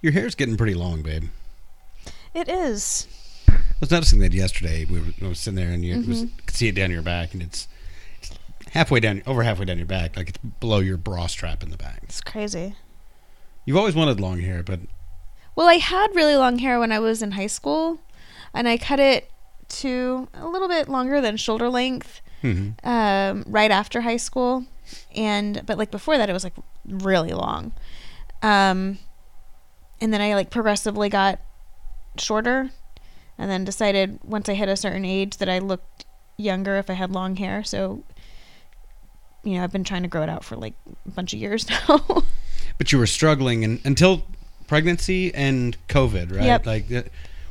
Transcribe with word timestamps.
Your 0.00 0.12
hair's 0.12 0.34
getting 0.34 0.56
pretty 0.56 0.74
long, 0.74 1.02
babe. 1.02 1.24
It 2.34 2.48
is. 2.48 3.06
I 3.48 3.54
was 3.80 3.90
noticing 3.90 4.20
that 4.20 4.32
yesterday. 4.32 4.84
We 4.84 5.00
were, 5.00 5.06
I 5.22 5.28
was 5.28 5.40
sitting 5.40 5.56
there 5.56 5.70
and 5.70 5.84
you 5.84 5.96
was, 6.06 6.24
Mm-hmm. 6.24 6.36
could 6.46 6.56
see 6.56 6.68
it 6.68 6.74
down 6.74 6.90
your 6.90 7.02
back, 7.02 7.32
and 7.32 7.42
it's, 7.42 7.68
it's 8.20 8.30
halfway 8.72 9.00
down, 9.00 9.22
over 9.26 9.42
halfway 9.42 9.64
down 9.64 9.78
your 9.78 9.86
back, 9.86 10.16
like 10.16 10.28
it's 10.30 10.38
below 10.38 10.78
your 10.78 10.96
bra 10.96 11.26
strap 11.26 11.62
in 11.62 11.70
the 11.70 11.76
back. 11.76 12.00
It's 12.04 12.20
crazy. 12.20 12.74
You've 13.64 13.76
always 13.76 13.94
wanted 13.94 14.20
long 14.20 14.40
hair, 14.40 14.62
but 14.62 14.80
Well, 15.56 15.68
I 15.68 15.74
had 15.74 16.14
really 16.14 16.36
long 16.36 16.58
hair 16.58 16.78
when 16.78 16.92
I 16.92 16.98
was 17.00 17.22
in 17.22 17.32
high 17.32 17.46
school, 17.48 17.98
and 18.54 18.68
I 18.68 18.76
cut 18.78 19.00
it 19.00 19.30
to 19.68 20.28
a 20.34 20.46
little 20.48 20.68
bit 20.68 20.88
longer 20.88 21.20
than 21.20 21.36
shoulder 21.36 21.68
length 21.68 22.20
mhm. 22.42 22.74
um, 22.84 23.44
right 23.46 23.70
after 23.70 24.00
high 24.02 24.16
school, 24.16 24.64
and 25.14 25.62
but 25.66 25.76
like 25.78 25.90
before 25.90 26.16
that, 26.18 26.30
it 26.30 26.32
was 26.32 26.44
like 26.44 26.54
really 26.86 27.32
long. 27.32 27.72
Um, 28.42 28.98
and 30.00 30.12
then 30.12 30.20
I 30.20 30.34
like 30.34 30.50
progressively 30.50 31.08
got 31.08 31.40
shorter, 32.16 32.70
and 33.36 33.50
then 33.50 33.64
decided 33.64 34.18
once 34.24 34.48
I 34.48 34.54
hit 34.54 34.68
a 34.68 34.76
certain 34.76 35.04
age 35.04 35.38
that 35.38 35.48
I 35.48 35.58
looked 35.58 36.06
younger 36.36 36.76
if 36.76 36.88
I 36.88 36.94
had 36.94 37.10
long 37.10 37.36
hair. 37.36 37.62
So, 37.64 38.02
you 39.44 39.56
know, 39.56 39.64
I've 39.64 39.72
been 39.72 39.84
trying 39.84 40.02
to 40.02 40.08
grow 40.08 40.22
it 40.22 40.28
out 40.28 40.44
for 40.44 40.56
like 40.56 40.74
a 41.06 41.10
bunch 41.10 41.32
of 41.32 41.40
years 41.40 41.68
now. 41.88 42.22
but 42.78 42.92
you 42.92 42.98
were 42.98 43.06
struggling 43.06 43.64
and, 43.64 43.80
until 43.84 44.24
pregnancy 44.66 45.34
and 45.34 45.76
COVID, 45.88 46.32
right? 46.34 46.44
Yep. 46.44 46.66
Like, 46.66 46.92
uh, 46.92 47.02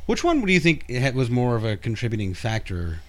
which 0.06 0.24
one 0.24 0.40
do 0.40 0.52
you 0.52 0.60
think 0.60 0.86
was 1.14 1.28
more 1.28 1.56
of 1.56 1.64
a 1.64 1.76
contributing 1.76 2.32
factor? 2.32 3.00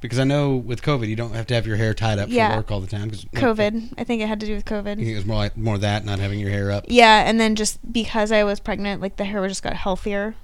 Because 0.00 0.20
I 0.20 0.24
know 0.24 0.54
with 0.54 0.80
COVID, 0.82 1.08
you 1.08 1.16
don't 1.16 1.34
have 1.34 1.46
to 1.48 1.54
have 1.54 1.66
your 1.66 1.76
hair 1.76 1.92
tied 1.92 2.18
up 2.20 2.28
Yeah. 2.30 2.50
for 2.50 2.56
work 2.58 2.70
all 2.70 2.80
the 2.80 2.86
time. 2.86 3.10
'cause- 3.10 3.24
COVID, 3.34 3.94
I 3.98 4.04
think 4.04 4.22
it 4.22 4.28
had 4.28 4.38
to 4.40 4.46
do 4.46 4.54
with 4.54 4.64
COVID. 4.64 5.00
It 5.04 5.14
was 5.16 5.26
more 5.26 5.36
like 5.38 5.56
more 5.56 5.76
that, 5.78 6.04
not 6.04 6.20
having 6.20 6.38
your 6.38 6.50
hair 6.50 6.70
up. 6.70 6.84
Yeah, 6.88 7.28
and 7.28 7.40
then 7.40 7.56
just 7.56 7.92
because 7.92 8.30
I 8.30 8.44
was 8.44 8.60
pregnant, 8.60 9.00
like 9.02 9.16
the 9.16 9.24
hair 9.24 9.46
just 9.48 9.62
got 9.62 9.74
healthier. 9.74 10.36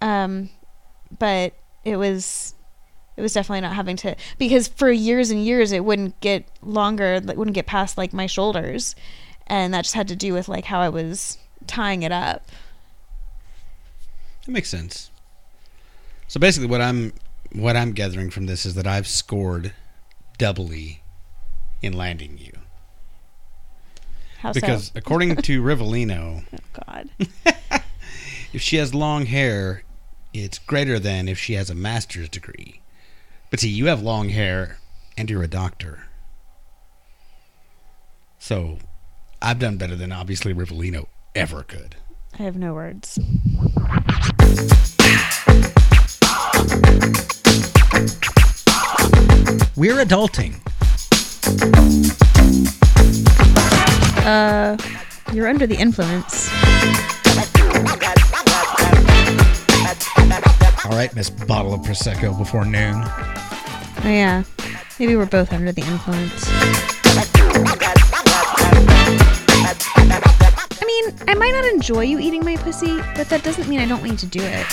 Um, 0.00 0.50
but 1.18 1.54
it 1.84 1.96
was, 1.96 2.54
it 3.16 3.22
was 3.22 3.32
definitely 3.32 3.60
not 3.60 3.74
having 3.74 3.96
to 3.98 4.14
because 4.38 4.66
for 4.68 4.90
years 4.90 5.30
and 5.30 5.44
years 5.44 5.70
it 5.72 5.84
wouldn't 5.84 6.18
get 6.20 6.44
longer, 6.62 7.14
it 7.14 7.36
wouldn't 7.36 7.54
get 7.54 7.66
past 7.66 7.96
like 7.96 8.12
my 8.12 8.26
shoulders, 8.26 8.96
and 9.46 9.72
that 9.72 9.82
just 9.82 9.94
had 9.94 10.08
to 10.08 10.16
do 10.16 10.32
with 10.32 10.48
like 10.48 10.64
how 10.64 10.80
I 10.80 10.88
was 10.88 11.38
tying 11.68 12.02
it 12.02 12.12
up. 12.12 12.44
That 14.46 14.52
makes 14.52 14.68
sense. 14.68 15.10
So 16.26 16.38
basically, 16.40 16.68
what 16.68 16.80
I'm 16.80 17.12
what 17.52 17.76
I'm 17.76 17.92
gathering 17.92 18.30
from 18.30 18.46
this 18.46 18.64
is 18.66 18.74
that 18.74 18.86
I've 18.86 19.06
scored 19.08 19.72
doubly 20.36 21.02
in 21.82 21.92
landing 21.92 22.38
you 22.38 22.52
How 24.38 24.52
because 24.52 24.86
so? 24.86 24.92
according 24.96 25.36
to 25.36 25.62
Rivellino, 25.64 26.44
Oh, 26.52 26.80
God, 26.86 27.08
if 28.52 28.60
she 28.62 28.76
has 28.76 28.94
long 28.94 29.26
hair, 29.26 29.82
it's 30.34 30.58
greater 30.58 30.98
than 30.98 31.28
if 31.28 31.38
she 31.38 31.54
has 31.54 31.70
a 31.70 31.74
master's 31.74 32.28
degree. 32.28 32.80
But 33.50 33.60
see, 33.60 33.68
you 33.70 33.86
have 33.86 34.02
long 34.02 34.28
hair 34.28 34.78
and 35.16 35.30
you're 35.30 35.42
a 35.42 35.48
doctor. 35.48 36.04
So 38.38 38.78
I've 39.40 39.58
done 39.58 39.76
better 39.78 39.96
than 39.96 40.12
obviously 40.12 40.52
Rivellino 40.54 41.06
ever 41.34 41.62
could. 41.62 41.96
I 42.38 42.42
have 42.42 42.56
no 42.56 42.74
words. 42.74 43.18
We're 49.76 50.04
adulting. 50.04 50.54
Uh, 54.26 54.76
you're 55.32 55.46
under 55.46 55.66
the 55.66 55.76
influence. 55.76 56.50
All 60.84 60.96
right, 60.96 61.14
Miss 61.14 61.30
Bottle 61.30 61.74
of 61.74 61.82
Prosecco 61.82 62.36
before 62.36 62.64
noon. 62.64 62.96
Oh 63.04 64.00
yeah, 64.04 64.42
maybe 64.98 65.16
we're 65.16 65.26
both 65.26 65.52
under 65.52 65.70
the 65.70 65.82
influence. 65.82 66.44
I 70.80 70.84
mean, 70.86 71.14
I 71.28 71.34
might 71.34 71.52
not 71.52 71.64
enjoy 71.66 72.02
you 72.02 72.18
eating 72.18 72.44
my 72.44 72.56
pussy, 72.56 72.96
but 73.16 73.28
that 73.28 73.42
doesn't 73.44 73.68
mean 73.68 73.80
I 73.80 73.86
don't 73.86 74.02
you 74.02 74.18
to 74.20 74.26
do 74.26 74.40
it. 74.42 74.66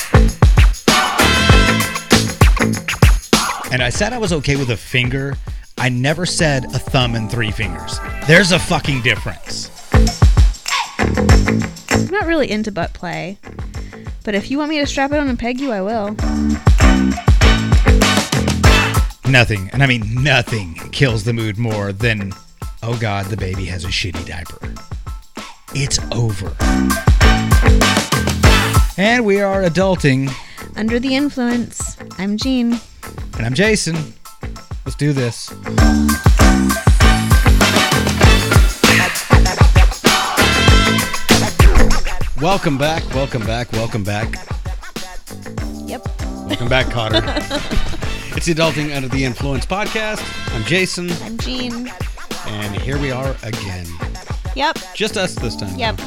And 3.72 3.82
I 3.82 3.90
said 3.90 4.14
I 4.14 4.18
was 4.18 4.32
okay 4.32 4.56
with 4.56 4.70
a 4.70 4.78
finger. 4.78 5.36
I 5.78 5.90
never 5.90 6.26
said 6.26 6.66
a 6.66 6.80
thumb 6.80 7.16
and 7.16 7.30
three 7.30 7.52
fingers. 7.52 8.00
There's 8.28 8.52
a 8.52 8.60
fucking 8.60 9.02
difference. 9.02 9.70
I'm 11.00 12.08
not 12.12 12.26
really 12.26 12.50
into 12.50 12.72
butt 12.72 12.94
play, 12.94 13.38
but 14.24 14.36
if 14.36 14.50
you 14.50 14.58
want 14.58 14.70
me 14.70 14.80
to 14.80 14.86
strap 14.86 15.12
it 15.12 15.20
on 15.20 15.28
and 15.28 15.38
peg 15.38 15.60
you, 15.60 15.72
I 15.72 15.82
will. 15.82 16.12
Nothing, 19.30 19.70
and 19.74 19.84
I 19.84 19.88
mean 19.88 20.24
nothing, 20.24 20.76
kills 20.92 21.24
the 21.24 21.34
mood 21.34 21.58
more 21.58 21.92
than, 21.92 22.32
oh 22.84 22.98
god, 23.00 23.26
the 23.26 23.38
baby 23.38 23.66
has 23.66 23.84
a 23.84 23.90
shitty 23.90 24.26
diaper. 24.26 24.74
It's 25.74 26.00
over. 26.12 26.56
And 28.98 29.26
we 29.26 29.42
are 29.42 29.64
adulting, 29.64 30.32
Under 30.78 31.00
the 31.00 31.16
influence. 31.16 31.98
I'm 32.18 32.38
Jean. 32.38 32.80
And 33.38 33.46
I'm 33.46 33.54
Jason. 33.54 33.96
Let's 34.86 34.96
do 34.96 35.14
this. 35.14 35.52
Welcome 42.42 42.78
back, 42.78 43.04
welcome 43.14 43.44
back, 43.46 43.72
welcome 43.72 44.04
back. 44.04 44.28
Yep. 45.86 46.06
Welcome 46.48 46.68
back, 46.68 46.88
Kotter. 46.88 47.22
it's 48.36 48.46
the 48.46 48.54
Adulting 48.54 48.96
Under 48.96 49.08
the 49.08 49.24
Influence 49.24 49.66
podcast. 49.66 50.22
I'm 50.56 50.64
Jason, 50.66 51.12
I'm 51.24 51.38
Jean. 51.38 51.90
and 52.48 52.76
here 52.82 52.98
we 53.00 53.12
are 53.12 53.36
again. 53.44 53.86
Yep. 54.56 54.78
Just 54.94 55.18
us 55.18 55.36
this 55.36 55.56
time. 55.56 55.76
Yep. 55.78 55.98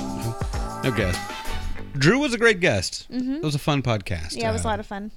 No 0.84 0.92
guest. 0.94 1.20
Drew 1.94 2.18
was 2.18 2.34
a 2.34 2.38
great 2.38 2.60
guest. 2.60 3.06
It 3.10 3.42
was 3.42 3.54
a 3.54 3.58
fun 3.58 3.82
podcast. 3.82 4.36
Yeah, 4.36 4.50
it 4.50 4.52
was 4.52 4.64
a 4.64 4.68
Uh, 4.68 4.70
lot 4.72 4.80
of 4.80 4.86
fun. 4.86 5.10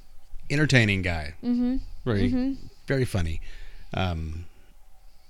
Entertaining 0.52 1.02
guy. 1.02 1.36
Mm-hmm. 1.44 1.78
Very, 2.06 2.58
very 2.88 3.06
funny. 3.06 3.42
Um, 3.94 4.46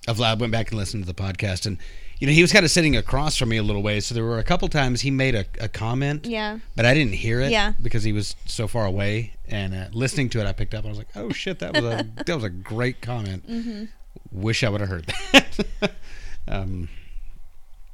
I've 0.08 0.20
went 0.40 0.52
back 0.52 0.72
and 0.72 0.80
listened 0.80 1.04
to 1.04 1.08
the 1.08 1.22
podcast, 1.22 1.66
and 1.66 1.78
you 2.20 2.28
know 2.28 2.34
he 2.34 2.42
was 2.42 2.52
kind 2.52 2.66
of 2.66 2.72
sitting 2.72 2.96
across 2.96 3.38
from 3.38 3.50
me 3.50 3.58
a 3.58 3.64
little 3.64 3.84
ways, 3.84 4.06
so 4.06 4.16
there 4.16 4.24
were 4.24 4.40
a 4.40 4.44
couple 4.44 4.68
times 4.68 5.02
he 5.02 5.12
made 5.12 5.36
a, 5.36 5.46
a 5.59 5.68
comment. 5.68 6.26
Yeah. 6.26 6.59
But 6.76 6.86
I 6.86 6.94
didn't 6.94 7.14
hear 7.14 7.40
it. 7.40 7.52
Yeah. 7.52 7.74
Because 7.82 8.04
he 8.04 8.14
was 8.14 8.36
so 8.46 8.68
far 8.68 8.86
away, 8.86 9.34
and 9.48 9.74
uh, 9.76 9.88
listening 9.94 10.30
to 10.30 10.40
it, 10.40 10.48
I 10.48 10.54
picked 10.54 10.74
up. 10.74 10.86
and 10.86 10.88
I 10.88 10.90
was 10.90 10.98
like, 10.98 11.16
"Oh 11.16 11.30
shit, 11.32 11.59
that 11.59 11.74
was 11.74 11.84
a 11.84 12.08
that 12.26 12.36
was 12.36 12.44
a 12.44 12.50
great 12.50 13.02
comment. 13.02 13.48
Mm-hmm. 13.48 13.86
Wish 14.32 14.64
I 14.64 14.70
would 14.70 14.82
have 14.82 14.90
heard 14.90 15.14
that." 15.34 15.92
um, 16.48 16.90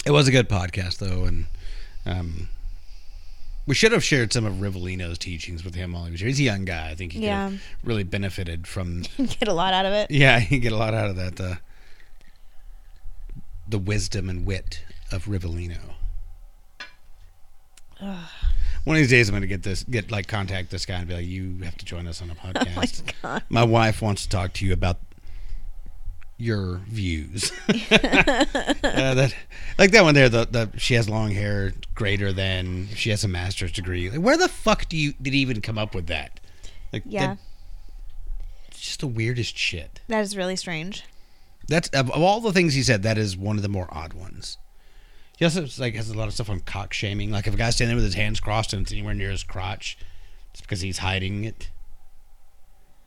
it 0.06 0.12
was 0.12 0.28
a 0.28 0.32
good 0.32 0.48
podcast 0.48 1.00
though, 1.00 1.26
and 1.26 1.46
um, 2.06 2.50
we 3.67 3.75
should 3.75 3.91
have 3.91 4.03
shared 4.03 4.33
some 4.33 4.45
of 4.45 4.55
Rivellino's 4.55 5.17
teachings 5.19 5.63
with 5.63 5.75
him 5.75 5.91
while 5.91 6.05
he 6.05 6.11
was 6.11 6.22
here. 6.22 6.28
He's 6.29 6.39
a 6.39 6.44
young 6.44 6.66
guy. 6.66 6.89
I 6.89 6.95
think 6.95 7.11
he 7.13 7.19
Yeah. 7.19 7.51
really 7.83 8.03
benefited 8.03 8.66
from. 8.66 9.01
Get 9.17 9.47
a 9.47 9.53
lot 9.53 9.73
out 9.73 9.85
of 9.85 9.94
it. 9.94 10.09
Yeah, 10.09 10.39
he 10.39 10.57
get 10.59 10.72
a 10.72 10.78
lot 10.78 10.94
out 10.95 11.09
of 11.09 11.16
that. 11.17 11.39
Uh, 11.39 11.55
the 13.67 13.78
wisdom 13.78 14.29
and 14.29 14.45
wit 14.45 14.83
of 15.11 15.25
Rivellino. 15.25 15.78
One 18.00 18.95
of 18.95 19.00
these 19.01 19.09
days, 19.09 19.28
I'm 19.28 19.33
going 19.33 19.41
to 19.41 19.47
get 19.47 19.63
this, 19.63 19.84
get 19.84 20.11
like 20.11 20.28
contact 20.28 20.69
this 20.69 20.85
guy 20.85 20.99
and 20.99 21.07
be 21.07 21.16
like, 21.16 21.25
"You 21.25 21.57
have 21.63 21.75
to 21.78 21.85
join 21.85 22.07
us 22.07 22.22
on 22.22 22.29
a 22.29 22.35
podcast." 22.53 23.11
God. 23.22 23.44
My 23.49 23.63
wife 23.63 24.01
wants 24.01 24.22
to 24.23 24.29
talk 24.29 24.53
to 24.53 24.66
you 24.66 24.72
about 24.72 24.99
your 26.38 26.81
views. 26.88 27.52
uh, 27.70 27.74
that, 28.81 29.34
like 29.78 29.92
that 29.92 30.03
one 30.03 30.14
there. 30.16 30.30
The, 30.30 30.46
the 30.46 30.70
she 30.78 30.94
has 30.94 31.09
long 31.09 31.31
hair, 31.31 31.74
greater 31.96 32.31
than 32.31 32.88
she 32.96 33.09
has 33.09 33.23
a 33.23 33.28
master's 33.28 33.72
degree. 33.72 34.09
Like, 34.09 34.20
where 34.22 34.38
the 34.38 34.47
fuck 34.47 34.88
do 34.88 34.97
you 34.97 35.14
did 35.22 35.34
he 35.34 35.40
even 35.40 35.61
come 35.61 35.78
up 35.78 35.96
with 35.96 36.08
that? 36.08 36.40
Like, 36.94 37.03
Yeah. 37.06 37.28
that- 37.28 37.38
it's 38.70 38.82
just 38.82 39.00
the 39.00 39.08
weirdest 39.08 39.58
shit. 39.58 40.02
That 40.08 40.22
is 40.22 40.38
really 40.38 40.56
strange. 40.56 41.03
That's 41.67 41.90
of, 41.90 42.11
of 42.11 42.22
all 42.22 42.40
the 42.41 42.53
things 42.53 42.76
he 42.76 42.84
said, 42.84 43.02
that 43.03 43.17
is 43.17 43.35
one 43.35 43.56
of 43.58 43.64
the 43.64 43.70
more 43.70 43.88
odd 43.91 44.14
ones. 44.14 44.58
He 45.38 45.46
also 45.46 45.66
like 45.79 45.96
has 45.96 46.09
a 46.09 46.14
lot 46.17 46.28
of 46.28 46.34
stuff 46.34 46.50
on 46.50 46.59
cock 46.61 46.94
shaming. 46.94 47.32
Like 47.32 47.47
if 47.47 47.53
a 47.53 47.58
guy's 47.58 47.76
standing 47.76 47.96
there 47.96 48.03
with 48.03 48.06
his 48.06 48.16
hands 48.16 48.40
crossed 48.40 48.73
and 48.73 48.84
it's 48.84 48.91
anywhere 48.91 49.14
near 49.14 49.32
his 49.32 49.44
crotch, 49.44 49.97
it's 50.52 50.61
because 50.61 50.82
he's 50.82 51.00
hiding 51.00 51.44
it. 51.44 51.70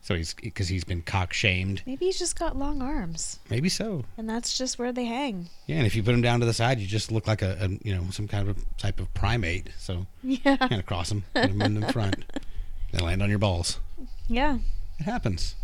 So 0.03 0.15
he's 0.15 0.33
because 0.33 0.67
he's 0.67 0.83
been 0.83 1.03
cock 1.03 1.31
shamed. 1.31 1.83
Maybe 1.85 2.05
he's 2.05 2.17
just 2.17 2.37
got 2.37 2.55
long 2.57 2.81
arms, 2.81 3.39
Maybe 3.51 3.69
so. 3.69 4.03
and 4.17 4.27
that's 4.27 4.57
just 4.57 4.79
where 4.79 4.91
they 4.91 5.05
hang. 5.05 5.49
Yeah, 5.67 5.77
and 5.77 5.85
if 5.85 5.95
you 5.95 6.01
put 6.01 6.15
him 6.15 6.21
down 6.23 6.39
to 6.39 6.45
the 6.47 6.53
side, 6.53 6.79
you 6.79 6.87
just 6.87 7.11
look 7.11 7.27
like 7.27 7.43
a, 7.43 7.55
a 7.61 7.67
you 7.87 7.93
know 7.95 8.05
some 8.09 8.27
kind 8.27 8.49
of 8.49 8.57
a 8.57 8.61
type 8.79 8.99
of 8.99 9.13
primate. 9.13 9.69
So 9.77 10.07
Yeah. 10.23 10.57
kind 10.57 10.73
of 10.79 10.85
cross 10.87 11.11
him, 11.11 11.23
put 11.35 11.51
him 11.51 11.61
in 11.61 11.79
the 11.79 11.93
front, 11.93 12.25
then 12.91 13.01
land 13.03 13.21
on 13.21 13.29
your 13.29 13.37
balls. 13.39 13.79
Yeah. 14.27 14.57
It 14.99 15.03
happens. 15.03 15.55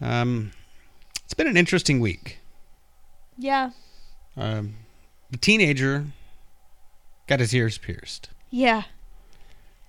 Um, 0.00 0.52
it's 1.24 1.34
been 1.34 1.46
an 1.48 1.56
interesting 1.56 1.98
week. 2.00 2.38
Yeah. 3.38 3.70
Um, 4.36 4.74
the 5.30 5.38
teenager 5.38 6.06
got 7.26 7.40
his 7.40 7.54
ears 7.54 7.78
pierced. 7.78 8.28
Yeah. 8.50 8.82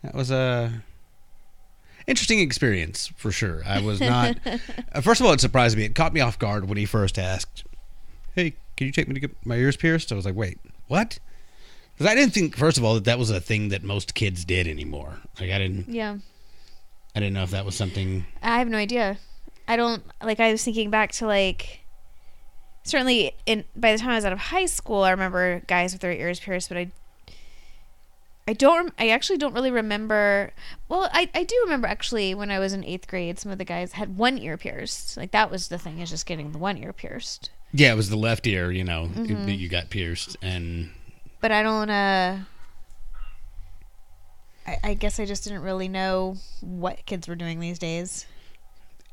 That 0.04 0.16
was 0.16 0.32
a 0.32 0.84
interesting 2.08 2.40
experience 2.40 3.08
for 3.16 3.32
sure. 3.32 3.62
I 3.66 3.82
was 3.82 4.00
not. 4.00 4.38
uh, 4.46 5.02
first 5.02 5.22
of 5.22 5.28
all, 5.28 5.34
it 5.34 5.42
surprised 5.42 5.78
me. 5.78 5.84
It 5.86 5.96
caught 5.96 6.14
me 6.14 6.22
off 6.22 6.38
guard 6.40 6.68
when 6.68 6.78
he 6.78 6.86
first 6.86 7.18
asked, 7.20 7.64
"Hey, 8.36 8.56
can 8.78 8.88
you 8.88 8.94
take 8.94 9.08
me 9.08 9.14
to 9.14 9.20
get 9.20 9.36
my 9.46 9.56
ears 9.56 9.78
pierced?" 9.78 10.12
I 10.12 10.16
was 10.16 10.26
like, 10.26 10.36
"Wait, 10.36 10.60
what?" 10.88 11.20
Because 11.94 12.12
I 12.12 12.16
didn't 12.16 12.34
think, 12.34 12.58
first 12.58 12.78
of 12.78 12.84
all, 12.84 12.96
that 12.96 13.04
that 13.06 13.20
was 13.20 13.30
a 13.30 13.40
thing 13.40 13.70
that 13.70 13.84
most 13.84 14.16
kids 14.16 14.44
did 14.46 14.68
anymore. 14.68 15.20
Like 15.40 15.52
I 15.52 15.60
didn't, 15.60 15.88
Yeah. 15.88 16.18
I 17.16 17.20
didn't 17.20 17.34
know 17.34 17.44
if 17.44 17.52
that 17.52 17.66
was 17.66 17.76
something. 17.76 18.26
I 18.42 18.58
have 18.58 18.68
no 18.68 18.78
idea. 18.78 19.18
I 19.68 19.76
don't 19.76 20.04
like. 20.22 20.40
I 20.40 20.52
was 20.52 20.64
thinking 20.64 20.90
back 20.90 21.12
to 21.14 21.28
like. 21.28 21.82
Certainly, 22.86 23.34
in 23.46 23.64
by 23.76 23.94
the 23.94 23.98
time 23.98 24.10
I 24.10 24.16
was 24.16 24.26
out 24.26 24.34
of 24.34 24.40
high 24.40 24.66
school, 24.66 25.04
I 25.04 25.12
remember 25.12 25.62
guys 25.68 25.94
with 25.94 26.02
their 26.02 26.12
ears 26.12 26.40
pierced, 26.40 26.70
but 26.70 26.78
I. 26.78 26.92
I 28.48 28.54
don't. 28.54 28.94
I 29.00 29.10
actually 29.10 29.38
don't 29.38 29.54
really 29.54 29.72
remember. 29.72 30.52
Well, 30.90 31.10
I, 31.14 31.30
I 31.34 31.44
do 31.44 31.56
remember 31.64 31.88
actually 31.88 32.36
when 32.36 32.52
I 32.52 32.60
was 32.60 32.74
in 32.74 32.84
eighth 32.84 33.08
grade, 33.08 33.40
some 33.40 33.52
of 33.52 33.58
the 33.58 33.64
guys 33.66 33.94
had 33.94 34.18
one 34.18 34.38
ear 34.38 34.58
pierced. 34.58 35.16
Like 35.16 35.32
that 35.32 35.50
was 35.50 35.70
the 35.70 35.78
thing 35.80 36.00
is 36.00 36.10
just 36.10 36.26
getting 36.26 36.52
the 36.52 36.58
one 36.58 36.78
ear 36.78 36.92
pierced. 36.92 37.50
Yeah, 37.72 37.94
it 37.94 37.96
was 37.96 38.10
the 38.10 38.18
left 38.18 38.46
ear, 38.46 38.70
you 38.72 38.84
know, 38.84 39.10
Mm-hmm. 39.14 39.46
that 39.46 39.54
you 39.56 39.70
got 39.70 39.90
pierced, 39.90 40.36
and 40.42 40.92
But 41.40 41.52
I 41.52 41.64
don't. 41.64 41.90
uh 41.90 42.40
I, 44.68 44.78
I 44.84 44.94
guess 44.94 45.20
I 45.20 45.26
just 45.26 45.44
didn't 45.44 45.62
really 45.62 45.88
know 45.88 46.38
what 46.62 47.06
kids 47.06 47.28
were 47.28 47.36
doing 47.36 47.60
these 47.60 47.80
days. 47.80 48.26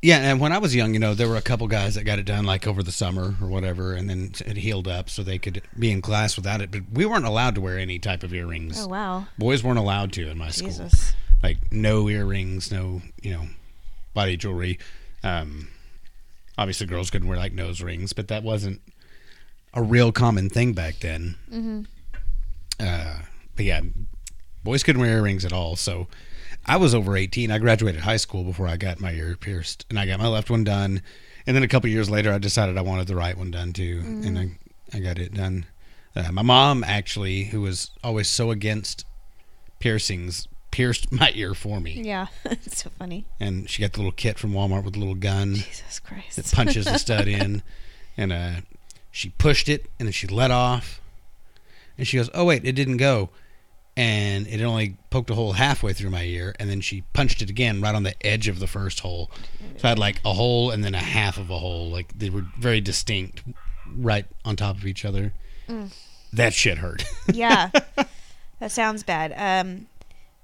Yeah, 0.01 0.17
and 0.17 0.39
when 0.39 0.51
I 0.51 0.57
was 0.57 0.73
young, 0.73 0.93
you 0.95 0.99
know, 0.99 1.13
there 1.13 1.27
were 1.27 1.35
a 1.35 1.43
couple 1.43 1.67
guys 1.67 1.93
that 1.93 2.05
got 2.05 2.17
it 2.17 2.25
done 2.25 2.43
like 2.43 2.65
over 2.65 2.81
the 2.81 2.91
summer 2.91 3.35
or 3.39 3.47
whatever, 3.47 3.93
and 3.93 4.09
then 4.09 4.31
it 4.45 4.57
healed 4.57 4.87
up 4.87 5.11
so 5.11 5.21
they 5.21 5.37
could 5.37 5.61
be 5.77 5.91
in 5.91 6.01
class 6.01 6.35
without 6.35 6.59
it. 6.59 6.71
But 6.71 6.81
we 6.91 7.05
weren't 7.05 7.25
allowed 7.25 7.53
to 7.55 7.61
wear 7.61 7.77
any 7.77 7.99
type 7.99 8.23
of 8.23 8.33
earrings. 8.33 8.83
Oh 8.83 8.87
wow, 8.87 9.27
Boys 9.37 9.63
weren't 9.63 9.77
allowed 9.77 10.11
to 10.13 10.27
in 10.27 10.39
my 10.39 10.49
school. 10.49 10.69
Jesus. 10.69 11.13
Like 11.43 11.71
no 11.71 12.09
earrings, 12.09 12.71
no 12.71 13.03
you 13.21 13.31
know, 13.31 13.43
body 14.15 14.37
jewelry. 14.37 14.79
Um, 15.23 15.67
obviously, 16.57 16.87
girls 16.87 17.11
couldn't 17.11 17.27
wear 17.27 17.37
like 17.37 17.53
nose 17.53 17.81
rings, 17.81 18.11
but 18.13 18.27
that 18.29 18.41
wasn't 18.41 18.81
a 19.73 19.83
real 19.83 20.11
common 20.11 20.49
thing 20.49 20.73
back 20.73 20.99
then. 20.99 21.35
Mm-hmm. 21.51 21.81
Uh, 22.79 23.19
but 23.55 23.65
yeah, 23.65 23.81
boys 24.63 24.81
couldn't 24.81 25.01
wear 25.01 25.17
earrings 25.17 25.45
at 25.45 25.53
all. 25.53 25.75
So 25.75 26.07
I 26.65 26.77
was 26.77 26.93
over 26.95 27.17
18. 27.17 27.51
I 27.51 27.57
graduated 27.57 28.01
high 28.01 28.17
school 28.17 28.43
before 28.43 28.67
I 28.67 28.77
got 28.77 28.99
my 28.99 29.11
ear 29.11 29.35
pierced, 29.39 29.85
and 29.89 29.99
I 29.99 30.05
got 30.05 30.19
my 30.19 30.27
left 30.27 30.49
one 30.49 30.63
done. 30.63 31.01
And 31.47 31.55
then 31.55 31.63
a 31.63 31.67
couple 31.67 31.89
years 31.89 32.09
later, 32.09 32.31
I 32.31 32.37
decided 32.37 32.77
I 32.77 32.81
wanted 32.81 33.07
the 33.07 33.15
right 33.15 33.35
one 33.37 33.51
done 33.51 33.73
too, 33.73 34.01
and 34.05 34.37
I 34.37 34.51
I 34.93 34.99
got 34.99 35.17
it 35.19 35.33
done. 35.33 35.65
Uh, 36.15 36.31
my 36.31 36.41
mom 36.43 36.83
actually, 36.83 37.45
who 37.45 37.61
was 37.61 37.91
always 38.03 38.27
so 38.29 38.51
against 38.51 39.05
piercings, 39.79 40.47
pierced 40.69 41.11
my 41.21 41.31
ear 41.35 41.53
for 41.53 41.79
me, 41.79 41.93
Yeah, 42.03 42.27
it's 42.45 42.83
so 42.83 42.89
funny. 42.99 43.25
and 43.39 43.69
she 43.69 43.81
got 43.81 43.93
the 43.93 43.99
little 43.99 44.11
kit 44.11 44.37
from 44.37 44.51
Walmart 44.53 44.83
with 44.83 44.95
a 44.95 44.99
little 44.99 45.15
gun 45.15 45.55
Jesus 45.55 45.99
Christ. 45.99 46.35
that 46.35 46.51
punches 46.51 46.85
the 46.85 46.97
stud 46.99 47.27
in, 47.27 47.63
and 48.17 48.31
uh, 48.31 48.51
she 49.09 49.29
pushed 49.29 49.67
it, 49.67 49.87
and 49.99 50.07
then 50.07 50.13
she 50.13 50.27
let 50.27 50.51
off, 50.51 51.01
and 51.97 52.05
she 52.07 52.17
goes, 52.17 52.29
"Oh 52.33 52.45
wait, 52.45 52.65
it 52.65 52.73
didn't 52.73 52.97
go," 52.97 53.29
and 54.01 54.47
it 54.47 54.63
only 54.63 54.97
poked 55.11 55.29
a 55.29 55.35
hole 55.35 55.53
halfway 55.53 55.93
through 55.93 56.09
my 56.09 56.23
ear, 56.23 56.55
and 56.57 56.67
then 56.67 56.81
she 56.81 57.01
punched 57.13 57.43
it 57.43 57.51
again 57.51 57.81
right 57.81 57.93
on 57.93 58.01
the 58.01 58.15
edge 58.25 58.47
of 58.47 58.59
the 58.59 58.65
first 58.65 59.01
hole, 59.01 59.29
so 59.77 59.87
I 59.87 59.89
had 59.89 59.99
like 59.99 60.19
a 60.25 60.33
hole 60.33 60.71
and 60.71 60.83
then 60.83 60.95
a 60.95 60.97
half 60.97 61.37
of 61.37 61.51
a 61.51 61.59
hole, 61.59 61.91
like 61.91 62.17
they 62.17 62.31
were 62.31 62.43
very 62.57 62.81
distinct, 62.81 63.43
right 63.95 64.25
on 64.43 64.55
top 64.55 64.77
of 64.77 64.87
each 64.87 65.05
other. 65.05 65.33
That 66.33 66.55
shit 66.55 66.79
hurt. 66.79 67.05
yeah, 67.31 67.69
that 68.59 68.71
sounds 68.71 69.03
bad. 69.03 69.35
Um, 69.37 69.85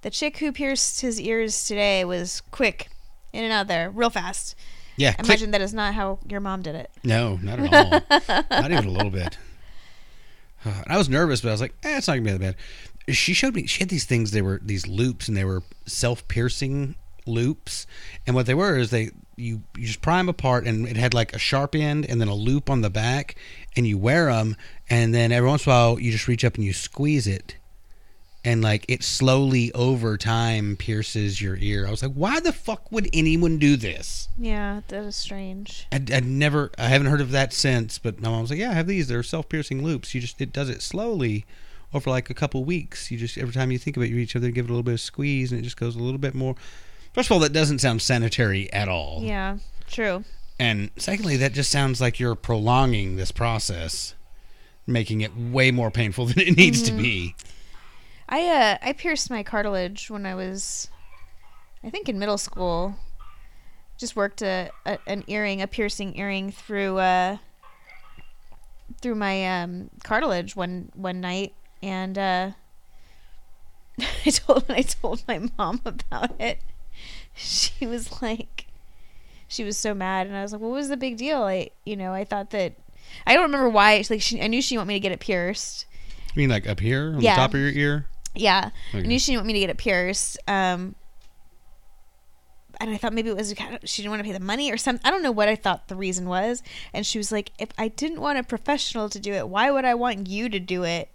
the 0.03 0.11
chick 0.11 0.37
who 0.37 0.51
pierced 0.51 1.01
his 1.01 1.19
ears 1.19 1.65
today 1.65 2.05
was 2.05 2.43
quick, 2.51 2.89
in 3.33 3.43
and 3.43 3.51
out 3.51 3.67
there, 3.67 3.89
real 3.89 4.11
fast. 4.11 4.55
yeah, 4.97 5.13
click. 5.13 5.29
Imagine 5.29 5.51
that 5.51 5.61
is 5.61 5.73
not 5.73 5.95
how 5.95 6.19
your 6.29 6.41
mom 6.41 6.61
did 6.61 6.75
it. 6.75 6.91
No, 7.03 7.39
not 7.41 7.59
at 7.59 7.73
all. 7.73 8.43
not 8.51 8.71
even 8.71 8.85
a 8.85 8.91
little 8.91 9.09
bit. 9.09 9.35
I 10.87 10.95
was 10.95 11.09
nervous, 11.09 11.41
but 11.41 11.49
I 11.49 11.53
was 11.53 11.61
like, 11.61 11.73
eh, 11.83 11.97
it's 11.97 12.07
not 12.07 12.13
gonna 12.13 12.25
be 12.25 12.31
that 12.33 12.39
bad. 12.39 12.55
She 13.09 13.33
showed 13.33 13.55
me 13.55 13.67
she 13.67 13.79
had 13.79 13.89
these 13.89 14.05
things. 14.05 14.31
They 14.31 14.41
were 14.41 14.59
these 14.63 14.87
loops, 14.87 15.27
and 15.27 15.37
they 15.37 15.45
were 15.45 15.63
self-piercing 15.85 16.95
loops. 17.25 17.87
And 18.25 18.35
what 18.35 18.45
they 18.45 18.53
were 18.53 18.77
is 18.77 18.89
they 18.89 19.11
you 19.35 19.63
you 19.75 19.85
just 19.85 20.01
pry 20.01 20.17
them 20.17 20.29
apart, 20.29 20.65
and 20.65 20.87
it 20.87 20.97
had 20.97 21.13
like 21.13 21.33
a 21.33 21.39
sharp 21.39 21.75
end 21.75 22.05
and 22.09 22.19
then 22.19 22.27
a 22.27 22.35
loop 22.35 22.69
on 22.69 22.81
the 22.81 22.89
back, 22.89 23.35
and 23.75 23.87
you 23.87 23.97
wear 23.97 24.25
them, 24.25 24.55
and 24.89 25.13
then 25.13 25.31
every 25.31 25.47
once 25.47 25.65
in 25.65 25.71
a 25.71 25.75
while 25.75 25.99
you 25.99 26.11
just 26.11 26.27
reach 26.27 26.43
up 26.43 26.55
and 26.55 26.63
you 26.63 26.73
squeeze 26.73 27.27
it. 27.27 27.55
And 28.43 28.61
like 28.61 28.85
it 28.87 29.03
slowly 29.03 29.73
over 29.73 30.15
time 30.15 30.77
pierces 30.77 31.41
your 31.41 31.57
ear. 31.57 31.85
I 31.85 31.91
was 31.91 32.01
like, 32.01 32.13
why 32.13 32.39
the 32.39 32.53
fuck 32.53 32.89
would 32.93 33.09
anyone 33.11 33.57
do 33.57 33.75
this? 33.75 34.29
Yeah, 34.37 34.81
that 34.87 35.03
is 35.03 35.17
strange. 35.17 35.85
I'd, 35.91 36.09
I'd 36.09 36.25
never, 36.25 36.71
I 36.77 36.85
haven't 36.85 37.07
heard 37.07 37.19
of 37.19 37.31
that 37.31 37.51
since. 37.51 37.97
But 37.97 38.21
my 38.21 38.29
mom 38.29 38.41
was 38.41 38.51
like, 38.51 38.59
"Yeah, 38.59 38.69
I 38.69 38.75
have 38.75 38.87
these. 38.87 39.09
They're 39.09 39.23
self-piercing 39.23 39.83
loops. 39.83 40.15
You 40.15 40.21
just, 40.21 40.39
it 40.39 40.53
does 40.53 40.69
it 40.69 40.81
slowly 40.81 41.45
over 41.93 42.09
like 42.09 42.29
a 42.29 42.33
couple 42.33 42.63
weeks. 42.63 43.11
You 43.11 43.17
just 43.17 43.37
every 43.37 43.53
time 43.53 43.71
you 43.71 43.77
think 43.77 43.97
about 43.97 44.05
it, 44.05 44.09
you 44.09 44.15
reach 44.15 44.35
over 44.35 44.43
there, 44.43 44.51
give 44.51 44.65
it 44.65 44.69
a 44.69 44.73
little 44.73 44.83
bit 44.83 44.93
of 44.93 44.99
squeeze, 44.99 45.51
and 45.51 45.59
it 45.59 45.63
just 45.63 45.77
goes 45.77 45.95
a 45.95 45.99
little 45.99 46.19
bit 46.19 46.35
more." 46.35 46.55
First 47.13 47.29
of 47.29 47.31
all, 47.33 47.39
that 47.39 47.53
doesn't 47.53 47.79
sound 47.79 48.01
sanitary 48.01 48.71
at 48.71 48.87
all. 48.87 49.21
Yeah, 49.23 49.57
true. 49.87 50.23
And 50.59 50.91
secondly, 50.97 51.37
that 51.37 51.53
just 51.53 51.71
sounds 51.71 52.01
like 52.01 52.19
you're 52.19 52.35
prolonging 52.35 53.15
this 53.15 53.31
process, 53.31 54.15
making 54.85 55.21
it 55.21 55.35
way 55.35 55.71
more 55.71 55.91
painful 55.91 56.25
than 56.27 56.39
it 56.39 56.57
needs 56.57 56.81
to 56.83 56.91
be. 56.91 57.35
I 58.29 58.45
uh 58.47 58.77
I 58.81 58.93
pierced 58.93 59.29
my 59.29 59.43
cartilage 59.43 60.09
when 60.09 60.25
I 60.25 60.35
was, 60.35 60.89
I 61.83 61.89
think 61.89 62.09
in 62.09 62.19
middle 62.19 62.37
school. 62.37 62.95
Just 63.97 64.15
worked 64.15 64.41
a, 64.41 64.69
a 64.85 64.99
an 65.07 65.23
earring, 65.27 65.61
a 65.61 65.67
piercing 65.67 66.17
earring 66.19 66.51
through 66.51 66.97
uh 66.99 67.37
through 69.01 69.15
my 69.15 69.61
um 69.61 69.89
cartilage 70.03 70.55
one 70.55 70.91
one 70.93 71.21
night, 71.21 71.53
and 71.81 72.17
uh 72.17 72.51
I 74.25 74.29
told 74.29 74.67
when 74.67 74.77
I 74.77 74.81
told 74.81 75.23
my 75.27 75.41
mom 75.57 75.81
about 75.85 76.39
it, 76.39 76.59
she 77.33 77.85
was 77.85 78.21
like, 78.21 78.67
she 79.47 79.63
was 79.63 79.77
so 79.77 79.93
mad, 79.93 80.27
and 80.27 80.35
I 80.35 80.41
was 80.41 80.51
like, 80.51 80.61
"What 80.61 80.71
was 80.71 80.89
the 80.89 80.97
big 80.97 81.17
deal?" 81.17 81.43
I 81.43 81.69
you 81.85 81.95
know 81.95 82.13
I 82.13 82.23
thought 82.23 82.49
that. 82.51 82.73
I 83.25 83.33
don't 83.33 83.43
remember 83.43 83.69
why. 83.69 84.03
Like 84.09 84.21
she, 84.21 84.41
I 84.41 84.47
knew 84.47 84.61
she 84.61 84.77
wanted 84.77 84.89
me 84.89 84.95
to 84.95 84.99
get 84.99 85.11
it 85.13 85.19
pierced, 85.21 85.85
You 86.35 86.41
mean 86.41 86.49
like 86.49 86.67
up 86.67 86.79
here 86.81 87.13
on 87.15 87.21
Yeah. 87.21 87.35
the 87.35 87.41
top 87.41 87.53
of 87.53 87.59
your 87.59 87.69
ear? 87.69 88.05
yeah, 88.35 88.69
I 88.93 88.99
knew 89.01 89.17
she 89.17 89.31
didn't 89.31 89.39
want 89.39 89.47
me 89.47 89.53
to 89.53 89.59
get 89.61 89.69
it 89.69 89.77
pierced. 89.77 90.37
Um, 90.47 90.93
and 92.79 92.91
I 92.91 92.97
thought 92.97 93.13
maybe 93.13 93.29
it 93.31 93.35
was 93.35 93.55
she 93.85 94.01
didn't 94.03 94.11
want 94.11 94.19
to 94.19 94.23
pay 94.25 94.33
the 94.33 94.39
money 94.43 94.71
or 94.71 94.77
something. 94.77 95.01
I 95.03 95.09
don't 95.09 95.23
know 95.23 95.31
what 95.31 95.47
I 95.49 95.55
thought 95.55 95.87
the 95.87 95.95
reason 95.95 96.27
was. 96.27 96.61
And 96.93 97.05
she 97.07 97.17
was 97.17 97.31
like, 97.31 97.51
"If 97.57 97.69
I 97.77 97.87
didn't 97.87 98.19
want 98.21 98.37
a 98.37 98.43
professional 98.43 99.09
to 99.09 99.19
do 99.19 99.33
it, 99.33 99.47
why 99.49 99.71
would 99.71 99.85
I 99.85 99.95
want 99.95 100.27
you 100.27 100.47
to 100.49 100.59
do 100.59 100.83
it?" 100.83 101.09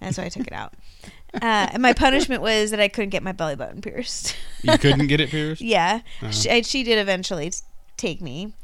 And 0.00 0.14
so 0.14 0.22
I 0.22 0.28
took 0.28 0.46
it 0.46 0.52
out. 0.52 0.74
Uh, 1.34 1.40
and 1.72 1.82
my 1.82 1.92
punishment 1.92 2.40
was 2.40 2.70
that 2.70 2.80
I 2.80 2.88
couldn't 2.88 3.10
get 3.10 3.22
my 3.22 3.32
belly 3.32 3.56
button 3.56 3.80
pierced. 3.80 4.36
You 4.62 4.78
couldn't 4.78 5.08
get 5.08 5.20
it 5.20 5.28
pierced. 5.30 5.60
yeah, 5.62 6.00
Uh-huh. 6.22 6.30
she, 6.30 6.50
I- 6.50 6.60
she 6.62 6.82
did 6.84 6.98
eventually 6.98 7.52
take 7.96 8.20
me. 8.20 8.54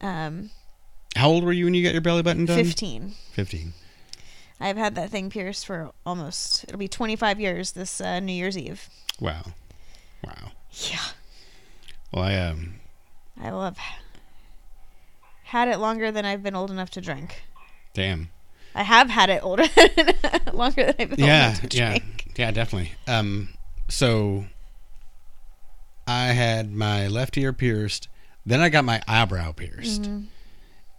Um, 0.00 0.50
How 1.16 1.28
old 1.30 1.44
were 1.44 1.52
you 1.52 1.64
when 1.64 1.74
you 1.74 1.82
got 1.82 1.92
your 1.92 2.02
belly 2.02 2.22
button 2.22 2.44
done? 2.44 2.56
fifteen. 2.62 3.14
Fifteen. 3.32 3.72
I've 4.60 4.76
had 4.76 4.94
that 4.94 5.10
thing 5.10 5.28
pierced 5.30 5.66
for 5.66 5.90
almost 6.06 6.64
it'll 6.64 6.78
be 6.78 6.88
twenty 6.88 7.16
five 7.16 7.40
years 7.40 7.72
this 7.72 8.00
uh, 8.00 8.20
New 8.20 8.32
Year's 8.32 8.56
Eve. 8.56 8.88
Wow. 9.20 9.42
Wow. 10.24 10.52
Yeah. 10.90 11.00
Well, 12.12 12.24
I 12.24 12.36
um. 12.36 12.74
I 13.42 13.50
will 13.50 13.62
have 13.64 13.78
had 15.44 15.68
it 15.68 15.78
longer 15.78 16.10
than 16.10 16.24
I've 16.24 16.42
been 16.42 16.54
old 16.54 16.70
enough 16.70 16.90
to 16.90 17.00
drink. 17.00 17.42
Damn. 17.94 18.30
I 18.76 18.82
have 18.82 19.08
had 19.10 19.30
it 19.30 19.42
older 19.42 19.64
longer 20.52 20.84
than 20.84 20.94
I've 20.98 21.10
been 21.10 21.18
yeah, 21.18 21.56
yeah, 21.72 21.88
drink. 21.98 22.32
yeah, 22.36 22.50
definitely. 22.50 22.92
Um, 23.08 23.48
so 23.88 24.44
I 26.06 26.26
had 26.26 26.72
my 26.72 27.08
left 27.08 27.36
ear 27.36 27.52
pierced, 27.52 28.08
then 28.44 28.60
I 28.60 28.68
got 28.68 28.84
my 28.84 29.02
eyebrow 29.08 29.52
pierced, 29.52 30.02
Mm-hmm. 30.02 30.24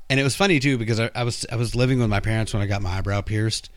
and 0.10 0.19
it 0.19 0.24
was 0.24 0.36
funny 0.36 0.60
too 0.60 0.77
because 0.77 1.00
I, 1.00 1.10
I 1.15 1.24
was 1.24 1.46
I 1.51 1.55
was 1.55 1.75
living 1.75 2.00
with 2.00 2.10
my 2.10 2.19
parents 2.19 2.53
when 2.53 2.62
I 2.62 2.65
got 2.65 2.81
my 2.81 2.98
eyebrow 2.98 3.22
pierced, 3.22 3.69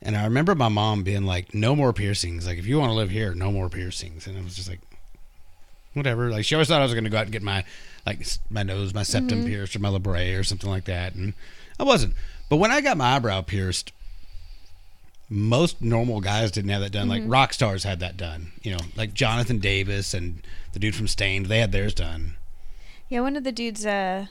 and 0.00 0.16
I 0.16 0.24
remember 0.24 0.54
my 0.54 0.68
mom 0.68 1.02
being 1.04 1.24
like, 1.24 1.54
"No 1.54 1.76
more 1.76 1.92
piercings. 1.92 2.46
Like 2.46 2.58
if 2.58 2.66
you 2.66 2.78
want 2.78 2.90
to 2.90 2.94
live 2.94 3.10
here, 3.10 3.34
no 3.34 3.52
more 3.52 3.68
piercings." 3.68 4.26
And 4.26 4.36
I 4.38 4.42
was 4.42 4.56
just 4.56 4.68
like, 4.68 4.80
"Whatever." 5.94 6.30
Like 6.30 6.44
she 6.44 6.54
always 6.54 6.68
thought 6.68 6.80
I 6.80 6.84
was 6.84 6.94
going 6.94 7.04
to 7.04 7.10
go 7.10 7.18
out 7.18 7.24
and 7.24 7.32
get 7.32 7.42
my 7.42 7.64
like 8.06 8.26
my 8.50 8.62
nose, 8.64 8.92
my 8.94 9.02
septum 9.04 9.40
Mm-hmm. 9.40 9.48
pierced, 9.48 9.76
or 9.76 9.78
my 9.78 9.88
labret, 9.90 10.36
or 10.38 10.42
something 10.42 10.70
like 10.70 10.86
that, 10.86 11.14
and 11.14 11.34
I 11.78 11.84
wasn't. 11.84 12.14
But 12.48 12.56
when 12.56 12.70
I 12.70 12.80
got 12.80 12.96
my 12.96 13.16
eyebrow 13.16 13.40
pierced, 13.42 13.92
most 15.28 15.80
normal 15.80 16.20
guys 16.20 16.50
didn't 16.50 16.70
have 16.70 16.82
that 16.82 16.92
done. 16.92 17.08
Like 17.08 17.22
rock 17.26 17.52
stars 17.52 17.84
had 17.84 18.00
that 18.00 18.16
done. 18.16 18.52
You 18.62 18.72
know, 18.72 18.84
like 18.96 19.14
Jonathan 19.14 19.58
Davis 19.58 20.12
and 20.12 20.42
the 20.72 20.78
dude 20.78 20.94
from 20.94 21.08
Staind, 21.08 21.46
they 21.46 21.60
had 21.60 21.72
theirs 21.72 21.94
done. 21.94 22.36
Yeah, 23.08 23.20
one 23.20 23.36
of 23.36 23.44
the 23.44 23.52
dudes 23.52 23.86
uh, 23.86 24.26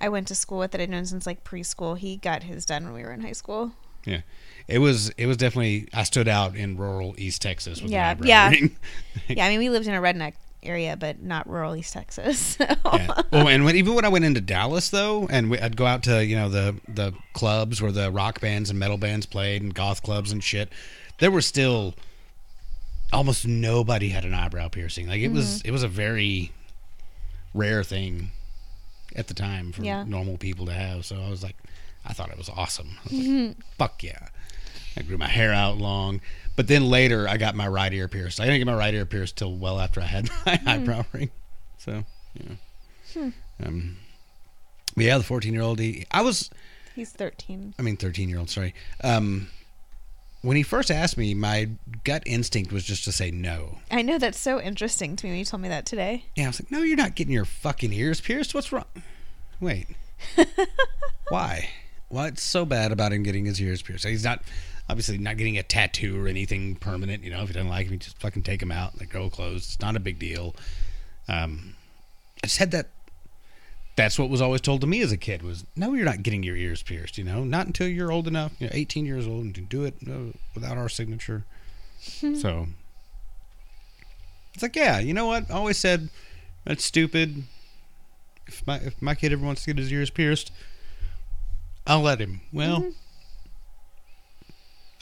I 0.00 0.08
went 0.08 0.28
to 0.28 0.34
school 0.34 0.58
with 0.58 0.70
that 0.72 0.80
I'd 0.80 0.90
known 0.90 1.06
since 1.06 1.26
like 1.26 1.44
preschool, 1.44 1.98
he 1.98 2.16
got 2.16 2.44
his 2.44 2.64
done 2.64 2.84
when 2.84 2.94
we 2.94 3.02
were 3.02 3.12
in 3.12 3.20
high 3.20 3.32
school. 3.32 3.72
Yeah. 4.04 4.20
It 4.66 4.78
was 4.78 5.10
it 5.10 5.26
was 5.26 5.36
definitely 5.36 5.88
I 5.92 6.04
stood 6.04 6.28
out 6.28 6.54
in 6.54 6.76
rural 6.76 7.14
East 7.18 7.42
Texas 7.42 7.82
with 7.82 7.90
Yeah, 7.90 8.14
yeah. 8.22 8.52
yeah, 9.28 9.46
I 9.46 9.48
mean, 9.50 9.58
we 9.58 9.70
lived 9.70 9.86
in 9.86 9.94
a 9.94 10.00
redneck 10.00 10.34
area, 10.62 10.96
but 10.96 11.22
not 11.22 11.48
rural 11.48 11.76
East 11.76 11.92
Texas. 11.92 12.56
So. 12.58 12.64
yeah. 12.92 13.22
Well, 13.32 13.48
and 13.48 13.64
when, 13.64 13.76
even 13.76 13.94
when 13.94 14.04
I 14.04 14.08
went 14.08 14.24
into 14.24 14.40
Dallas 14.40 14.88
though, 14.90 15.26
and 15.30 15.50
we, 15.50 15.58
I'd 15.58 15.76
go 15.76 15.86
out 15.86 16.02
to 16.04 16.24
you 16.24 16.36
know 16.36 16.48
the 16.48 16.74
the 16.88 17.12
clubs 17.32 17.80
where 17.82 17.92
the 17.92 18.10
rock 18.10 18.40
bands 18.40 18.70
and 18.70 18.78
metal 18.78 18.98
bands 18.98 19.26
played 19.26 19.62
and 19.62 19.74
goth 19.74 20.02
clubs 20.02 20.32
and 20.32 20.42
shit, 20.42 20.70
there 21.18 21.30
were 21.30 21.40
still 21.42 21.94
almost 23.12 23.46
nobody 23.46 24.10
had 24.10 24.24
an 24.24 24.34
eyebrow 24.34 24.68
piercing. 24.68 25.08
Like 25.08 25.20
it 25.20 25.32
was 25.32 25.58
Mm-hmm. 25.60 25.68
it 25.68 25.70
was 25.70 25.82
a 25.82 25.88
very 25.88 26.52
rare 27.54 27.82
thing 27.84 28.30
at 29.16 29.26
the 29.28 29.34
time 29.34 29.72
for 29.72 29.82
Yeah. 29.82 30.04
normal 30.04 30.36
people 30.36 30.66
to 30.66 30.72
have. 30.72 31.04
So 31.06 31.16
I 31.20 31.30
was 31.30 31.42
like, 31.42 31.56
I 32.04 32.12
thought 32.12 32.30
it 32.30 32.36
was 32.38 32.48
awesome. 32.50 32.90
I 33.00 33.02
was 33.04 33.12
Mm-hmm. 33.12 33.60
Fuck 33.78 34.02
yeah. 34.02 34.28
I 34.98 35.02
grew 35.02 35.16
my 35.16 35.28
hair 35.28 35.52
out 35.52 35.78
long. 35.78 36.20
But 36.56 36.66
then 36.66 36.88
later 36.90 37.28
I 37.28 37.36
got 37.36 37.54
my 37.54 37.68
right 37.68 37.92
ear 37.92 38.08
pierced. 38.08 38.40
I 38.40 38.44
didn't 38.44 38.58
get 38.58 38.66
my 38.66 38.74
right 38.74 38.92
ear 38.92 39.06
pierced 39.06 39.36
till 39.36 39.54
well 39.54 39.78
after 39.80 40.00
I 40.00 40.04
had 40.04 40.28
my 40.46 40.56
Hmm. 40.56 40.68
eyebrow 40.68 41.04
ring. 41.12 41.30
So, 41.78 42.04
yeah. 42.34 43.30
Um, 43.64 43.96
but 44.96 45.04
yeah, 45.04 45.18
the 45.18 45.24
14 45.24 45.52
year 45.52 45.62
old, 45.62 45.78
he, 45.78 46.04
I 46.10 46.22
was, 46.22 46.50
He's 46.96 47.10
13. 47.12 47.74
I 47.78 47.82
mean, 47.82 47.96
13 47.96 48.28
year 48.28 48.38
old, 48.40 48.50
sorry. 48.50 48.74
Um, 49.04 49.48
when 50.42 50.56
he 50.56 50.62
first 50.64 50.90
asked 50.90 51.16
me, 51.16 51.32
my 51.34 51.68
gut 52.04 52.22
instinct 52.26 52.72
was 52.72 52.82
just 52.84 53.04
to 53.04 53.12
say 53.12 53.30
no. 53.30 53.78
I 53.90 54.02
know 54.02 54.18
that's 54.18 54.38
so 54.38 54.60
interesting 54.60 55.14
to 55.16 55.26
me 55.26 55.30
when 55.32 55.38
you 55.38 55.44
told 55.44 55.62
me 55.62 55.68
that 55.68 55.86
today. 55.86 56.24
Yeah, 56.36 56.44
I 56.44 56.46
was 56.48 56.60
like, 56.60 56.70
no, 56.72 56.82
you're 56.82 56.96
not 56.96 57.14
getting 57.14 57.32
your 57.32 57.44
fucking 57.44 57.92
ears 57.92 58.20
pierced. 58.20 58.54
What's 58.54 58.72
wrong? 58.72 58.84
Wait. 59.60 59.86
Why? 61.28 61.68
What's 62.08 62.42
so 62.42 62.64
bad 62.64 62.90
about 62.92 63.12
him 63.12 63.22
getting 63.22 63.44
his 63.44 63.60
ears 63.60 63.82
pierced? 63.82 64.04
He's 64.06 64.24
not, 64.24 64.42
obviously, 64.88 65.18
not 65.18 65.36
getting 65.36 65.58
a 65.58 65.62
tattoo 65.62 66.22
or 66.22 66.28
anything 66.28 66.76
permanent. 66.76 67.22
You 67.22 67.30
know, 67.30 67.42
if 67.42 67.48
he 67.48 67.54
doesn't 67.54 67.68
like 67.68 67.86
him, 67.86 67.94
you 67.94 67.98
just 67.98 68.18
fucking 68.18 68.42
take 68.42 68.62
him 68.62 68.72
out. 68.72 68.96
They 68.98 69.06
go 69.06 69.30
closed. 69.30 69.64
It's 69.70 69.80
not 69.80 69.96
a 69.96 70.00
big 70.00 70.18
deal. 70.18 70.54
Um, 71.28 71.74
I 72.42 72.46
just 72.46 72.58
had 72.58 72.70
that. 72.72 72.88
That's 73.96 74.18
what 74.18 74.30
was 74.30 74.40
always 74.40 74.60
told 74.60 74.80
to 74.82 74.86
me 74.86 75.00
as 75.00 75.10
a 75.10 75.16
kid 75.16 75.42
was, 75.42 75.64
no, 75.74 75.92
you're 75.92 76.04
not 76.04 76.22
getting 76.22 76.44
your 76.44 76.54
ears 76.54 76.84
pierced. 76.84 77.18
You 77.18 77.24
know, 77.24 77.42
not 77.42 77.66
until 77.66 77.88
you're 77.88 78.12
old 78.12 78.28
enough. 78.28 78.52
You 78.60 78.68
know, 78.68 78.72
18 78.72 79.04
years 79.04 79.26
old 79.26 79.44
and 79.44 79.54
to 79.56 79.60
do 79.60 79.84
it 79.84 79.94
uh, 80.08 80.36
without 80.54 80.78
our 80.78 80.88
signature. 80.88 81.44
so 82.00 82.68
it's 84.54 84.62
like, 84.62 84.76
yeah, 84.76 84.98
you 85.00 85.14
know 85.14 85.26
what? 85.26 85.50
I 85.50 85.54
always 85.54 85.78
said 85.78 86.10
that's 86.64 86.84
stupid. 86.84 87.44
If 88.46 88.66
my 88.66 88.76
if 88.76 89.00
my 89.00 89.14
kid 89.14 89.32
ever 89.32 89.44
wants 89.44 89.64
to 89.64 89.72
get 89.72 89.78
his 89.78 89.92
ears 89.92 90.10
pierced, 90.10 90.52
I'll 91.86 92.02
let 92.02 92.20
him. 92.20 92.40
Well, 92.52 92.92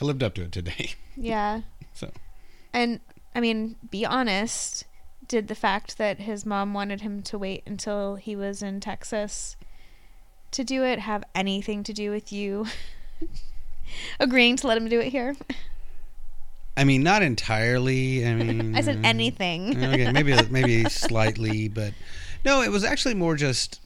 I 0.01 0.05
lived 0.05 0.23
up 0.23 0.33
to 0.35 0.43
it 0.43 0.51
today. 0.51 0.91
Yeah. 1.19 1.61
So 1.95 2.11
And 2.73 2.99
I 3.33 3.39
mean, 3.39 3.75
be 3.89 4.05
honest. 4.05 4.85
Did 5.27 5.47
the 5.47 5.55
fact 5.55 5.97
that 5.97 6.19
his 6.19 6.45
mom 6.45 6.75
wanted 6.75 7.01
him 7.01 7.23
to 7.23 7.39
wait 7.39 7.63
until 7.65 8.15
he 8.15 8.35
was 8.35 8.61
in 8.61 8.79
Texas 8.79 9.57
to 10.51 10.63
do 10.63 10.83
it 10.83 10.99
have 10.99 11.23
anything 11.33 11.81
to 11.83 11.91
do 11.91 12.11
with 12.11 12.31
you 12.31 12.67
agreeing 14.19 14.57
to 14.57 14.67
let 14.67 14.77
him 14.77 14.87
do 14.87 14.99
it 14.99 15.09
here? 15.09 15.35
I 16.77 16.83
mean, 16.83 17.01
not 17.01 17.23
entirely. 17.23 18.25
I 18.25 18.33
mean, 18.35 18.75
I 18.75 18.81
said 18.81 19.01
anything. 19.03 19.75
okay, 19.83 20.11
maybe 20.11 20.37
maybe 20.51 20.83
slightly, 20.85 21.67
but 21.67 21.93
no, 22.45 22.61
it 22.61 22.69
was 22.69 22.83
actually 22.83 23.15
more 23.15 23.35
just 23.35 23.81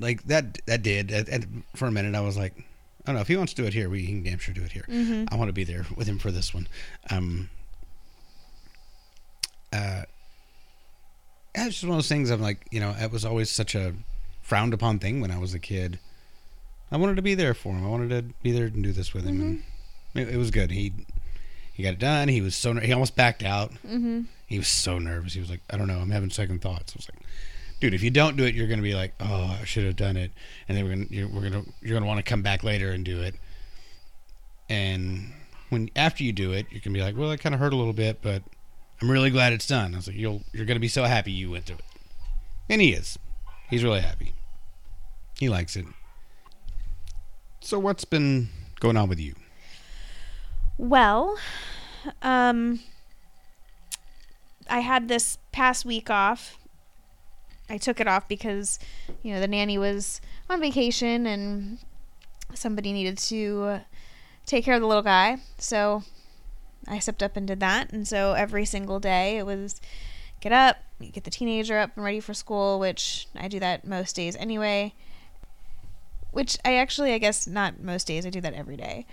like 0.00 0.24
that. 0.24 0.58
That 0.66 0.82
did 0.82 1.62
for 1.76 1.86
a 1.86 1.92
minute. 1.92 2.16
I 2.16 2.20
was 2.20 2.36
like, 2.36 2.54
I 3.04 3.08
don't 3.10 3.16
know 3.16 3.20
if 3.20 3.28
he 3.28 3.36
wants 3.36 3.52
to 3.54 3.62
do 3.62 3.68
it 3.68 3.74
here. 3.74 3.90
We 3.90 4.06
can 4.06 4.22
damn 4.22 4.38
sure 4.38 4.54
do 4.54 4.62
it 4.62 4.72
here. 4.72 4.86
Mhm. 4.88 5.28
I 5.30 5.36
want 5.36 5.48
to 5.50 5.52
be 5.52 5.64
there 5.64 5.84
with 5.94 6.06
him 6.06 6.18
for 6.18 6.30
this 6.30 6.54
one. 6.54 6.66
Um, 7.10 7.50
uh, 9.72 10.02
it's 11.54 11.74
just 11.74 11.82
one 11.84 11.92
of 11.92 11.96
those 11.98 12.08
things. 12.08 12.30
I'm 12.30 12.40
like, 12.40 12.66
you 12.70 12.80
know, 12.80 12.94
it 12.98 13.10
was 13.12 13.24
always 13.24 13.50
such 13.50 13.74
a 13.74 13.94
frowned 14.42 14.74
upon 14.74 14.98
thing 14.98 15.20
when 15.20 15.30
I 15.30 15.38
was 15.38 15.54
a 15.54 15.58
kid. 15.58 15.98
I 16.90 16.96
wanted 16.96 17.16
to 17.16 17.22
be 17.22 17.34
there 17.34 17.54
for 17.54 17.74
him. 17.74 17.84
I 17.84 17.88
wanted 17.88 18.08
to 18.10 18.22
be 18.42 18.52
there 18.52 18.66
and 18.66 18.82
do 18.82 18.92
this 18.92 19.12
with 19.14 19.24
him. 19.24 19.62
And 20.14 20.28
it, 20.28 20.34
it 20.34 20.36
was 20.38 20.50
good. 20.50 20.70
He 20.70 20.92
he 21.72 21.82
got 21.82 21.94
it 21.94 21.98
done. 21.98 22.28
He 22.28 22.40
was 22.40 22.54
so 22.54 22.72
ner- 22.72 22.80
he 22.82 22.92
almost 22.92 23.16
backed 23.16 23.42
out. 23.42 23.72
hmm 23.78 24.22
He 24.46 24.58
was 24.58 24.68
so 24.68 24.98
nervous. 24.98 25.34
He 25.34 25.40
was 25.40 25.50
like, 25.50 25.60
I 25.70 25.76
don't 25.76 25.88
know. 25.88 25.98
I'm 25.98 26.10
having 26.10 26.30
second 26.30 26.62
thoughts. 26.62 26.92
I 26.94 26.98
was 26.98 27.08
like, 27.12 27.23
dude, 27.84 27.92
if 27.92 28.02
you 28.02 28.10
don't 28.10 28.34
do 28.34 28.44
it, 28.44 28.54
you're 28.54 28.66
gonna 28.66 28.80
be 28.80 28.94
like, 28.94 29.12
oh, 29.20 29.58
I 29.60 29.64
should 29.66 29.84
have 29.84 29.94
done 29.94 30.16
it, 30.16 30.32
and 30.66 30.78
then 30.78 30.84
we're 30.84 30.94
gonna 30.94 31.06
you're, 31.10 31.28
we're 31.28 31.42
gonna 31.42 31.64
you're 31.82 31.94
gonna 31.94 32.06
want 32.06 32.16
to 32.16 32.22
come 32.22 32.40
back 32.40 32.64
later 32.64 32.90
and 32.92 33.04
do 33.04 33.20
it. 33.20 33.34
And 34.70 35.34
when 35.68 35.90
after 35.94 36.24
you 36.24 36.32
do 36.32 36.52
it, 36.52 36.64
you 36.70 36.80
can 36.80 36.94
be 36.94 37.02
like, 37.02 37.14
well, 37.14 37.30
it 37.30 37.40
kind 37.40 37.54
of 37.54 37.60
hurt 37.60 37.74
a 37.74 37.76
little 37.76 37.92
bit, 37.92 38.22
but 38.22 38.42
I'm 39.02 39.10
really 39.10 39.28
glad 39.28 39.52
it's 39.52 39.66
done. 39.66 39.92
I 39.92 39.98
was 39.98 40.06
like, 40.06 40.16
you'll 40.16 40.42
you're 40.54 40.64
gonna 40.64 40.80
be 40.80 40.88
so 40.88 41.04
happy 41.04 41.30
you 41.30 41.50
went 41.50 41.66
through 41.66 41.76
it, 41.76 41.84
and 42.70 42.80
he 42.80 42.94
is. 42.94 43.18
He's 43.68 43.84
really 43.84 44.00
happy. 44.00 44.32
He 45.38 45.50
likes 45.50 45.76
it. 45.76 45.84
So 47.60 47.78
what's 47.78 48.06
been 48.06 48.48
going 48.80 48.96
on 48.96 49.10
with 49.10 49.20
you? 49.20 49.34
Well, 50.78 51.36
um, 52.22 52.80
I 54.70 54.80
had 54.80 55.08
this 55.08 55.36
past 55.52 55.84
week 55.84 56.08
off. 56.08 56.56
I 57.68 57.78
took 57.78 58.00
it 58.00 58.06
off 58.06 58.28
because, 58.28 58.78
you 59.22 59.32
know, 59.32 59.40
the 59.40 59.48
nanny 59.48 59.78
was 59.78 60.20
on 60.50 60.60
vacation 60.60 61.26
and 61.26 61.78
somebody 62.54 62.92
needed 62.92 63.18
to 63.18 63.80
take 64.46 64.64
care 64.64 64.74
of 64.74 64.80
the 64.80 64.86
little 64.86 65.02
guy. 65.02 65.38
So 65.58 66.02
I 66.86 66.98
stepped 66.98 67.22
up 67.22 67.36
and 67.36 67.46
did 67.46 67.60
that. 67.60 67.92
And 67.92 68.06
so 68.06 68.32
every 68.32 68.64
single 68.64 69.00
day 69.00 69.38
it 69.38 69.46
was 69.46 69.80
get 70.40 70.52
up, 70.52 70.76
get 71.12 71.24
the 71.24 71.30
teenager 71.30 71.78
up 71.78 71.92
and 71.96 72.04
ready 72.04 72.20
for 72.20 72.34
school, 72.34 72.78
which 72.78 73.28
I 73.34 73.48
do 73.48 73.58
that 73.60 73.86
most 73.86 74.14
days 74.16 74.36
anyway. 74.36 74.94
Which 76.32 76.58
I 76.64 76.74
actually, 76.76 77.12
I 77.12 77.18
guess, 77.18 77.46
not 77.46 77.80
most 77.80 78.06
days. 78.06 78.26
I 78.26 78.30
do 78.30 78.40
that 78.40 78.54
every 78.54 78.76
day. 78.76 79.06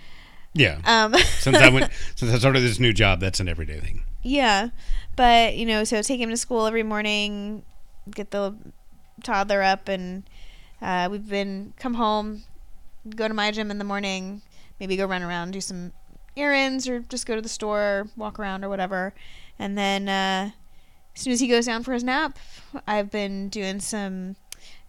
Yeah. 0.54 0.80
Um, 0.84 1.14
since 1.38 1.56
I 1.56 1.68
went, 1.68 1.90
since 2.16 2.32
I 2.32 2.38
started 2.38 2.60
this 2.60 2.78
new 2.78 2.92
job, 2.92 3.20
that's 3.20 3.40
an 3.40 3.48
everyday 3.48 3.80
thing. 3.80 4.02
Yeah, 4.22 4.68
but 5.16 5.56
you 5.56 5.66
know, 5.66 5.84
so 5.84 6.02
take 6.02 6.20
him 6.20 6.30
to 6.30 6.36
school 6.36 6.66
every 6.66 6.82
morning, 6.82 7.64
get 8.10 8.30
the 8.30 8.54
toddler 9.22 9.62
up, 9.62 9.88
and 9.88 10.24
uh, 10.80 11.08
we've 11.10 11.28
been 11.28 11.72
come 11.76 11.94
home, 11.94 12.42
go 13.16 13.28
to 13.28 13.34
my 13.34 13.50
gym 13.50 13.70
in 13.70 13.78
the 13.78 13.84
morning, 13.84 14.42
maybe 14.80 14.96
go 14.96 15.06
run 15.06 15.22
around, 15.22 15.52
do 15.52 15.60
some 15.60 15.92
errands, 16.36 16.88
or 16.88 17.00
just 17.00 17.26
go 17.26 17.34
to 17.34 17.42
the 17.42 17.48
store, 17.48 18.08
walk 18.16 18.38
around, 18.38 18.64
or 18.64 18.68
whatever, 18.68 19.14
and 19.58 19.76
then 19.76 20.08
uh, 20.08 20.50
as 21.14 21.20
soon 21.20 21.32
as 21.32 21.40
he 21.40 21.48
goes 21.48 21.66
down 21.66 21.82
for 21.82 21.92
his 21.92 22.02
nap, 22.04 22.38
I've 22.86 23.10
been 23.10 23.48
doing 23.48 23.80
some 23.80 24.36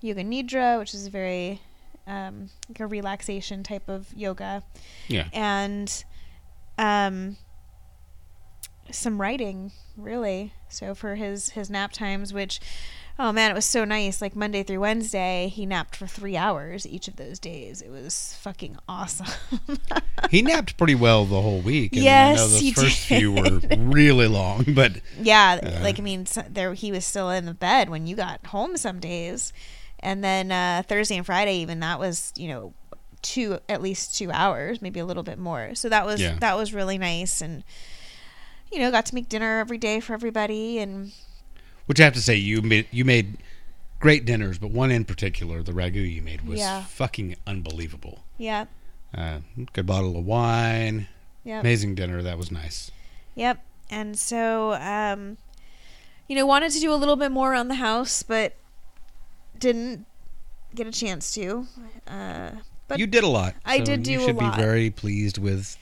yoga 0.01 0.23
nidra, 0.23 0.79
which 0.79 0.93
is 0.93 1.07
a 1.07 1.09
very 1.09 1.61
um, 2.07 2.49
like 2.69 2.79
a 2.79 2.87
relaxation 2.87 3.63
type 3.63 3.87
of 3.89 4.13
yoga. 4.15 4.63
Yeah. 5.07 5.27
and 5.33 6.03
um 6.77 7.37
some 8.91 9.21
writing 9.21 9.71
really. 9.95 10.53
So 10.69 10.95
for 10.95 11.15
his 11.15 11.51
his 11.51 11.69
nap 11.69 11.91
times 11.91 12.33
which 12.33 12.59
oh 13.19 13.31
man 13.31 13.51
it 13.51 13.53
was 13.53 13.65
so 13.65 13.85
nice 13.85 14.21
like 14.21 14.35
monday 14.35 14.63
through 14.63 14.79
wednesday 14.79 15.47
he 15.53 15.65
napped 15.65 15.95
for 15.95 16.07
three 16.07 16.35
hours 16.35 16.85
each 16.87 17.07
of 17.07 17.15
those 17.15 17.37
days 17.39 17.81
it 17.81 17.89
was 17.89 18.35
fucking 18.41 18.77
awesome 18.87 19.27
He 20.29 20.41
napped 20.41 20.77
pretty 20.77 20.95
well 20.95 21.25
the 21.25 21.41
whole 21.41 21.59
week. 21.59 21.91
and 21.93 22.01
I 22.01 22.05
Yes, 22.05 22.37
know 22.37 22.47
those 22.47 22.59
he 22.59 22.71
first 22.71 23.05
few 23.05 23.31
were 23.33 23.59
really 23.77 24.27
long, 24.27 24.65
but 24.73 24.93
yeah 25.21 25.59
Uh. 25.61 25.83
like 25.83 25.99
i 25.99 26.01
mean 26.01 26.25
there 26.49 26.73
he 26.73 26.91
was 26.91 27.05
still 27.05 27.29
in 27.29 27.45
the 27.45 27.53
bed 27.53 27.89
when 27.89 28.07
you 28.07 28.15
got 28.15 28.43
home 28.47 28.77
some 28.77 28.99
days 28.99 29.53
and 29.99 30.23
then 30.23 30.51
uh 30.51 30.81
thursday 30.87 31.17
and 31.17 31.25
friday 31.25 31.57
even 31.57 31.81
that 31.81 31.99
was 31.99 32.33
you 32.35 32.47
know 32.47 32.73
two 33.21 33.59
at 33.69 33.81
least 33.81 34.17
two 34.17 34.31
hours 34.31 34.81
maybe 34.81 34.99
a 34.99 35.05
little 35.05 35.23
bit 35.23 35.37
more 35.37 35.75
so 35.75 35.87
that 35.89 36.05
was 36.05 36.19
Yeah. 36.21 36.37
that 36.39 36.57
was 36.57 36.73
really 36.73 36.97
nice 36.97 37.41
and 37.41 37.63
you 38.71 38.79
know 38.79 38.89
got 38.91 39.05
to 39.07 39.15
make 39.15 39.29
dinner 39.29 39.59
every 39.59 39.77
day 39.77 39.99
for 39.99 40.13
everybody 40.13 40.79
and 40.79 41.11
which 41.85 41.99
I 41.99 42.03
have 42.03 42.13
to 42.13 42.21
say 42.21 42.35
you 42.35 42.61
made 42.61 42.87
you 42.91 43.05
made 43.05 43.37
great 43.99 44.25
dinners, 44.25 44.57
but 44.57 44.69
one 44.71 44.91
in 44.91 45.05
particular, 45.05 45.63
the 45.63 45.71
ragu 45.71 46.09
you 46.11 46.21
made 46.21 46.41
was 46.47 46.59
Yeah. 46.59 46.83
fucking 46.83 47.35
unbelievable. 47.47 48.23
yeah 48.37 48.65
Uh, 49.15 49.39
good 49.73 49.85
bottle 49.85 50.17
of 50.17 50.25
wine, 50.25 51.07
yeah 51.43 51.59
amazing 51.59 51.95
dinner. 51.95 52.21
That 52.23 52.37
was 52.37 52.51
nice. 52.51 52.91
Yep. 53.35 53.63
And 53.89 54.17
so, 54.17 54.73
um, 54.73 55.37
you 56.27 56.35
know, 56.35 56.45
wanted 56.45 56.71
to 56.71 56.79
do 56.79 56.91
a 56.93 56.95
little 56.95 57.15
bit 57.15 57.31
more 57.31 57.51
around 57.51 57.67
the 57.67 57.75
house, 57.75 58.23
but 58.23 58.55
didn't 59.59 60.05
get 60.73 60.87
a 60.87 60.91
chance 60.91 61.31
to. 61.33 61.67
Uh, 62.07 62.51
but 62.87 62.97
you 62.99 63.07
did 63.07 63.23
a 63.23 63.27
lot. 63.27 63.55
I 63.65 63.79
so 63.79 63.85
did 63.85 64.03
do 64.03 64.11
You 64.13 64.25
should 64.25 64.39
be 64.39 64.49
very 64.55 64.89
pleased 64.89 65.37
with 65.37 65.77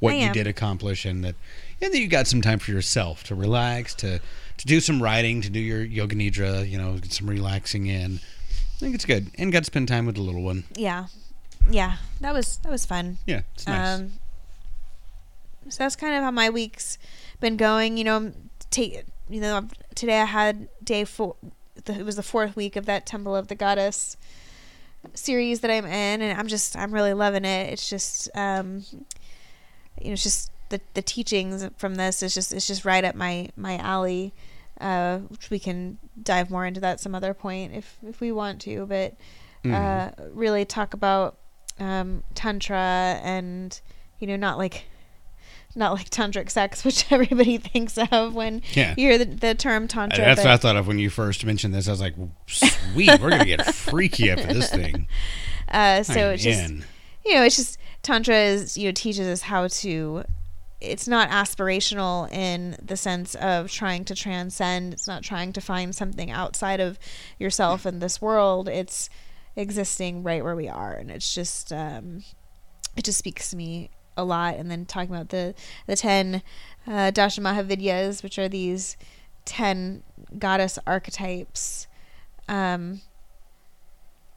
what 0.00 0.16
you 0.16 0.32
did 0.32 0.46
accomplish, 0.46 1.04
and 1.04 1.24
that 1.24 1.34
and 1.80 1.92
that 1.92 1.98
you 1.98 2.06
got 2.08 2.26
some 2.26 2.42
time 2.42 2.58
for 2.58 2.70
yourself 2.70 3.24
to 3.24 3.34
relax, 3.34 3.94
to 3.96 4.20
to 4.58 4.66
do 4.66 4.80
some 4.80 5.02
writing, 5.02 5.40
to 5.42 5.50
do 5.50 5.60
your 5.60 5.82
yoga 5.82 6.14
nidra. 6.14 6.68
You 6.68 6.78
know, 6.78 6.98
get 6.98 7.12
some 7.12 7.28
relaxing 7.28 7.86
in. 7.86 8.20
I 8.76 8.78
think 8.78 8.94
it's 8.94 9.04
good, 9.04 9.30
and 9.38 9.52
got 9.52 9.60
to 9.60 9.64
spend 9.64 9.88
time 9.88 10.06
with 10.06 10.16
the 10.16 10.22
little 10.22 10.42
one. 10.42 10.64
yeah, 10.74 11.06
yeah, 11.70 11.96
that 12.20 12.34
was 12.34 12.58
that 12.58 12.70
was 12.70 12.84
fun. 12.84 13.18
Yeah, 13.26 13.42
it's 13.54 13.66
nice. 13.66 14.00
Um, 14.00 14.12
so 15.68 15.84
that's 15.84 15.96
kind 15.96 16.14
of 16.14 16.22
how 16.22 16.30
my 16.30 16.50
week's 16.50 16.98
been 17.40 17.56
going. 17.56 17.96
You 17.96 18.04
know, 18.04 18.32
take 18.70 19.04
you 19.28 19.40
know 19.40 19.68
today 19.94 20.20
I 20.20 20.26
had 20.26 20.68
day 20.82 21.04
four. 21.04 21.36
The, 21.84 21.98
it 22.00 22.04
was 22.04 22.16
the 22.16 22.22
fourth 22.22 22.56
week 22.56 22.76
of 22.76 22.86
that 22.86 23.06
Temple 23.06 23.34
of 23.34 23.48
the 23.48 23.54
Goddess 23.54 24.16
series 25.14 25.60
that 25.60 25.70
I'm 25.70 25.84
in, 25.84 26.22
and 26.22 26.38
I'm 26.38 26.48
just 26.48 26.76
I'm 26.76 26.92
really 26.92 27.14
loving 27.14 27.44
it. 27.44 27.72
It's 27.72 27.88
just 27.88 28.28
um, 28.34 28.84
you 30.00 30.08
know, 30.08 30.12
it's 30.12 30.22
just 30.22 30.50
the 30.70 30.80
the 30.94 31.02
teachings 31.02 31.68
from 31.76 31.94
this 31.96 32.22
is 32.22 32.34
just 32.34 32.52
it's 32.52 32.66
just 32.66 32.84
right 32.84 33.04
up 33.04 33.14
my 33.14 33.48
my 33.56 33.76
alley. 33.78 34.32
Uh, 34.80 35.18
which 35.28 35.50
we 35.50 35.58
can 35.60 35.96
dive 36.20 36.50
more 36.50 36.66
into 36.66 36.80
that 36.80 36.98
some 36.98 37.14
other 37.14 37.32
point 37.32 37.72
if 37.72 37.96
if 38.04 38.20
we 38.20 38.32
want 38.32 38.60
to, 38.60 38.84
but 38.86 39.14
uh, 39.72 40.10
really 40.32 40.64
talk 40.64 40.94
about 40.94 41.38
um, 41.78 42.24
tantra 42.34 43.20
and 43.22 43.80
you 44.18 44.26
know 44.26 44.34
not 44.34 44.58
like 44.58 44.84
not 45.76 45.92
like 45.92 46.10
tantric 46.10 46.50
sex, 46.50 46.84
which 46.84 47.10
everybody 47.12 47.56
thinks 47.56 47.96
of 48.10 48.34
when 48.34 48.62
Yeah. 48.72 48.94
you 48.96 49.08
hear 49.08 49.18
the, 49.18 49.24
the 49.26 49.54
term 49.54 49.86
tantra. 49.86 50.18
That's 50.24 50.40
but- 50.40 50.46
what 50.48 50.54
I 50.54 50.56
thought 50.56 50.76
of 50.76 50.88
when 50.88 50.98
you 50.98 51.08
first 51.08 51.44
mentioned 51.44 51.72
this. 51.72 51.86
I 51.86 51.92
was 51.92 52.00
like, 52.00 52.14
sweet, 52.48 53.20
we're 53.20 53.30
gonna 53.30 53.44
get 53.44 53.64
freaky 53.74 54.28
after 54.28 54.52
this 54.52 54.70
thing. 54.70 55.06
Uh, 55.68 56.02
so 56.02 56.28
I'm 56.28 56.34
it's 56.34 56.42
just 56.42 56.68
you 57.24 57.34
know 57.36 57.44
it's 57.44 57.56
just 57.56 57.78
tantra 58.02 58.36
is 58.36 58.76
you 58.76 58.88
know 58.88 58.92
teaches 58.92 59.28
us 59.28 59.42
how 59.42 59.68
to. 59.68 60.24
It's 60.84 61.08
not 61.08 61.30
aspirational 61.30 62.30
in 62.30 62.76
the 62.82 62.96
sense 62.96 63.34
of 63.36 63.70
trying 63.70 64.04
to 64.06 64.14
transcend. 64.14 64.92
It's 64.92 65.06
not 65.06 65.22
trying 65.22 65.52
to 65.54 65.60
find 65.60 65.94
something 65.94 66.30
outside 66.30 66.80
of 66.80 66.98
yourself 67.38 67.86
in 67.86 67.98
this 67.98 68.20
world. 68.20 68.68
It's 68.68 69.08
existing 69.56 70.22
right 70.22 70.42
where 70.42 70.56
we 70.56 70.68
are, 70.68 70.94
and 70.94 71.10
it's 71.10 71.34
just 71.34 71.72
um, 71.72 72.24
it 72.96 73.04
just 73.04 73.18
speaks 73.18 73.50
to 73.50 73.56
me 73.56 73.90
a 74.16 74.24
lot. 74.24 74.56
And 74.56 74.70
then 74.70 74.84
talking 74.84 75.14
about 75.14 75.30
the 75.30 75.54
the 75.86 75.96
ten 75.96 76.42
uh, 76.86 77.10
Dasha 77.10 77.40
Mahavidyas, 77.40 78.22
which 78.22 78.38
are 78.38 78.48
these 78.48 78.96
ten 79.44 80.02
goddess 80.38 80.78
archetypes. 80.86 81.86
Um, 82.48 83.00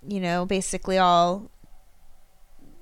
you 0.08 0.20
know, 0.20 0.46
basically 0.46 0.98
all 0.98 1.50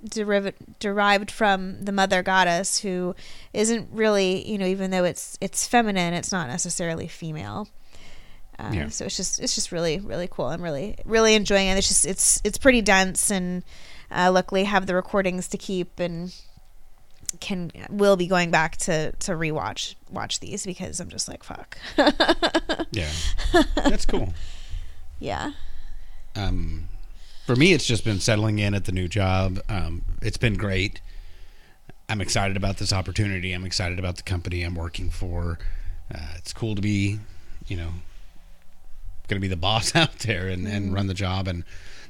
deriv- 0.06 0.54
derived 0.80 1.32
from 1.32 1.84
the 1.84 1.92
mother 1.92 2.22
goddess 2.24 2.80
who 2.80 3.16
isn't 3.54 3.90
really, 3.92 4.48
you 4.50 4.58
know, 4.58 4.66
even 4.66 4.92
though 4.92 5.04
it's 5.04 5.38
it's 5.42 5.68
feminine, 5.68 6.14
it's 6.14 6.32
not 6.32 6.48
necessarily 6.48 7.08
female. 7.08 7.68
Uh, 8.58 8.70
Yeah. 8.74 8.90
So 8.90 9.06
it's 9.06 9.18
just 9.18 9.40
it's 9.40 9.56
just 9.56 9.72
really 9.72 10.00
really 10.00 10.28
cool. 10.32 10.46
I'm 10.46 10.62
really 10.62 10.96
really 11.06 11.36
enjoying 11.36 11.68
it. 11.68 11.78
It's 11.78 11.88
just 11.88 12.06
it's 12.06 12.42
it's 12.44 12.58
pretty 12.58 12.82
dense, 12.82 13.30
and 13.30 13.64
uh, 14.12 14.32
luckily 14.32 14.64
have 14.64 14.86
the 14.88 14.96
recordings 14.96 15.48
to 15.50 15.58
keep 15.58 16.00
and 16.00 16.34
can 17.42 17.70
will 17.90 18.16
be 18.16 18.28
going 18.28 18.50
back 18.50 18.78
to 18.78 19.12
to 19.14 19.34
rewatch 19.34 19.96
watch 20.10 20.40
these 20.40 20.66
because 20.66 21.02
I'm 21.02 21.10
just 21.10 21.28
like 21.28 21.44
fuck. 21.44 21.78
Yeah, 22.92 23.12
that's 23.76 24.06
cool. 24.06 24.34
yeah. 25.20 25.52
Um, 26.38 26.88
for 27.46 27.56
me, 27.56 27.74
it's 27.74 27.86
just 27.86 28.04
been 28.04 28.20
settling 28.20 28.58
in 28.58 28.74
at 28.74 28.86
the 28.86 28.92
new 28.92 29.08
job. 29.08 29.60
Um, 29.70 30.02
it's 30.22 30.38
been 30.38 30.56
great. 30.56 31.00
I'm 32.10 32.20
excited 32.20 32.58
about 32.58 32.78
this 32.78 32.92
opportunity. 32.92 33.54
I'm 33.54 33.66
excited 33.66 34.00
about 34.00 34.18
the 34.18 34.24
company 34.24 34.64
I'm 34.64 34.74
working 34.74 35.12
for. 35.12 35.60
Uh, 36.14 36.34
it's 36.38 36.54
cool 36.54 36.74
to 36.74 36.82
be, 36.82 37.20
you 37.68 37.78
know, 37.78 37.90
going 39.28 39.40
to 39.40 39.42
be 39.42 39.48
the 39.48 39.56
boss 39.56 39.96
out 39.96 40.20
there 40.20 40.48
and, 40.48 40.68
and 40.68 40.92
run 40.92 41.06
the 41.06 41.14
job. 41.14 41.48
And 41.48 41.64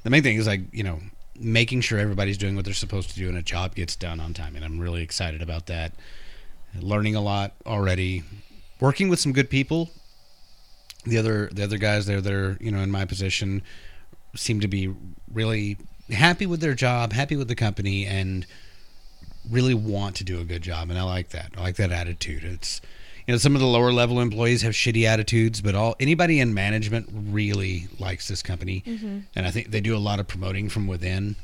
the 0.04 0.10
main 0.10 0.24
thing 0.24 0.38
is 0.38 0.48
like, 0.48 0.62
you 0.72 0.84
know, 0.84 1.00
making 1.38 1.82
sure 1.82 2.00
everybody's 2.00 2.38
doing 2.38 2.56
what 2.56 2.64
they're 2.64 2.74
supposed 2.74 3.10
to 3.10 3.16
do 3.16 3.28
and 3.28 3.38
a 3.38 3.42
job 3.42 3.76
gets 3.76 3.98
done 3.98 4.22
on 4.22 4.34
time. 4.34 4.56
And 4.56 4.64
I'm 4.64 4.80
really 4.80 5.02
excited 5.02 5.42
about 5.42 5.66
that. 5.66 5.92
Learning 6.80 7.16
a 7.16 7.22
lot 7.22 7.54
already. 7.66 8.24
Working 8.80 9.10
with 9.10 9.20
some 9.20 9.34
good 9.34 9.50
people. 9.50 9.90
The 11.06 11.18
other 11.18 11.50
the 11.52 11.64
other 11.64 11.78
guys 11.78 12.06
there 12.06 12.20
that 12.20 12.34
are, 12.34 12.58
you 12.60 12.72
know, 12.72 12.80
in 12.80 12.90
my 12.90 13.06
position 13.06 13.62
seem 14.36 14.60
to 14.62 14.68
be 14.68 14.94
really 15.32 15.78
happy 16.10 16.46
with 16.46 16.60
their 16.62 16.74
job, 16.76 17.14
happy 17.14 17.36
with 17.36 17.48
the 17.48 17.56
company, 17.56 18.06
and 18.06 18.46
really 19.50 19.74
want 19.74 20.16
to 20.18 20.24
do 20.24 20.40
a 20.40 20.44
good 20.44 20.62
job. 20.62 20.90
And 20.90 20.98
I 21.00 21.04
like 21.04 21.30
that. 21.30 21.52
I 21.58 21.62
like 21.62 21.76
that 21.78 21.92
attitude. 21.92 22.44
It's 22.44 22.82
you 23.28 23.34
know 23.34 23.38
some 23.38 23.56
of 23.56 23.62
the 23.62 23.68
lower 23.68 23.92
level 23.92 24.20
employees 24.20 24.62
have 24.62 24.74
shitty 24.74 25.06
attitudes, 25.06 25.62
but 25.62 25.74
all 25.76 25.96
anybody 26.00 26.40
in 26.40 26.54
management 26.54 27.10
really 27.12 27.88
likes 28.00 28.28
this 28.28 28.44
company, 28.44 28.84
and 29.36 29.46
I 29.48 29.52
think 29.52 29.72
they 29.72 29.82
do 29.82 29.96
a 29.96 30.00
lot 30.00 30.20
of 30.20 30.28
promoting 30.28 30.70
from 30.70 30.88
within. 30.88 31.36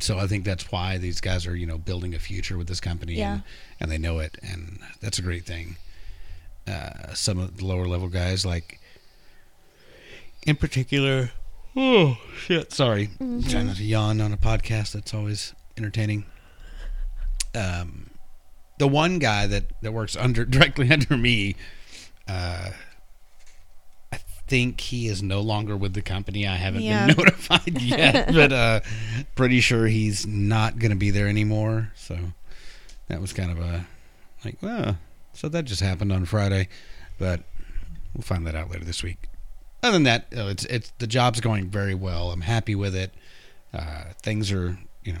So 0.00 0.18
I 0.18 0.26
think 0.26 0.44
that's 0.44 0.70
why 0.70 0.98
these 0.98 1.20
guys 1.20 1.46
are 1.46 1.56
you 1.56 1.66
know 1.66 1.78
building 1.78 2.14
a 2.14 2.18
future 2.18 2.58
with 2.58 2.66
this 2.68 2.80
company, 2.80 3.14
Yeah. 3.14 3.32
and, 3.34 3.42
and 3.80 3.90
they 3.90 3.98
know 3.98 4.18
it, 4.18 4.36
and 4.42 4.78
that's 5.00 5.18
a 5.18 5.22
great 5.22 5.46
thing. 5.46 5.76
Uh, 6.66 7.14
some 7.14 7.38
of 7.38 7.56
the 7.58 7.64
lower 7.64 7.86
level 7.86 8.08
guys 8.08 8.44
like 8.44 8.80
in 10.42 10.56
particular 10.56 11.30
oh 11.76 12.18
shit 12.36 12.72
sorry. 12.72 13.10
Trying 13.18 13.66
not 13.68 13.76
to 13.76 13.84
yawn 13.84 14.20
on 14.20 14.32
a 14.32 14.36
podcast 14.36 14.92
that's 14.92 15.12
always 15.14 15.54
entertaining. 15.76 16.24
Um 17.54 18.10
the 18.78 18.88
one 18.88 19.18
guy 19.18 19.46
that 19.46 19.64
that 19.82 19.92
works 19.92 20.16
under 20.16 20.44
directly 20.46 20.90
under 20.90 21.16
me 21.16 21.56
uh 22.28 22.70
i 24.12 24.18
think 24.48 24.80
he 24.80 25.08
is 25.08 25.22
no 25.22 25.40
longer 25.40 25.76
with 25.76 25.94
the 25.94 26.02
company. 26.02 26.46
I 26.46 26.56
haven't 26.56 26.82
Yeah. 26.82 27.06
been 27.06 27.16
notified 27.18 27.80
yet 27.80 28.28
but 28.32 28.52
uh 28.52 28.80
pretty 29.34 29.60
sure 29.60 29.86
he's 29.86 30.26
not 30.26 30.78
gonna 30.78 30.96
be 30.96 31.10
there 31.10 31.28
anymore. 31.28 31.92
So 31.94 32.18
that 33.08 33.20
was 33.20 33.32
kind 33.32 33.50
of 33.50 33.58
a 33.58 33.86
like 34.44 34.56
well 34.62 34.98
so 35.32 35.48
that 35.48 35.64
just 35.64 35.80
happened 35.80 36.12
on 36.12 36.24
friday 36.24 36.66
but 37.18 37.40
we'll 38.14 38.22
find 38.22 38.46
that 38.46 38.54
out 38.54 38.70
later 38.70 38.84
this 38.84 39.02
week 39.02 39.28
other 39.82 39.92
than 39.92 40.02
that, 40.04 40.26
it's 40.30 40.64
it's 40.66 40.92
the 40.98 41.06
job's 41.06 41.40
going 41.40 41.68
very 41.68 41.94
well. 41.94 42.30
I'm 42.30 42.40
happy 42.42 42.74
with 42.74 42.94
it. 42.94 43.12
Uh, 43.72 44.04
things 44.22 44.50
are, 44.52 44.78
you 45.04 45.12
know, 45.12 45.20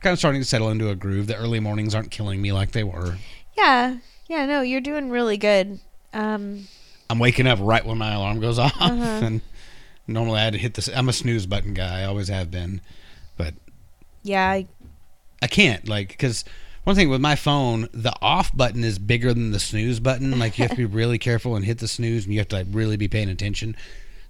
kind 0.00 0.12
of 0.12 0.18
starting 0.18 0.40
to 0.40 0.46
settle 0.46 0.70
into 0.70 0.90
a 0.90 0.94
groove. 0.94 1.26
The 1.26 1.36
early 1.36 1.60
mornings 1.60 1.94
aren't 1.94 2.10
killing 2.10 2.40
me 2.40 2.52
like 2.52 2.72
they 2.72 2.84
were. 2.84 3.16
Yeah. 3.56 3.98
Yeah, 4.28 4.46
no, 4.46 4.60
you're 4.60 4.80
doing 4.80 5.10
really 5.10 5.36
good. 5.38 5.80
Um 6.12 6.66
I'm 7.10 7.18
waking 7.18 7.46
up 7.46 7.58
right 7.62 7.84
when 7.84 7.96
my 7.98 8.12
alarm 8.12 8.40
goes 8.40 8.58
off, 8.58 8.74
Uh-huh. 8.80 9.02
and 9.02 9.40
normally 10.06 10.40
I'd 10.40 10.54
hit 10.54 10.74
this. 10.74 10.88
I'm 10.94 11.08
a 11.08 11.12
snooze 11.12 11.46
button 11.46 11.72
guy. 11.74 12.00
I 12.02 12.04
always 12.04 12.28
have 12.28 12.50
been, 12.50 12.80
but 13.36 13.54
yeah, 14.22 14.48
I- 14.50 14.66
I 15.40 15.46
can't 15.46 15.88
like 15.88 16.08
because 16.08 16.44
one 16.88 16.96
thing 16.96 17.10
with 17.10 17.20
my 17.20 17.36
phone, 17.36 17.86
the 17.92 18.14
off 18.22 18.56
button 18.56 18.82
is 18.82 18.98
bigger 18.98 19.34
than 19.34 19.50
the 19.50 19.60
snooze 19.60 20.00
button. 20.00 20.38
Like 20.38 20.56
you 20.56 20.62
have 20.62 20.70
to 20.70 20.76
be 20.78 20.84
really 20.96 21.18
careful 21.18 21.54
and 21.54 21.62
hit 21.62 21.80
the 21.80 21.86
snooze, 21.86 22.24
and 22.24 22.32
you 22.32 22.40
have 22.40 22.48
to 22.48 22.56
like 22.56 22.66
really 22.70 22.96
be 22.96 23.08
paying 23.08 23.28
attention. 23.28 23.76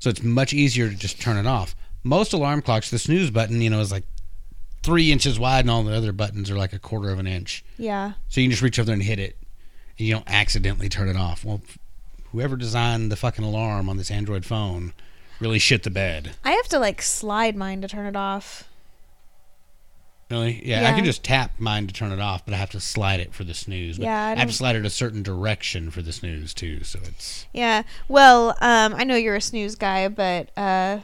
So 0.00 0.10
it's 0.10 0.24
much 0.24 0.52
easier 0.52 0.88
to 0.88 0.94
just 0.96 1.20
turn 1.20 1.36
it 1.36 1.46
off. 1.46 1.76
Most 2.02 2.32
alarm 2.32 2.62
clocks, 2.62 2.90
the 2.90 2.98
snooze 2.98 3.30
button, 3.30 3.60
you 3.60 3.70
know, 3.70 3.78
is 3.78 3.92
like 3.92 4.02
three 4.82 5.12
inches 5.12 5.38
wide, 5.38 5.60
and 5.60 5.70
all 5.70 5.84
the 5.84 5.94
other 5.94 6.10
buttons 6.10 6.50
are 6.50 6.58
like 6.58 6.72
a 6.72 6.80
quarter 6.80 7.10
of 7.10 7.20
an 7.20 7.28
inch. 7.28 7.64
yeah. 7.76 8.14
So 8.28 8.40
you 8.40 8.46
can 8.46 8.50
just 8.50 8.62
reach 8.62 8.80
over 8.80 8.86
there 8.86 8.94
and 8.94 9.04
hit 9.04 9.20
it, 9.20 9.36
and 9.96 10.08
you 10.08 10.14
don't 10.14 10.28
accidentally 10.28 10.88
turn 10.88 11.08
it 11.08 11.16
off. 11.16 11.44
Well, 11.44 11.60
whoever 12.32 12.56
designed 12.56 13.12
the 13.12 13.16
fucking 13.16 13.44
alarm 13.44 13.88
on 13.88 13.98
this 13.98 14.10
Android 14.10 14.44
phone 14.44 14.94
really 15.38 15.60
shit 15.60 15.84
the 15.84 15.90
bed. 15.90 16.32
I 16.44 16.50
have 16.50 16.66
to 16.70 16.80
like 16.80 17.02
slide 17.02 17.54
mine 17.54 17.82
to 17.82 17.88
turn 17.88 18.06
it 18.06 18.16
off. 18.16 18.68
Really? 20.30 20.60
Yeah, 20.66 20.88
I 20.88 20.92
can 20.92 21.04
just 21.04 21.24
tap 21.24 21.52
mine 21.58 21.86
to 21.86 21.94
turn 21.94 22.12
it 22.12 22.20
off, 22.20 22.44
but 22.44 22.52
I 22.52 22.58
have 22.58 22.70
to 22.70 22.80
slide 22.80 23.18
it 23.18 23.32
for 23.32 23.44
the 23.44 23.54
snooze. 23.54 23.96
But 23.96 24.04
Yeah, 24.04 24.26
I 24.26 24.32
I, 24.32 24.36
have 24.36 24.48
to 24.48 24.54
slide 24.54 24.76
it 24.76 24.84
a 24.84 24.90
certain 24.90 25.22
direction 25.22 25.90
for 25.90 26.02
the 26.02 26.12
snooze 26.12 26.52
too. 26.52 26.84
So 26.84 26.98
it's 27.04 27.46
Yeah. 27.54 27.82
Well, 28.08 28.50
um, 28.60 28.94
I 28.94 29.04
know 29.04 29.16
you're 29.16 29.36
a 29.36 29.40
snooze 29.40 29.74
guy, 29.74 30.08
but 30.08 30.50
uh, 30.56 31.00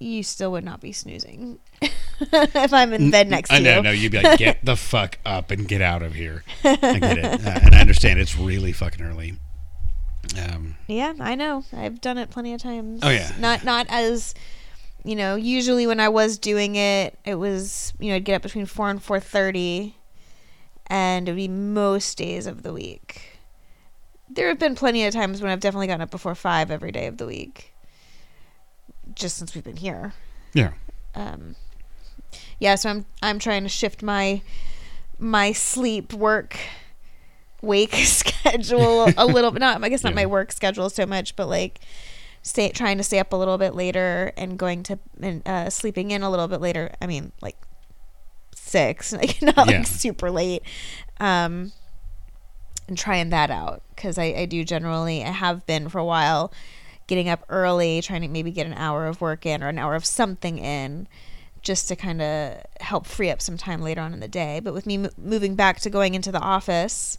you 0.00 0.24
still 0.24 0.50
would 0.52 0.64
not 0.64 0.80
be 0.80 0.90
snoozing 0.90 1.60
if 2.20 2.72
I'm 2.72 2.92
in 2.92 3.12
bed 3.12 3.28
next 3.28 3.50
to 3.50 3.54
you. 3.54 3.60
I 3.60 3.62
know, 3.62 3.76
you. 3.76 3.82
no, 3.82 3.90
you'd 3.92 4.12
be 4.12 4.20
like, 4.20 4.38
get 4.38 4.64
the 4.64 4.76
fuck 4.76 5.18
up 5.24 5.52
and 5.52 5.68
get 5.68 5.80
out 5.80 6.02
of 6.02 6.14
here. 6.14 6.42
I 6.64 6.98
get 6.98 7.18
it, 7.18 7.24
uh, 7.46 7.60
and 7.62 7.74
I 7.74 7.80
understand 7.80 8.18
it's 8.18 8.36
really 8.36 8.72
fucking 8.72 9.04
early. 9.04 9.36
Um, 10.36 10.76
Yeah, 10.88 11.14
I 11.20 11.36
know. 11.36 11.64
I've 11.72 12.00
done 12.00 12.18
it 12.18 12.30
plenty 12.30 12.54
of 12.54 12.60
times. 12.60 13.00
Oh, 13.02 13.10
yeah. 13.10 13.32
Not 13.38 13.64
not 13.64 13.86
as 13.88 14.34
you 15.04 15.16
know, 15.16 15.34
usually 15.34 15.86
when 15.86 16.00
I 16.00 16.08
was 16.08 16.38
doing 16.38 16.76
it, 16.76 17.18
it 17.24 17.36
was, 17.36 17.92
you 17.98 18.10
know, 18.10 18.16
I'd 18.16 18.24
get 18.24 18.36
up 18.36 18.42
between 18.42 18.66
4 18.66 18.90
and 18.90 19.00
4:30 19.02 19.94
and 20.86 21.28
it 21.28 21.32
would 21.32 21.36
be 21.36 21.48
most 21.48 22.18
days 22.18 22.46
of 22.46 22.62
the 22.62 22.72
week. 22.72 23.38
There 24.28 24.48
have 24.48 24.58
been 24.58 24.74
plenty 24.74 25.04
of 25.06 25.12
times 25.14 25.40
when 25.40 25.50
I've 25.50 25.60
definitely 25.60 25.86
gotten 25.86 26.02
up 26.02 26.10
before 26.10 26.34
5 26.34 26.70
every 26.70 26.92
day 26.92 27.06
of 27.06 27.16
the 27.18 27.26
week. 27.26 27.72
Just 29.14 29.36
since 29.36 29.54
we've 29.54 29.64
been 29.64 29.76
here. 29.76 30.12
yeah, 30.52 30.72
Um 31.14 31.56
Yeah, 32.58 32.74
so 32.76 32.90
I'm 32.90 33.06
I'm 33.22 33.38
trying 33.38 33.62
to 33.64 33.68
shift 33.68 34.02
my 34.02 34.42
my 35.18 35.52
sleep 35.52 36.12
work 36.12 36.56
wake 37.62 37.94
schedule 37.94 39.12
a 39.16 39.26
little 39.26 39.50
bit 39.50 39.60
not 39.66 39.82
I 39.84 39.88
guess 39.90 40.02
not 40.02 40.10
Yeah. 40.10 40.22
my 40.22 40.26
work 40.26 40.50
schedule 40.52 40.88
so 40.90 41.04
much 41.06 41.36
but 41.36 41.46
like 41.48 41.80
stay 42.42 42.70
trying 42.70 42.96
to 42.98 43.04
stay 43.04 43.18
up 43.18 43.32
a 43.32 43.36
little 43.36 43.58
bit 43.58 43.74
later 43.74 44.32
and 44.36 44.58
going 44.58 44.82
to 44.84 44.98
and 45.20 45.46
uh, 45.46 45.70
sleeping 45.70 46.10
in 46.10 46.22
a 46.22 46.30
little 46.30 46.48
bit 46.48 46.60
later. 46.60 46.92
I 47.00 47.06
mean, 47.06 47.32
like 47.42 47.56
six, 48.54 49.12
like 49.20 49.40
not 49.42 49.56
Yeah. 49.68 49.78
like 49.78 49.86
super 49.86 50.30
late. 50.30 50.62
Um, 51.18 51.72
and 52.88 52.98
trying 52.98 53.30
that 53.30 53.50
out 53.50 53.82
because 53.94 54.18
I, 54.18 54.24
I 54.36 54.44
do 54.46 54.64
generally 54.64 55.22
I 55.24 55.30
have 55.30 55.64
been 55.66 55.88
for 55.88 55.98
a 55.98 56.04
while 56.04 56.52
getting 57.06 57.28
up 57.28 57.44
early, 57.48 58.00
trying 58.02 58.22
to 58.22 58.28
maybe 58.28 58.50
get 58.52 58.66
an 58.66 58.74
hour 58.74 59.06
of 59.06 59.20
work 59.20 59.44
in 59.46 59.62
or 59.62 59.68
an 59.68 59.78
hour 59.78 59.94
of 59.94 60.04
something 60.04 60.58
in 60.58 61.06
just 61.62 61.88
to 61.88 61.96
kind 61.96 62.22
of 62.22 62.56
help 62.80 63.04
free 63.06 63.30
up 63.30 63.42
some 63.42 63.56
time 63.56 63.82
later 63.82 64.00
on 64.00 64.14
in 64.14 64.20
the 64.20 64.28
day. 64.28 64.60
But 64.60 64.72
with 64.74 64.86
me 64.86 64.96
mo- 64.98 65.10
moving 65.18 65.54
back 65.56 65.78
to 65.80 65.90
going 65.90 66.14
into 66.14 66.32
the 66.32 66.40
office, 66.40 67.18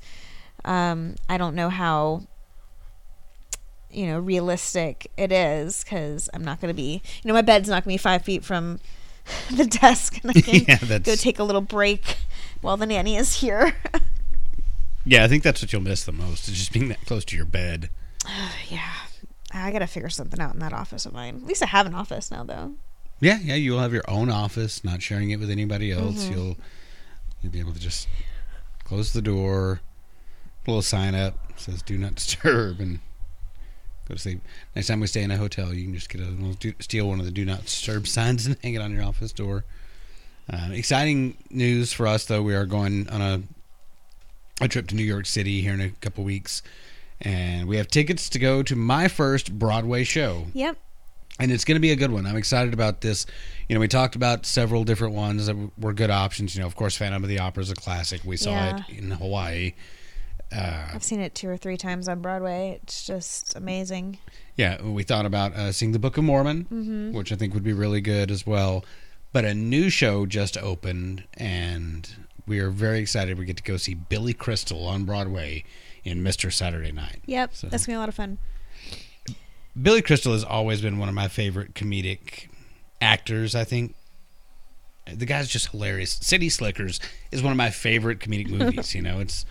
um, 0.65 1.15
I 1.29 1.37
don't 1.37 1.55
know 1.55 1.69
how 1.69 2.23
you 3.93 4.07
know 4.07 4.19
realistic 4.19 5.11
it 5.17 5.31
is 5.31 5.83
because 5.83 6.29
I'm 6.33 6.43
not 6.43 6.59
going 6.61 6.69
to 6.69 6.75
be 6.75 7.01
you 7.23 7.27
know 7.27 7.33
my 7.33 7.41
bed's 7.41 7.69
not 7.69 7.83
going 7.83 7.97
to 7.97 8.01
be 8.01 8.03
five 8.03 8.23
feet 8.23 8.43
from 8.43 8.79
the 9.55 9.65
desk 9.65 10.19
and 10.21 10.31
I 10.31 10.33
can 10.41 10.65
Yeah, 10.67 10.99
go 10.99 11.15
take 11.15 11.39
a 11.39 11.43
little 11.43 11.61
break 11.61 12.17
while 12.61 12.77
the 12.77 12.85
nanny 12.85 13.15
is 13.15 13.35
here. 13.35 13.75
Yeah, 15.03 15.23
I 15.23 15.27
think 15.27 15.41
that's 15.41 15.63
what 15.63 15.73
you'll 15.73 15.81
miss 15.81 16.03
the 16.03 16.11
most 16.11 16.47
is 16.47 16.59
just 16.59 16.71
being 16.71 16.89
that 16.89 17.03
close 17.07 17.25
to 17.25 17.35
your 17.35 17.47
bed. 17.47 17.89
yeah, 18.69 18.91
I 19.51 19.71
got 19.71 19.79
to 19.79 19.87
figure 19.87 20.09
something 20.09 20.39
out 20.39 20.53
in 20.53 20.59
that 20.59 20.73
office 20.73 21.07
of 21.07 21.13
mine. 21.13 21.37
At 21.37 21.43
least 21.43 21.63
I 21.63 21.65
have 21.65 21.87
an 21.87 21.95
office 21.95 22.29
now 22.29 22.43
though. 22.43 22.73
Yeah, 23.19 23.39
yeah, 23.41 23.55
you'll 23.55 23.79
have 23.79 23.93
your 23.93 24.07
own 24.07 24.29
office, 24.29 24.83
not 24.83 25.01
sharing 25.01 25.31
it 25.31 25.39
with 25.39 25.49
anybody 25.49 25.91
else. 25.91 26.25
Mm-hmm. 26.25 26.33
You'll 26.33 26.57
you'll 27.41 27.51
be 27.51 27.59
able 27.59 27.73
to 27.73 27.79
just 27.79 28.07
close 28.83 29.11
the 29.11 29.23
door, 29.23 29.81
put 30.63 30.69
a 30.69 30.73
little 30.73 30.81
sign 30.83 31.15
up 31.15 31.35
says 31.61 31.81
"Do 31.81 31.97
not 31.97 32.15
disturb" 32.15 32.79
and 32.79 32.99
go 34.07 34.15
to 34.15 34.19
sleep. 34.19 34.41
Next 34.75 34.87
time 34.87 34.99
we 34.99 35.07
stay 35.07 35.23
in 35.23 35.31
a 35.31 35.37
hotel, 35.37 35.73
you 35.73 35.83
can 35.85 35.93
just 35.93 36.09
get 36.09 36.21
a 36.21 36.75
steal 36.83 37.07
one 37.07 37.19
of 37.19 37.25
the 37.25 37.31
"Do 37.31 37.45
not 37.45 37.63
disturb" 37.65 38.07
signs 38.07 38.45
and 38.47 38.57
hang 38.63 38.73
it 38.73 38.81
on 38.81 38.91
your 38.91 39.03
office 39.03 39.31
door. 39.31 39.65
Uh, 40.51 40.69
exciting 40.71 41.37
news 41.49 41.93
for 41.93 42.07
us, 42.07 42.25
though. 42.25 42.41
We 42.41 42.55
are 42.55 42.65
going 42.65 43.07
on 43.09 43.21
a 43.21 43.41
a 44.63 44.67
trip 44.67 44.87
to 44.87 44.95
New 44.95 45.03
York 45.03 45.25
City 45.25 45.61
here 45.61 45.73
in 45.73 45.81
a 45.81 45.89
couple 45.89 46.23
weeks, 46.23 46.61
and 47.21 47.67
we 47.67 47.77
have 47.77 47.87
tickets 47.87 48.29
to 48.29 48.39
go 48.39 48.61
to 48.63 48.75
my 48.75 49.07
first 49.07 49.57
Broadway 49.57 50.03
show 50.03 50.45
Yep. 50.53 50.77
and 51.39 51.51
it's 51.51 51.65
going 51.65 51.77
to 51.77 51.79
be 51.81 51.89
a 51.91 51.95
good 51.95 52.11
one. 52.11 52.27
I'm 52.27 52.35
excited 52.35 52.71
about 52.73 53.01
this. 53.01 53.25
You 53.67 53.73
know, 53.75 53.79
we 53.79 53.87
talked 53.87 54.15
about 54.15 54.45
several 54.45 54.83
different 54.83 55.15
ones 55.15 55.47
that 55.47 55.55
were 55.79 55.93
good 55.93 56.11
options. 56.11 56.53
You 56.55 56.61
know, 56.61 56.67
of 56.67 56.75
course, 56.75 56.95
Phantom 56.95 57.23
of 57.23 57.29
the 57.29 57.39
Opera 57.39 57.63
is 57.63 57.71
a 57.71 57.75
classic. 57.75 58.21
We 58.23 58.37
saw 58.37 58.51
Yeah. 58.51 58.83
it 58.87 58.97
in 58.99 59.11
Hawaii. 59.11 59.73
Uh, 60.55 60.89
I've 60.93 61.03
seen 61.03 61.21
it 61.21 61.33
two 61.33 61.47
or 61.49 61.55
three 61.57 61.77
times 61.77 62.07
on 62.09 62.21
Broadway. 62.21 62.79
It's 62.83 63.05
just 63.05 63.55
amazing. 63.55 64.17
yeah, 64.57 64.81
we 64.81 65.03
thought 65.03 65.25
about 65.25 65.53
uh, 65.53 65.71
seeing 65.71 65.91
the 65.93 65.99
Book 65.99 66.17
of 66.17 66.23
Mormon, 66.23 66.65
Mm-hmm. 66.65 67.13
which 67.13 67.31
I 67.31 67.35
think 67.35 67.53
would 67.53 67.63
be 67.63 67.73
really 67.73 68.01
good 68.01 68.29
as 68.31 68.45
well. 68.45 68.83
But 69.33 69.45
a 69.45 69.53
new 69.53 69.89
show 69.89 70.25
just 70.25 70.57
opened, 70.57 71.23
and 71.35 72.13
we 72.45 72.59
are 72.59 72.69
very 72.69 72.99
excited. 72.99 73.39
We 73.39 73.45
get 73.45 73.55
to 73.57 73.63
go 73.63 73.77
see 73.77 73.93
Billy 73.93 74.33
Crystal 74.33 74.85
on 74.87 75.05
Broadway 75.05 75.63
in 76.03 76.21
Mr. 76.21 76.51
Saturday 76.51 76.91
Night. 76.91 77.21
Yep. 77.27 77.55
So- 77.55 77.67
That's 77.67 77.85
gonna 77.85 77.93
be 77.95 77.97
a 77.97 77.99
lot 77.99 78.09
of 78.09 78.15
fun. 78.15 78.37
Billy 79.81 80.01
Crystal 80.01 80.33
has 80.33 80.43
always 80.43 80.81
been 80.81 80.97
one 80.97 81.07
of 81.07 81.15
my 81.15 81.27
favorite 81.29 81.73
comedic 81.75 82.49
actors, 82.99 83.55
I 83.55 83.63
think. 83.63 83.95
The 85.11 85.25
guy's 85.25 85.47
just 85.47 85.69
hilarious. 85.69 86.19
City 86.21 86.49
Slickers 86.49 86.99
is 87.31 87.41
one 87.41 87.51
of 87.51 87.57
my 87.57 87.69
favorite 87.69 88.19
comedic 88.19 88.49
movies, 88.49 88.93
you 88.93 89.01
know. 89.01 89.19
It's 89.19 89.45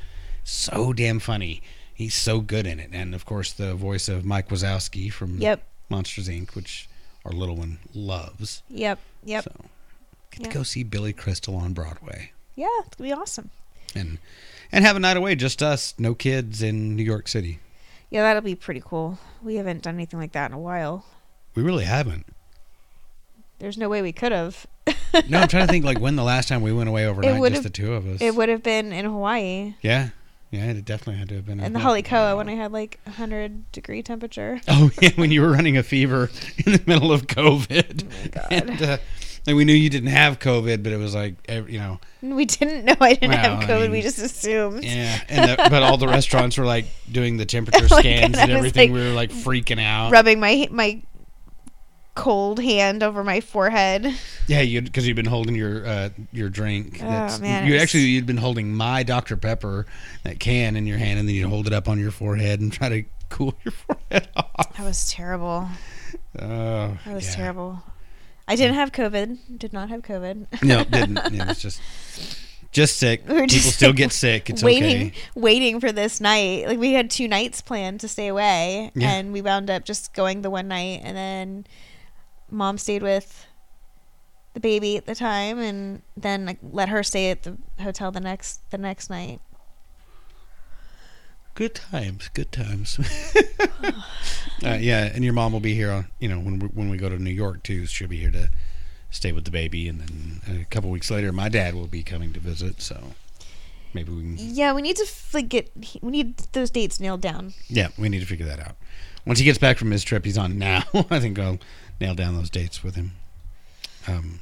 so 0.51 0.93
damn 0.93 1.19
funny. 1.19 1.63
He's 1.95 2.15
so 2.15 2.41
good 2.41 2.67
in 2.67 2.81
it. 2.81 2.91
And 2.93 3.15
of 3.15 3.25
course 3.27 3.53
the 3.53 3.75
voice 3.75 4.09
of 4.09 4.25
Mike 4.25 4.49
Wazowski 4.49 5.13
from 5.13 5.39
Yep. 5.39 5.63
Monsters 5.89 6.29
Inc., 6.29 6.55
which 6.55 6.89
our 7.25 7.33
little 7.33 7.57
one 7.57 7.79
loves. 7.95 8.63
Yep. 8.71 8.99
Yep. 9.25 9.45
So 9.45 9.53
get 10.31 10.41
Yep. 10.43 10.51
to 10.51 10.59
go 10.59 10.63
see 10.63 10.83
Billy 10.83 11.13
Crystal 11.13 11.57
on 11.57 11.73
Broadway. 11.73 12.33
Yeah, 12.55 12.69
it's 12.87 12.97
gonna 12.97 13.09
be 13.09 13.13
awesome. 13.13 13.51
And 13.95 14.19
and 14.73 14.85
have 14.85 14.97
a 14.97 15.01
night 15.01 15.17
away, 15.17 15.35
just 15.35 15.63
us, 15.63 15.95
no 15.99 16.15
kids 16.15 16.63
in 16.63 16.95
New 16.97 17.03
York 17.03 17.27
City. 17.29 17.59
Yeah, 18.09 18.23
that'll 18.23 18.43
be 18.43 18.55
pretty 18.55 18.83
cool. 18.85 19.19
We 19.43 19.57
haven't 19.57 19.83
done 19.83 19.95
anything 19.95 20.19
like 20.21 20.33
that 20.33 20.51
in 20.51 20.55
a 20.55 20.59
while. 20.61 21.05
We 21.55 21.63
really 21.63 21.85
haven't. 21.85 22.27
There's 23.59 23.77
no 23.77 23.89
way 23.89 24.01
we 24.01 24.13
could 24.13 24.33
have. 24.33 24.67
No, 25.29 25.41
I'm 25.41 25.49
trying 25.49 25.67
to 25.67 25.73
think 25.73 25.85
like 25.85 26.01
when 26.01 26.17
the 26.17 26.23
last 26.25 26.49
time 26.49 26.63
we 26.63 26.73
went 26.73 26.89
away 26.89 27.07
overnight, 27.07 27.53
just 27.53 27.63
the 27.65 27.71
two 27.71 27.93
of 27.93 28.07
us. 28.07 28.21
It 28.21 28.35
would 28.35 28.49
have 28.49 28.63
been 28.63 28.93
in 28.93 29.05
Hawaii. 29.05 29.75
Yeah, 29.83 30.11
yeah, 30.51 30.65
it 30.67 30.85
definitely 30.85 31.19
had 31.21 31.29
to 31.31 31.37
have 31.37 31.47
been. 31.47 31.61
In 31.61 31.73
the 31.73 31.79
Hale 31.81 32.03
Koa 32.03 32.37
when 32.37 32.49
I 32.49 32.55
had 32.55 32.73
like 32.73 32.99
a 33.07 33.11
hundred 33.11 33.71
degree 33.73 34.03
temperature. 34.03 34.61
Oh 34.69 34.91
yeah, 35.01 35.11
when 35.17 35.31
you 35.31 35.43
were 35.43 35.51
running 35.51 35.77
a 35.77 35.83
fever 35.83 36.31
in 36.67 36.73
the 36.73 36.83
middle 36.87 37.13
of 37.13 37.27
COVID, 37.27 38.05
Oh 38.05 38.09
my 38.23 38.29
God. 38.31 38.47
and, 38.51 38.83
uh, 38.83 38.99
and 39.47 39.57
we 39.57 39.65
knew 39.65 39.73
you 39.73 39.89
didn't 39.89 40.11
have 40.11 40.39
COVID, 40.39 40.83
but 40.83 40.93
it 40.93 40.99
was 40.99 41.15
like 41.15 41.35
you 41.49 41.79
know, 41.79 41.99
We 42.23 42.45
didn't 42.45 42.85
know 42.85 42.95
I 43.01 43.15
didn't 43.15 43.33
have 43.33 43.59
Well, 43.59 43.63
I 43.63 43.65
COVID. 43.73 43.83
mean, 43.83 43.91
we 43.93 44.03
just 44.03 44.19
assumed. 44.19 44.85
yeah. 44.85 45.19
And 45.29 45.51
the, 45.51 45.57
but 45.71 45.83
all 45.83 45.97
the 45.97 46.09
restaurants 46.09 46.59
were 46.59 46.67
like 46.67 46.85
doing 47.11 47.37
the 47.39 47.47
temperature 47.47 47.87
Oh 47.91 47.99
scans 48.01 48.35
God, 48.35 48.43
and 48.43 48.53
everything. 48.53 48.93
like, 48.93 49.01
we 49.01 49.07
were 49.09 49.15
like 49.15 49.31
freaking 49.31 49.81
out. 49.83 50.13
Rubbing 50.13 50.41
my 50.41 50.69
my 50.71 51.03
cold 52.15 52.59
hand 52.61 53.03
over 53.03 53.23
my 53.25 53.41
forehead. 53.41 54.13
Yeah, 54.47 54.61
you 54.61 54.83
because 54.83 55.07
you've 55.07 55.17
been 55.17 55.27
holding 55.27 55.55
your 55.55 55.87
uh, 55.87 56.09
your 56.33 56.49
drink. 56.49 56.99
Oh, 57.03 57.39
man, 57.41 57.67
you 57.67 57.77
actually 57.77 58.05
you'd 58.05 58.27
been 58.27 58.37
holding 58.37 58.73
my 58.75 59.03
Dr 59.03 59.37
Pepper 59.37 59.87
that 60.25 60.41
can 60.41 60.77
in 60.77 60.87
your 60.87 60.99
hand, 60.99 61.19
and 61.19 61.29
then 61.29 61.35
you'd 61.35 61.49
hold 61.49 61.67
it 61.67 61.73
up 61.73 61.89
on 61.89 61.99
your 61.99 62.11
forehead 62.11 62.61
and 62.61 62.73
try 62.73 62.89
to 62.89 63.05
cool 63.29 63.55
your 63.65 63.73
forehead 63.73 64.29
off. 64.37 64.77
That 64.77 64.85
was 64.85 65.09
terrible. 65.11 65.69
Oh, 66.39 66.99
That 67.05 67.15
was 67.15 67.29
yeah. 67.29 67.35
terrible. 67.37 67.83
I 68.49 68.57
didn't 68.57 68.75
have 68.75 68.91
COVID. 68.93 69.59
Did 69.59 69.73
not 69.73 69.89
have 69.91 70.03
COVID. 70.03 70.47
No, 70.65 70.83
didn't. 70.85 71.21
Yeah, 71.33 71.51
it's 71.51 71.61
just 71.63 71.81
just 72.73 72.97
sick. 72.99 73.23
We 73.29 73.35
were 73.35 73.41
People 73.47 73.71
still 73.71 73.93
get 73.93 74.13
sick. 74.25 74.51
It's 74.51 74.63
waiting, 74.63 75.09
okay. 75.09 75.15
waiting 75.35 75.81
for 75.81 75.93
this 75.93 76.21
night. 76.21 76.67
Like 76.67 76.79
we 76.79 76.93
had 76.93 77.11
two 77.11 77.29
nights 77.29 77.61
planned 77.61 78.01
to 78.01 78.09
stay 78.09 78.27
away, 78.29 78.91
Yeah. 78.95 79.11
and 79.13 79.33
we 79.33 79.43
wound 79.43 79.71
up 79.71 79.85
just 79.85 80.13
going 80.15 80.43
the 80.43 80.51
one 80.51 80.67
night, 80.69 81.01
and 81.05 81.17
then 81.17 81.67
mom 82.51 82.79
stayed 82.79 83.03
with 83.03 83.47
the 84.55 84.61
baby 84.61 84.97
at 84.97 85.07
the 85.07 85.15
time, 85.15 85.59
and 85.59 86.03
then 86.17 86.47
like, 86.47 86.59
let 86.63 86.89
her 86.89 87.03
stay 87.03 87.31
at 87.31 87.43
the 87.43 87.57
hotel 87.81 88.11
the 88.11 88.21
next 88.21 88.69
the 88.71 88.79
next 88.79 89.11
night. 89.11 89.41
Good 91.55 91.75
times. 91.75 92.31
Good 92.33 92.53
times. 92.53 92.99
uh, 94.65 94.79
yeah, 94.81 95.11
and 95.13 95.25
your 95.25 95.33
mom 95.33 95.53
will 95.53 95.61
be 95.61 95.75
here 95.75 95.91
on 95.91 96.07
you 96.19 96.29
know 96.29 96.39
when 96.39 96.59
we, 96.59 96.67
when 96.69 96.91
we 96.91 96.97
go 96.97 97.09
to 97.09 97.19
New 97.19 97.31
York 97.31 97.63
too. 97.63 97.87
She'll 97.87 98.09
be 98.09 98.19
here 98.19 98.31
to 98.31 98.51
stay 99.11 99.33
with 99.33 99.45
the 99.45 99.51
baby, 99.51 99.89
and 99.89 100.01
then 100.01 100.63
a 100.63 100.65
couple 100.67 100.91
weeks 100.91 101.11
later, 101.11 101.33
my 101.33 101.49
dad 101.49 101.75
will 101.75 101.87
be 101.87 102.03
coming 102.03 102.33
to 102.33 102.41
visit. 102.41 102.81
So 102.81 103.13
maybe 103.93 104.13
we 104.13 104.23
can. 104.23 104.37
Yeah, 104.39 104.73
we 104.73 104.83
need 104.83 104.97
to 104.97 105.07
like 105.35 105.49
get 105.49 105.71
we 106.01 106.11
need 106.11 106.39
those 106.53 106.71
dates 106.71 107.01
nailed 107.01 107.21
down. 107.21 107.55
Yeah, 107.69 107.89
we 107.99 108.09
need 108.09 108.21
to 108.21 108.27
figure 108.27 108.47
that 108.47 108.61
out. 108.61 108.77
Once 109.27 109.39
he 109.39 109.45
gets 109.45 109.59
back 109.59 109.77
from 109.77 109.91
his 109.91 110.03
trip 110.03 110.25
he's 110.25 110.39
on 110.39 110.59
now, 110.59 110.85
I 111.11 111.21
think 111.21 111.39
I'll 111.39 111.59
nail 112.01 112.15
down 112.15 112.35
those 112.35 112.51
dates 112.51 112.83
with 112.83 112.95
him. 112.97 113.13
Um, 114.09 114.41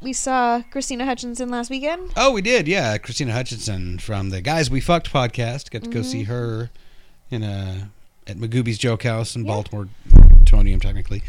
We 0.00 0.12
saw 0.12 0.62
Krystyna 0.72 1.04
Hutchinson 1.04 1.48
last 1.48 1.70
weekend. 1.70 2.12
oh, 2.16 2.32
we 2.32 2.42
did, 2.42 2.68
yeah. 2.68 2.96
Krystyna 2.98 3.32
Hutchinson 3.32 3.98
from 3.98 4.30
the 4.30 4.40
Guys 4.40 4.70
We 4.70 4.80
Fucked 4.80 5.12
podcast. 5.12 5.70
Got 5.70 5.84
to 5.84 5.90
go 5.90 6.02
see 6.02 6.24
her 6.24 6.70
in 7.30 7.42
a 7.42 7.90
at 8.26 8.36
Magooby's 8.36 8.78
Joke 8.78 9.02
House 9.02 9.34
in 9.36 9.42
Mm-hmm. 9.42 9.48
Yeah. 9.48 9.54
Baltimore, 9.54 9.88
Timonium, 10.44 10.80
technically. 10.80 11.22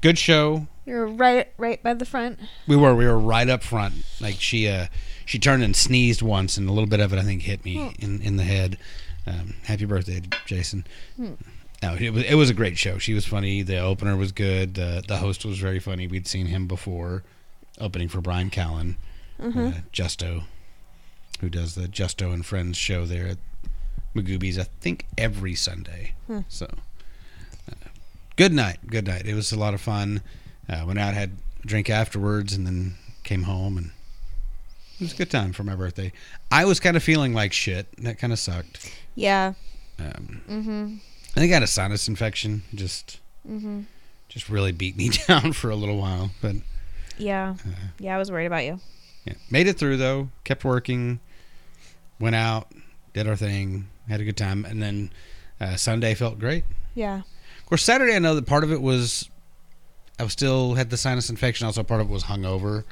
Good 0.00 0.18
show. 0.18 0.66
We 0.84 0.92
were 0.92 1.06
right 1.08 1.48
right 1.58 1.82
by 1.82 1.94
the 1.94 2.04
front. 2.04 2.38
We 2.68 2.76
were 2.76 2.94
we 2.94 3.06
were 3.06 3.18
right 3.18 3.48
up 3.48 3.62
front. 3.64 3.94
Like 4.20 4.36
she 4.40 4.68
uh 4.68 4.86
she 5.24 5.38
turned 5.40 5.64
and 5.64 5.74
sneezed 5.74 6.22
once, 6.22 6.56
and 6.56 6.68
a 6.68 6.72
little 6.72 6.88
bit 6.88 7.00
of 7.00 7.12
it 7.12 7.18
I 7.18 7.22
think 7.22 7.42
hit 7.42 7.64
me 7.64 7.94
in 7.98 8.20
in 8.22 8.36
the 8.36 8.44
head. 8.44 8.78
Um, 9.26 9.54
happy 9.64 9.84
birthday, 9.86 10.20
Jason. 10.46 10.86
No, 11.82 11.94
it 11.94 12.10
was 12.10 12.24
it 12.24 12.34
was 12.34 12.50
a 12.50 12.54
great 12.54 12.78
show. 12.78 12.98
She 12.98 13.12
was 13.14 13.26
funny. 13.26 13.62
The 13.62 13.78
opener 13.78 14.16
was 14.16 14.32
good. 14.32 14.74
The 14.74 15.02
the 15.06 15.18
host 15.18 15.44
was 15.44 15.58
very 15.58 15.78
funny. 15.78 16.06
We'd 16.06 16.26
seen 16.26 16.46
him 16.46 16.66
before, 16.66 17.22
opening 17.78 18.08
for 18.08 18.20
Bryan 18.20 18.50
Callen, 18.50 18.96
uh, 19.38 19.72
Justo, 19.92 20.44
who 21.40 21.48
does 21.50 21.74
the 21.74 21.86
Justo 21.88 22.30
and 22.32 22.44
Friends 22.46 22.76
show 22.78 23.04
there 23.04 23.26
at 23.26 23.38
Magooby's. 24.14 24.58
I 24.58 24.64
think 24.80 25.06
every 25.18 25.54
Sunday. 25.54 26.14
So, 26.48 26.66
uh, 27.70 27.74
good 28.36 28.52
night. 28.54 28.78
Good 28.86 29.06
night. 29.06 29.26
It 29.26 29.34
was 29.34 29.52
a 29.52 29.58
lot 29.58 29.74
of 29.74 29.80
fun. 29.80 30.22
Uh, 30.68 30.82
went 30.86 30.98
out, 30.98 31.12
had 31.14 31.32
a 31.62 31.66
drink 31.66 31.90
afterwards, 31.90 32.54
and 32.54 32.66
then 32.66 32.94
came 33.22 33.42
home 33.42 33.76
and. 33.76 33.90
It 34.98 35.02
was 35.02 35.12
a 35.12 35.16
good 35.16 35.30
time 35.30 35.52
for 35.52 35.62
my 35.62 35.74
birthday. 35.76 36.10
I 36.50 36.64
was 36.64 36.80
kind 36.80 36.96
of 36.96 37.02
feeling 37.02 37.34
like 37.34 37.52
shit. 37.52 37.86
That 38.02 38.18
kind 38.18 38.32
of 38.32 38.38
sucked. 38.38 38.90
Yeah. 39.14 39.52
Um, 39.98 40.40
Mm-hmm. 40.48 40.94
I 41.36 41.40
think 41.40 41.52
I 41.52 41.54
had 41.54 41.62
a 41.62 41.66
sinus 41.68 42.08
infection. 42.08 42.62
Just, 42.74 43.20
Mm-hmm. 43.48 43.82
just 44.28 44.48
really 44.48 44.72
beat 44.72 44.96
me 44.96 45.10
down 45.28 45.52
for 45.52 45.70
a 45.70 45.76
little 45.76 45.98
while. 45.98 46.30
But 46.42 46.56
Yeah. 47.18 47.54
uh, 47.64 47.70
Yeah, 47.98 48.16
I 48.16 48.18
was 48.18 48.30
worried 48.30 48.46
about 48.46 48.64
you. 48.64 48.80
yeah, 49.24 49.34
made 49.50 49.66
it 49.68 49.78
through 49.78 49.98
though. 49.98 50.30
Kept 50.44 50.64
working. 50.64 51.20
Went 52.18 52.34
out, 52.34 52.72
did 53.12 53.28
our 53.28 53.36
thing, 53.36 53.88
had 54.08 54.20
a 54.20 54.24
good 54.24 54.36
time, 54.38 54.64
and 54.64 54.82
then 54.82 55.10
uh, 55.60 55.76
Sunday 55.76 56.14
felt 56.14 56.38
great. 56.38 56.64
Yeah. 56.94 57.18
Of 57.58 57.66
course, 57.66 57.82
Saturday 57.84 58.14
I 58.16 58.18
know 58.20 58.34
that 58.34 58.46
part 58.46 58.64
of 58.64 58.72
it 58.72 58.80
was 58.80 59.28
I 60.18 60.22
was 60.22 60.32
still 60.32 60.74
had 60.74 60.88
the 60.90 60.96
sinus 60.96 61.28
infection. 61.28 61.66
Also, 61.66 61.82
part 61.82 62.00
of 62.00 62.08
it 62.08 62.10
was 62.12 62.24
hungover 62.24 62.84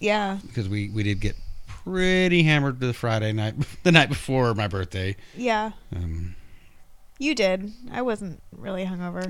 Yeah. 0.00 0.38
because 0.46 0.68
we 0.68 0.88
we 0.88 1.02
did 1.02 1.20
get 1.20 1.34
pretty 1.66 2.44
hammered 2.44 2.78
the 2.80 2.94
Friday 2.94 3.32
night, 3.32 3.54
the 3.82 3.90
night 3.92 4.08
before 4.08 4.54
my 4.54 4.68
birthday. 4.68 5.16
Yeah. 5.36 5.72
Um, 5.94 6.36
You 7.18 7.34
did. 7.34 7.72
I 7.90 8.02
wasn't 8.02 8.40
really 8.52 8.84
hungover. 8.84 9.26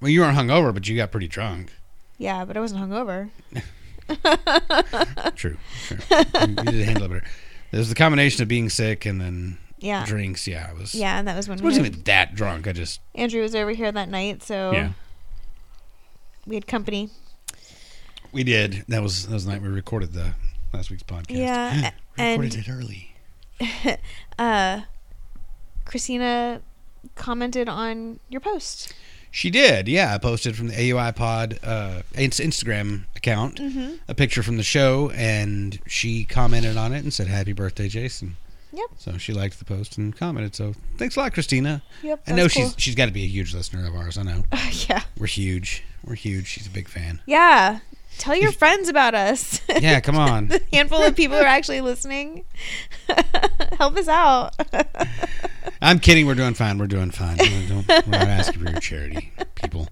well, 0.00 0.10
you 0.10 0.20
weren't 0.20 0.36
hungover, 0.36 0.74
but 0.74 0.86
you 0.88 0.96
got 0.96 1.10
pretty 1.10 1.28
drunk. 1.28 1.72
Yeah, 2.18 2.44
but 2.44 2.56
I 2.56 2.60
wasn't 2.60 2.82
hungover. 2.82 3.30
True, 5.36 5.56
true. 5.86 5.96
you, 6.10 6.54
did 6.56 6.84
handle 6.84 7.04
it 7.04 7.08
better. 7.08 7.24
There's 7.70 7.88
the 7.88 7.94
combination 7.94 8.42
of 8.42 8.48
being 8.48 8.68
sick 8.68 9.06
and 9.06 9.20
then 9.20 9.58
Yeah. 9.78 10.04
drinks. 10.04 10.46
Yeah, 10.48 10.66
I 10.68 10.72
was. 10.78 10.94
Yeah, 10.94 11.18
and 11.18 11.28
that 11.28 11.36
was 11.36 11.48
when 11.48 11.58
I 11.58 11.62
we 11.62 11.66
wasn't 11.68 11.86
had, 11.86 11.92
even 11.92 12.04
that 12.04 12.34
drunk. 12.34 12.66
I 12.66 12.72
just 12.72 13.00
Andrew 13.14 13.40
was 13.40 13.54
over 13.54 13.70
here 13.70 13.90
that 13.92 14.08
night, 14.08 14.42
so 14.42 14.72
yeah. 14.72 14.90
we 16.46 16.56
had 16.56 16.66
company. 16.66 17.08
We 18.32 18.42
did. 18.44 18.84
That 18.88 19.02
was 19.02 19.26
that 19.28 19.32
was 19.34 19.44
the 19.46 19.52
night 19.52 19.62
we 19.62 19.68
recorded 19.68 20.12
the 20.12 20.34
last 20.74 20.90
week's 20.90 21.04
podcast. 21.04 21.36
Yeah, 21.36 21.90
we 22.18 22.22
and- 22.24 22.42
recorded 22.42 22.66
it 22.66 22.70
early. 22.70 23.14
Uh 24.38 24.82
Krystyna 25.86 26.60
commented 27.14 27.68
on 27.68 28.20
your 28.28 28.40
post. 28.40 28.92
She 29.32 29.48
did. 29.50 29.86
Yeah, 29.86 30.12
I 30.14 30.18
posted 30.18 30.56
from 30.56 30.68
the 30.68 30.74
AUI 30.74 31.12
Pod 31.14 31.58
uh, 31.62 32.02
Instagram 32.14 33.04
account 33.14 33.56
Mm-hmm. 33.60 33.94
a 34.08 34.14
picture 34.14 34.42
from 34.42 34.56
the 34.56 34.62
show, 34.64 35.10
and 35.14 35.78
she 35.86 36.24
commented 36.24 36.76
on 36.76 36.92
it 36.92 37.04
and 37.04 37.12
said, 37.14 37.28
"Happy 37.28 37.52
birthday, 37.52 37.86
Jason." 37.88 38.36
Yep. 38.72 38.86
So 38.98 39.18
she 39.18 39.32
liked 39.32 39.58
the 39.58 39.64
post 39.64 39.98
and 39.98 40.16
commented. 40.16 40.54
So 40.54 40.74
thanks 40.96 41.16
a 41.16 41.20
lot, 41.20 41.32
Krystyna. 41.32 41.82
Yep. 42.02 42.22
I 42.26 42.30
know 42.32 42.42
that's 42.42 42.54
she's 42.54 42.74
she's 42.76 42.94
got 42.96 43.06
to 43.06 43.12
be 43.12 43.22
a 43.24 43.28
huge 43.28 43.54
listener 43.54 43.86
of 43.86 43.94
ours. 43.94 44.18
I 44.18 44.22
know 44.22 44.44
yeah. 44.88 45.02
we're 45.16 45.26
huge. 45.26 45.84
We're 46.04 46.14
huge. 46.14 46.46
She's 46.46 46.66
a 46.66 46.70
big 46.70 46.88
fan. 46.88 47.20
Yeah. 47.26 47.80
Tell 48.20 48.36
your 48.36 48.52
friends 48.52 48.90
about 48.90 49.14
us. 49.14 49.62
Yeah, 49.80 49.98
come 50.00 50.18
on. 50.18 50.48
the 50.48 50.62
handful 50.74 51.02
of 51.02 51.16
people 51.16 51.38
who 51.38 51.42
are 51.42 51.46
actually 51.46 51.80
listening. 51.80 52.44
Help 53.78 53.96
us 53.96 54.08
out. 54.08 54.54
I'm 55.80 55.98
kidding. 55.98 56.26
We're 56.26 56.34
doing 56.34 56.52
fine. 56.52 56.76
We're 56.76 56.86
doing 56.86 57.12
fine. 57.12 57.38
We 57.38 57.66
don't, 57.66 57.88
we're 57.88 58.18
not 58.18 58.28
asking 58.28 58.62
for 58.62 58.70
your 58.70 58.78
charity, 58.80 59.32
people. 59.54 59.88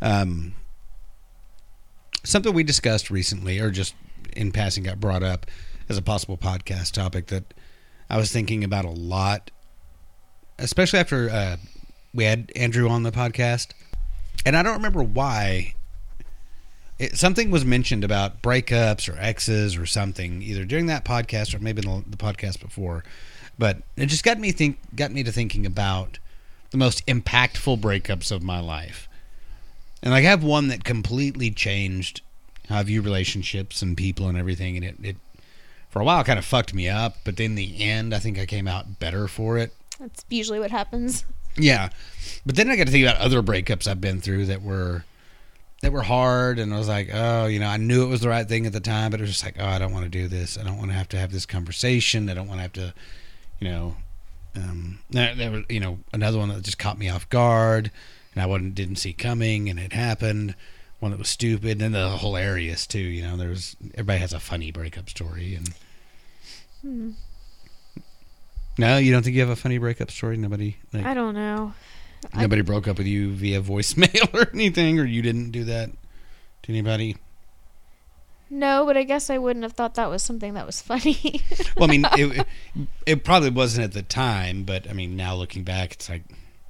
um, 0.00 0.54
something 2.22 2.54
we 2.54 2.62
discussed 2.62 3.10
recently, 3.10 3.58
or 3.58 3.70
just 3.72 3.96
in 4.36 4.52
passing, 4.52 4.84
got 4.84 5.00
brought 5.00 5.24
up 5.24 5.46
as 5.88 5.98
a 5.98 6.02
possible 6.02 6.36
podcast 6.38 6.92
topic 6.92 7.26
that 7.26 7.52
I 8.08 8.16
was 8.16 8.30
thinking 8.30 8.62
about 8.62 8.84
a 8.84 8.90
lot, 8.90 9.50
especially 10.60 11.00
after 11.00 11.28
uh, 11.28 11.56
we 12.14 12.22
had 12.22 12.52
Andrew 12.54 12.88
on 12.88 13.02
the 13.02 13.10
podcast, 13.10 13.72
and 14.46 14.56
I 14.56 14.62
don't 14.62 14.74
remember 14.74 15.02
why. 15.02 15.74
It, 16.98 17.16
something 17.16 17.50
was 17.50 17.64
mentioned 17.64 18.04
about 18.04 18.40
breakups 18.42 19.12
or 19.12 19.18
exes 19.18 19.76
or 19.76 19.86
something, 19.86 20.42
either 20.42 20.64
during 20.64 20.86
that 20.86 21.04
podcast 21.04 21.54
or 21.54 21.58
maybe 21.58 21.82
the, 21.82 22.04
the 22.06 22.16
podcast 22.16 22.60
before. 22.60 23.04
But 23.58 23.78
it 23.96 24.06
just 24.06 24.24
got 24.24 24.38
me 24.38 24.52
think 24.52 24.78
got 24.94 25.10
me 25.12 25.22
to 25.22 25.32
thinking 25.32 25.66
about 25.66 26.18
the 26.70 26.78
most 26.78 27.06
impactful 27.06 27.80
breakups 27.80 28.32
of 28.32 28.42
my 28.42 28.60
life. 28.60 29.08
And 30.02 30.12
like 30.12 30.24
i 30.24 30.28
have 30.28 30.44
one 30.44 30.68
that 30.68 30.84
completely 30.84 31.50
changed 31.50 32.20
how 32.68 32.80
i 32.80 32.82
view 32.82 33.00
relationships 33.00 33.80
and 33.80 33.96
people 33.96 34.28
and 34.28 34.36
everything 34.36 34.76
and 34.76 34.84
it, 34.84 34.96
it 35.02 35.16
for 35.88 36.00
a 36.00 36.04
while 36.04 36.22
kind 36.24 36.38
of 36.38 36.44
fucked 36.44 36.74
me 36.74 36.88
up 36.88 37.16
but 37.24 37.40
in 37.40 37.54
the 37.54 37.80
end 37.82 38.14
i 38.14 38.18
think 38.18 38.38
i 38.38 38.44
came 38.44 38.68
out 38.68 38.98
better 38.98 39.26
for 39.28 39.56
it. 39.56 39.72
That's 39.98 40.24
usually 40.28 40.58
what 40.58 40.70
happens. 40.72 41.24
yeah. 41.56 41.88
But 42.44 42.56
then 42.56 42.68
i 42.70 42.76
got 42.76 42.86
to 42.86 42.92
think 42.92 43.06
about 43.06 43.20
other 43.20 43.40
breakups 43.42 43.86
i've 43.86 44.00
been 44.00 44.20
through 44.20 44.46
that 44.46 44.60
were 44.62 45.04
that 45.84 45.92
were 45.92 46.02
hard 46.02 46.58
and 46.58 46.72
i 46.74 46.78
was 46.78 46.88
like 46.88 47.10
oh 47.12 47.46
you 47.46 47.58
know 47.58 47.68
i 47.68 47.76
knew 47.76 48.02
it 48.02 48.08
was 48.08 48.20
the 48.20 48.28
right 48.28 48.48
thing 48.48 48.66
at 48.66 48.72
the 48.72 48.80
time 48.80 49.10
but 49.10 49.20
it 49.20 49.22
was 49.22 49.30
just 49.30 49.44
like 49.44 49.56
oh 49.58 49.66
i 49.66 49.78
don't 49.78 49.92
want 49.92 50.04
to 50.04 50.10
do 50.10 50.26
this 50.28 50.58
i 50.58 50.62
don't 50.62 50.78
want 50.78 50.90
to 50.90 50.96
have 50.96 51.08
to 51.08 51.18
have 51.18 51.30
this 51.32 51.46
conversation 51.46 52.28
i 52.28 52.34
don't 52.34 52.48
want 52.48 52.58
to 52.58 52.62
have 52.62 52.72
to 52.72 52.94
you 53.60 53.68
know 53.68 53.96
um 54.56 54.98
there, 55.10 55.34
there 55.34 55.50
was 55.50 55.64
you 55.68 55.80
know 55.80 55.98
another 56.12 56.38
one 56.38 56.48
that 56.48 56.62
just 56.62 56.78
caught 56.78 56.98
me 56.98 57.08
off 57.08 57.28
guard 57.28 57.90
and 58.34 58.42
i 58.42 58.46
wasn't 58.46 58.74
didn't 58.74 58.96
see 58.96 59.12
coming 59.12 59.68
and 59.68 59.78
it 59.78 59.92
happened 59.92 60.54
one 61.00 61.10
that 61.10 61.18
was 61.18 61.28
stupid 61.28 61.72
and 61.72 61.80
then 61.80 61.92
the 61.92 62.16
hilarious 62.18 62.86
too 62.86 62.98
you 62.98 63.22
know 63.22 63.36
there's 63.36 63.76
everybody 63.94 64.18
has 64.20 64.32
a 64.32 64.40
funny 64.40 64.70
breakup 64.70 65.08
story 65.08 65.54
and 65.54 65.68
Hmm. 66.82 67.10
no 68.76 68.98
you 68.98 69.10
don't 69.10 69.22
think 69.22 69.34
you 69.34 69.40
have 69.40 69.48
a 69.50 69.56
funny 69.56 69.78
breakup 69.78 70.10
story 70.10 70.36
nobody 70.36 70.76
like 70.92 71.06
I 71.06 71.14
don't 71.14 71.34
know. 71.34 71.72
I- 72.32 72.42
Nobody 72.42 72.62
broke 72.62 72.88
up 72.88 72.98
with 72.98 73.06
you 73.06 73.32
via 73.32 73.60
voicemail 73.60 74.32
or 74.34 74.50
anything, 74.52 74.98
or 74.98 75.04
you 75.04 75.22
didn't 75.22 75.50
do 75.50 75.64
that 75.64 75.90
to 76.62 76.72
anybody. 76.72 77.16
No, 78.50 78.84
but 78.86 78.96
I 78.96 79.02
guess 79.02 79.30
I 79.30 79.38
wouldn't 79.38 79.62
have 79.62 79.72
thought 79.72 79.94
that 79.94 80.10
was 80.10 80.22
something 80.22 80.54
that 80.54 80.66
was 80.66 80.80
funny. 80.80 81.42
Well, 81.76 81.88
I 81.88 81.92
mean, 81.92 82.04
it, 82.12 82.46
it 82.74 82.88
it 83.06 83.24
probably 83.24 83.50
wasn't 83.50 83.84
at 83.84 83.92
the 83.92 84.02
time, 84.02 84.64
but 84.64 84.88
I 84.88 84.92
mean, 84.92 85.16
now 85.16 85.34
looking 85.34 85.64
back, 85.64 85.94
it's 85.94 86.08
like, 86.08 86.22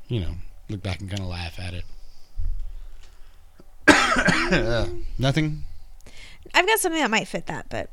you 0.09 0.21
know, 0.21 0.35
look 0.69 0.83
back 0.83 1.01
and 1.01 1.11
kind 1.11 1.21
of 1.21 1.27
laugh 1.27 1.59
at 1.59 1.75
it. 1.75 1.85
Uh, 3.87 4.87
nothing. 5.19 5.65
I've 6.55 6.67
got 6.67 6.79
something 6.79 7.01
that 7.01 7.11
might 7.11 7.29
fit 7.29 7.47
that, 7.47 7.69
but 7.69 7.91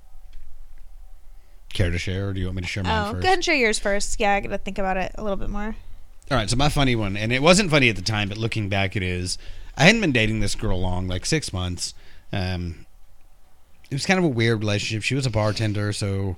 Care 1.73 1.89
to 1.89 1.97
share, 1.97 2.29
or 2.29 2.33
do 2.33 2.39
you 2.39 2.47
want 2.47 2.57
me 2.57 2.61
to 2.63 2.67
share 2.67 2.83
mine 2.83 3.07
oh, 3.07 3.11
first? 3.11 3.21
go 3.21 3.27
ahead 3.27 3.37
and 3.37 3.45
share 3.45 3.55
yours 3.55 3.79
first. 3.79 4.19
Yeah, 4.19 4.33
I 4.33 4.39
gotta 4.41 4.57
think 4.57 4.77
about 4.77 4.97
it 4.97 5.13
a 5.15 5.23
little 5.23 5.37
bit 5.37 5.49
more. 5.49 5.75
All 6.31 6.37
right, 6.37 6.49
so 6.49 6.55
my 6.55 6.69
funny 6.69 6.95
one, 6.95 7.17
and 7.17 7.33
it 7.33 7.41
wasn't 7.41 7.69
funny 7.69 7.89
at 7.89 7.97
the 7.97 8.01
time, 8.01 8.29
but 8.29 8.37
looking 8.37 8.69
back, 8.69 8.95
it 8.95 9.03
is. 9.03 9.37
I 9.75 9.83
hadn't 9.83 9.99
been 9.99 10.13
dating 10.13 10.39
this 10.39 10.55
girl 10.55 10.79
long, 10.79 11.09
like 11.09 11.25
six 11.25 11.51
months. 11.51 11.93
Um, 12.31 12.85
it 13.89 13.95
was 13.95 14.05
kind 14.05 14.17
of 14.17 14.23
a 14.23 14.29
weird 14.29 14.59
relationship. 14.59 15.03
She 15.03 15.13
was 15.13 15.25
a 15.25 15.29
bartender, 15.29 15.91
so 15.91 16.37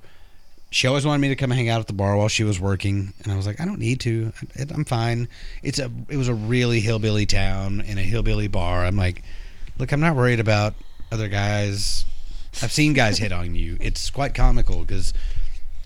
she 0.68 0.88
always 0.88 1.06
wanted 1.06 1.20
me 1.20 1.28
to 1.28 1.36
come 1.36 1.52
hang 1.52 1.68
out 1.68 1.78
at 1.78 1.86
the 1.86 1.92
bar 1.92 2.16
while 2.16 2.26
she 2.26 2.42
was 2.42 2.58
working, 2.58 3.12
and 3.22 3.32
I 3.32 3.36
was 3.36 3.46
like, 3.46 3.60
I 3.60 3.64
don't 3.64 3.78
need 3.78 4.00
to. 4.00 4.32
I'm 4.74 4.84
fine. 4.84 5.28
It's 5.62 5.78
a. 5.78 5.88
It 6.08 6.16
was 6.16 6.26
a 6.26 6.34
really 6.34 6.80
hillbilly 6.80 7.24
town 7.24 7.80
in 7.80 7.96
a 7.96 8.02
hillbilly 8.02 8.48
bar. 8.48 8.84
I'm 8.84 8.96
like, 8.96 9.22
look, 9.78 9.92
I'm 9.92 10.00
not 10.00 10.16
worried 10.16 10.40
about 10.40 10.74
other 11.12 11.28
guys. 11.28 12.04
I've 12.62 12.72
seen 12.72 12.94
guys 12.94 13.18
hit 13.18 13.30
on 13.30 13.54
you. 13.54 13.76
It's 13.80 14.10
quite 14.10 14.34
comical 14.34 14.80
because 14.80 15.12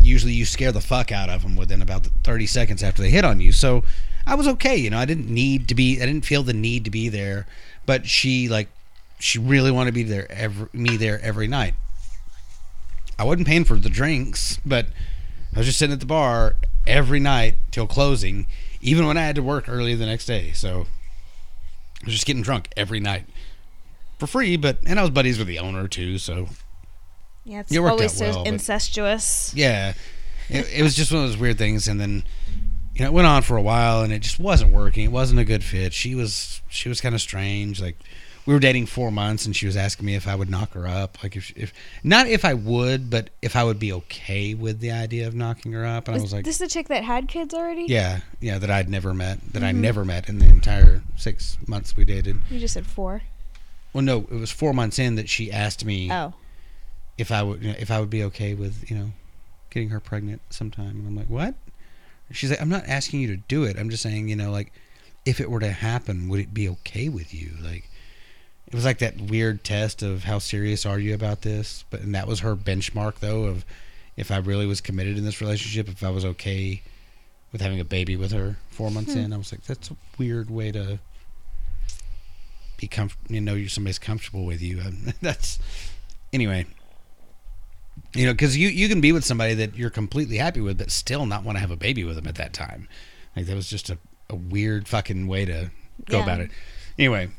usually 0.09 0.33
you 0.33 0.45
scare 0.45 0.73
the 0.73 0.81
fuck 0.81 1.13
out 1.13 1.29
of 1.29 1.43
them 1.43 1.55
within 1.55 1.83
about 1.83 2.09
30 2.25 2.47
seconds 2.47 2.83
after 2.83 3.03
they 3.03 3.11
hit 3.11 3.25
on 3.25 3.41
you. 3.41 3.53
So 3.53 3.85
I 4.27 4.35
was 4.35 4.49
okay, 4.49 4.77
you 4.77 4.91
know. 4.91 4.99
I 4.99 5.05
didn't 5.05 5.29
need 5.29 5.69
to 5.69 5.75
be. 5.75 6.03
I 6.03 6.07
didn't 6.07 6.25
feel 6.25 6.43
the 6.43 6.53
need 6.53 6.85
to 6.85 6.91
be 6.91 7.09
there. 7.09 7.47
But 7.87 8.07
she 8.07 8.49
like, 8.49 8.69
she 9.19 9.39
really 9.39 9.71
wanted 9.71 9.91
to 9.91 9.95
be 9.95 10.03
there 10.03 10.31
every 10.31 10.69
me 10.73 10.97
there 10.97 11.21
every 11.23 11.47
night. 11.47 11.75
I 13.19 13.25
wasn't 13.25 13.47
paying 13.49 13.65
for 13.65 13.77
the 13.77 13.89
drinks, 13.89 14.61
but 14.65 14.87
I 15.55 15.59
was 15.59 15.67
just 15.67 15.79
sitting 15.79 15.93
at 15.93 16.01
the 16.01 16.07
bar 16.07 16.57
every 16.87 17.19
night 17.19 17.57
till 17.71 17.87
closing, 17.87 18.47
even 18.81 19.07
when 19.07 19.17
I 19.17 19.23
had 19.23 19.35
to 19.37 19.43
work 19.43 19.69
early 19.69 19.95
the 19.95 20.07
next 20.07 20.27
day. 20.27 20.53
So 20.53 20.87
I 22.03 22.07
was 22.07 22.15
just 22.15 22.27
getting 22.27 22.43
drunk 22.43 22.69
every 22.77 23.01
night 23.01 23.25
for 24.19 24.27
free. 24.27 24.57
But 24.57 24.79
and 24.87 24.99
I 24.99 25.03
was 25.03 25.11
buddies 25.11 25.39
with 25.39 25.49
the 25.49 25.59
owner 25.59 25.89
too, 25.89 26.19
so 26.19 26.49
Yeah, 27.49 27.61
it's 27.61 27.73
It 27.73 27.79
always 27.79 28.21
out 28.21 28.27
so 28.27 28.31
well, 28.39 28.45
incestuous. 28.45 29.53
yeah, 29.57 29.95
it, 30.51 30.69
it 30.71 30.83
was 30.83 30.95
just 30.95 31.11
one 31.13 31.23
of 31.25 31.29
those 31.31 31.39
weird 31.39 31.59
things, 31.59 31.89
and 31.89 31.99
then 32.01 32.25
you 32.95 33.01
know 33.01 33.07
it 33.07 33.13
went 33.13 33.27
on 33.27 33.43
for 33.43 33.57
a 33.57 33.63
while, 33.63 34.03
and 34.03 34.13
it 34.13 34.19
just 34.21 34.39
wasn't 34.39 34.73
working. 34.73 35.05
It 35.05 35.13
wasn't 35.13 35.41
a 35.41 35.45
good 35.45 35.65
fit. 35.65 35.93
She 35.93 36.15
was 36.15 36.61
she 36.69 36.89
was 36.89 37.01
kind 37.01 37.15
of 37.15 37.21
strange. 37.23 37.81
Like 37.81 37.97
we 38.45 38.53
were 38.55 38.61
dating 38.61 38.85
four 38.87 39.11
months, 39.11 39.47
and 39.47 39.57
she 39.57 39.65
was 39.67 39.77
asking 39.79 40.05
me 40.05 40.15
if 40.15 40.29
I 40.29 40.35
would 40.35 40.51
knock 40.51 40.73
her 40.75 40.87
up. 40.87 41.23
Like 41.23 41.37
if 41.37 41.51
if 41.57 41.73
not 42.05 42.27
if 42.27 42.45
I 42.45 42.53
would, 42.55 43.09
but 43.09 43.31
if 43.41 43.57
I 43.57 43.65
would 43.65 43.79
be 43.79 43.93
okay 43.95 44.53
with 44.55 44.81
the 44.81 44.91
idea 44.91 45.27
of 45.27 45.35
knocking 45.35 45.73
her 45.73 45.87
up. 45.87 46.07
And 46.09 46.15
I 46.15 46.17
Was 46.17 46.25
was 46.25 46.33
like, 46.35 46.45
this 46.45 46.57
is 46.57 46.61
the 46.61 46.69
chick 46.69 46.89
that 46.89 47.03
had 47.03 47.29
kids 47.29 47.55
already? 47.55 47.85
yeah, 47.89 48.21
yeah, 48.41 48.59
that 48.59 48.71
I'd 48.71 48.91
never 48.91 49.15
met, 49.15 49.39
that 49.55 49.63
I 49.65 49.73
Mhm. 49.73 49.77
never 49.77 50.05
met 50.05 50.29
in 50.29 50.39
the 50.39 50.47
entire 50.49 51.03
six 51.17 51.57
months 51.67 51.97
we 51.97 52.05
dated. 52.05 52.37
You 52.51 52.59
just 52.61 52.75
said 52.75 52.87
four. 52.87 53.23
Well, 53.95 54.03
no, 54.05 54.19
it 54.31 54.33
was 54.39 54.51
four 54.51 54.75
months 54.75 54.99
in 54.99 55.15
that 55.15 55.31
she 55.31 55.51
asked 55.51 55.83
me 55.85 56.13
Oh. 56.13 56.35
If 57.19 57.31
I 57.31 57.43
would 57.43 57.63
you 57.63 57.69
know, 57.73 57.77
if 57.79 57.91
I 57.91 58.01
would 58.01 58.11
be 58.11 58.23
okay 58.25 58.55
with 58.55 58.91
you 58.91 58.97
know 58.97 59.11
getting 59.71 59.91
her 59.91 60.01
pregnant 60.01 60.41
sometime, 60.51 60.91
and 60.97 61.07
I'm 61.07 61.17
like, 61.17 61.29
what? 61.29 61.55
She's 62.31 62.51
like, 62.51 62.61
I'm 62.61 62.69
not 62.69 62.87
asking 62.87 63.21
you 63.21 63.29
to 63.29 63.37
do 63.37 63.65
it. 63.65 63.79
I'm 63.79 63.91
just 63.91 64.03
saying, 64.03 64.29
you 64.29 64.37
know, 64.37 64.51
like 64.51 64.73
if 65.25 65.41
it 65.41 65.51
were 65.51 65.61
to 65.61 65.71
happen, 65.71 66.29
would 66.29 66.41
it 66.41 66.55
be 66.55 66.69
okay 66.69 67.09
with 67.09 67.35
you? 67.35 67.51
Like 67.63 67.89
it 68.67 68.75
was 68.75 68.85
like 68.85 68.99
that 68.99 69.19
weird 69.21 69.65
test 69.65 70.03
of 70.03 70.25
how 70.25 70.39
serious 70.39 70.85
are 70.87 70.99
you 70.99 71.15
about 71.15 71.43
this? 71.43 71.85
But 71.91 72.01
and 72.01 72.15
that 72.15 72.27
was 72.29 72.41
her 72.41 72.55
benchmark 72.55 73.17
though 73.21 73.45
of 73.45 73.65
if 74.17 74.31
I 74.31 74.37
really 74.39 74.67
was 74.67 74.81
committed 74.81 75.17
in 75.17 75.25
this 75.25 75.41
relationship, 75.41 75.89
if 75.89 76.03
I 76.05 76.11
was 76.11 76.25
okay 76.25 76.83
with 77.51 77.63
having 77.63 77.81
a 77.81 77.85
baby 77.85 78.15
with 78.17 78.33
her 78.33 78.57
four 78.69 78.91
months 78.91 79.15
Hmm. 79.15 79.21
in. 79.21 79.33
I 79.33 79.39
was 79.39 79.53
like, 79.53 79.65
that's 79.65 79.91
a 79.91 79.97
weird 80.19 80.51
way 80.51 80.71
to 80.73 80.99
be 82.77 82.87
comfortable. 82.89 83.35
you 83.35 83.41
know 83.41 83.67
somebody's 83.67 83.99
comfortable 83.99 84.45
with 84.45 84.61
you. 84.63 84.81
That's 85.23 85.59
anyway. 86.33 86.67
You 88.15 88.27
know, 88.27 88.33
because 88.33 88.57
you 88.57 88.69
you 88.69 88.89
can 88.89 89.01
be 89.01 89.13
with 89.13 89.25
somebody 89.25 89.55
that 89.55 89.77
you're 89.77 89.91
completely 89.91 90.39
happy 90.39 90.61
with, 90.61 90.79
but 90.79 90.91
still 90.91 91.27
not 91.27 91.45
want 91.45 91.57
to 91.57 91.61
have 91.61 91.71
a 91.71 91.77
baby 91.77 92.05
with 92.05 92.17
them 92.17 92.27
at 92.27 92.37
that 92.37 92.53
time. 92.53 92.89
Like 93.37 93.47
that 93.47 93.55
was 93.55 93.69
just 93.69 93.91
a 93.91 93.99
a 94.31 94.35
weird 94.37 94.87
fucking 94.89 95.27
way 95.27 95.45
to 95.47 95.71
go 96.07 96.19
Yeah. 96.19 96.23
about 96.23 96.41
it. 96.41 96.51
Anyway, 96.99 97.31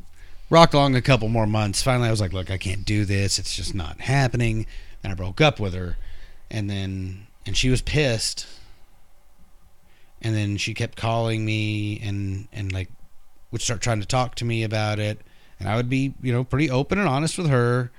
rocked 0.49 0.73
along 0.73 0.95
a 0.95 1.01
couple 1.01 1.27
more 1.29 1.45
months. 1.45 1.83
Finally, 1.83 2.07
I 2.07 2.11
was 2.11 2.21
like, 2.21 2.33
look, 2.33 2.49
I 2.49 2.57
can't 2.57 2.83
do 2.85 3.05
this. 3.05 3.37
It's 3.37 3.55
just 3.55 3.75
not 3.75 4.01
happening. 4.01 4.65
And 5.03 5.11
I 5.11 5.15
broke 5.15 5.39
up 5.41 5.59
with 5.59 5.73
her, 5.73 5.97
and 6.51 6.69
then 6.69 7.27
and 7.45 7.55
she 7.57 7.69
was 7.69 7.81
pissed. 7.81 8.45
And 10.21 10.35
then 10.35 10.57
she 10.57 10.73
kept 10.73 10.97
calling 10.97 11.45
me 11.45 11.99
and 12.03 12.47
and 12.51 12.71
like 12.71 12.89
would 13.51 13.61
start 13.61 13.81
trying 13.81 13.99
to 14.01 14.05
talk 14.05 14.35
to 14.35 14.45
me 14.45 14.63
about 14.63 14.99
it, 14.99 15.21
and 15.59 15.67
I 15.69 15.75
would 15.75 15.89
be 15.89 16.13
you 16.21 16.31
know 16.33 16.43
pretty 16.43 16.69
open 16.69 16.99
and 16.99 17.07
honest 17.07 17.37
with 17.37 17.49
her. 17.49 17.91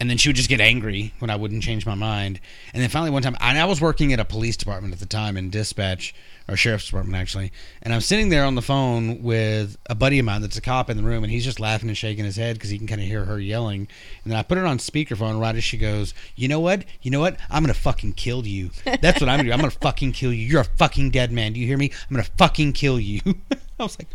And 0.00 0.10
then 0.10 0.18
she 0.18 0.28
would 0.28 0.36
just 0.36 0.48
get 0.48 0.60
angry 0.60 1.14
when 1.20 1.30
I 1.30 1.36
wouldn't 1.36 1.62
change 1.62 1.86
my 1.86 1.94
mind. 1.94 2.40
And 2.72 2.82
then 2.82 2.90
finally, 2.90 3.10
one 3.10 3.22
time, 3.22 3.36
and 3.40 3.56
I 3.56 3.64
was 3.64 3.80
working 3.80 4.12
at 4.12 4.18
a 4.18 4.24
police 4.24 4.56
department 4.56 4.92
at 4.92 4.98
the 4.98 5.06
time 5.06 5.36
in 5.36 5.50
dispatch, 5.50 6.14
or 6.48 6.56
sheriff's 6.56 6.86
department 6.86 7.16
actually. 7.16 7.52
And 7.80 7.94
I'm 7.94 8.00
sitting 8.00 8.28
there 8.28 8.44
on 8.44 8.54
the 8.54 8.62
phone 8.62 9.22
with 9.22 9.76
a 9.88 9.94
buddy 9.94 10.18
of 10.18 10.26
mine 10.26 10.42
that's 10.42 10.56
a 10.56 10.60
cop 10.60 10.90
in 10.90 10.96
the 10.96 11.02
room, 11.02 11.22
and 11.24 11.30
he's 11.30 11.44
just 11.44 11.60
laughing 11.60 11.88
and 11.88 11.96
shaking 11.96 12.24
his 12.24 12.36
head 12.36 12.56
because 12.56 12.70
he 12.70 12.78
can 12.78 12.86
kind 12.86 13.00
of 13.00 13.06
hear 13.06 13.24
her 13.24 13.38
yelling. 13.38 13.88
And 14.24 14.32
then 14.32 14.38
I 14.38 14.42
put 14.42 14.58
it 14.58 14.64
on 14.64 14.78
speakerphone 14.78 15.40
right 15.40 15.54
as 15.54 15.64
she 15.64 15.78
goes, 15.78 16.12
"You 16.34 16.48
know 16.48 16.60
what? 16.60 16.84
You 17.02 17.10
know 17.10 17.20
what? 17.20 17.38
I'm 17.48 17.62
gonna 17.62 17.74
fucking 17.74 18.14
kill 18.14 18.46
you. 18.46 18.70
That's 18.84 19.20
what 19.20 19.28
I'm 19.28 19.38
gonna 19.38 19.44
do. 19.44 19.52
I'm 19.52 19.60
gonna 19.60 19.70
fucking 19.70 20.12
kill 20.12 20.32
you. 20.32 20.46
You're 20.46 20.62
a 20.62 20.64
fucking 20.64 21.10
dead 21.10 21.32
man. 21.32 21.52
Do 21.52 21.60
you 21.60 21.66
hear 21.66 21.78
me? 21.78 21.90
I'm 22.10 22.16
gonna 22.16 22.28
fucking 22.36 22.72
kill 22.72 22.98
you." 23.00 23.20
I 23.78 23.82
was 23.82 23.98
like, 23.98 24.08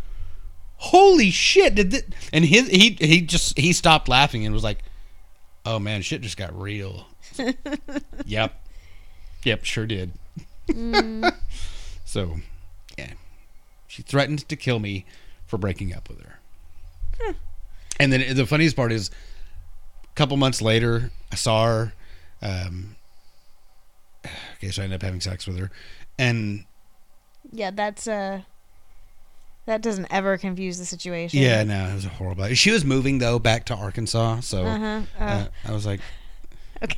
"Holy 0.76 1.30
shit!" 1.30 1.74
Did 1.74 1.90
this? 1.90 2.02
And 2.32 2.44
his 2.44 2.68
he 2.68 2.96
he 3.00 3.22
just 3.22 3.58
he 3.58 3.72
stopped 3.72 4.08
laughing 4.08 4.44
and 4.44 4.54
was 4.54 4.64
like, 4.64 4.84
"Oh 5.64 5.78
man, 5.78 6.02
shit 6.02 6.20
just 6.20 6.36
got 6.36 6.58
real." 6.58 7.06
yep, 8.26 8.64
yep, 9.44 9.64
sure 9.64 9.86
did. 9.86 10.12
so, 12.04 12.36
yeah, 12.96 13.12
she 13.86 14.02
threatened 14.02 14.48
to 14.48 14.56
kill 14.56 14.78
me 14.78 15.04
for 15.46 15.58
breaking 15.58 15.94
up 15.94 16.08
with 16.08 16.20
her. 16.22 16.36
And 17.98 18.12
then 18.12 18.34
the 18.34 18.46
funniest 18.46 18.76
part 18.76 18.92
is, 18.92 19.10
a 20.04 20.14
couple 20.14 20.36
months 20.38 20.62
later, 20.62 21.10
I 21.30 21.34
saw 21.34 21.66
her. 21.66 21.92
Um, 22.40 22.96
I 24.24 24.30
guess 24.60 24.78
I 24.78 24.84
ended 24.84 24.96
up 24.96 25.02
having 25.02 25.20
sex 25.20 25.46
with 25.46 25.58
her, 25.58 25.70
and 26.18 26.64
Yeah, 27.52 27.70
that's 27.70 28.06
uh 28.06 28.42
that 29.66 29.82
doesn't 29.82 30.06
ever 30.10 30.36
confuse 30.38 30.78
the 30.78 30.84
situation. 30.84 31.40
yeah, 31.40 31.62
no, 31.62 31.86
it 31.90 31.94
was 31.94 32.04
horrible. 32.04 32.46
She 32.54 32.70
was 32.70 32.84
moving 32.84 33.18
though 33.18 33.38
back 33.38 33.66
to 33.66 33.74
Arkansas, 33.74 34.40
so 34.40 34.64
Uh-huh. 34.64 35.02
Uh, 35.18 35.22
uh, 35.22 35.46
I 35.66 35.72
was 35.72 35.86
like, 35.86 36.00
okay. 36.82 36.96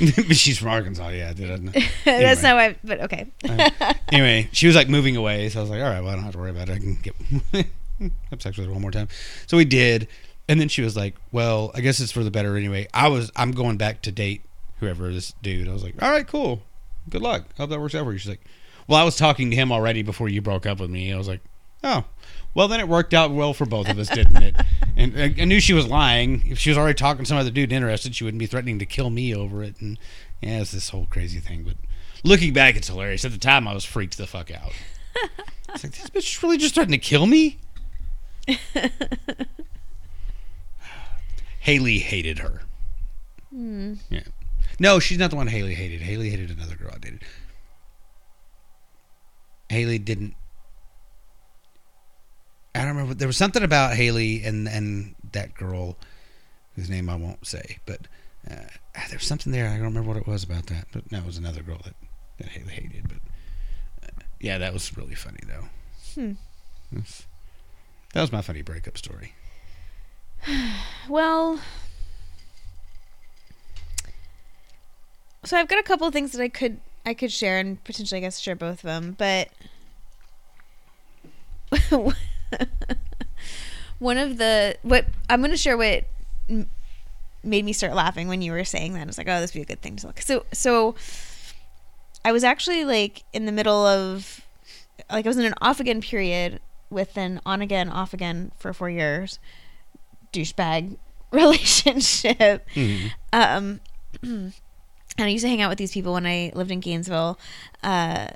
she's 0.34 0.58
from 0.58 0.68
Arkansas, 0.68 1.08
yeah. 1.10 1.30
I, 1.30 1.32
That's 2.04 2.42
not 2.42 2.56
why 2.56 2.76
but 2.82 3.00
okay. 3.02 3.26
anyway, 4.12 4.48
she 4.52 4.66
was 4.66 4.74
like 4.76 4.88
moving 4.88 5.16
away, 5.16 5.48
so 5.48 5.60
I 5.60 5.62
was 5.62 5.70
like, 5.70 5.80
all 5.80 5.88
right, 5.88 6.00
well, 6.00 6.10
I 6.10 6.14
don't 6.16 6.24
have 6.24 6.32
to 6.32 6.38
worry 6.38 6.50
about 6.50 6.68
it. 6.68 6.72
I 6.72 6.78
can 6.78 6.96
get 6.96 7.14
have 8.30 8.42
sex 8.42 8.56
with 8.56 8.66
her 8.66 8.72
one 8.72 8.82
more 8.82 8.90
time. 8.90 9.08
So 9.46 9.56
we 9.56 9.64
did, 9.64 10.08
and 10.48 10.60
then 10.60 10.68
she 10.68 10.82
was 10.82 10.96
like, 10.96 11.14
well, 11.32 11.70
I 11.74 11.80
guess 11.80 12.00
it's 12.00 12.12
for 12.12 12.24
the 12.24 12.30
better 12.30 12.56
anyway. 12.56 12.88
I 12.92 13.08
was, 13.08 13.30
I'm 13.36 13.52
going 13.52 13.76
back 13.76 14.02
to 14.02 14.12
date 14.12 14.42
whoever 14.80 15.12
this 15.12 15.32
dude. 15.42 15.68
I 15.68 15.72
was 15.72 15.82
like, 15.84 16.00
all 16.02 16.10
right, 16.10 16.26
cool, 16.26 16.62
good 17.08 17.22
luck. 17.22 17.44
Hope 17.56 17.70
that 17.70 17.80
works 17.80 17.94
out 17.94 18.04
for 18.04 18.12
you. 18.12 18.18
She's 18.18 18.30
like, 18.30 18.44
well, 18.88 18.98
I 19.00 19.04
was 19.04 19.16
talking 19.16 19.50
to 19.50 19.56
him 19.56 19.70
already 19.72 20.02
before 20.02 20.28
you 20.28 20.42
broke 20.42 20.66
up 20.66 20.80
with 20.80 20.90
me. 20.90 21.12
I 21.12 21.16
was 21.18 21.28
like, 21.28 21.40
oh. 21.88 22.04
Well, 22.54 22.68
then 22.68 22.80
it 22.80 22.88
worked 22.88 23.14
out 23.14 23.30
well 23.30 23.54
for 23.54 23.66
both 23.66 23.88
of 23.88 23.98
us, 23.98 24.08
didn't 24.08 24.42
it? 24.42 24.56
And 24.96 25.16
I, 25.16 25.42
I 25.42 25.44
knew 25.44 25.60
she 25.60 25.74
was 25.74 25.86
lying. 25.86 26.42
If 26.48 26.58
she 26.58 26.70
was 26.70 26.76
already 26.76 26.96
talking 26.96 27.22
to 27.22 27.28
some 27.28 27.38
other 27.38 27.52
dude 27.52 27.72
interested, 27.72 28.16
she 28.16 28.24
wouldn't 28.24 28.40
be 28.40 28.46
threatening 28.46 28.80
to 28.80 28.84
kill 28.84 29.10
me 29.10 29.32
over 29.32 29.62
it. 29.62 29.80
And 29.80 29.96
yeah, 30.40 30.60
it's 30.60 30.72
this 30.72 30.88
whole 30.88 31.06
crazy 31.08 31.38
thing. 31.38 31.62
But 31.62 31.76
looking 32.24 32.52
back, 32.52 32.74
it's 32.74 32.88
hilarious. 32.88 33.24
At 33.24 33.30
the 33.30 33.38
time, 33.38 33.68
I 33.68 33.74
was 33.74 33.84
freaked 33.84 34.18
the 34.18 34.26
fuck 34.26 34.50
out. 34.50 34.72
I 35.68 35.72
was 35.72 35.84
like, 35.84 35.92
this 35.92 36.10
bitch 36.10 36.42
really 36.42 36.58
just 36.58 36.74
threatened 36.74 36.94
to 36.94 36.98
kill 36.98 37.26
me? 37.26 37.60
Haley 41.60 41.98
hated 42.00 42.40
her. 42.40 42.62
Hmm. 43.50 43.94
Yeah. 44.10 44.24
No, 44.80 44.98
she's 44.98 45.18
not 45.18 45.30
the 45.30 45.36
one 45.36 45.46
Haley 45.46 45.74
hated. 45.74 46.00
Haley 46.00 46.30
hated 46.30 46.50
another 46.50 46.74
girl 46.74 46.90
I 46.92 46.98
dated. 46.98 47.22
Haley 49.68 49.98
didn't. 49.98 50.34
I 52.78 52.84
don't 52.84 52.96
remember. 52.96 53.14
There 53.14 53.28
was 53.28 53.36
something 53.36 53.62
about 53.62 53.94
Haley 53.96 54.42
and 54.44 54.68
and 54.68 55.14
that 55.32 55.54
girl, 55.54 55.96
whose 56.76 56.88
name 56.88 57.08
I 57.08 57.16
won't 57.16 57.46
say, 57.46 57.78
but 57.86 58.06
uh, 58.50 58.54
there 58.94 59.18
was 59.18 59.26
something 59.26 59.52
there. 59.52 59.66
I 59.68 59.72
don't 59.76 59.82
remember 59.86 60.08
what 60.08 60.16
it 60.16 60.26
was 60.26 60.44
about 60.44 60.66
that. 60.66 60.86
But 60.92 61.10
no, 61.12 61.18
it 61.18 61.26
was 61.26 61.38
another 61.38 61.62
girl 61.62 61.80
that 61.84 61.94
that 62.38 62.48
Haley 62.48 62.72
hated. 62.72 63.08
But 63.08 63.18
uh, 64.04 64.22
yeah, 64.40 64.58
that 64.58 64.72
was 64.72 64.96
really 64.96 65.14
funny 65.14 65.40
though. 65.46 65.64
Hmm. 66.14 66.32
That's- 66.92 67.26
That 68.14 68.20
was 68.22 68.32
my 68.32 68.40
funny 68.42 68.62
breakup 68.62 68.96
story. 68.98 69.34
Well, 71.08 71.58
so 75.44 75.56
I've 75.56 75.68
got 75.68 75.78
a 75.78 75.82
couple 75.82 76.06
of 76.06 76.12
things 76.12 76.32
that 76.32 76.42
I 76.42 76.48
could 76.48 76.80
I 77.06 77.14
could 77.14 77.32
share 77.32 77.58
and 77.58 77.82
potentially 77.82 78.18
I 78.18 78.20
guess 78.20 78.38
share 78.38 78.54
both 78.54 78.78
of 78.78 78.82
them, 78.82 79.14
but 79.18 79.48
one 83.98 84.18
of 84.18 84.38
the 84.38 84.76
what 84.82 85.06
I'm 85.28 85.40
going 85.40 85.50
to 85.50 85.56
share 85.56 85.76
what 85.76 86.04
made 87.44 87.64
me 87.64 87.72
start 87.72 87.94
laughing 87.94 88.28
when 88.28 88.42
you 88.42 88.52
were 88.52 88.64
saying 88.64 88.94
that. 88.94 89.02
I 89.02 89.06
was 89.06 89.18
like, 89.18 89.28
oh, 89.28 89.40
this 89.40 89.52
would 89.54 89.58
be 89.58 89.62
a 89.62 89.66
good 89.76 89.82
thing 89.82 89.96
to 89.96 90.06
look. 90.08 90.20
So 90.20 90.44
so 90.52 90.94
I 92.24 92.32
was 92.32 92.44
actually 92.44 92.84
like 92.84 93.24
in 93.32 93.46
the 93.46 93.52
middle 93.52 93.86
of 93.86 94.40
like 95.10 95.24
I 95.26 95.28
was 95.28 95.38
in 95.38 95.44
an 95.44 95.54
off 95.60 95.80
again 95.80 96.00
period 96.00 96.60
with 96.90 97.16
an 97.16 97.40
on 97.46 97.60
again 97.62 97.88
off 97.88 98.12
again 98.14 98.50
for 98.58 98.72
four 98.72 98.90
years 98.90 99.38
douchebag 100.32 100.96
relationship. 101.32 102.66
Mhm. 102.74 103.10
Um, 103.32 103.80
and 104.22 104.52
I 105.18 105.28
used 105.28 105.44
to 105.44 105.48
hang 105.48 105.60
out 105.62 105.68
with 105.68 105.78
these 105.78 105.92
people 105.92 106.12
when 106.14 106.26
I 106.26 106.52
lived 106.54 106.70
in 106.70 106.80
Gainesville. 106.80 107.38
Uh, 107.82 108.28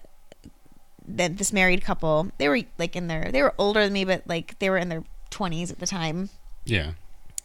that 1.06 1.38
this 1.38 1.52
married 1.52 1.84
couple, 1.84 2.30
they 2.38 2.48
were 2.48 2.60
like 2.78 2.96
in 2.96 3.08
their, 3.08 3.30
they 3.30 3.42
were 3.42 3.54
older 3.58 3.84
than 3.84 3.92
me, 3.92 4.04
but 4.04 4.22
like 4.26 4.58
they 4.58 4.70
were 4.70 4.78
in 4.78 4.88
their 4.88 5.04
twenties 5.30 5.70
at 5.70 5.78
the 5.78 5.86
time. 5.86 6.30
Yeah. 6.64 6.92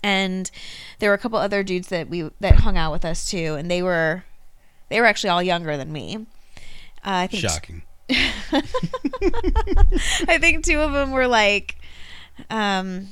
And 0.04 0.50
there 1.00 1.10
were 1.10 1.16
a 1.16 1.20
couple 1.20 1.40
other 1.40 1.64
dudes 1.64 1.88
that 1.88 2.10
we 2.10 2.30
that 2.40 2.60
hung 2.60 2.78
out 2.78 2.92
with 2.92 3.04
us 3.04 3.30
too, 3.30 3.56
and 3.56 3.70
they 3.70 3.82
were, 3.82 4.24
they 4.90 5.02
were 5.02 5.08
actually 5.08 5.32
all 5.32 5.44
younger 5.44 5.76
than 5.76 5.92
me. 5.92 6.28
Uh, 7.06 7.26
I 7.26 7.28
think 7.28 7.42
Shocking. 7.42 7.82
I 10.30 10.38
think 10.40 10.64
two 10.64 10.80
of 10.80 10.94
them 10.94 11.12
were 11.12 11.28
like 11.28 11.78
um 12.50 13.10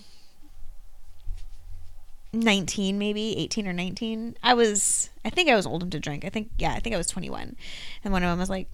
19 2.34 2.98
maybe 2.98 3.38
18 3.38 3.68
or 3.68 3.74
19 3.74 4.36
i 4.44 4.54
was 4.54 5.10
i 5.24 5.30
think 5.30 5.50
i 5.50 5.56
was 5.56 5.66
old 5.66 5.82
enough 5.82 5.92
to 5.92 6.00
drink 6.00 6.26
i 6.26 6.30
think 6.30 6.50
yeah 6.58 6.74
i 6.74 6.80
think 6.80 6.94
i 6.94 6.98
was 6.98 7.08
21 7.08 7.56
and 8.04 8.14
one 8.14 8.24
of 8.24 8.30
them 8.30 8.40
was 8.40 8.50
like 8.50 8.68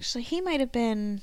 so 0.00 0.18
he 0.18 0.40
might 0.40 0.60
have 0.60 0.72
been 0.72 1.20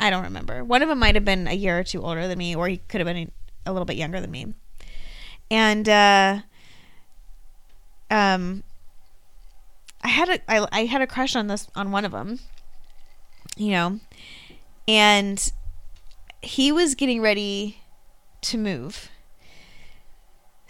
i 0.00 0.10
don't 0.10 0.24
remember. 0.24 0.64
One 0.64 0.82
of 0.82 0.88
them 0.88 0.98
might 0.98 1.14
have 1.14 1.24
been 1.24 1.46
a 1.46 1.54
year 1.54 1.78
or 1.78 1.84
two 1.84 2.02
older 2.02 2.26
than 2.26 2.38
me 2.38 2.54
or 2.56 2.68
he 2.68 2.78
could 2.88 3.00
have 3.00 3.06
been 3.06 3.30
a 3.64 3.72
little 3.72 3.86
bit 3.86 3.96
younger 3.96 4.20
than 4.20 4.30
me. 4.30 4.54
And 5.50 5.88
uh 5.88 6.40
um 8.10 8.62
i 10.02 10.08
had 10.08 10.28
a 10.28 10.50
I, 10.50 10.66
I 10.72 10.84
had 10.84 11.00
a 11.00 11.06
crush 11.06 11.34
on 11.34 11.46
this 11.46 11.68
on 11.74 11.90
one 11.90 12.04
of 12.04 12.12
them 12.12 12.38
you 13.56 13.70
know 13.70 14.00
and 14.86 15.52
he 16.42 16.70
was 16.70 16.94
getting 16.94 17.22
ready 17.22 17.78
to 18.42 18.58
move 18.58 19.08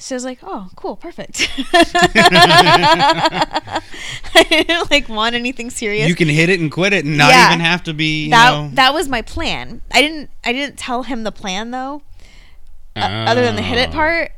so 0.05 0.15
I 0.15 0.17
was 0.17 0.25
like, 0.25 0.39
"Oh, 0.43 0.69
cool, 0.77 0.97
perfect." 0.97 1.49
I 1.73 3.81
didn't 4.49 4.87
like 4.91 5.09
want 5.09 5.35
anything 5.35 5.71
serious. 5.71 6.09
You 6.09 6.15
can 6.15 6.29
hit 6.29 6.49
it 6.49 6.61
and 6.61 6.71
quit 6.71 6.93
it 6.93 7.05
and 7.05 7.17
not 7.17 7.31
Yeah. 7.31 7.49
even 7.49 7.61
have 7.61 7.83
to 7.85 7.95
be, 7.95 8.25
you 8.25 8.31
that 8.31 8.51
know. 8.53 8.71
that 8.75 8.95
was 8.95 9.09
my 9.09 9.23
plan. 9.23 9.83
I 9.93 10.03
didn't 10.03 10.31
I 10.45 10.53
didn't 10.53 10.79
tell 10.79 11.05
him 11.05 11.25
the 11.25 11.33
plan 11.33 11.71
though, 11.71 12.03
uh, 12.97 13.01
other 13.01 13.43
than 13.43 13.57
the 13.57 13.63
hit 13.63 13.79
it 13.79 13.91
Oh. 13.91 13.93
part. 13.93 14.33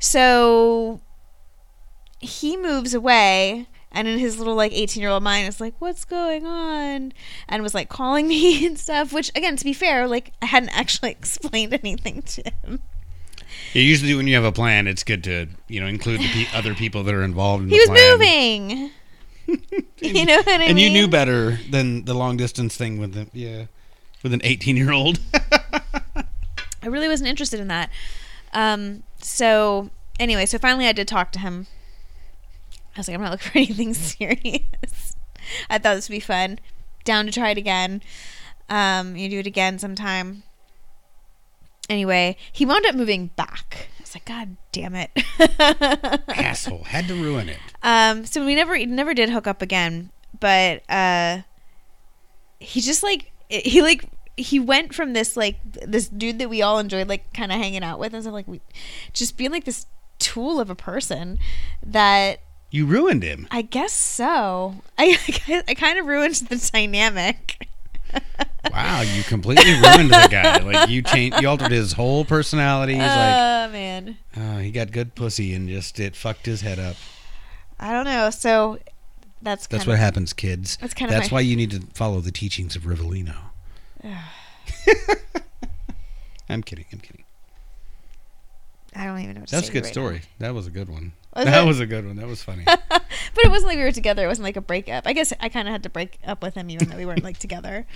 So 0.00 1.00
he 2.20 2.56
moves 2.56 2.94
away, 2.94 3.66
and 3.90 4.06
in 4.06 4.18
his 4.18 4.38
little 4.38 4.54
like 4.54 4.72
eighteen 4.72 5.00
year 5.02 5.10
old 5.10 5.22
mind, 5.22 5.48
is 5.48 5.60
like, 5.60 5.74
"What's 5.80 6.04
going 6.04 6.46
on?" 6.46 7.12
and 7.48 7.62
was 7.62 7.74
like 7.74 7.88
calling 7.88 8.28
me 8.34 8.64
and 8.66 8.78
stuff. 8.78 9.12
Which 9.12 9.30
again, 9.34 9.56
to 9.56 9.64
be 9.64 9.72
fair, 9.72 10.06
like 10.06 10.32
I 10.40 10.46
hadn't 10.46 10.70
actually 10.78 11.10
explained 11.10 11.74
anything 11.74 12.22
to 12.22 12.42
him. 12.62 12.80
Yeah, 13.74 13.82
usually 13.82 14.14
when 14.14 14.26
you 14.26 14.34
have 14.34 14.44
a 14.44 14.52
plan, 14.52 14.86
it's 14.86 15.04
good 15.04 15.22
to 15.24 15.46
you 15.68 15.80
know 15.80 15.86
include 15.86 16.20
the 16.20 16.28
pe- 16.28 16.56
other 16.58 16.74
people 16.74 17.02
that 17.04 17.14
are 17.14 17.22
involved 17.22 17.64
in 17.64 17.70
He 17.70 17.78
was 17.78 17.88
plan. 17.88 18.10
moving. 18.18 18.90
you 20.02 20.26
know 20.26 20.36
what 20.38 20.48
I 20.60 20.64
and 20.64 20.74
mean? 20.76 20.78
you 20.78 20.90
knew 20.90 21.08
better 21.08 21.58
than 21.70 22.04
the 22.04 22.14
long 22.14 22.36
distance 22.36 22.76
thing 22.76 22.98
with 22.98 23.14
the 23.14 23.28
yeah, 23.32 23.66
with 24.22 24.32
an 24.32 24.40
eighteen 24.44 24.76
year 24.76 24.92
old. 24.92 25.20
I 26.82 26.86
really 26.86 27.08
wasn't 27.08 27.28
interested 27.28 27.60
in 27.60 27.68
that. 27.68 27.90
Um, 28.52 29.02
so 29.20 29.90
anyway, 30.20 30.46
so 30.46 30.58
finally 30.58 30.86
I 30.86 30.92
did 30.92 31.08
talk 31.08 31.32
to 31.32 31.38
him. 31.38 31.66
I 32.96 33.00
was 33.00 33.08
like, 33.08 33.14
I'm 33.16 33.20
not 33.22 33.32
looking 33.32 33.50
for 33.50 33.58
anything 33.58 33.94
serious. 33.94 35.14
I 35.70 35.78
thought 35.78 35.94
this 35.94 36.08
would 36.08 36.14
be 36.14 36.20
fun. 36.20 36.58
Down 37.04 37.26
to 37.26 37.32
try 37.32 37.50
it 37.50 37.58
again. 37.58 38.02
Um, 38.68 39.16
you 39.16 39.28
do 39.30 39.38
it 39.38 39.46
again 39.46 39.78
sometime. 39.78 40.42
Anyway, 41.88 42.36
he 42.52 42.66
wound 42.66 42.84
up 42.86 42.94
moving 42.94 43.28
back. 43.28 43.88
I 43.98 44.02
was 44.02 44.14
like, 44.14 44.24
God 44.26 44.56
damn 44.72 44.94
it. 44.94 45.10
Asshole. 46.28 46.84
Had 46.84 47.08
to 47.08 47.14
ruin 47.14 47.48
it. 47.48 47.58
Um, 47.82 48.26
so 48.26 48.44
we 48.44 48.54
never 48.54 48.78
never 48.86 49.14
did 49.14 49.30
hook 49.30 49.46
up 49.46 49.62
again, 49.62 50.10
but 50.38 50.82
uh, 50.90 51.38
he 52.58 52.80
just 52.80 53.02
like 53.02 53.32
he 53.48 53.80
like 53.82 54.04
he 54.36 54.60
went 54.60 54.94
from 54.94 55.14
this 55.14 55.36
like 55.36 55.56
this 55.72 56.08
dude 56.08 56.38
that 56.38 56.48
we 56.50 56.62
all 56.62 56.78
enjoyed 56.78 57.08
like 57.08 57.32
kind 57.32 57.50
of 57.50 57.58
hanging 57.58 57.82
out 57.82 57.98
with 57.98 58.14
and 58.14 58.22
stuff 58.22 58.34
like 58.34 58.46
we 58.48 58.60
just 59.12 59.36
being 59.36 59.50
like 59.50 59.64
this 59.64 59.86
tool 60.18 60.60
of 60.60 60.70
a 60.70 60.74
person 60.74 61.38
that 61.84 62.40
You 62.70 62.86
ruined 62.86 63.22
him. 63.22 63.48
I 63.50 63.62
guess 63.62 63.92
so. 63.92 64.74
I 64.98 65.16
I 65.68 65.74
kind 65.74 65.98
of 65.98 66.06
ruined 66.06 66.34
the 66.34 66.70
dynamic. 66.72 67.67
Wow, 68.70 69.00
you 69.00 69.22
completely 69.22 69.72
ruined 69.72 70.10
the 70.10 70.28
guy. 70.30 70.58
Like 70.58 70.90
you 70.90 71.00
changed, 71.02 71.40
you 71.40 71.48
altered 71.48 71.70
his 71.70 71.92
whole 71.92 72.24
personality. 72.24 72.92
He's 72.92 73.02
like, 73.02 73.08
Oh 73.08 73.68
man, 73.72 74.18
oh, 74.36 74.58
he 74.58 74.70
got 74.70 74.92
good 74.92 75.14
pussy 75.14 75.54
and 75.54 75.68
just 75.68 75.98
it 75.98 76.14
fucked 76.14 76.46
his 76.46 76.60
head 76.60 76.78
up. 76.78 76.96
I 77.80 77.92
don't 77.92 78.04
know. 78.04 78.30
So 78.30 78.78
that's 79.42 79.66
good. 79.66 79.78
That's 79.78 79.86
what 79.86 79.94
of, 79.94 80.00
happens, 80.00 80.32
kids. 80.32 80.76
That's 80.80 80.94
kind 80.94 81.10
of 81.10 81.16
That's 81.16 81.32
why 81.32 81.40
you 81.40 81.56
need 81.56 81.70
to 81.70 81.80
follow 81.94 82.20
the 82.20 82.32
teachings 82.32 82.76
of 82.76 82.82
Rivellino. 82.82 83.36
I'm 86.48 86.62
kidding. 86.62 86.86
I'm 86.92 87.00
kidding. 87.00 87.24
I 88.94 89.06
don't 89.06 89.18
even 89.20 89.34
know. 89.34 89.40
What 89.40 89.48
to 89.48 89.54
That's 89.56 89.68
a 89.68 89.72
good 89.72 89.84
right 89.84 89.92
story. 89.92 90.22
That 90.38 90.54
was 90.54 90.66
a 90.66 90.70
good 90.70 90.88
one. 90.88 91.12
Was 91.38 91.46
that 91.46 91.64
it? 91.64 91.66
was 91.66 91.80
a 91.80 91.86
good 91.86 92.06
one. 92.06 92.16
That 92.16 92.26
was 92.26 92.42
funny. 92.42 92.64
but 92.66 93.02
it 93.44 93.48
wasn't 93.50 93.68
like 93.68 93.78
we 93.78 93.84
were 93.84 93.92
together. 93.92 94.24
It 94.24 94.28
wasn't 94.28 94.44
like 94.44 94.56
a 94.56 94.60
breakup. 94.60 95.06
I 95.06 95.12
guess 95.12 95.32
I 95.40 95.48
kind 95.48 95.68
of 95.68 95.72
had 95.72 95.82
to 95.84 95.88
break 95.90 96.18
up 96.26 96.42
with 96.42 96.54
him 96.54 96.70
even 96.70 96.88
though 96.88 96.96
we 96.96 97.06
weren't 97.06 97.24
like 97.24 97.38
together. 97.38 97.86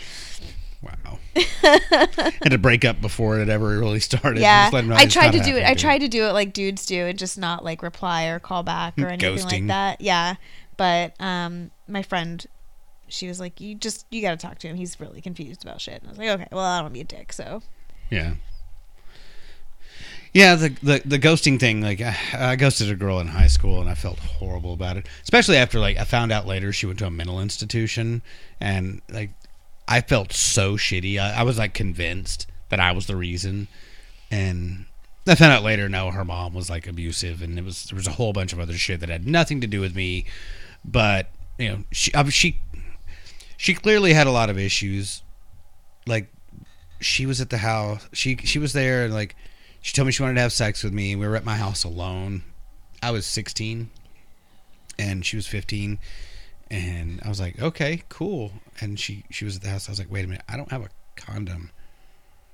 wow. 0.82 1.18
Had 1.62 2.50
to 2.50 2.58
break 2.58 2.84
up 2.84 3.00
before 3.00 3.38
it 3.38 3.48
ever 3.48 3.78
really 3.78 4.00
started. 4.00 4.40
yeah, 4.40 4.64
Just 4.64 4.72
let 4.74 4.84
him 4.84 4.90
know 4.90 4.96
I 4.96 5.06
tried 5.06 5.32
to 5.32 5.40
do 5.40 5.56
it. 5.56 5.64
I 5.64 5.74
tried 5.74 5.98
to 5.98 6.08
do 6.08 6.26
it 6.26 6.32
like 6.32 6.52
dudes 6.52 6.86
do, 6.86 7.06
and 7.06 7.18
just 7.18 7.38
not 7.38 7.64
like 7.64 7.82
reply 7.82 8.24
or 8.26 8.38
call 8.38 8.62
back 8.62 8.98
or 8.98 9.06
anything 9.06 9.36
Ghosting. 9.36 9.52
like 9.52 9.66
that. 9.68 10.00
Yeah, 10.00 10.34
but 10.76 11.14
um, 11.20 11.70
my 11.88 12.02
friend, 12.02 12.44
she 13.08 13.28
was 13.28 13.38
like, 13.40 13.60
"You 13.60 13.74
just 13.74 14.06
you 14.10 14.20
got 14.22 14.32
to 14.32 14.36
talk 14.46 14.58
to 14.60 14.68
him. 14.68 14.76
He's 14.76 14.98
really 15.00 15.20
confused 15.20 15.62
about 15.64 15.80
shit." 15.80 16.00
And 16.00 16.06
I 16.06 16.10
was 16.10 16.18
like, 16.18 16.28
"Okay, 16.28 16.48
well, 16.50 16.60
I 16.64 16.78
don't 16.78 16.84
want 16.84 16.94
to 16.94 16.98
be 16.98 17.00
a 17.00 17.04
dick." 17.04 17.32
So. 17.32 17.62
Yeah. 18.10 18.34
Yeah, 20.32 20.54
the, 20.54 20.68
the 20.82 21.02
the 21.04 21.18
ghosting 21.18 21.60
thing. 21.60 21.82
Like, 21.82 22.00
I, 22.00 22.16
I 22.34 22.56
ghosted 22.56 22.90
a 22.90 22.94
girl 22.94 23.20
in 23.20 23.28
high 23.28 23.48
school, 23.48 23.80
and 23.80 23.90
I 23.90 23.94
felt 23.94 24.18
horrible 24.18 24.72
about 24.72 24.96
it. 24.96 25.06
Especially 25.22 25.58
after, 25.58 25.78
like, 25.78 25.98
I 25.98 26.04
found 26.04 26.32
out 26.32 26.46
later 26.46 26.72
she 26.72 26.86
went 26.86 26.98
to 27.00 27.06
a 27.06 27.10
mental 27.10 27.40
institution, 27.40 28.22
and 28.58 29.02
like, 29.10 29.30
I 29.86 30.00
felt 30.00 30.32
so 30.32 30.76
shitty. 30.76 31.18
I, 31.18 31.40
I 31.40 31.42
was 31.42 31.58
like 31.58 31.74
convinced 31.74 32.46
that 32.70 32.80
I 32.80 32.92
was 32.92 33.06
the 33.06 33.16
reason, 33.16 33.68
and 34.30 34.86
I 35.26 35.34
found 35.34 35.52
out 35.52 35.62
later. 35.62 35.88
No, 35.90 36.10
her 36.10 36.24
mom 36.24 36.54
was 36.54 36.70
like 36.70 36.86
abusive, 36.86 37.42
and 37.42 37.58
it 37.58 37.64
was 37.64 37.84
there 37.84 37.96
was 37.96 38.06
a 38.06 38.12
whole 38.12 38.32
bunch 38.32 38.54
of 38.54 38.60
other 38.60 38.74
shit 38.74 39.00
that 39.00 39.10
had 39.10 39.26
nothing 39.26 39.60
to 39.60 39.66
do 39.66 39.80
with 39.80 39.94
me. 39.94 40.24
But 40.82 41.28
you 41.58 41.68
know, 41.68 41.84
she 41.90 42.14
I, 42.14 42.26
she 42.30 42.58
she 43.58 43.74
clearly 43.74 44.14
had 44.14 44.26
a 44.26 44.32
lot 44.32 44.48
of 44.48 44.58
issues. 44.58 45.22
Like, 46.06 46.32
she 47.00 47.26
was 47.26 47.42
at 47.42 47.50
the 47.50 47.58
house. 47.58 48.08
She 48.14 48.36
she 48.38 48.58
was 48.58 48.72
there, 48.72 49.04
and 49.04 49.12
like, 49.12 49.36
she 49.82 49.92
told 49.92 50.06
me 50.06 50.12
she 50.12 50.22
wanted 50.22 50.36
to 50.36 50.40
have 50.40 50.52
sex 50.52 50.82
with 50.82 50.92
me. 50.92 51.14
We 51.16 51.26
were 51.26 51.36
at 51.36 51.44
my 51.44 51.56
house 51.56 51.84
alone. 51.84 52.44
I 53.02 53.10
was 53.10 53.26
16, 53.26 53.90
and 54.98 55.26
she 55.26 55.36
was 55.36 55.48
15, 55.48 55.98
and 56.70 57.20
I 57.24 57.28
was 57.28 57.40
like, 57.40 57.60
okay, 57.60 58.04
cool. 58.08 58.52
And 58.80 58.98
she 58.98 59.24
she 59.28 59.44
was 59.44 59.56
at 59.56 59.62
the 59.62 59.68
house. 59.68 59.88
I 59.88 59.92
was 59.92 59.98
like, 59.98 60.10
wait 60.10 60.24
a 60.24 60.28
minute, 60.28 60.44
I 60.48 60.56
don't 60.56 60.70
have 60.70 60.82
a 60.82 60.88
condom. 61.16 61.70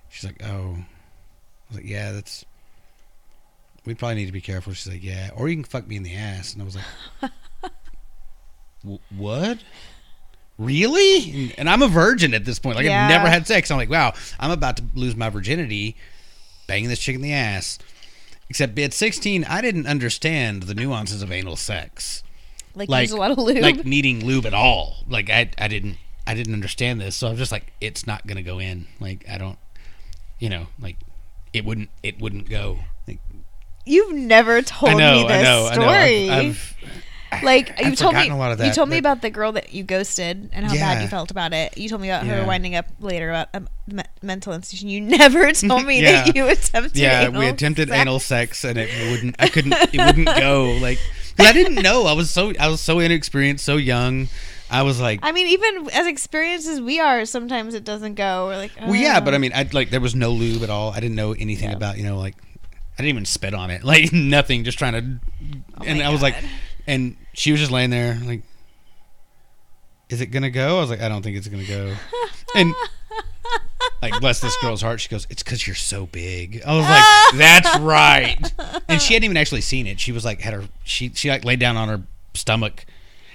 She's 0.09 0.24
like, 0.24 0.43
oh. 0.43 0.79
I 0.79 1.68
was 1.68 1.76
like, 1.76 1.89
yeah, 1.89 2.12
that's. 2.12 2.45
We 3.85 3.95
probably 3.95 4.16
need 4.16 4.26
to 4.26 4.33
be 4.33 4.41
careful. 4.41 4.72
She's 4.72 4.91
like, 4.91 5.05
yeah, 5.05 5.31
or 5.37 5.49
you 5.49 5.55
can 5.55 5.64
fuck 5.64 5.87
me 5.87 5.97
in 5.97 6.03
the 6.03 6.14
ass. 6.14 6.53
And 6.53 6.62
I 6.62 6.64
was 6.64 6.76
like, 6.76 7.31
what? 9.16 9.59
Really? 10.59 11.31
And, 11.31 11.55
and 11.61 11.70
I'm 11.70 11.83
a 11.83 11.89
virgin 11.89 12.35
at 12.35 12.45
this 12.45 12.59
point. 12.59 12.76
Like 12.76 12.87
Yeah. 12.87 13.05
I've 13.05 13.11
never 13.11 13.29
had 13.29 13.47
sex. 13.47 13.70
I'm 13.70 13.76
like, 13.76 13.91
wow, 13.91 14.14
I'm 14.41 14.51
about 14.51 14.79
to 14.79 14.85
lose 14.95 15.14
my 15.14 15.31
virginity, 15.31 15.97
banging 16.69 16.89
this 16.89 17.01
chick 17.01 17.16
in 17.16 17.23
the 17.23 17.33
ass. 17.33 17.79
Except 18.49 18.79
at 18.79 18.93
16, 18.95 19.45
I 19.45 19.61
didn't 19.61 19.89
understand 19.89 20.62
the 20.62 20.75
nuances 20.75 21.21
of 21.21 21.33
anal 21.33 21.57
sex 21.57 22.23
like, 22.79 22.89
like 22.89 23.03
use 23.03 23.12
a 23.12 23.16
lot 23.16 23.31
of 23.31 23.39
lube. 23.39 23.59
like 23.59 23.85
needing 23.85 24.25
lube 24.25 24.47
at 24.47 24.55
all. 24.55 24.99
Like 25.09 25.31
I 25.31 25.51
I 25.59 25.69
didn't 25.69 25.97
I 26.27 26.35
didn't 26.35 26.55
understand 26.55 27.01
this, 27.01 27.16
so 27.16 27.29
I'm 27.29 27.37
just 27.37 27.53
like 27.53 27.73
it's 27.81 28.07
not 28.07 28.27
gonna 28.27 28.43
go 28.43 28.59
in. 28.59 28.87
Like 29.01 29.29
I 29.29 29.37
don't, 29.37 29.59
you 30.39 30.49
know, 30.49 30.69
like 30.81 30.97
it 31.53 31.64
wouldn't 31.64 31.91
it 32.03 32.21
wouldn't 32.21 32.49
go. 32.49 32.79
Like, 33.07 33.19
You've 33.85 34.14
never 34.14 34.62
told 34.62 34.93
I 34.93 34.95
know 34.95 35.23
me 35.23 35.29
this 35.29 35.33
I 35.33 35.43
know 35.43 35.71
story. 35.73 35.87
I 35.87 36.27
know. 36.27 36.33
I've, 36.33 36.47
I've, 36.47 36.77
like 37.43 37.68
you 37.81 37.95
told 37.95 38.14
me 38.14 38.20
forgotten 38.20 38.33
a 38.33 38.39
lot 38.39 38.53
of 38.53 38.64
you 38.64 38.72
told 38.72 38.89
me 38.89 38.99
about 38.99 39.20
the 39.22 39.31
girl 39.31 39.53
that 39.53 39.74
you 39.74 39.83
ghosted 39.83 40.51
and 40.53 40.66
how 40.66 40.72
bad 40.74 41.03
you 41.03 41.09
felt 41.09 41.31
about 41.31 41.53
it 41.53 41.76
you 41.76 41.89
told 41.89 42.01
me 42.01 42.09
about 42.09 42.26
her 42.26 42.45
winding 42.47 42.74
up 42.74 42.87
later 43.01 43.31
about 43.31 43.49
a 43.55 43.61
me- 43.93 44.03
mental 44.22 44.53
institution 44.53 44.89
you 44.89 45.01
never 45.18 45.53
told 45.53 45.85
me 45.85 46.01
that 46.03 46.35
you 46.35 46.49
attempted 46.49 46.97
yeah, 46.97 47.29
we 47.29 47.47
attempted 47.47 47.89
sex. 47.89 48.01
anal 48.01 48.18
sex 48.18 48.64
and 48.64 48.79
it 48.79 49.11
wouldn't. 49.11 49.37
I 49.39 49.49
couldn't. 49.49 49.72
It 49.93 50.05
wouldn't 50.05 50.26
go. 50.26 50.79
Like 50.81 50.99
I 51.39 51.53
didn't 51.53 51.76
know. 51.83 52.05
I 52.07 52.12
was 52.12 52.31
so 52.31 52.53
I 52.59 52.68
was 52.68 52.81
so 52.81 52.99
inexperienced, 52.99 53.64
so 53.64 53.76
young. 53.76 54.29
I 54.70 54.83
was 54.83 55.01
like, 55.01 55.20
I 55.22 55.33
mean 55.33 55.47
even 55.49 55.89
as 55.93 56.07
experienced 56.07 56.68
as 56.68 56.81
we 56.81 57.01
are 57.01 57.24
sometimes 57.24 57.74
it 57.74 57.85
doesn't 57.85 58.14
go 58.14 58.47
we're 58.47 58.57
like 58.57 58.72
Well, 58.81 58.95
yeah, 58.95 59.18
"Oh." 59.20 59.24
but 59.24 59.35
I 59.35 59.37
oh. 59.37 59.41
mean, 59.41 59.53
I 59.55 59.68
like 59.72 59.91
there 59.91 60.01
was 60.01 60.14
no 60.14 60.31
lube 60.31 60.62
at 60.62 60.70
all. 60.70 60.91
I 60.93 61.01
didn't 61.01 61.16
know 61.16 61.33
anything 61.33 61.70
Yeah. 61.70 61.76
about 61.76 61.97
you 61.99 62.05
know 62.05 62.18
like 62.18 62.35
I 62.99 63.03
didn't 63.03 63.11
even 63.11 63.24
spit 63.24 63.55
on 63.55 63.70
it, 63.70 63.85
like 63.85 64.12
nothing. 64.12 64.64
Just 64.64 64.79
trying 64.79 64.93
to, 64.93 65.20
Oh 65.79 65.85
and 65.85 66.03
I 66.03 66.11
was 66.11 66.22
like. 66.22 66.37
And 66.89 67.16
she 67.34 67.53
was 67.53 67.61
just 67.61 67.70
laying 67.70 67.91
there 67.91 68.18
like, 68.24 68.43
is 70.09 70.20
it 70.20 70.26
gonna 70.26 70.51
go? 70.51 70.78
I 70.78 70.80
was 70.80 70.91
like, 70.91 71.03
I 71.03 71.09
don't 71.09 71.22
think 71.22 71.36
it's 71.36 71.47
gonna 71.47 71.64
go, 71.64 71.95
and 72.57 72.74
like 74.03 74.18
bless 74.20 74.41
this 74.41 74.57
girl's 74.57 74.82
heart, 74.82 75.01
she 75.01 75.09
goes, 75.09 75.26
it's 75.30 75.43
because 75.43 75.66
you're 75.66 75.76
so 75.76 76.07
big. 76.07 76.62
I 76.66 76.74
was 76.74 76.84
like, 76.84 77.05
that's 77.39 77.78
right, 77.78 78.53
and 78.89 79.01
she 79.01 79.14
hadn't 79.14 79.24
even 79.24 79.36
actually 79.36 79.61
seen 79.61 79.86
it. 79.86 80.01
She 80.01 80.11
was 80.11 80.24
like 80.24 80.41
had 80.41 80.55
her 80.55 80.64
she 80.82 81.11
she 81.14 81.28
like 81.28 81.45
laid 81.45 81.61
down 81.61 81.76
on 81.76 81.89
her 81.89 82.03
stomach. 82.34 82.84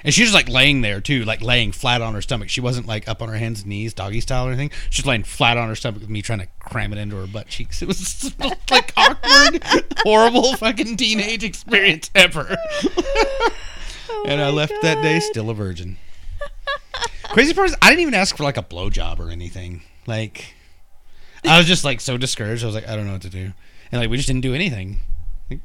And 0.03 0.13
she 0.13 0.23
was 0.23 0.33
like 0.33 0.49
laying 0.49 0.81
there 0.81 0.99
too, 0.99 1.23
like 1.23 1.41
laying 1.41 1.71
flat 1.71 2.01
on 2.01 2.13
her 2.13 2.21
stomach. 2.21 2.49
She 2.49 2.61
wasn't 2.61 2.87
like 2.87 3.07
up 3.07 3.21
on 3.21 3.29
her 3.29 3.37
hands 3.37 3.61
and 3.61 3.69
knees, 3.69 3.93
doggy 3.93 4.21
style 4.21 4.45
or 4.45 4.49
anything. 4.49 4.71
She 4.89 5.01
was 5.01 5.05
laying 5.05 5.23
flat 5.23 5.57
on 5.57 5.69
her 5.69 5.75
stomach 5.75 6.01
with 6.01 6.09
me 6.09 6.21
trying 6.21 6.39
to 6.39 6.47
cram 6.59 6.91
it 6.91 6.99
into 6.99 7.15
her 7.15 7.27
butt 7.27 7.47
cheeks. 7.47 7.81
It 7.81 7.87
was 7.87 8.33
like 8.69 8.93
awkward, 8.97 9.63
horrible 9.99 10.55
fucking 10.57 10.97
teenage 10.97 11.43
experience 11.43 12.09
ever. 12.15 12.47
and 14.25 14.41
I 14.41 14.45
oh 14.45 14.47
my 14.47 14.49
left 14.49 14.73
that 14.81 15.01
day 15.01 15.19
still 15.19 15.49
a 15.49 15.53
virgin. 15.53 15.97
Crazy 17.25 17.53
part 17.53 17.69
is 17.69 17.75
I 17.81 17.89
didn't 17.89 18.01
even 18.01 18.13
ask 18.13 18.35
for 18.35 18.43
like 18.43 18.57
a 18.57 18.63
blowjob 18.63 19.19
or 19.19 19.29
anything. 19.29 19.81
Like 20.05 20.53
I 21.45 21.57
was 21.57 21.67
just 21.67 21.83
like 21.83 22.01
so 22.01 22.17
discouraged. 22.17 22.63
I 22.63 22.67
was 22.67 22.75
like, 22.75 22.87
I 22.87 22.95
don't 22.95 23.05
know 23.05 23.13
what 23.13 23.21
to 23.23 23.29
do. 23.29 23.53
And 23.91 24.01
like 24.01 24.09
we 24.09 24.17
just 24.17 24.27
didn't 24.27 24.41
do 24.41 24.53
anything. 24.53 24.99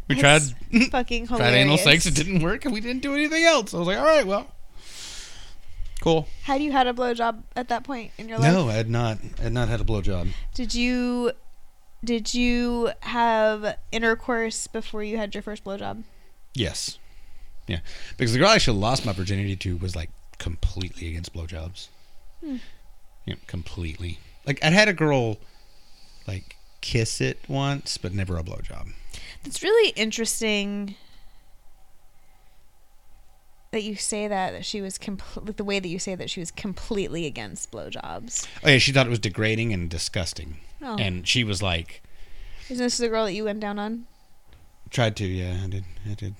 We 0.09 0.17
tried 0.17 0.43
fucking 0.91 1.27
hilarious. 1.27 1.51
tried 1.51 1.55
anal 1.55 1.79
sex, 1.79 2.07
it 2.07 2.15
didn't 2.15 2.43
work, 2.43 2.65
and 2.65 2.73
we 2.75 2.81
didn't 2.81 3.03
do 3.03 3.15
anything 3.15 3.45
else. 3.45 3.75
I 3.75 3.79
was 3.79 3.87
like, 3.87 3.99
all 3.99 4.05
right, 4.05 4.27
well, 4.27 4.47
cool. 6.01 6.29
had 6.43 6.63
you 6.63 6.73
had 6.73 6.87
a 6.87 6.93
blowjob 6.93 7.43
at 7.57 7.69
that 7.69 7.85
point 7.85 8.13
in 8.19 8.29
your 8.29 8.39
life 8.39 8.53
No, 8.53 8.69
I 8.69 8.75
had 8.75 8.91
not, 8.91 9.19
I 9.39 9.43
had 9.43 9.53
not 9.53 9.69
had 9.69 9.81
a 9.81 9.85
blowjob. 9.85 10.29
did 10.55 10.75
you 10.75 11.33
did 12.05 12.33
you 12.33 12.93
have 13.01 13.77
intercourse 13.91 14.69
before 14.69 15.03
you 15.03 15.17
had 15.17 15.35
your 15.35 15.43
first 15.43 15.65
blowjob 15.65 16.05
Yes, 16.55 16.99
yeah, 17.67 17.81
because 18.17 18.33
the 18.33 18.39
girl 18.39 18.49
I 18.49 18.55
actually 18.55 18.79
lost 18.79 19.05
my 19.05 19.13
virginity 19.13 19.55
to 19.57 19.77
was 19.77 19.95
like 19.95 20.11
completely 20.39 21.09
against 21.09 21.35
blowjobs. 21.35 21.89
Hmm. 22.43 22.57
Yeah, 23.27 23.35
completely. 23.47 24.19
Like 24.47 24.65
I'd 24.65 24.73
had 24.73 24.89
a 24.89 24.93
girl 24.93 25.37
like 26.27 26.57
kiss 26.81 27.21
it 27.21 27.39
once, 27.49 27.99
but 27.99 28.15
never 28.15 28.39
a 28.39 28.43
blowjob. 28.43 28.89
It's 29.49 29.63
really 29.63 29.93
interesting 29.97 30.95
that 33.71 33.83
you 33.83 33.97
say 33.97 34.29
that 34.29 34.53
that 34.53 34.67
she 34.67 34.83
was 34.83 34.99
compl- 34.99 35.57
the 35.57 35.65
way 35.65 35.79
that 35.79 35.89
you 35.89 35.99
say 35.99 36.15
that 36.15 36.29
she 36.29 36.39
was 36.39 36.51
completely 36.51 37.25
against 37.25 37.71
blowjobs. 37.73 38.47
Oh 38.63 38.69
yeah, 38.69 38.77
she 38.77 38.93
thought 38.93 39.07
it 39.07 39.11
was 39.11 39.19
degrading 39.19 39.73
and 39.73 39.89
disgusting, 39.89 40.59
Oh, 40.83 40.97
and 40.99 41.27
she 41.27 41.45
was 41.45 41.63
like, 41.63 42.03
"Isn't 42.69 42.85
this 42.85 42.99
the 42.99 43.09
girl 43.09 43.25
that 43.25 43.33
you 43.33 43.45
went 43.45 43.61
down 43.61 43.79
on? 43.79 44.07
tried 44.91 45.17
to, 45.17 45.25
yeah, 45.27 45.61
I 45.65 45.69
did, 45.69 45.85
I 46.11 46.15
did. 46.15 46.35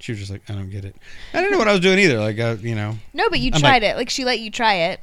She 0.00 0.12
was 0.12 0.20
just 0.20 0.30
like, 0.30 0.42
I 0.48 0.52
don't 0.52 0.70
get 0.70 0.84
it. 0.84 0.94
I 1.34 1.38
didn't 1.38 1.50
know 1.50 1.58
what 1.58 1.66
I 1.66 1.72
was 1.72 1.80
doing 1.80 1.98
either. 1.98 2.20
Like, 2.20 2.38
uh, 2.38 2.56
you 2.60 2.76
know, 2.76 2.94
No, 3.12 3.28
but 3.28 3.40
you 3.40 3.50
I'm 3.52 3.58
tried 3.60 3.82
it. 3.82 3.96
Like 3.96 4.08
she 4.10 4.24
let 4.24 4.38
you 4.38 4.48
try 4.52 4.74
it. 4.74 5.00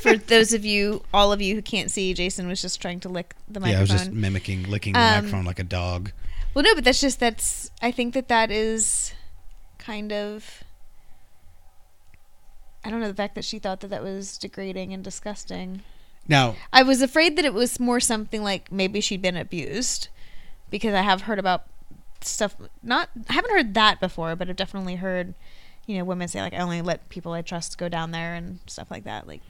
For 0.00 0.16
those 0.16 0.52
of 0.52 0.64
you, 0.64 1.02
all 1.12 1.32
of 1.32 1.40
you 1.42 1.54
who 1.54 1.62
can't 1.62 1.90
see, 1.90 2.12
Jason 2.14 2.46
was 2.48 2.60
just 2.62 2.80
trying 2.80 3.00
to 3.00 3.08
lick 3.08 3.34
the 3.48 3.60
microphone. 3.60 3.72
yeah, 3.72 3.78
I 3.78 3.80
was 3.80 3.90
just 3.90 4.12
mimicking 4.12 4.64
licking 4.64 4.92
the 4.94 4.98
Um, 5.00 5.14
microphone 5.24 5.44
like 5.44 5.58
a 5.58 5.64
dog. 5.64 6.12
Well, 6.54 6.62
no, 6.64 6.74
but 6.74 6.84
that's 6.84 7.00
just 7.00 7.20
that's. 7.20 7.70
I 7.82 7.90
think 7.90 8.14
that 8.14 8.28
that 8.28 8.50
is 8.50 9.12
kind 9.78 10.12
of. 10.12 10.62
I 12.84 12.90
don't 12.90 13.00
know 13.00 13.08
the 13.08 13.14
fact 13.14 13.34
that 13.34 13.44
she 13.44 13.58
thought 13.58 13.80
that 13.80 13.88
that 13.88 14.02
was 14.02 14.36
degrading 14.36 14.92
and 14.92 15.02
disgusting. 15.02 15.82
Now, 16.28 16.56
I 16.72 16.82
was 16.82 17.02
afraid 17.02 17.36
that 17.36 17.44
it 17.44 17.54
was 17.54 17.80
more 17.80 18.00
something 18.00 18.42
like 18.42 18.70
maybe 18.72 19.00
she'd 19.00 19.22
been 19.22 19.36
abused 19.36 20.08
because 20.70 20.94
I 20.94 21.02
have 21.02 21.22
heard 21.22 21.38
about 21.38 21.64
stuff 22.20 22.56
not 22.82 23.10
I 23.28 23.34
haven't 23.34 23.50
heard 23.52 23.74
that 23.74 24.00
before, 24.00 24.36
but 24.36 24.48
I've 24.48 24.56
definitely 24.56 24.96
heard 24.96 25.34
you 25.86 25.98
know 25.98 26.04
women 26.04 26.28
say 26.28 26.40
like 26.40 26.54
I 26.54 26.58
only 26.58 26.82
let 26.82 27.08
people 27.08 27.32
I 27.32 27.42
trust 27.42 27.78
go 27.78 27.88
down 27.88 28.10
there 28.10 28.34
and 28.34 28.58
stuff 28.66 28.90
like 28.90 29.04
that. 29.04 29.26
Like 29.26 29.40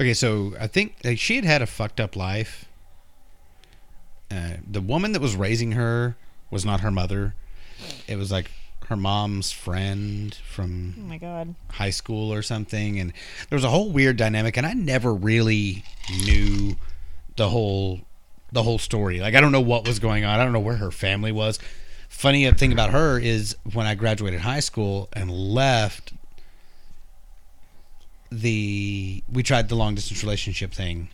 okay, 0.00 0.14
so 0.14 0.54
I 0.60 0.66
think 0.66 0.96
like, 1.04 1.18
she 1.18 1.36
had 1.36 1.44
had 1.44 1.62
a 1.62 1.66
fucked 1.66 2.00
up 2.00 2.16
life. 2.16 2.66
Uh, 4.30 4.54
the 4.68 4.80
woman 4.80 5.12
that 5.12 5.22
was 5.22 5.36
raising 5.36 5.72
her 5.72 6.16
was 6.50 6.64
not 6.64 6.80
her 6.80 6.90
mother. 6.90 7.34
It 8.08 8.16
was 8.16 8.32
like 8.32 8.50
her 8.88 8.96
mom's 8.96 9.50
friend 9.50 10.34
from 10.46 10.94
oh 10.98 11.02
my 11.02 11.16
god. 11.16 11.54
high 11.70 11.90
school 11.90 12.30
or 12.32 12.42
something 12.42 13.00
and 13.00 13.14
there 13.48 13.56
was 13.56 13.64
a 13.64 13.70
whole 13.70 13.90
weird 13.90 14.16
dynamic 14.18 14.58
and 14.58 14.66
I 14.66 14.74
never 14.74 15.14
really 15.14 15.84
knew 16.26 16.76
the 17.36 17.48
whole 17.48 18.02
the 18.52 18.62
whole 18.62 18.78
story. 18.78 19.20
Like 19.20 19.34
I 19.34 19.40
don't 19.40 19.52
know 19.52 19.60
what 19.60 19.86
was 19.86 19.98
going 19.98 20.24
on. 20.24 20.38
I 20.38 20.44
don't 20.44 20.52
know 20.52 20.60
where 20.60 20.76
her 20.76 20.90
family 20.90 21.32
was. 21.32 21.58
Funny 22.08 22.50
thing 22.52 22.72
about 22.72 22.90
her 22.90 23.18
is 23.18 23.56
when 23.72 23.86
I 23.86 23.94
graduated 23.94 24.40
high 24.40 24.60
school 24.60 25.08
and 25.12 25.30
left 25.30 26.12
the 28.30 29.22
we 29.30 29.42
tried 29.42 29.68
the 29.68 29.76
long 29.76 29.94
distance 29.94 30.22
relationship 30.22 30.72
thing 30.72 31.08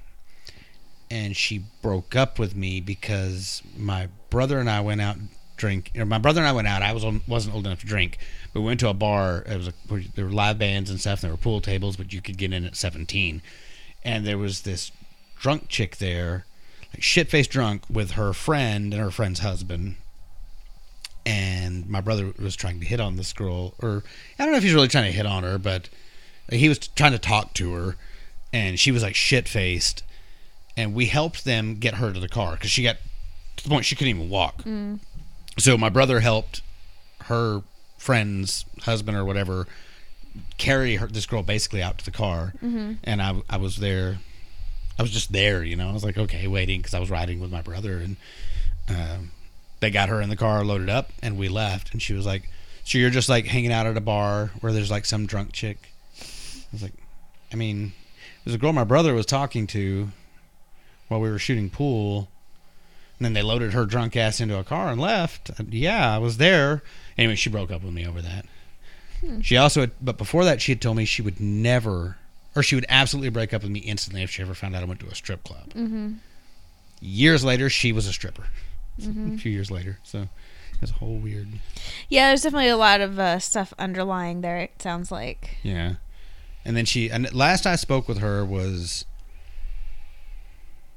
and 1.11 1.36
she 1.36 1.64
broke 1.82 2.16
up 2.16 2.38
with 2.38 2.55
me 2.55 2.80
because 2.80 3.62
my 3.76 4.09
brother 4.30 4.59
and 4.59 4.70
I 4.70 4.80
went 4.80 5.01
out 5.01 5.16
drink 5.57 5.91
or 5.97 6.07
my 6.07 6.18
brother 6.18 6.41
and 6.41 6.49
I 6.49 6.53
went 6.53 6.68
out. 6.68 6.82
I 6.82 6.93
was 6.93 7.05
on, 7.05 7.20
wasn't 7.26 7.55
old 7.55 7.66
enough 7.66 7.80
to 7.80 7.86
drink 7.86 8.18
but 8.53 8.61
we 8.61 8.66
went 8.66 8.80
to 8.80 8.88
a 8.88 8.95
bar. 8.95 9.45
It 9.47 9.57
was 9.57 9.68
a, 9.68 9.74
there 10.14 10.24
were 10.24 10.30
live 10.30 10.59
bands 10.59 10.91
and 10.91 11.01
stuff 11.01 11.22
and 11.22 11.28
there 11.28 11.32
were 11.32 11.36
pool 11.36 11.61
tables 11.61 11.97
but 11.97 12.12
you 12.12 12.22
could 12.22 12.38
get 12.38 12.53
in 12.53 12.64
at 12.64 12.76
17 12.76 13.43
and 14.03 14.26
there 14.26 14.38
was 14.38 14.62
this 14.62 14.93
drunk 15.38 15.68
chick 15.68 15.97
there 15.97 16.47
like 16.95 17.03
shit 17.03 17.28
faced 17.28 17.51
drunk 17.51 17.82
with 17.91 18.12
her 18.12 18.32
friend 18.32 18.93
and 18.95 19.03
her 19.03 19.11
friend's 19.11 19.41
husband 19.41 19.97
and 21.30 21.88
my 21.88 22.00
brother 22.00 22.32
was 22.40 22.56
trying 22.56 22.80
to 22.80 22.86
hit 22.86 22.98
on 22.98 23.14
this 23.16 23.32
girl 23.32 23.74
or 23.80 24.02
I 24.38 24.42
don't 24.42 24.50
know 24.52 24.58
if 24.58 24.64
he's 24.64 24.74
really 24.74 24.88
trying 24.88 25.04
to 25.04 25.16
hit 25.16 25.26
on 25.26 25.44
her 25.44 25.58
but 25.58 25.88
he 26.50 26.68
was 26.68 26.78
trying 26.78 27.12
to 27.12 27.18
talk 27.18 27.54
to 27.54 27.72
her 27.74 27.96
and 28.52 28.80
she 28.80 28.90
was 28.90 29.02
like 29.04 29.14
shit 29.14 29.48
faced 29.48 30.02
and 30.76 30.92
we 30.92 31.06
helped 31.06 31.44
them 31.44 31.76
get 31.76 31.94
her 31.94 32.12
to 32.12 32.18
the 32.18 32.28
car 32.28 32.52
because 32.54 32.70
she 32.70 32.82
got 32.82 32.96
to 33.56 33.62
the 33.64 33.70
point 33.70 33.84
she 33.84 33.94
couldn't 33.94 34.16
even 34.16 34.30
walk. 34.30 34.62
So 35.58 35.76
my 35.76 35.88
brother 35.88 36.20
helped 36.20 36.62
her 37.24 37.62
friend's 37.98 38.64
husband 38.82 39.16
or 39.16 39.24
whatever 39.24 39.66
carry 40.58 40.96
her 40.96 41.06
this 41.06 41.26
girl 41.26 41.42
basically 41.42 41.82
out 41.82 41.98
to 41.98 42.04
the 42.04 42.10
car 42.10 42.54
and 43.04 43.20
I, 43.22 43.42
I 43.48 43.56
was 43.58 43.76
there 43.76 44.18
i 44.98 45.02
was 45.02 45.10
just 45.10 45.32
there 45.32 45.62
you 45.62 45.76
know? 45.76 45.90
I 45.90 45.92
was 45.92 46.02
like 46.04 46.16
okay 46.18 46.46
waiting 46.46 46.80
because 46.80 46.94
i 46.94 46.98
was 47.00 47.10
riding 47.10 47.40
with 47.40 47.50
my 47.52 47.62
brother 47.62 47.98
and 47.98 48.16
um, 48.88 49.30
they 49.80 49.90
got 49.90 50.08
her 50.08 50.20
in 50.20 50.28
the 50.28 50.36
car 50.36 50.64
loaded 50.64 50.88
up 50.88 51.10
and 51.22 51.36
we 51.36 51.48
left 51.48 51.92
and 51.92 52.00
she 52.00 52.12
was 52.12 52.26
like 52.26 52.48
so 52.84 52.98
you're 52.98 53.10
just 53.10 53.28
like 53.28 53.46
hanging 53.46 53.72
out 53.72 53.86
at 53.86 53.96
a 53.96 54.00
bar 54.00 54.50
where 54.60 54.72
there's 54.72 54.90
like 54.90 55.04
some 55.04 55.26
drunk 55.26 55.52
chick 55.52 55.92
i 56.20 56.68
was 56.72 56.82
like 56.82 56.94
i 57.52 57.56
mean 57.56 57.92
there's 58.44 58.54
a 58.54 58.58
girl 58.58 58.72
my 58.72 58.84
brother 58.84 59.14
was 59.14 59.26
talking 59.26 59.66
to 59.66 60.08
while 61.08 61.20
we 61.20 61.30
were 61.30 61.38
shooting 61.38 61.68
pool 61.68 62.28
and 63.20 63.26
then 63.26 63.34
they 63.34 63.42
loaded 63.42 63.74
her 63.74 63.84
drunk 63.84 64.16
ass 64.16 64.40
into 64.40 64.58
a 64.58 64.64
car 64.64 64.88
and 64.88 64.98
left. 64.98 65.50
Yeah, 65.68 66.14
I 66.14 66.16
was 66.16 66.38
there. 66.38 66.82
Anyway, 67.18 67.34
she 67.34 67.50
broke 67.50 67.70
up 67.70 67.82
with 67.82 67.92
me 67.92 68.06
over 68.06 68.22
that. 68.22 68.46
She 69.42 69.58
also, 69.58 69.82
had, 69.82 69.90
but 70.00 70.16
before 70.16 70.46
that, 70.46 70.62
she 70.62 70.72
had 70.72 70.80
told 70.80 70.96
me 70.96 71.04
she 71.04 71.20
would 71.20 71.38
never, 71.38 72.16
or 72.56 72.62
she 72.62 72.74
would 72.74 72.86
absolutely 72.88 73.28
break 73.28 73.52
up 73.52 73.60
with 73.60 73.70
me 73.70 73.80
instantly 73.80 74.22
if 74.22 74.30
she 74.30 74.40
ever 74.40 74.54
found 74.54 74.74
out 74.74 74.82
I 74.82 74.86
went 74.86 75.00
to 75.00 75.08
a 75.08 75.14
strip 75.14 75.44
club. 75.44 75.74
Mm-hmm. 75.74 76.12
Years 77.02 77.44
later, 77.44 77.68
she 77.68 77.92
was 77.92 78.06
a 78.06 78.12
stripper. 78.14 78.46
A 78.99 79.38
few 79.38 79.53
years 79.53 79.70
later, 79.70 79.99
so 80.03 80.28
it's 80.82 80.91
a 80.91 80.95
whole 80.95 81.18
weird. 81.18 81.49
Yeah, 82.09 82.28
there's 82.28 82.43
definitely 82.43 82.68
a 82.68 82.76
lot 82.76 83.01
of 83.01 83.18
uh, 83.18 83.38
stuff 83.38 83.72
underlying 83.78 84.41
there. 84.41 84.59
It 84.59 84.80
sounds 84.80 85.11
like. 85.11 85.57
Yeah, 85.62 85.95
and 86.64 86.76
then 86.76 86.84
she, 86.84 87.11
and 87.11 87.32
last 87.34 87.66
I 87.66 87.76
spoke 87.76 88.09
with 88.09 88.18
her 88.18 88.45
was 88.45 89.05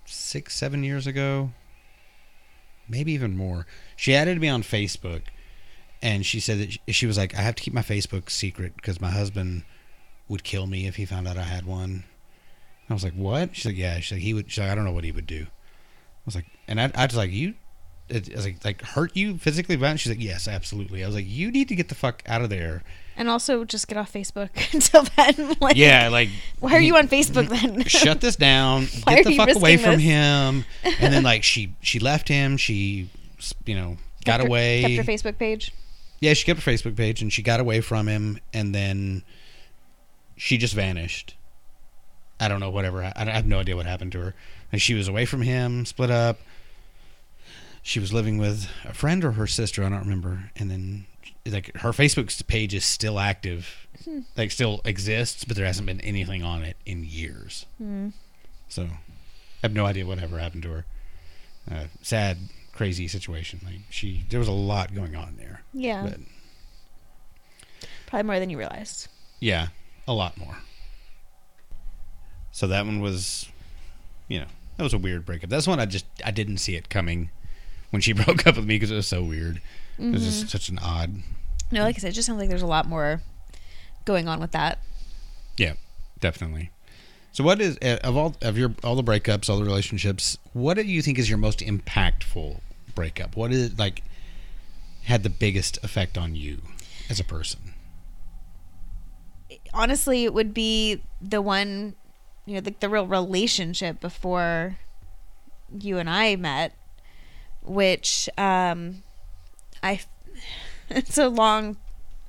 six, 0.06 0.56
seven 0.56 0.84
years 0.84 1.08
ago, 1.08 1.52
maybe 2.88 3.12
even 3.14 3.36
more. 3.36 3.66
She 3.96 4.16
added 4.16 4.40
me 4.40 4.48
on 4.50 4.64
Facebook, 4.64 5.24
and 6.02 6.26
she 6.26 6.40
said 6.40 6.60
that 6.60 6.72
she, 6.74 6.80
she 6.90 7.06
was 7.06 7.18
like, 7.18 7.36
"I 7.36 7.42
have 7.42 7.56
to 7.56 7.64
keep 7.64 7.74
my 7.74 7.82
Facebook 7.82 8.30
secret 8.30 8.76
because 8.76 9.02
my 9.02 9.12
husband 9.12 9.64
would 10.28 10.44
kill 10.44 10.68
me 10.68 10.88
if 10.88 10.96
he 10.96 11.06
found 11.06 11.28
out 11.28 11.38
I 11.38 11.44
had 11.44 11.66
one." 11.66 12.06
I 12.90 12.94
was 12.94 13.04
like, 13.04 13.14
"What?" 13.14 13.56
She's 13.56 13.66
like, 13.66 13.78
"Yeah." 13.78 14.00
She's 14.00 14.12
like, 14.14 14.22
"He 14.22 14.34
would." 14.34 14.52
She's 14.52 14.60
like, 14.60 14.72
"I 14.72 14.76
don't 14.76 14.86
know 14.86 14.92
what 14.92 15.04
he 15.06 15.12
would 15.12 15.28
do." 15.28 15.46
I 15.46 16.26
was 16.26 16.36
like, 16.36 16.46
and 16.68 16.80
I, 16.80 16.92
I 16.96 17.06
was 17.06 17.16
like, 17.16 17.32
"You." 17.32 17.56
I 18.16 18.36
was 18.36 18.46
like, 18.46 18.64
like 18.64 18.82
hurt 18.82 19.16
you 19.16 19.38
physically 19.38 19.76
violent? 19.76 20.00
She's 20.00 20.12
like, 20.12 20.22
yes, 20.22 20.48
absolutely. 20.48 21.04
I 21.04 21.08
was 21.08 21.16
like, 21.16 21.26
you 21.28 21.52
need 21.52 21.68
to 21.70 21.76
get 21.76 21.90
the 21.90 21.96
fuck 21.96 22.22
out 22.28 22.42
of 22.42 22.50
there. 22.50 22.84
And 23.16 23.30
also, 23.30 23.64
just 23.64 23.88
get 23.88 23.98
off 23.98 24.12
Facebook 24.12 24.50
until 24.74 25.04
then. 25.16 25.56
Like, 25.62 25.76
Yeah, 25.76 26.10
like 26.10 26.30
Why 26.60 26.74
are 26.74 26.80
you 26.80 26.96
on 26.98 27.08
Facebook 27.08 27.48
then? 27.50 27.84
shut 27.88 28.22
this 28.22 28.36
down 28.36 28.86
get 29.08 29.26
the 29.26 29.38
fuck 29.38 29.56
away 29.56 29.78
from 29.78 29.94
this? 29.96 30.02
him 30.02 30.66
and 30.84 31.14
then 31.14 31.24
like 31.24 31.44
she 31.44 31.76
she 31.82 32.00
left 32.00 32.28
him 32.28 32.58
she 32.58 33.10
you 33.66 33.76
know 33.76 33.98
got 34.26 34.38
Kept 34.38 34.44
her- 34.44 34.48
away 34.48 34.82
Kept 34.96 35.08
her 35.08 35.12
Facebook 35.14 35.38
page. 35.38 35.72
yeah 36.22 36.34
she 36.34 36.46
kept 36.46 36.62
her 36.64 36.72
facebook 36.72 36.96
page 36.96 37.22
and 37.22 37.32
she 37.32 37.42
got 37.44 37.60
away 37.60 37.82
from 37.82 38.08
him 38.08 38.40
and 38.54 38.74
then 38.74 39.22
she 40.38 40.58
just 40.58 40.74
vanished 40.74 41.36
i 42.40 42.48
don't 42.48 42.60
know 42.62 42.70
whatever 42.70 43.04
i 43.04 43.12
I 43.16 43.26
have 43.26 43.46
no 43.46 43.60
idea 43.60 43.76
what 43.76 43.86
happened 43.86 44.12
to 44.14 44.20
her 44.20 44.34
and 44.72 44.82
she 44.82 44.94
was 44.94 45.08
away 45.08 45.26
from 45.26 45.42
him 45.42 45.86
split 45.86 46.10
up 46.10 46.40
she 47.84 48.00
was 48.00 48.12
living 48.14 48.38
with 48.38 48.68
a 48.86 48.94
friend 48.94 49.24
or 49.24 49.34
her 49.34 49.46
sister 49.46 49.84
i 49.84 49.90
don't 49.90 50.00
remember 50.00 50.50
and 50.56 50.72
then 50.72 51.06
like 51.46 51.76
her 51.78 51.90
facebook 51.92 52.46
page 52.48 52.74
is 52.74 52.84
still 52.86 53.20
active 53.20 53.88
Hmm. 54.06 54.20
like 54.36 54.50
still 54.52 54.82
exists 54.86 55.46
but 55.46 55.56
there 55.56 55.66
hasn't 55.68 55.86
been 55.86 56.02
anything 56.02 56.42
on 56.44 56.64
it 56.64 56.76
in 56.86 57.06
years 57.06 57.66
Hmm. 57.78 58.10
so 58.68 58.84
I 58.84 59.68
have 59.68 59.74
no 59.74 59.86
idea 59.86 60.06
whatever 60.06 60.40
happened 60.40 60.64
to 60.64 60.70
her. 60.72 60.86
Uh, 61.72 61.86
sad, 62.02 62.38
crazy 62.74 63.08
situation. 63.08 63.62
Like 63.64 63.80
she, 63.90 64.26
there 64.30 64.40
was 64.40 64.50
a 64.50 64.52
lot 64.52 64.94
going 64.94 65.16
on 65.16 65.36
there. 65.38 65.62
Yeah, 65.74 66.04
But 66.04 66.20
probably 68.08 68.24
more 68.26 68.40
than 68.40 68.50
you 68.50 68.58
realized. 68.58 69.08
yeah, 69.40 69.68
a 70.06 70.12
lot 70.12 70.38
more. 70.38 70.58
So 72.52 72.68
that 72.68 72.86
one 72.86 73.00
was, 73.00 73.48
you 74.28 74.40
know, 74.42 74.48
that 74.76 74.84
was 74.84 74.94
a 74.94 74.98
weird 74.98 75.26
breakup. 75.26 75.50
That's 75.50 75.66
one 75.68 75.80
I 75.80 75.86
just 75.86 76.06
I 76.26 76.32
didn't 76.32 76.58
see 76.58 76.76
it 76.76 76.90
coming 76.90 77.30
when 77.94 78.02
she 78.02 78.12
broke 78.26 78.48
up 78.48 78.56
with 78.58 78.66
me 78.66 78.76
because 78.76 78.90
it 78.92 78.96
was 78.96 79.08
so 79.08 79.24
weird. 79.24 79.62
It 80.00 80.12
was 80.12 80.24
Mm-hmm. 80.24 80.26
just 80.42 80.50
such 80.50 80.70
an 80.70 80.80
odd. 80.80 81.22
No, 81.72 81.84
like 81.84 81.96
I 81.96 82.00
said, 82.00 82.10
it 82.10 82.14
just 82.14 82.26
sounds 82.26 82.40
like 82.40 82.50
there's 82.50 82.64
a 82.64 82.68
lot 82.68 82.88
more 82.88 83.22
going 84.06 84.28
on 84.28 84.40
with 84.40 84.52
that. 84.54 84.80
Yeah, 85.56 85.74
definitely. 86.20 86.72
So 87.32 87.44
what 87.44 87.62
is 87.62 87.78
uh, 87.82 88.00
of 88.04 88.18
all 88.18 88.36
of 88.42 88.58
your 88.58 88.74
all 88.84 88.96
the 88.96 89.04
breakups, 89.04 89.50
all 89.50 89.58
the 89.60 89.64
relationships? 89.66 90.38
What 90.54 90.76
do 90.78 90.84
you 90.84 91.02
think 91.04 91.20
is 91.20 91.30
your 91.30 91.38
most 91.38 91.60
impactful 91.60 92.60
breakup? 92.96 93.36
What 93.36 93.52
is 93.52 93.78
like 93.78 94.04
had 95.04 95.22
the 95.24 95.30
biggest 95.30 95.78
effect 95.84 96.18
on 96.18 96.34
you 96.36 96.62
as 97.10 97.20
a 97.20 97.24
person? 97.24 97.60
honestly 99.74 100.24
it 100.24 100.34
would 100.34 100.54
be 100.54 101.02
the 101.22 101.42
one 101.42 101.96
you 102.46 102.56
know 102.56 102.62
the, 102.62 102.74
the 102.80 102.90
real 102.90 103.08
relationship 103.08 104.00
before 104.00 104.78
you 105.80 105.98
and 105.98 106.10
i 106.10 106.36
met 106.36 106.74
which 107.64 108.30
um 108.38 109.04
i 109.82 110.00
it's 110.90 111.18
a 111.18 111.28
long 111.28 111.78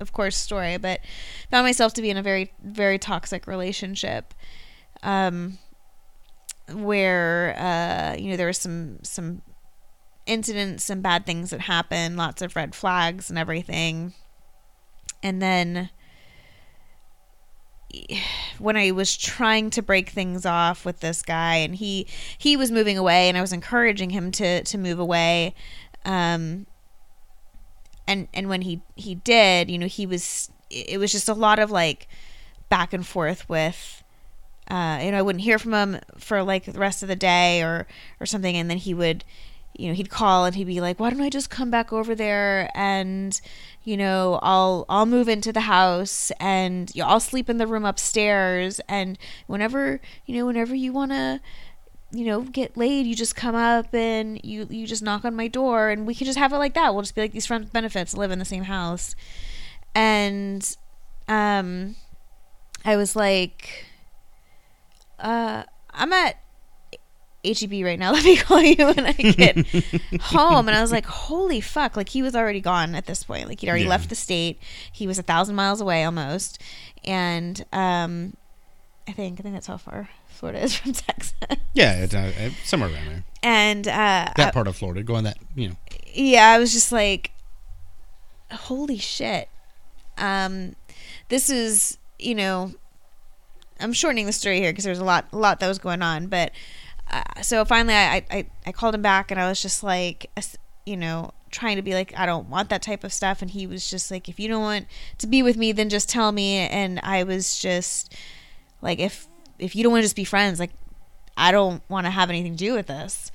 of 0.01 0.13
course 0.13 0.37
story 0.37 0.77
but 0.77 1.01
found 1.51 1.65
myself 1.65 1.93
to 1.95 2.03
be 2.03 2.11
in 2.11 2.17
a 2.17 2.23
very 2.23 2.53
very 2.63 2.99
toxic 2.99 3.47
relationship 3.47 4.35
um 5.03 5.59
where 6.73 7.55
uh 7.59 8.17
you 8.17 8.31
know 8.31 8.37
there 8.37 8.47
was 8.47 8.59
some 8.59 8.99
some 9.03 9.43
incidents 10.27 10.85
some 10.85 11.01
bad 11.01 11.27
things 11.27 11.51
that 11.51 11.61
happened 11.61 12.17
lots 12.17 12.43
of 12.43 12.57
red 12.57 12.75
flags 12.75 13.29
and 13.29 13.39
everything. 13.39 14.15
And 15.23 15.41
then 15.41 15.91
when 18.59 18.77
I 18.77 18.91
was 18.91 19.17
trying 19.17 19.71
to 19.71 19.83
break 19.83 20.11
things 20.11 20.47
off 20.47 20.85
with 20.85 21.01
this 21.01 21.23
guy 21.23 21.57
and 21.57 21.75
he 21.75 22.07
he 22.37 22.57
was 22.57 22.71
moving 22.71 22.99
away 22.99 23.29
and 23.29 23.37
I 23.37 23.41
was 23.41 23.53
encouraging 23.53 24.11
him 24.11 24.31
to 24.33 24.63
to 24.63 24.79
move 24.79 24.99
away. 24.99 25.55
Um 26.05 26.67
and 28.07 28.29
and 28.35 28.49
when 28.49 28.63
he 28.63 28.83
he 28.97 29.15
did 29.15 29.71
you 29.71 29.79
know 29.79 29.87
he 29.87 30.07
was 30.07 30.51
it 30.71 30.99
was 30.99 31.13
just 31.13 31.29
a 31.29 31.35
lot 31.35 31.59
of 31.59 31.71
like 31.71 32.09
back 32.69 32.93
and 32.93 33.07
forth 33.07 33.49
with 33.49 34.03
uh 34.71 35.01
you 35.03 35.11
know 35.11 35.19
I 35.19 35.23
wouldn't 35.23 35.45
hear 35.45 35.59
from 35.59 35.75
him 35.75 36.01
for 36.19 36.43
like 36.43 36.65
the 36.65 36.79
rest 36.79 37.03
of 37.03 37.09
the 37.09 37.17
day 37.17 37.63
or 37.63 37.87
or 38.21 38.27
something 38.27 38.57
and 38.57 38.71
then 38.71 38.79
he 38.79 38.95
would 38.95 39.25
you 39.75 39.89
know, 39.89 39.95
he'd 39.95 40.11
call 40.11 40.45
and 40.45 40.55
he'd 40.55 40.67
be 40.67 40.81
like, 40.81 41.01
"Why 41.01 41.11
don't 41.11 41.21
I 41.21 41.31
just 41.31 41.51
come 41.51 41.71
back 41.71 41.93
over 41.93 42.15
there 42.15 42.71
and, 42.75 43.39
you 43.83 43.97
know, 43.97 44.39
I'll 44.43 44.85
I'll 44.89 45.07
move 45.07 45.29
into 45.29 45.53
the 45.53 45.63
house 45.63 46.31
and 46.41 46.95
you 46.95 47.03
know, 47.03 47.09
I'll 47.09 47.21
sleep 47.21 47.51
in 47.51 47.59
the 47.59 47.67
room 47.67 47.85
upstairs 47.85 48.81
and 48.89 49.19
whenever, 49.47 50.01
you 50.27 50.37
know, 50.37 50.47
whenever 50.47 50.75
you 50.75 50.93
want 50.93 51.13
to 51.13 51.41
you 52.15 52.25
know, 52.25 52.43
get 52.43 52.77
laid, 52.77 53.07
you 53.07 53.15
just 53.15 53.35
come 53.35 53.57
up 53.57 53.93
and 53.93 54.41
you 54.45 54.67
you 54.71 54.87
just 54.87 55.03
knock 55.03 55.25
on 55.25 55.35
my 55.35 55.49
door 55.49 55.91
and 55.91 56.07
we 56.07 56.15
can 56.15 56.27
just 56.27 56.39
have 56.39 56.53
it 56.53 56.59
like 56.59 56.75
that. 56.75 56.95
We'll 56.95 57.03
just 57.03 57.15
be 57.15 57.23
like 57.23 57.33
these 57.33 57.47
friends 57.47 57.71
benefits, 57.71 58.17
live 58.17 58.31
in 58.31 58.39
the 58.39 58.45
same 58.45 58.65
house. 58.65 59.17
And 59.95 60.77
um 61.29 61.97
I 62.85 62.97
was 62.97 63.17
like 63.17 63.87
uh 65.19 65.65
I'm 65.91 66.13
at 66.13 66.37
HEB 67.45 67.85
right 67.85 67.99
now. 67.99 68.13
Let 68.15 68.25
me 68.25 68.37
call 68.37 68.61
you 68.63 68.77
when 68.87 69.07
I 69.07 69.13
get 69.13 69.67
home. 70.21 70.69
And 70.69 70.77
I 70.77 70.81
was 70.81 70.91
like, 70.93 71.07
holy 71.07 71.61
fuck. 71.61 71.97
Like, 71.97 72.09
he 72.09 72.23
was 72.23 72.35
already 72.35 72.61
gone 72.61 72.95
at 72.95 73.07
this 73.07 73.25
point. 73.25 73.49
Like, 73.49 73.61
he'd 73.61 73.69
already 73.69 73.85
Yeah. 73.85 73.91
left 73.91 74.09
the 74.09 74.15
state. 74.15 74.59
He 74.93 75.07
was 75.07 75.19
a 75.19 75.23
thousand 75.23 75.55
miles 75.57 75.81
away 75.81 76.05
almost. 76.05 76.61
And 77.05 77.65
um, 77.73 78.37
I 79.07 79.13
think, 79.13 79.39
I 79.41 79.43
think 79.43 79.55
that's 79.55 79.67
how 79.67 79.77
far 79.77 80.09
Florida 80.29 80.63
is 80.63 80.75
from 80.79 80.93
Texas. 80.93 81.35
Yeah, 81.75 81.95
it's 82.05 82.15
uh, 82.15 82.33
uh, 82.41 82.51
somewhere 82.65 82.91
around 82.93 83.07
there. 83.09 83.25
and 83.43 83.87
uh, 83.89 84.33
That 84.37 84.55
part 84.55 84.67
of 84.69 84.77
Florida, 84.77 85.03
going 85.03 85.25
that 85.25 85.37
you 85.55 85.69
know. 85.71 85.77
yeah, 86.13 86.49
I 86.49 86.59
was 86.59 86.73
just 86.73 86.93
like, 86.93 87.31
holy 88.51 88.99
shit. 88.99 89.49
Um, 90.19 90.77
this 91.29 91.51
is, 91.51 91.99
you 92.19 92.35
know, 92.35 92.73
I'm 93.81 93.93
shortening 93.93 94.27
the 94.27 94.33
story 94.33 94.61
here 94.61 94.71
because 94.73 94.85
there's 94.85 94.99
a 95.01 95.05
lot, 95.05 95.27
a 95.33 95.37
lot 95.39 95.61
that 95.61 95.69
was 95.69 95.79
going 95.79 96.03
on. 96.03 96.29
But 96.29 96.53
uh, 97.11 97.43
so 97.43 97.65
finally, 97.65 97.95
I, 97.95 98.25
I, 98.31 98.47
I 98.67 98.73
called 98.73 98.95
him 98.95 99.03
back 99.03 99.31
and 99.31 99.41
I 99.41 99.49
was 99.49 99.61
just 99.61 99.83
like, 99.83 100.31
you 100.87 100.97
know, 100.97 101.33
trying 101.51 101.77
to 101.77 101.83
be 101.83 101.95
like, 101.95 102.13
I 102.19 102.27
don't 102.27 102.49
want 102.49 102.69
that 102.71 102.83
type 102.83 103.05
of 103.05 103.13
stuff. 103.13 103.41
And 103.41 103.51
he 103.51 103.67
was 103.67 103.89
just 103.89 104.11
like, 104.11 104.29
if 104.29 104.41
you 104.41 104.49
don't 104.49 104.63
want 104.63 104.87
to 105.19 105.27
be 105.27 105.43
with 105.43 105.57
me, 105.57 105.73
then 105.73 105.89
just 105.89 106.09
tell 106.09 106.33
me. 106.33 106.57
And 106.57 107.01
I 107.03 107.23
was 107.23 107.59
just 107.59 108.15
like, 108.83 108.99
if 108.99 109.29
if 109.59 109.77
you 109.77 109.83
don't 109.83 109.93
want 109.93 110.03
to 110.03 110.07
just 110.07 110.17
be 110.17 110.25
friends, 110.25 110.59
like, 110.59 110.73
I 111.37 111.53
don't 111.53 111.83
want 111.89 112.07
to 112.07 112.11
have 112.11 112.29
anything 112.29 112.53
to 112.57 112.65
do 112.65 112.75
with 112.75 112.87
this. 112.87 113.31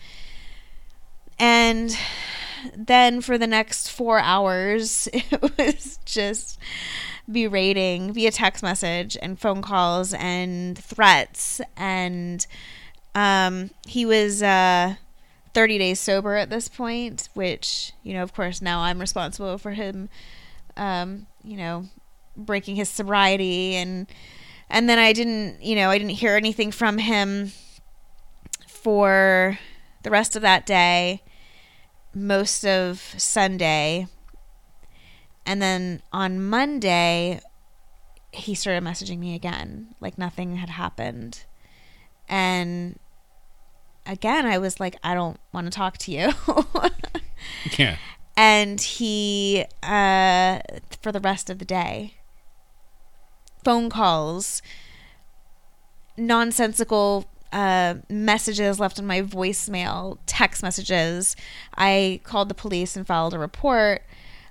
And 1.40 1.98
then 2.76 3.22
for 3.22 3.38
the 3.38 3.48
next 3.48 3.90
four 3.90 4.20
hours, 4.20 5.08
it 5.14 5.58
was 5.58 6.00
just 6.06 6.60
berating 7.32 8.12
via 8.12 8.32
text 8.32 8.64
message 8.64 9.18
and 9.22 9.40
phone 9.40 9.62
calls 9.62 10.14
and 10.14 10.78
threats. 10.78 11.62
And 11.78 12.46
um, 13.16 13.72
he 13.88 14.06
was 14.06 14.44
uh, 14.44 14.96
30 15.54 15.78
days 15.78 16.00
sober 16.00 16.36
at 16.36 16.50
this 16.50 16.68
point, 16.68 17.30
which, 17.34 17.94
you 18.04 18.14
know, 18.14 18.24
of 18.24 18.34
course, 18.34 18.62
now 18.62 18.82
I'm 18.82 19.00
responsible 19.00 19.58
for 19.58 19.72
him, 19.72 20.10
um, 20.78 21.28
you 21.44 21.58
know, 21.58 21.86
breaking 22.38 22.76
his 22.76 22.90
sobriety. 22.90 23.76
And, 23.76 24.08
and 24.70 24.90
then 24.90 25.00
I 25.00 25.14
didn't, 25.14 25.62
you 25.62 25.76
know, 25.76 25.90
I 25.90 25.98
didn't 25.98 26.12
hear 26.12 26.36
anything 26.36 26.72
from 26.72 26.98
him 26.98 27.52
for 28.68 29.60
the 30.04 30.10
rest 30.10 30.36
of 30.36 30.42
that 30.44 30.66
day 30.66 31.22
most 32.14 32.66
of 32.66 33.00
Sunday. 33.18 34.08
And 35.46 35.62
then 35.62 36.02
on 36.14 36.44
Monday, 36.44 37.42
he 38.32 38.54
started 38.54 38.84
messaging 38.84 39.20
me 39.20 39.36
again, 39.36 39.96
like 40.00 40.18
nothing 40.18 40.58
had 40.58 40.70
happened. 40.70 41.46
And 42.30 43.00
again, 44.06 44.46
I 44.46 44.58
was 44.58 44.80
like, 44.80 44.96
I 45.04 45.14
don't 45.14 45.40
want 45.52 45.66
to 45.66 45.72
talk 45.72 45.98
to 46.00 46.12
you. 46.12 46.32
Yeah. 47.78 47.98
and 48.38 48.80
he, 48.80 49.66
uh, 49.82 50.60
for 51.02 51.12
the 51.12 51.20
rest 51.22 51.50
of 51.50 51.58
the 51.58 51.66
day, 51.66 52.16
phone 53.64 53.90
calls, 53.90 54.62
nonsensical 56.18 57.26
uh, 57.52 57.96
messages 58.10 58.80
left 58.80 59.00
on 59.00 59.08
my 59.08 59.22
voicemail, 59.22 60.18
text 60.26 60.62
messages. 60.62 61.36
I 61.76 62.20
called 62.24 62.50
the 62.50 62.56
police 62.56 62.96
and 62.96 63.08
filed 63.08 63.34
a 63.34 63.40
report. 63.40 64.04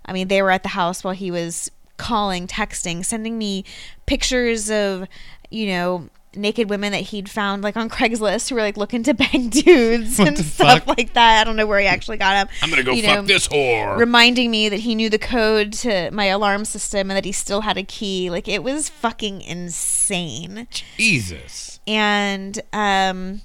I 0.05 0.13
mean, 0.13 0.29
they 0.29 0.43
were 0.43 0.51
at 0.51 0.63
the 0.63 0.71
house 0.71 1.05
while 1.05 1.15
he 1.15 1.31
was 1.31 1.71
calling, 1.99 2.47
texting, 2.47 3.05
sending 3.05 3.39
me 3.39 3.65
pictures 4.07 4.71
of, 4.71 5.07
you 5.51 5.67
know, 5.69 6.09
naked 6.35 6.69
women 6.69 6.93
that 6.93 6.99
he'd 7.01 7.29
found 7.29 7.63
like 7.63 7.77
on 7.77 7.89
Craigslist 7.89 8.49
who 8.51 8.55
were 8.55 8.61
like 8.61 8.77
looking 8.77 9.03
to 9.05 9.15
bang 9.23 9.49
dudes 9.49 10.19
What 10.19 10.29
and 10.29 10.39
stuff 10.39 10.85
fuck? 10.85 10.87
like 10.87 11.15
that. 11.15 11.41
I 11.41 11.45
don't 11.45 11.57
know 11.57 11.67
where 11.67 11.81
he 11.81 11.87
actually 11.87 12.19
got 12.19 12.35
them. 12.35 12.55
I'm 12.63 12.71
gonna 12.71 12.83
go 12.83 12.93
You 12.93 13.03
fuck 13.03 13.17
know, 13.17 13.23
this 13.23 13.49
whore. 13.49 13.97
reminding 13.99 14.51
me 14.51 14.69
that 14.69 14.81
he 14.81 14.95
knew 14.95 15.09
the 15.11 15.19
code 15.19 15.73
to 15.75 16.11
my 16.11 16.27
alarm 16.27 16.65
system 16.65 17.11
and 17.11 17.17
that 17.17 17.25
he 17.25 17.33
still 17.33 17.63
had 17.63 17.77
a 17.79 17.83
key. 17.83 18.31
Like 18.31 18.47
it 18.49 18.63
was 18.63 18.89
fucking 18.89 19.41
insane. 19.43 20.69
Jesus. 20.97 21.81
And 21.87 22.61
um 22.73 23.41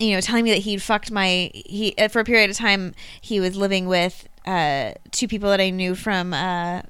you 0.00 0.14
know, 0.14 0.20
telling 0.20 0.42
me 0.44 0.50
that 0.50 0.60
he'd 0.62 0.82
fucked 0.82 1.10
my 1.12 1.50
he 1.54 1.94
uh, 1.98 2.08
for 2.08 2.20
a 2.20 2.24
period 2.24 2.50
of 2.50 2.56
time 2.56 2.94
he 3.20 3.38
was 3.40 3.56
living 3.56 3.86
with 3.86 4.26
uh 4.46 4.92
two 5.12 5.28
people 5.28 5.48
that 5.50 5.60
I 5.60 5.70
knew 5.70 5.94
from 5.94 6.32
uh 6.34 6.82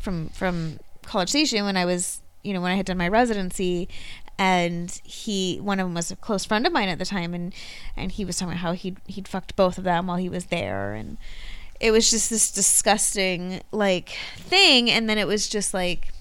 from 0.00 0.28
from 0.28 0.78
College 1.02 1.28
Station 1.30 1.64
when 1.64 1.76
I 1.76 1.84
was, 1.84 2.20
you 2.46 2.54
know, 2.54 2.60
when 2.60 2.72
I 2.72 2.76
had 2.76 2.86
done 2.86 2.96
my 2.96 3.08
residency 3.08 3.88
and 4.38 5.00
he 5.02 5.58
one 5.58 5.80
of 5.80 5.86
them 5.86 5.94
was 5.94 6.10
a 6.10 6.16
close 6.16 6.44
friend 6.44 6.66
of 6.66 6.72
mine 6.72 6.88
at 6.88 6.98
the 6.98 7.04
time 7.04 7.34
and 7.34 7.54
and 7.96 8.12
he 8.12 8.24
was 8.24 8.36
talking 8.36 8.52
about 8.52 8.60
how 8.60 8.72
he'd 8.72 8.98
he'd 9.06 9.26
fucked 9.26 9.56
both 9.56 9.78
of 9.78 9.84
them 9.84 10.06
while 10.06 10.18
he 10.18 10.28
was 10.28 10.46
there 10.46 10.92
and 10.92 11.16
it 11.80 11.90
was 11.90 12.10
just 12.10 12.30
this 12.30 12.50
disgusting 12.52 13.62
like 13.72 14.16
thing 14.36 14.90
and 14.90 15.08
then 15.08 15.18
it 15.18 15.26
was 15.26 15.48
just 15.48 15.72
like 15.72 16.12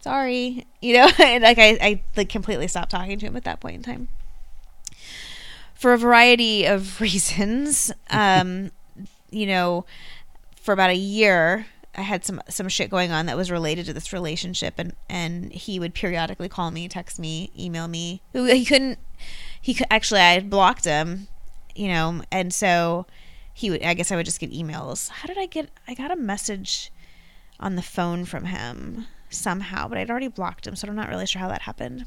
sorry 0.00 0.66
you 0.80 0.94
know 0.94 1.10
and 1.18 1.44
like 1.44 1.58
I, 1.58 1.78
I 1.80 2.02
like 2.16 2.28
completely 2.28 2.68
stopped 2.68 2.90
talking 2.90 3.18
to 3.18 3.26
him 3.26 3.36
at 3.36 3.44
that 3.44 3.60
point 3.60 3.76
in 3.76 3.82
time. 3.82 4.08
For 5.74 5.92
a 5.92 5.98
variety 5.98 6.64
of 6.64 7.00
reasons 7.00 7.92
um 8.10 8.70
you 9.30 9.46
know 9.46 9.84
for 10.56 10.72
about 10.72 10.90
a 10.90 10.96
year 10.96 11.66
I 11.96 12.02
had 12.02 12.24
some 12.24 12.40
some 12.48 12.68
shit 12.68 12.90
going 12.90 13.10
on 13.10 13.26
that 13.26 13.36
was 13.36 13.50
related 13.50 13.86
to 13.86 13.92
this 13.92 14.12
relationship 14.12 14.74
and 14.78 14.94
and 15.08 15.52
he 15.52 15.80
would 15.80 15.94
periodically 15.94 16.48
call 16.48 16.70
me, 16.70 16.88
text 16.88 17.18
me, 17.18 17.50
email 17.58 17.88
me. 17.88 18.22
He 18.32 18.64
couldn't 18.64 18.98
he 19.60 19.74
could 19.74 19.86
actually 19.90 20.20
I 20.20 20.32
had 20.32 20.50
blocked 20.50 20.84
him, 20.84 21.28
you 21.74 21.88
know, 21.88 22.22
and 22.30 22.52
so 22.52 23.06
he 23.52 23.70
would 23.70 23.82
I 23.82 23.94
guess 23.94 24.12
I 24.12 24.16
would 24.16 24.26
just 24.26 24.40
get 24.40 24.52
emails. 24.52 25.08
How 25.08 25.26
did 25.26 25.38
I 25.38 25.46
get 25.46 25.70
I 25.88 25.94
got 25.94 26.10
a 26.10 26.16
message 26.16 26.92
on 27.58 27.76
the 27.76 27.82
phone 27.82 28.24
from 28.24 28.44
him 28.46 29.06
somehow, 29.30 29.88
but 29.88 29.98
I'd 29.98 30.10
already 30.10 30.28
blocked 30.28 30.66
him, 30.66 30.76
so 30.76 30.86
I'm 30.88 30.96
not 30.96 31.08
really 31.08 31.26
sure 31.26 31.40
how 31.40 31.48
that 31.48 31.62
happened. 31.62 32.06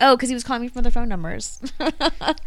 Oh, 0.00 0.14
because 0.16 0.28
he 0.28 0.34
was 0.34 0.44
calling 0.44 0.62
me 0.62 0.68
from 0.68 0.80
other 0.80 0.90
phone 0.90 1.08
numbers. 1.08 1.58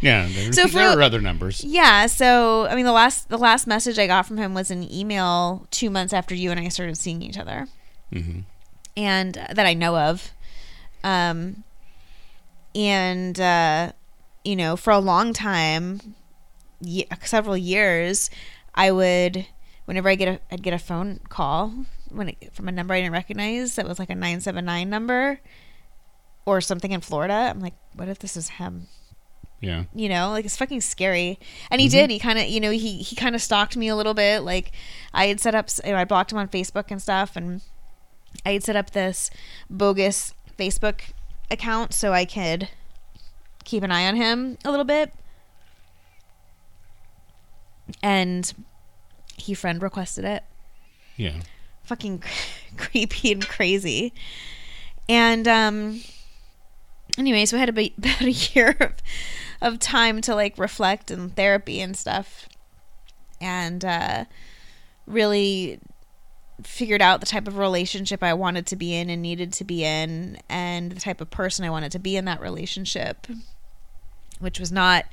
Yeah. 0.02 0.28
There, 0.32 0.54
So 0.54 0.68
for- 0.68 0.74
there 0.76 0.90
are 0.98 1.02
other 1.02 1.20
numbers. 1.22 1.64
Yeah, 1.64 2.06
so 2.06 2.68
I 2.68 2.76
mean 2.76 2.86
the 2.86 2.92
last 2.92 3.30
the 3.30 3.38
last 3.38 3.66
message 3.68 3.98
I 4.00 4.08
got 4.08 4.26
from 4.26 4.38
him 4.38 4.54
was 4.54 4.70
an 4.72 4.84
email 4.92 5.68
2 5.72 5.90
months 5.90 6.14
after 6.14 6.34
you 6.36 6.52
and 6.52 6.60
I 6.60 6.68
started 6.70 6.98
seeing 6.98 7.22
each 7.22 7.38
other. 7.38 7.68
hmm 8.14 8.42
And 8.96 9.38
uh, 9.38 9.48
that 9.54 9.66
I 9.66 9.74
know 9.74 9.98
of. 9.98 10.32
Um 11.04 11.64
and 12.76 13.40
uh 13.40 13.92
you 14.44 14.56
know, 14.56 14.76
for 14.78 14.92
a 14.92 15.00
long 15.00 15.34
time 15.34 16.16
ye- 16.80 17.08
several 17.24 17.58
years 17.58 18.30
I 18.76 18.92
would 18.92 19.46
whenever 19.86 20.08
I 20.10 20.16
get 20.16 20.28
a 20.28 20.40
I'd 20.54 20.64
get 20.64 20.74
a 20.74 20.80
phone 20.80 21.20
call 21.30 21.74
when 22.10 22.30
it, 22.30 22.54
from 22.54 22.68
a 22.68 22.72
number 22.72 22.94
I 22.94 23.02
didn't 23.02 23.14
recognize 23.14 23.76
that 23.76 23.88
was 23.88 24.00
like 24.00 24.10
a 24.10 24.16
979 24.16 24.90
number 24.90 25.40
or 26.50 26.62
something 26.62 26.92
in 26.92 27.02
Florida. 27.02 27.34
I'm 27.34 27.60
like, 27.60 27.76
what 27.96 28.08
if 28.10 28.20
this 28.20 28.36
is 28.38 28.50
him? 28.50 28.88
Yeah. 29.62 29.84
you 29.94 30.08
know 30.08 30.30
like 30.30 30.46
it's 30.46 30.56
fucking 30.56 30.80
scary 30.80 31.38
and 31.70 31.82
he 31.82 31.90
did 31.90 32.10
he 32.10 32.18
kind 32.18 32.40
of 32.40 32.48
you 32.48 32.62
know 32.62 32.72
he 32.72 33.00
he 33.00 33.14
kind 33.14 33.36
of 33.36 33.42
stalked 33.42 33.76
me 33.76 33.90
a 33.90 33.96
little 33.98 34.14
bit 34.14 34.40
like 34.44 34.72
i 35.14 35.26
had 35.26 35.42
set 35.42 35.54
up 35.54 35.68
you 35.84 35.92
know, 35.92 35.98
i 35.98 36.06
blocked 36.06 36.32
him 36.32 36.38
on 36.38 36.48
facebook 36.48 36.86
and 36.92 37.02
stuff 37.02 37.36
and 37.36 37.60
i 38.46 38.54
had 38.54 38.64
set 38.64 38.78
up 38.78 38.92
this 38.92 39.30
bogus 39.70 40.34
facebook 40.58 41.02
account 41.52 41.94
so 41.94 42.14
i 42.14 42.24
could 42.24 42.70
keep 43.66 43.84
an 43.84 43.92
eye 43.92 44.08
on 44.08 44.16
him 44.16 44.58
a 44.64 44.70
little 44.72 44.86
bit 44.86 45.12
and 48.02 48.54
he 49.36 49.54
friend 49.54 49.82
requested 49.82 50.26
it 50.26 50.44
Yeah. 51.18 51.42
fucking 51.84 52.24
creepy 52.78 53.34
and 53.34 53.46
crazy. 53.46 54.14
And 55.10 55.48
um 55.50 56.02
anyway, 57.18 57.46
so 57.46 57.58
I 57.58 57.60
had 57.62 57.70
about, 57.70 57.90
about 57.98 58.22
a 58.22 58.32
year 58.32 58.76
of, 58.80 58.94
of 59.62 59.80
time 59.80 60.22
to 60.22 60.36
like 60.36 60.58
reflect 60.58 61.12
and 61.12 61.36
therapy 61.36 61.82
and 61.82 61.98
stuff. 61.98 62.48
And 63.42 63.86
uh 63.86 64.26
really 65.10 65.80
figured 66.64 67.02
out 67.02 67.20
the 67.20 67.26
type 67.26 67.48
of 67.48 67.58
relationship 67.58 68.24
I 68.24 68.34
wanted 68.34 68.68
to 68.68 68.76
be 68.76 68.94
in 68.94 69.10
and 69.10 69.22
needed 69.22 69.54
to 69.54 69.64
be 69.64 69.84
in 69.84 70.38
and 70.50 70.92
the 70.92 71.00
type 71.00 71.22
of 71.22 71.30
person 71.30 71.66
I 71.66 71.70
wanted 71.70 71.92
to 71.94 72.00
be 72.00 72.16
in 72.16 72.26
that 72.26 72.42
relationship, 72.42 73.28
which 74.40 74.60
was 74.60 74.72
not 74.72 75.06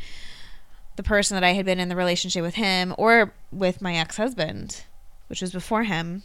the 0.97 1.03
person 1.03 1.35
that 1.35 1.45
I 1.45 1.53
had 1.53 1.65
been 1.65 1.79
in 1.79 1.89
the 1.89 1.97
relationship 1.97 2.43
with 2.43 2.55
him 2.55 2.95
or 2.99 3.33
with 3.53 3.81
my 3.81 3.95
ex 3.95 4.17
husband, 4.17 4.85
which 5.29 5.41
was 5.41 5.53
before 5.53 5.85
him. 5.85 6.23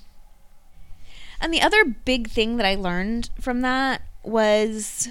And 1.39 1.53
the 1.53 1.61
other 1.61 1.83
big 1.85 2.29
thing 2.29 2.57
that 2.57 2.65
I 2.65 2.75
learned 2.75 3.29
from 3.39 3.61
that 3.61 4.01
was 4.23 5.09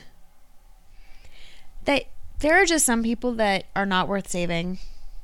that 1.90 2.04
there 2.40 2.60
are 2.60 2.64
just 2.64 2.86
some 2.86 3.02
people 3.02 3.34
that 3.34 3.64
are 3.74 3.86
not 3.86 4.08
worth 4.08 4.28
saving. 4.28 4.78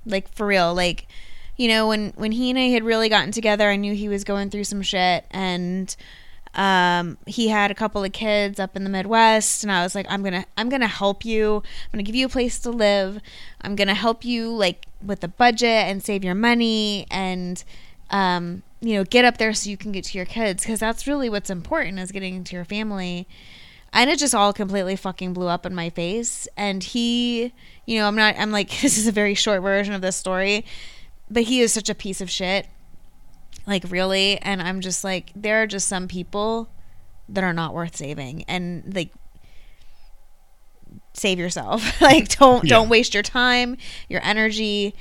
Like 0.04 0.32
for 0.34 0.46
real. 0.46 0.74
Like, 0.74 1.06
you 1.56 1.68
know, 1.68 1.88
when 1.88 2.12
when 2.16 2.32
he 2.32 2.50
and 2.50 2.58
I 2.58 2.68
had 2.68 2.84
really 2.84 3.08
gotten 3.08 3.32
together, 3.32 3.68
I 3.68 3.76
knew 3.76 3.94
he 3.94 4.08
was 4.08 4.24
going 4.24 4.50
through 4.50 4.64
some 4.64 4.82
shit 4.82 5.24
and 5.30 5.94
um, 6.56 7.18
he 7.26 7.48
had 7.48 7.70
a 7.70 7.74
couple 7.74 8.02
of 8.02 8.12
kids 8.12 8.58
up 8.58 8.76
in 8.76 8.84
the 8.84 8.88
Midwest, 8.88 9.62
and 9.62 9.70
I 9.70 9.82
was 9.82 9.94
like, 9.94 10.06
I'm 10.08 10.22
gonna, 10.22 10.46
I'm 10.56 10.70
gonna 10.70 10.86
help 10.86 11.22
you. 11.22 11.56
I'm 11.56 11.90
gonna 11.92 12.02
give 12.02 12.14
you 12.14 12.24
a 12.24 12.30
place 12.30 12.58
to 12.60 12.70
live. 12.70 13.20
I'm 13.60 13.76
gonna 13.76 13.94
help 13.94 14.24
you 14.24 14.48
like 14.56 14.86
with 15.04 15.20
the 15.20 15.28
budget 15.28 15.68
and 15.68 16.02
save 16.02 16.24
your 16.24 16.34
money, 16.34 17.06
and 17.10 17.62
um, 18.10 18.62
you 18.80 18.94
know, 18.94 19.04
get 19.04 19.26
up 19.26 19.36
there 19.36 19.52
so 19.52 19.68
you 19.68 19.76
can 19.76 19.92
get 19.92 20.04
to 20.04 20.18
your 20.18 20.24
kids 20.24 20.62
because 20.62 20.80
that's 20.80 21.06
really 21.06 21.28
what's 21.28 21.50
important 21.50 21.98
is 21.98 22.10
getting 22.10 22.42
to 22.42 22.56
your 22.56 22.64
family. 22.64 23.28
And 23.92 24.10
it 24.10 24.18
just 24.18 24.34
all 24.34 24.52
completely 24.52 24.94
fucking 24.96 25.32
blew 25.32 25.46
up 25.46 25.64
in 25.64 25.74
my 25.74 25.88
face. 25.90 26.46
And 26.56 26.82
he, 26.84 27.52
you 27.86 27.98
know, 27.98 28.06
I'm 28.06 28.16
not, 28.16 28.34
I'm 28.38 28.50
like, 28.52 28.68
this 28.82 28.98
is 28.98 29.06
a 29.06 29.12
very 29.12 29.34
short 29.34 29.62
version 29.62 29.94
of 29.94 30.00
this 30.02 30.16
story, 30.16 30.64
but 31.30 31.44
he 31.44 31.60
is 31.60 31.72
such 31.72 31.88
a 31.88 31.94
piece 31.94 32.20
of 32.20 32.30
shit. 32.30 32.66
Like 33.66 33.84
really? 33.88 34.38
And 34.38 34.62
i'm 34.62 34.80
just 34.80 35.02
like 35.02 35.32
there 35.34 35.60
are 35.62 35.66
just 35.66 35.88
some 35.88 36.06
people 36.06 36.68
that 37.28 37.42
are 37.42 37.52
not 37.52 37.74
worth 37.74 37.96
saving. 37.96 38.44
And 38.44 38.94
like 38.94 39.10
save 41.14 41.38
yourself. 41.38 41.82
Like 42.00 42.36
don't 42.38 42.64
Yeah. 42.64 42.76
don't 42.76 42.88
waste 42.88 43.14
your 43.14 43.22
time 43.22 43.76
your 44.08 44.20
energy. 44.22 44.94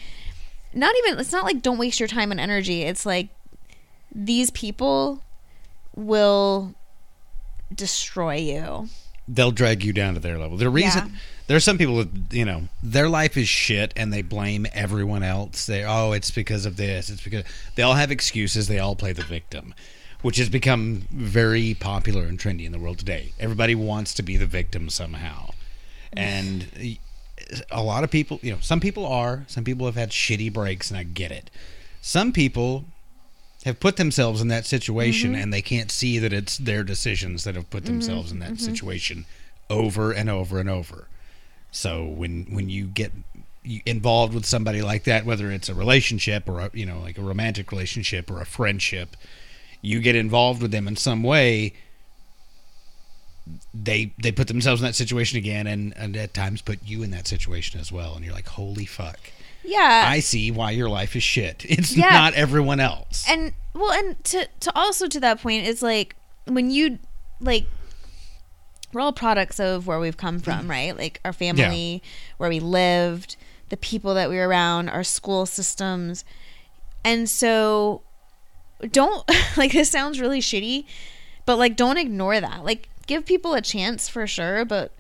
Not 0.74 0.96
even 1.00 1.20
it's 1.20 1.32
not 1.32 1.44
like 1.44 1.62
don't 1.62 1.78
waste 1.78 2.00
your 2.00 2.08
time 2.10 2.32
and 2.32 2.40
energy. 2.40 2.82
It's 2.84 3.06
like 3.06 3.30
these 4.14 4.50
people 4.50 5.22
will 5.96 6.74
destroy 7.74 8.36
you 8.36 8.90
they'll 9.28 9.52
drag 9.52 9.84
you 9.84 9.92
down 9.92 10.14
to 10.14 10.20
their 10.20 10.38
level. 10.38 10.56
The 10.56 10.70
reason 10.70 11.08
Yeah. 11.08 11.18
there 11.48 11.58
are 11.58 11.62
some 11.62 11.80
people 11.80 11.98
that 11.98 12.10
you 12.32 12.46
know 12.46 12.68
their 12.84 13.10
life 13.10 13.36
is 13.38 13.50
shit 13.50 13.92
and 13.96 14.14
they 14.14 14.22
blame 14.22 14.68
everyone 14.74 15.24
else. 15.24 15.66
They 15.66 15.84
oh 15.84 16.12
it's 16.12 16.30
because 16.32 16.66
of 16.66 16.78
this. 16.78 17.10
It's 17.10 17.24
because 17.24 17.44
they 17.76 17.82
all 17.84 17.96
have 17.96 18.12
excuses. 18.12 18.68
They 18.68 18.78
all 18.78 18.96
play 18.96 19.14
the 19.14 19.24
victim, 19.24 19.74
which 20.22 20.38
has 20.38 20.48
become 20.50 21.08
very 21.12 21.74
popular 21.74 22.26
and 22.26 22.38
trendy 22.38 22.66
in 22.66 22.72
the 22.72 22.78
world 22.78 23.00
today. 23.00 23.34
Everybody 23.40 23.74
wants 23.74 24.14
to 24.14 24.22
be 24.22 24.38
the 24.38 24.46
victim 24.46 24.90
somehow, 24.90 25.50
and 26.14 26.68
a 27.72 27.82
lot 27.82 28.04
of 28.04 28.12
people 28.12 28.40
you 28.44 28.52
know 28.52 28.60
some 28.62 28.80
people 28.80 29.06
are 29.08 29.46
some 29.48 29.64
people 29.64 29.88
have 29.88 29.96
had 29.96 30.12
shitty 30.12 30.54
breaks 30.54 30.92
and 30.92 31.00
I 31.00 31.04
get 31.04 31.32
it. 31.32 31.50
Some 32.02 32.32
people 32.32 32.86
have 33.66 33.80
put 33.80 33.98
themselves 33.98 34.42
in 34.42 34.48
that 34.48 34.66
situation 34.66 35.34
mm-hmm. 35.34 35.42
and 35.42 35.52
they 35.52 35.62
can't 35.62 35.92
see 35.92 36.20
that 36.20 36.32
it's 36.32 36.58
their 36.58 36.84
decisions 36.84 37.44
that 37.44 37.56
have 37.56 37.70
put 37.70 37.84
mm-hmm. 37.84 37.94
themselves 37.94 38.32
in 38.32 38.40
that 38.40 38.52
mm-hmm. 38.52 38.58
situation 38.58 39.26
over 39.70 40.12
and 40.12 40.30
over 40.30 40.60
and 40.60 40.70
over. 40.70 41.08
So 41.72 42.06
when 42.06 42.46
when 42.52 42.70
you 42.70 42.86
get 42.86 43.12
involved 43.86 44.36
with 44.36 44.46
somebody 44.46 44.84
like 44.84 45.04
that, 45.06 45.26
whether 45.26 45.52
it's 45.52 45.68
a 45.68 45.74
relationship 45.74 46.48
or 46.48 46.62
a, 46.62 46.72
you 46.74 46.86
know 46.86 47.00
like 47.00 47.18
a 47.18 47.24
romantic 47.24 47.72
relationship 47.72 48.30
or 48.30 48.40
a 48.40 48.46
friendship, 48.46 49.18
you 49.82 50.00
get 50.00 50.16
involved 50.16 50.62
with 50.62 50.72
them 50.72 50.88
in 50.88 50.96
some 50.96 51.24
way. 51.24 51.74
They 53.74 54.14
they 54.18 54.32
put 54.32 54.48
themselves 54.48 54.82
in 54.82 54.86
that 54.86 54.96
situation 54.96 55.38
again, 55.38 55.68
and, 55.68 55.96
and 55.98 56.16
at 56.16 56.34
times 56.34 56.62
put 56.62 56.80
you 56.84 57.04
in 57.04 57.12
that 57.12 57.28
situation 57.28 57.80
as 57.80 57.92
well, 57.92 58.16
and 58.16 58.24
you're 58.24 58.34
like, 58.34 58.48
holy 58.48 58.86
fuck! 58.86 59.20
Yeah 59.66 60.06
I 60.08 60.20
see 60.20 60.52
why 60.52 60.72
your 60.72 60.90
life 60.90 61.16
is 61.16 61.24
shit. 61.24 61.66
It's 61.70 61.96
Yeah. 61.96 62.10
not 62.12 62.34
everyone 62.34 62.80
else. 62.80 63.26
and 63.28 63.54
well 63.74 63.92
and 63.92 64.24
to 64.26 64.48
to 64.62 64.72
also 64.76 65.08
to 65.08 65.20
that 65.20 65.42
point 65.42 65.66
it's 65.68 65.82
like 65.82 66.16
when 66.48 66.70
you 66.72 67.00
like 67.42 67.66
we're 68.94 69.02
all 69.02 69.12
products 69.14 69.60
of 69.60 69.88
where 69.88 70.00
we've 70.00 70.16
come 70.18 70.40
from 70.40 70.66
mm. 70.68 70.70
right 70.70 70.98
like 70.98 71.20
our 71.26 71.34
family 71.34 72.02
where 72.38 72.50
we 72.50 72.60
lived 72.62 73.36
the 73.70 73.78
people 73.78 74.14
that 74.14 74.30
we 74.30 74.38
were 74.38 74.48
around 74.48 74.88
our 74.90 75.04
school 75.04 75.46
systems 75.46 76.24
and 77.04 77.30
so 77.30 78.02
don't 78.92 79.30
like 79.58 79.74
this 79.74 79.90
sounds 79.90 80.22
really 80.22 80.40
shitty 80.40 80.86
but 81.46 81.58
like 81.58 81.76
don't 81.76 81.98
ignore 81.98 82.40
that 82.40 82.64
like 82.64 82.88
give 83.08 83.26
people 83.26 83.54
a 83.54 83.62
chance 83.62 84.08
for 84.08 84.26
sure 84.26 84.64
but 84.64 84.94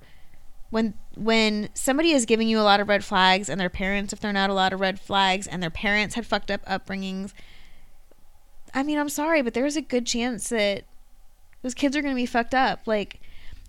when 0.71 0.93
when 1.15 1.69
somebody 1.73 2.11
is 2.11 2.25
giving 2.25 2.47
you 2.47 2.59
a 2.59 2.63
lot 2.63 2.79
of 2.79 2.89
red 2.89 3.03
flags 3.03 3.49
and 3.49 3.59
their 3.59 3.69
parents 3.69 4.11
if 4.11 4.19
they're 4.19 4.33
not 4.33 4.49
a 4.49 4.53
lot 4.53 4.73
of 4.73 4.79
red 4.79 4.99
flags 4.99 5.47
and 5.47 5.61
their 5.63 5.69
parents 5.69 6.15
had 6.15 6.25
fucked 6.25 6.51
up 6.51 6.63
upbringings 6.65 7.33
I 8.75 8.83
mean, 8.83 8.99
I'm 8.99 9.09
sorry, 9.09 9.41
but 9.41 9.53
there's 9.53 9.77
a 9.77 9.81
good 9.81 10.05
chance 10.05 10.49
that 10.49 10.83
those 11.61 11.73
kids 11.73 11.95
are 11.95 12.01
going 12.01 12.13
to 12.13 12.21
be 12.21 12.25
fucked 12.25 12.53
up. 12.53 12.81
Like, 12.85 13.21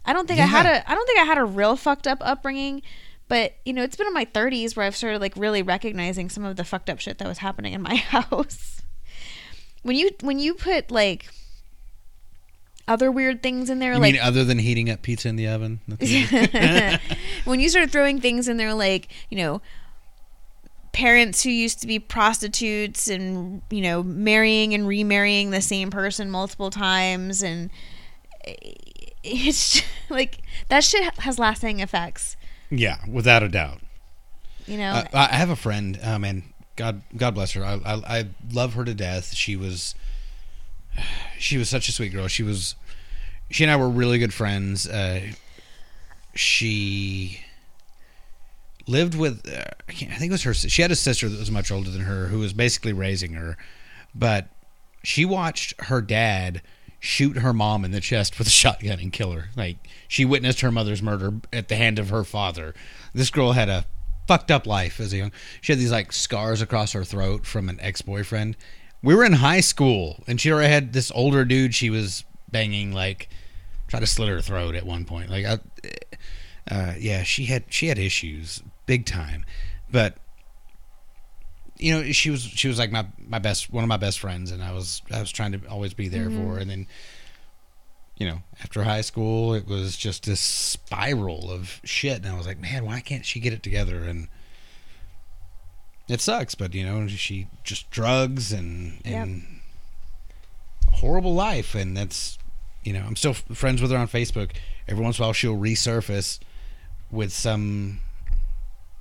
I 0.04 0.12
don't 0.12 0.26
think 0.26 0.40
I 0.40 0.46
had 0.46 0.66
a, 0.66 0.90
I 0.90 0.94
don't 0.94 1.06
think 1.06 1.20
I 1.20 1.24
had 1.24 1.38
a 1.38 1.44
real 1.44 1.76
fucked 1.76 2.08
up 2.08 2.18
upbringing, 2.20 2.82
but 3.28 3.54
you 3.64 3.72
know, 3.72 3.84
it's 3.84 3.96
been 3.96 4.08
in 4.08 4.12
my 4.12 4.24
30s 4.24 4.76
where 4.76 4.84
I've 4.84 4.96
started 4.96 5.20
like 5.20 5.34
really 5.36 5.62
recognizing 5.62 6.28
some 6.28 6.44
of 6.44 6.56
the 6.56 6.64
fucked 6.64 6.90
up 6.90 6.98
shit 6.98 7.18
that 7.18 7.28
was 7.28 7.38
happening 7.38 7.72
in 7.72 7.82
my 7.82 7.94
house. 7.94 8.82
When 9.82 9.94
you 9.94 10.10
when 10.20 10.40
you 10.40 10.54
put 10.54 10.90
like 10.90 11.28
other 12.88 13.10
weird 13.10 13.42
things 13.42 13.70
in 13.70 13.78
there, 13.78 13.92
you 13.94 13.98
like 13.98 14.14
mean 14.14 14.22
other 14.22 14.44
than 14.44 14.58
heating 14.58 14.90
up 14.90 15.02
pizza 15.02 15.28
in 15.28 15.36
the 15.36 15.48
oven? 15.48 15.80
When 17.44 17.60
you 17.60 17.68
start 17.68 17.90
throwing 17.90 18.20
things 18.20 18.48
in 18.48 18.56
there 18.56 18.74
like 18.74 19.08
you 19.30 19.36
know 19.38 19.60
parents 20.92 21.42
who 21.42 21.50
used 21.50 21.80
to 21.82 21.86
be 21.86 21.98
prostitutes 21.98 23.08
and 23.08 23.60
you 23.70 23.82
know 23.82 24.02
marrying 24.02 24.72
and 24.72 24.88
remarrying 24.88 25.50
the 25.50 25.60
same 25.60 25.90
person 25.90 26.30
multiple 26.30 26.70
times 26.70 27.42
and 27.42 27.70
it's 29.22 29.74
just, 29.74 29.86
like 30.08 30.38
that 30.68 30.82
shit 30.82 31.18
has 31.18 31.38
lasting 31.38 31.80
effects 31.80 32.36
yeah, 32.70 32.96
without 33.08 33.42
a 33.42 33.48
doubt. 33.48 33.80
you 34.66 34.78
know 34.78 34.90
Uh, 34.90 35.04
I 35.12 35.36
have 35.36 35.50
a 35.50 35.56
friend. 35.56 35.98
Oh 36.02 36.18
man, 36.18 36.42
God, 36.76 37.02
God 37.16 37.34
bless 37.34 37.52
her. 37.52 37.64
I, 37.64 37.74
I, 37.74 38.18
I 38.18 38.28
love 38.52 38.74
her 38.74 38.84
to 38.84 38.94
death. 38.94 39.34
She 39.34 39.54
was, 39.56 39.94
she 41.38 41.58
was 41.58 41.68
such 41.68 41.88
a 41.88 41.92
sweet 41.92 42.12
girl. 42.12 42.28
She 42.28 42.42
was, 42.42 42.74
she 43.50 43.64
and 43.64 43.70
I 43.70 43.76
were 43.76 43.88
really 43.88 44.18
good 44.18 44.34
friends. 44.34 44.88
Uh, 44.88 45.32
she 46.34 47.40
lived 48.86 49.14
with, 49.14 49.48
uh, 49.48 49.64
I, 49.88 49.92
can't, 49.92 50.12
I 50.12 50.16
think 50.16 50.30
it 50.30 50.34
was 50.34 50.42
her. 50.44 50.54
She 50.54 50.82
had 50.82 50.90
a 50.90 50.96
sister 50.96 51.28
that 51.28 51.38
was 51.38 51.50
much 51.50 51.70
older 51.70 51.90
than 51.90 52.02
her, 52.02 52.26
who 52.26 52.38
was 52.38 52.52
basically 52.52 52.92
raising 52.92 53.32
her, 53.34 53.56
but 54.14 54.48
she 55.02 55.24
watched 55.24 55.80
her 55.82 56.00
dad 56.00 56.62
shoot 56.98 57.38
her 57.38 57.52
mom 57.52 57.84
in 57.84 57.92
the 57.92 58.00
chest 58.00 58.38
with 58.38 58.48
a 58.48 58.50
shotgun 58.50 58.98
and 58.98 59.12
kill 59.12 59.32
her. 59.32 59.50
Like 59.56 59.76
she 60.08 60.24
witnessed 60.24 60.60
her 60.60 60.72
mother's 60.72 61.02
murder 61.02 61.34
at 61.52 61.68
the 61.68 61.76
hand 61.76 61.98
of 61.98 62.08
her 62.08 62.24
father. 62.24 62.74
This 63.14 63.30
girl 63.30 63.52
had 63.52 63.68
a 63.68 63.86
fucked 64.26 64.50
up 64.50 64.66
life 64.66 64.98
as 64.98 65.12
a 65.12 65.18
young. 65.18 65.32
She 65.60 65.72
had 65.72 65.78
these 65.78 65.92
like 65.92 66.12
scars 66.12 66.60
across 66.60 66.92
her 66.92 67.04
throat 67.04 67.46
from 67.46 67.68
an 67.68 67.78
ex-boyfriend. 67.80 68.56
We 69.02 69.14
were 69.14 69.24
in 69.24 69.34
high 69.34 69.60
school 69.60 70.22
and 70.26 70.40
she 70.40 70.50
already 70.50 70.72
had 70.72 70.92
this 70.92 71.12
older 71.14 71.44
dude 71.44 71.74
she 71.74 71.90
was 71.90 72.24
banging 72.50 72.92
like 72.92 73.28
try 73.88 74.00
to 74.00 74.06
slit 74.06 74.28
her 74.28 74.40
throat 74.40 74.74
at 74.74 74.84
one 74.84 75.04
point. 75.04 75.30
Like 75.30 75.44
I 75.46 75.58
uh, 76.70 76.94
yeah, 76.98 77.22
she 77.22 77.46
had 77.46 77.64
she 77.68 77.88
had 77.88 77.98
issues 77.98 78.62
big 78.86 79.06
time. 79.06 79.44
But 79.90 80.16
you 81.78 81.92
know, 81.92 82.12
she 82.12 82.30
was 82.30 82.42
she 82.42 82.68
was 82.68 82.78
like 82.78 82.90
my 82.90 83.06
my 83.18 83.38
best 83.38 83.72
one 83.72 83.84
of 83.84 83.88
my 83.88 83.96
best 83.96 84.18
friends, 84.18 84.50
and 84.50 84.62
I 84.62 84.72
was 84.72 85.02
I 85.12 85.20
was 85.20 85.30
trying 85.30 85.52
to 85.52 85.66
always 85.68 85.94
be 85.94 86.08
there 86.08 86.30
for 86.30 86.54
her. 86.54 86.58
And 86.58 86.70
then, 86.70 86.86
you 88.16 88.26
know, 88.26 88.42
after 88.62 88.82
high 88.82 89.02
school, 89.02 89.54
it 89.54 89.66
was 89.66 89.96
just 89.96 90.24
this 90.24 90.40
spiral 90.40 91.50
of 91.50 91.80
shit, 91.84 92.16
and 92.16 92.26
I 92.26 92.36
was 92.36 92.46
like, 92.46 92.60
man, 92.60 92.84
why 92.84 93.00
can't 93.00 93.24
she 93.24 93.40
get 93.40 93.52
it 93.52 93.62
together? 93.62 94.02
And 94.02 94.28
it 96.08 96.20
sucks, 96.20 96.54
but 96.54 96.74
you 96.74 96.84
know, 96.84 97.06
she 97.08 97.48
just 97.64 97.90
drugs 97.90 98.52
and 98.52 99.00
and 99.04 99.60
horrible 100.92 101.34
life, 101.34 101.74
and 101.74 101.96
that's 101.96 102.38
you 102.84 102.92
know, 102.92 103.04
I'm 103.06 103.16
still 103.16 103.32
f- 103.32 103.44
friends 103.54 103.82
with 103.82 103.90
her 103.90 103.96
on 103.96 104.08
Facebook. 104.08 104.52
Every 104.88 105.02
once 105.02 105.18
in 105.18 105.24
a 105.24 105.26
while, 105.26 105.32
she'll 105.32 105.56
resurface 105.56 106.38
with 107.10 107.32
some, 107.32 107.98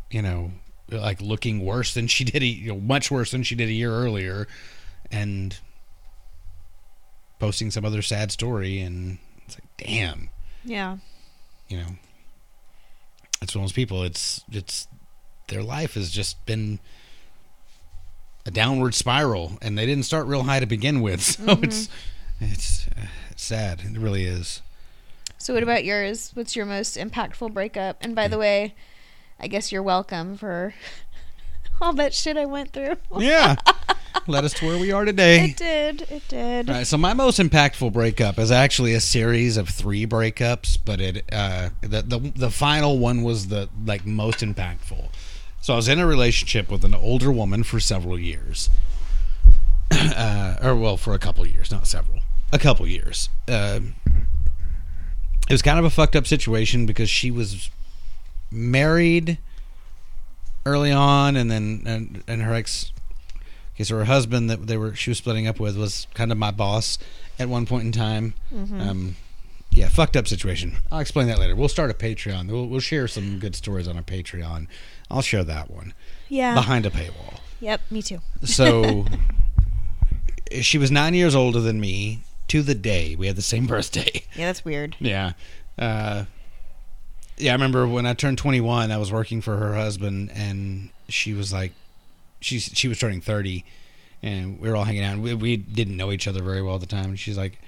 you 0.09 0.21
know, 0.21 0.51
like 0.89 1.21
looking 1.21 1.63
worse 1.63 1.93
than 1.93 2.07
she 2.07 2.23
did, 2.25 2.41
a, 2.41 2.45
you 2.45 2.69
know, 2.73 2.79
much 2.79 3.11
worse 3.11 3.31
than 3.31 3.43
she 3.43 3.55
did 3.55 3.69
a 3.69 3.73
year 3.73 3.91
earlier, 3.91 4.47
and 5.11 5.59
posting 7.39 7.69
some 7.69 7.85
other 7.85 8.01
sad 8.01 8.31
story, 8.31 8.79
and 8.79 9.19
it's 9.45 9.55
like, 9.55 9.87
damn, 9.87 10.29
yeah 10.63 10.97
you 11.67 11.77
know, 11.77 11.87
it's 13.41 13.55
one 13.55 13.63
of 13.63 13.69
those 13.69 13.73
people. 13.73 14.03
It's 14.03 14.43
it's 14.51 14.87
their 15.47 15.63
life 15.63 15.93
has 15.95 16.09
just 16.11 16.43
been 16.45 16.79
a 18.45 18.51
downward 18.51 18.93
spiral, 18.93 19.57
and 19.61 19.77
they 19.77 19.85
didn't 19.85 20.05
start 20.05 20.27
real 20.27 20.43
high 20.43 20.59
to 20.59 20.65
begin 20.65 21.01
with, 21.01 21.21
so 21.23 21.59
it's 21.61 21.89
it's 22.39 22.87
uh, 22.89 23.05
sad. 23.35 23.81
It 23.83 23.97
really 23.97 24.25
is. 24.25 24.61
so 25.37 25.53
what 25.53 25.63
about 25.63 25.85
yours 25.85 26.31
what's 26.33 26.55
your 26.55 26.65
most 26.65 26.97
impactful 26.97 27.53
breakup 27.53 27.97
and 28.01 28.15
by 28.15 28.27
the 28.27 28.37
way 28.37 28.73
i 29.39 29.47
guess 29.47 29.71
you're 29.71 29.83
welcome 29.83 30.35
for 30.35 30.73
All 31.81 31.91
that 31.93 32.13
shit 32.13 32.37
I 32.37 32.45
went 32.45 32.71
through. 32.71 32.95
Yeah. 33.19 33.55
Led 34.27 34.45
us 34.45 34.53
to 34.53 34.65
where 34.65 34.79
we 34.79 34.93
are 34.93 35.03
today. 35.03 35.49
It 35.49 35.57
did. 35.57 36.01
It 36.09 36.23
did. 36.29 36.69
All 36.69 36.75
right, 36.77 36.87
so 36.87 36.97
my 36.97 37.13
most 37.13 37.37
impactful 37.37 37.91
breakup 37.91 38.39
is 38.39 38.49
actually 38.49 38.93
a 38.93 39.01
series 39.01 39.57
of 39.57 39.67
three 39.67 40.07
breakups, 40.07 40.77
but 40.83 41.01
it 41.01 41.25
uh, 41.33 41.69
the, 41.81 42.01
the 42.01 42.19
the 42.33 42.49
final 42.49 42.97
one 42.97 43.23
was 43.23 43.49
the 43.49 43.67
like 43.85 44.05
most 44.05 44.39
impactful. 44.39 45.09
So 45.65 45.73
I 45.73 45.77
was 45.77 45.87
in 45.87 45.97
a 45.97 46.05
relationship 46.05 46.69
with 46.69 46.85
an 46.85 46.93
older 46.93 47.31
woman 47.31 47.63
for 47.63 47.79
several 47.79 48.19
years, 48.19 48.69
uh, 49.91 50.57
or 50.61 50.75
well, 50.75 50.95
for 50.95 51.15
a 51.15 51.17
couple 51.17 51.43
years, 51.47 51.71
not 51.71 51.87
several, 51.87 52.19
a 52.53 52.59
couple 52.59 52.85
years. 52.85 53.29
Um 53.47 53.95
it 54.05 55.51
was 55.51 55.63
kind 55.63 55.79
of 55.79 55.85
a 55.85 55.89
fucked 55.89 56.15
up 56.15 56.27
situation 56.27 56.85
because 56.85 57.09
she 57.09 57.31
was 57.31 57.71
married 58.51 59.39
early 60.67 60.91
on, 60.91 61.35
and 61.35 61.49
then 61.49 61.81
and, 61.87 62.23
and 62.27 62.43
her 62.43 62.53
ex 62.53 62.91
Okay, 63.73 63.85
so 63.85 63.97
her 63.97 64.05
husband 64.05 64.51
that 64.51 64.67
they 64.67 64.77
were 64.77 64.93
she 64.93 65.09
was 65.09 65.17
splitting 65.17 65.47
up 65.47 65.59
with 65.59 65.75
was 65.79 66.05
kind 66.13 66.31
of 66.31 66.37
my 66.37 66.51
boss 66.51 66.99
at 67.39 67.49
one 67.49 67.65
point 67.65 67.85
in 67.87 67.91
time. 67.91 68.35
Um, 68.81 69.15
yeah, 69.75 69.89
fucked 69.89 70.15
up 70.17 70.27
situation. 70.27 70.77
I'll 70.91 70.99
explain 70.99 71.27
that 71.27 71.37
later. 71.37 71.55
We'll 71.55 71.67
start 71.69 71.91
a 71.91 71.93
Patreon. 71.93 72.49
We'll, 72.49 72.65
we'll 72.67 72.79
share 72.79 73.07
some 73.07 73.37
good 73.39 73.55
stories 73.55 73.87
on 73.87 73.95
our 73.97 74.01
Patreon. 74.03 74.67
I'll 75.11 75.21
share 75.21 75.43
that 75.43 75.69
one 75.69 75.93
Yeah. 76.29 76.55
behind 76.55 76.85
a 76.85 76.89
paywall. 76.89 77.39
Yep. 77.59 77.81
Me 77.91 78.01
too. 78.01 78.19
So 78.43 79.05
she 80.61 80.77
was 80.77 80.91
nine 80.91 81.13
years 81.13 81.35
older 81.35 81.59
than 81.59 81.79
me 81.79 82.21
to 82.47 82.61
the 82.61 82.75
day. 82.75 83.15
We 83.15 83.27
had 83.27 83.35
the 83.35 83.41
same 83.41 83.67
birthday. 83.67 84.23
Yeah, 84.35 84.47
that's 84.47 84.63
weird. 84.65 84.95
Yeah. 84.99 85.33
Uh, 85.77 86.25
yeah, 87.37 87.51
I 87.51 87.55
remember 87.55 87.87
when 87.87 88.05
I 88.05 88.13
turned 88.13 88.37
21, 88.37 88.91
I 88.91 88.97
was 88.97 89.11
working 89.11 89.41
for 89.41 89.57
her 89.57 89.73
husband, 89.75 90.31
and 90.33 90.89
she 91.09 91.33
was 91.33 91.51
like, 91.51 91.73
she 92.39 92.59
she 92.59 92.87
was 92.87 92.99
turning 92.99 93.21
30, 93.21 93.65
and 94.21 94.59
we 94.59 94.69
were 94.69 94.75
all 94.75 94.83
hanging 94.83 95.03
out. 95.03 95.13
And 95.15 95.23
we, 95.23 95.33
we 95.33 95.57
didn't 95.57 95.97
know 95.97 96.11
each 96.11 96.27
other 96.27 96.41
very 96.43 96.61
well 96.61 96.75
at 96.75 96.81
the 96.81 96.87
time. 96.87 97.05
And 97.05 97.19
she's 97.19 97.37
like, 97.37 97.59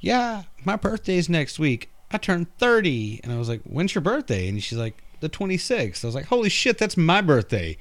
"Yeah, 0.00 0.44
my 0.64 0.76
birthday's 0.76 1.28
next 1.28 1.58
week. 1.58 1.90
I 2.10 2.18
turned 2.18 2.56
30." 2.58 3.20
And 3.22 3.32
I 3.32 3.38
was 3.38 3.48
like, 3.48 3.62
"When's 3.62 3.94
your 3.94 4.02
birthday?" 4.02 4.48
And 4.48 4.62
she's 4.62 4.78
like, 4.78 5.02
"The 5.20 5.28
26th." 5.28 6.04
I 6.04 6.08
was 6.08 6.14
like, 6.14 6.26
"Holy 6.26 6.48
shit, 6.48 6.78
that's 6.78 6.96
my 6.96 7.20
birthday." 7.20 7.76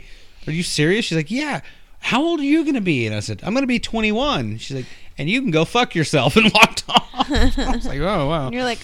Are 0.47 0.53
you 0.53 0.63
serious? 0.63 1.05
She's 1.05 1.17
like, 1.17 1.31
"Yeah." 1.31 1.61
How 2.01 2.23
old 2.23 2.39
are 2.39 2.43
you 2.43 2.63
going 2.63 2.75
to 2.75 2.81
be? 2.81 3.05
And 3.05 3.13
I 3.13 3.19
said, 3.19 3.41
I'm 3.43 3.53
going 3.53 3.63
to 3.63 3.67
be 3.67 3.77
21. 3.77 4.57
She's 4.59 4.77
like, 4.77 4.85
and 5.17 5.29
you 5.29 5.41
can 5.41 5.51
go 5.51 5.65
fuck 5.65 5.95
yourself 5.95 6.35
and 6.37 6.49
walked 6.53 6.85
off. 6.87 7.29
I 7.29 7.73
was 7.75 7.85
like, 7.85 7.99
oh, 7.99 8.29
wow 8.29 8.45
And 8.45 8.53
you're 8.55 8.63
like, 8.63 8.79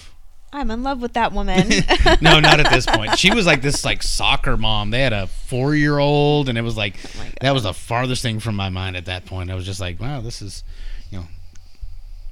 I'm 0.52 0.70
in 0.70 0.82
love 0.82 1.02
with 1.02 1.14
that 1.14 1.32
woman. 1.32 1.68
no, 2.20 2.40
not 2.40 2.60
at 2.60 2.70
this 2.70 2.86
point. 2.86 3.18
She 3.18 3.34
was 3.34 3.46
like 3.46 3.62
this 3.62 3.84
like 3.84 4.02
soccer 4.02 4.56
mom. 4.56 4.90
They 4.90 5.00
had 5.00 5.12
a 5.12 5.26
four 5.26 5.74
year 5.74 5.98
old, 5.98 6.48
and 6.48 6.56
it 6.56 6.62
was 6.62 6.76
like 6.76 6.96
oh 7.04 7.10
God. 7.18 7.38
that 7.40 7.50
was 7.52 7.64
the 7.64 7.74
farthest 7.74 8.22
thing 8.22 8.40
from 8.40 8.54
my 8.54 8.70
mind 8.70 8.96
at 8.96 9.06
that 9.06 9.26
point. 9.26 9.50
I 9.50 9.54
was 9.54 9.66
just 9.66 9.80
like, 9.80 10.00
wow, 10.00 10.20
this 10.20 10.40
is, 10.40 10.64
you 11.10 11.18
know, 11.18 11.26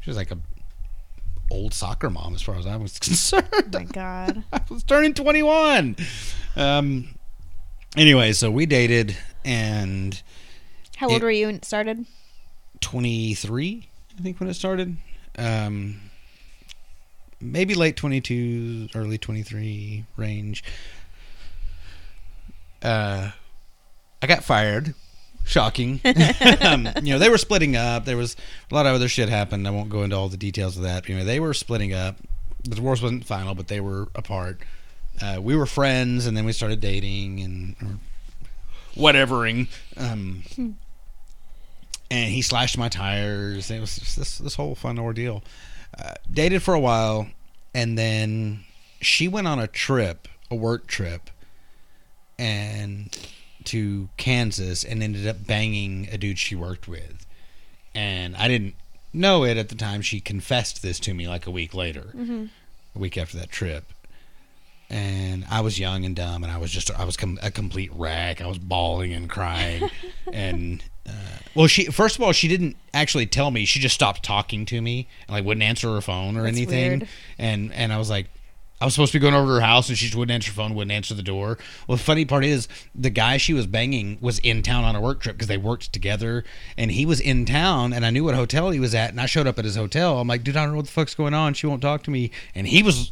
she 0.00 0.08
was 0.08 0.16
like 0.16 0.30
a 0.30 0.38
old 1.54 1.72
soccer 1.74 2.10
mom 2.10 2.34
as 2.34 2.42
far 2.42 2.56
as 2.56 2.66
I 2.66 2.76
was 2.76 2.98
concerned. 2.98 3.48
oh 3.52 3.62
my 3.72 3.84
God. 3.84 4.44
I 4.52 4.60
was 4.68 4.82
turning 4.82 5.14
twenty 5.14 5.42
one. 5.42 5.96
Um. 6.56 7.08
Anyway, 7.96 8.32
so 8.32 8.50
we 8.50 8.66
dated, 8.66 9.16
and 9.44 10.20
How 10.96 11.08
old 11.08 11.16
It- 11.18 11.22
were 11.24 11.30
you 11.30 11.46
when 11.46 11.56
it 11.56 11.64
started? 11.64 12.04
twenty 12.80 13.34
three, 13.34 13.88
I 14.18 14.22
think, 14.22 14.40
when 14.40 14.48
it 14.48 14.54
started. 14.54 14.96
Um. 15.38 16.00
Maybe 17.40 17.74
late 17.74 17.96
twenty 17.96 18.20
two, 18.20 18.88
early 18.94 19.18
twenty 19.18 19.42
three 19.42 20.04
range. 20.16 20.64
uh, 22.82 23.30
I 24.22 24.26
got 24.26 24.42
fired. 24.44 24.94
Shocking. 25.44 26.00
um, 26.62 26.88
you 27.02 27.12
know, 27.12 27.18
they 27.18 27.28
were 27.28 27.38
splitting 27.38 27.76
up. 27.76 28.06
There 28.06 28.16
was 28.16 28.34
a 28.70 28.74
lot 28.74 28.86
of 28.86 28.94
other 28.94 29.08
shit 29.08 29.28
happened. 29.28 29.68
I 29.68 29.70
won't 29.70 29.90
go 29.90 30.02
into 30.02 30.16
all 30.16 30.28
the 30.28 30.36
details 30.36 30.76
of 30.76 30.82
that. 30.84 31.08
Anyway, 31.08 31.24
they 31.24 31.38
were 31.38 31.54
splitting 31.54 31.92
up. 31.92 32.16
The 32.64 32.76
divorce 32.76 33.02
wasn't 33.02 33.26
final, 33.26 33.54
but 33.54 33.68
they 33.68 33.80
were 33.80 34.08
apart. 34.14 34.60
Uh, 35.20 35.38
we 35.40 35.54
were 35.54 35.66
friends, 35.66 36.26
and 36.26 36.36
then 36.36 36.44
we 36.44 36.52
started 36.52 36.80
dating 36.80 37.40
and 37.40 38.00
whatevering. 38.96 39.68
Um, 39.96 40.42
and 42.10 42.32
he 42.32 42.42
slashed 42.42 42.78
my 42.78 42.88
tires. 42.88 43.70
It 43.70 43.80
was 43.80 43.96
just 43.96 44.16
this 44.16 44.38
this 44.38 44.54
whole 44.54 44.74
fun 44.74 44.98
ordeal. 44.98 45.42
Uh, 45.96 46.14
dated 46.32 46.62
for 46.62 46.74
a 46.74 46.80
while, 46.80 47.28
and 47.74 47.98
then 47.98 48.64
she 49.00 49.28
went 49.28 49.46
on 49.46 49.58
a 49.58 49.66
trip, 49.66 50.26
a 50.50 50.54
work 50.54 50.86
trip, 50.86 51.30
and 52.38 53.16
to 53.66 54.08
Kansas, 54.16 54.84
and 54.84 55.02
ended 55.02 55.26
up 55.26 55.46
banging 55.46 56.08
a 56.12 56.18
dude 56.18 56.38
she 56.38 56.54
worked 56.54 56.86
with. 56.88 57.26
And 57.94 58.34
I 58.36 58.48
didn't 58.48 58.74
know 59.12 59.44
it 59.44 59.56
at 59.56 59.68
the 59.68 59.74
time. 59.76 60.02
She 60.02 60.20
confessed 60.20 60.82
this 60.82 60.98
to 61.00 61.14
me 61.14 61.28
like 61.28 61.46
a 61.46 61.50
week 61.50 61.74
later, 61.74 62.14
a 62.94 62.98
week 62.98 63.16
after 63.16 63.36
that 63.38 63.50
trip. 63.50 63.84
And 64.90 65.46
I 65.50 65.60
was 65.62 65.78
young 65.78 66.04
and 66.04 66.14
dumb, 66.14 66.44
and 66.44 66.52
I 66.52 66.58
was 66.58 66.70
just 66.70 66.90
I 66.90 67.04
was 67.04 67.16
com- 67.16 67.38
a 67.42 67.50
complete 67.50 67.90
wreck. 67.94 68.40
I 68.42 68.46
was 68.46 68.58
bawling 68.58 69.12
and 69.14 69.30
crying, 69.30 69.88
and 70.32 70.84
uh, 71.08 71.12
well, 71.54 71.66
she 71.66 71.86
first 71.86 72.16
of 72.16 72.22
all 72.22 72.32
she 72.32 72.48
didn't 72.48 72.76
actually 72.92 73.26
tell 73.26 73.50
me. 73.50 73.64
She 73.64 73.80
just 73.80 73.94
stopped 73.94 74.22
talking 74.22 74.66
to 74.66 74.80
me 74.82 75.08
and 75.26 75.34
like 75.36 75.44
wouldn't 75.44 75.62
answer 75.64 75.88
her 75.94 76.00
phone 76.02 76.36
or 76.36 76.42
That's 76.42 76.56
anything. 76.56 76.90
weird. 76.90 77.08
And 77.38 77.72
and 77.72 77.92
I 77.94 77.98
was 77.98 78.10
like, 78.10 78.26
I 78.84 78.86
was 78.86 78.92
supposed 78.92 79.12
to 79.12 79.18
be 79.18 79.22
going 79.22 79.32
over 79.32 79.46
to 79.46 79.54
her 79.54 79.60
house, 79.62 79.88
and 79.88 79.96
she 79.96 80.04
just 80.04 80.14
wouldn't 80.14 80.34
answer 80.34 80.50
her 80.50 80.56
phone, 80.56 80.74
wouldn't 80.74 80.92
answer 80.92 81.14
the 81.14 81.22
door. 81.22 81.56
Well, 81.88 81.96
the 81.96 82.02
funny 82.02 82.26
part 82.26 82.44
is 82.44 82.68
the 82.94 83.08
guy 83.08 83.38
she 83.38 83.54
was 83.54 83.66
banging 83.66 84.18
was 84.20 84.40
in 84.40 84.60
town 84.60 84.84
on 84.84 84.94
a 84.94 85.00
work 85.00 85.20
trip 85.20 85.36
because 85.36 85.48
they 85.48 85.56
worked 85.56 85.90
together, 85.90 86.44
and 86.76 86.90
he 86.90 87.06
was 87.06 87.18
in 87.18 87.46
town, 87.46 87.94
and 87.94 88.04
I 88.04 88.10
knew 88.10 88.24
what 88.24 88.34
hotel 88.34 88.68
he 88.68 88.78
was 88.78 88.94
at, 88.94 89.08
and 89.08 89.18
I 89.18 89.24
showed 89.24 89.46
up 89.46 89.58
at 89.58 89.64
his 89.64 89.76
hotel. 89.76 90.20
I'm 90.20 90.28
like, 90.28 90.44
dude, 90.44 90.58
I 90.58 90.64
don't 90.64 90.72
know 90.72 90.76
what 90.76 90.84
the 90.84 90.92
fuck's 90.92 91.14
going 91.14 91.32
on. 91.32 91.54
She 91.54 91.66
won't 91.66 91.80
talk 91.80 92.02
to 92.02 92.10
me, 92.10 92.30
and 92.54 92.66
he 92.66 92.82
was 92.82 93.10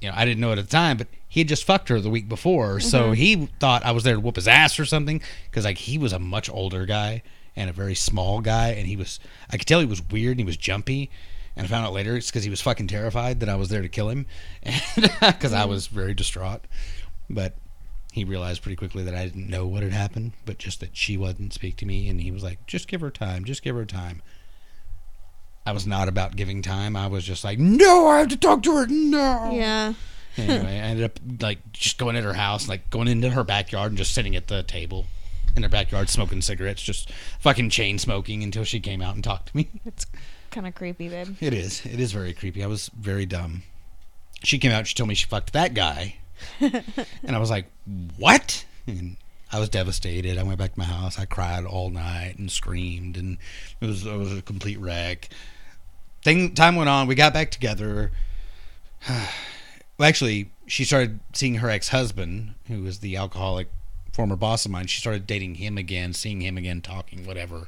you 0.00 0.08
know, 0.08 0.14
I 0.16 0.24
didn't 0.24 0.40
know 0.40 0.50
it 0.50 0.58
at 0.58 0.64
the 0.64 0.70
time, 0.72 0.96
but 0.96 1.06
he 1.28 1.38
had 1.38 1.48
just 1.48 1.62
fucked 1.62 1.88
her 1.88 2.00
the 2.00 2.10
week 2.10 2.28
before, 2.28 2.80
so 2.80 3.04
mm-hmm. 3.04 3.12
he 3.12 3.48
thought 3.60 3.84
I 3.84 3.92
was 3.92 4.02
there 4.02 4.14
to 4.14 4.20
whoop 4.20 4.34
his 4.34 4.48
ass 4.48 4.80
or 4.80 4.84
something. 4.84 5.22
Because 5.48 5.64
like 5.64 5.78
he 5.78 5.96
was 5.96 6.12
a 6.12 6.18
much 6.18 6.50
older 6.50 6.86
guy 6.86 7.22
and 7.54 7.70
a 7.70 7.72
very 7.72 7.94
small 7.94 8.40
guy, 8.40 8.70
and 8.70 8.88
he 8.88 8.96
was 8.96 9.20
I 9.48 9.58
could 9.58 9.68
tell 9.68 9.78
he 9.78 9.86
was 9.86 10.02
weird 10.02 10.32
and 10.32 10.40
he 10.40 10.44
was 10.44 10.56
jumpy. 10.56 11.08
And 11.56 11.66
I 11.66 11.68
found 11.68 11.86
out 11.86 11.92
later 11.92 12.16
it's 12.16 12.30
because 12.30 12.44
he 12.44 12.50
was 12.50 12.62
fucking 12.62 12.86
terrified 12.86 13.40
that 13.40 13.48
I 13.48 13.56
was 13.56 13.68
there 13.68 13.82
to 13.82 13.88
kill 13.88 14.08
him, 14.08 14.26
because 14.64 15.52
I 15.52 15.64
mm. 15.64 15.68
was 15.68 15.86
very 15.86 16.14
distraught. 16.14 16.62
But 17.28 17.54
he 18.12 18.24
realized 18.24 18.62
pretty 18.62 18.76
quickly 18.76 19.02
that 19.04 19.14
I 19.14 19.24
didn't 19.24 19.48
know 19.48 19.66
what 19.66 19.82
had 19.82 19.92
happened, 19.92 20.32
but 20.44 20.58
just 20.58 20.80
that 20.80 20.96
she 20.96 21.16
wouldn't 21.16 21.52
speak 21.52 21.76
to 21.78 21.86
me, 21.86 22.08
and 22.08 22.20
he 22.20 22.30
was 22.30 22.42
like, 22.42 22.66
"Just 22.66 22.88
give 22.88 23.00
her 23.00 23.10
time, 23.10 23.44
just 23.44 23.62
give 23.62 23.76
her 23.76 23.84
time." 23.84 24.22
I 25.64 25.72
was 25.72 25.86
not 25.86 26.08
about 26.08 26.36
giving 26.36 26.60
time. 26.60 26.96
I 26.96 27.06
was 27.06 27.24
just 27.24 27.44
like, 27.44 27.58
"No, 27.58 28.08
I 28.08 28.18
have 28.18 28.28
to 28.28 28.36
talk 28.36 28.62
to 28.64 28.76
her." 28.76 28.86
No 28.86 29.50
Yeah. 29.52 29.94
anyway, 30.36 30.76
I 30.76 30.84
ended 30.84 31.04
up 31.04 31.18
like 31.40 31.72
just 31.72 31.98
going 31.98 32.16
at 32.16 32.24
her 32.24 32.32
house, 32.32 32.68
like 32.68 32.88
going 32.90 33.08
into 33.08 33.30
her 33.30 33.44
backyard 33.44 33.92
and 33.92 33.98
just 33.98 34.12
sitting 34.12 34.34
at 34.34 34.48
the 34.48 34.62
table 34.62 35.06
in 35.54 35.62
her 35.62 35.68
backyard 35.68 36.08
smoking 36.08 36.40
cigarettes, 36.40 36.82
just 36.82 37.12
fucking 37.40 37.70
chain 37.70 37.98
smoking 37.98 38.42
until 38.42 38.64
she 38.64 38.80
came 38.80 39.02
out 39.02 39.14
and 39.14 39.22
talked 39.22 39.48
to 39.48 39.56
me. 39.56 39.68
It's 39.84 40.06
kind 40.52 40.66
of 40.66 40.74
creepy, 40.74 41.08
babe. 41.08 41.36
It 41.40 41.54
is. 41.54 41.84
It 41.84 41.98
is 41.98 42.12
very 42.12 42.32
creepy. 42.32 42.62
I 42.62 42.68
was 42.68 42.90
very 42.96 43.26
dumb. 43.26 43.62
She 44.44 44.58
came 44.58 44.70
out. 44.70 44.86
She 44.86 44.94
told 44.94 45.08
me 45.08 45.14
she 45.14 45.26
fucked 45.26 45.52
that 45.52 45.74
guy, 45.74 46.16
and 46.60 47.34
I 47.36 47.38
was 47.38 47.50
like, 47.50 47.66
"What?" 48.16 48.64
And 48.86 49.16
I 49.50 49.58
was 49.58 49.68
devastated. 49.68 50.38
I 50.38 50.42
went 50.42 50.58
back 50.58 50.74
to 50.74 50.78
my 50.78 50.84
house. 50.84 51.18
I 51.18 51.24
cried 51.24 51.64
all 51.64 51.90
night 51.90 52.36
and 52.38 52.50
screamed, 52.50 53.16
and 53.16 53.38
it 53.80 53.86
was 53.86 54.06
it 54.06 54.16
was 54.16 54.36
a 54.36 54.42
complete 54.42 54.78
wreck. 54.78 55.28
Thing 56.22 56.54
time 56.54 56.76
went 56.76 56.88
on. 56.88 57.06
We 57.06 57.14
got 57.14 57.32
back 57.32 57.50
together. 57.50 58.12
well, 59.08 60.08
actually, 60.08 60.50
she 60.66 60.84
started 60.84 61.20
seeing 61.32 61.56
her 61.56 61.70
ex 61.70 61.88
husband, 61.88 62.54
who 62.68 62.82
was 62.82 62.98
the 62.98 63.16
alcoholic 63.16 63.68
former 64.12 64.36
boss 64.36 64.64
of 64.64 64.70
mine. 64.70 64.86
She 64.86 65.00
started 65.00 65.26
dating 65.26 65.56
him 65.56 65.78
again, 65.78 66.12
seeing 66.12 66.40
him 66.42 66.56
again, 66.56 66.80
talking, 66.80 67.26
whatever. 67.26 67.66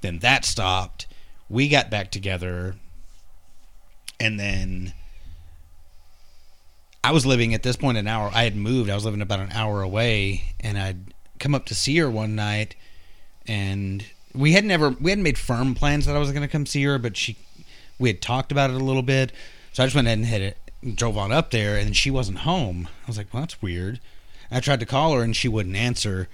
Then 0.00 0.18
that 0.20 0.44
stopped. 0.44 1.06
We 1.48 1.68
got 1.68 1.90
back 1.90 2.10
together, 2.10 2.76
and 4.20 4.38
then 4.38 4.92
I 7.02 7.12
was 7.12 7.24
living 7.24 7.54
at 7.54 7.62
this 7.62 7.76
point 7.76 7.96
an 7.96 8.06
hour. 8.06 8.30
I 8.34 8.44
had 8.44 8.56
moved. 8.56 8.90
I 8.90 8.94
was 8.94 9.04
living 9.04 9.22
about 9.22 9.40
an 9.40 9.52
hour 9.52 9.82
away, 9.82 10.54
and 10.60 10.78
I'd 10.78 11.14
come 11.38 11.54
up 11.54 11.64
to 11.66 11.74
see 11.74 11.96
her 11.98 12.10
one 12.10 12.34
night, 12.34 12.74
and 13.46 14.04
we 14.34 14.52
had 14.52 14.64
never 14.64 14.90
we 14.90 15.10
hadn't 15.10 15.24
made 15.24 15.38
firm 15.38 15.74
plans 15.74 16.06
that 16.06 16.16
I 16.16 16.18
was 16.18 16.30
going 16.30 16.42
to 16.42 16.48
come 16.48 16.66
see 16.66 16.84
her, 16.84 16.98
but 16.98 17.16
she 17.16 17.36
we 17.98 18.10
had 18.10 18.20
talked 18.20 18.52
about 18.52 18.70
it 18.70 18.76
a 18.76 18.84
little 18.84 19.02
bit. 19.02 19.32
So 19.72 19.82
I 19.82 19.86
just 19.86 19.94
went 19.96 20.06
ahead 20.06 20.18
and 20.18 20.26
hit 20.26 20.42
it, 20.42 20.96
drove 20.96 21.16
on 21.16 21.32
up 21.32 21.50
there, 21.50 21.76
and 21.76 21.96
she 21.96 22.10
wasn't 22.10 22.38
home. 22.38 22.88
I 23.04 23.06
was 23.06 23.16
like, 23.16 23.32
well, 23.32 23.42
that's 23.42 23.62
weird. 23.62 24.00
I 24.50 24.60
tried 24.60 24.80
to 24.80 24.86
call 24.86 25.14
her, 25.14 25.22
and 25.22 25.36
she 25.36 25.48
wouldn't 25.48 25.76
answer. 25.76 26.28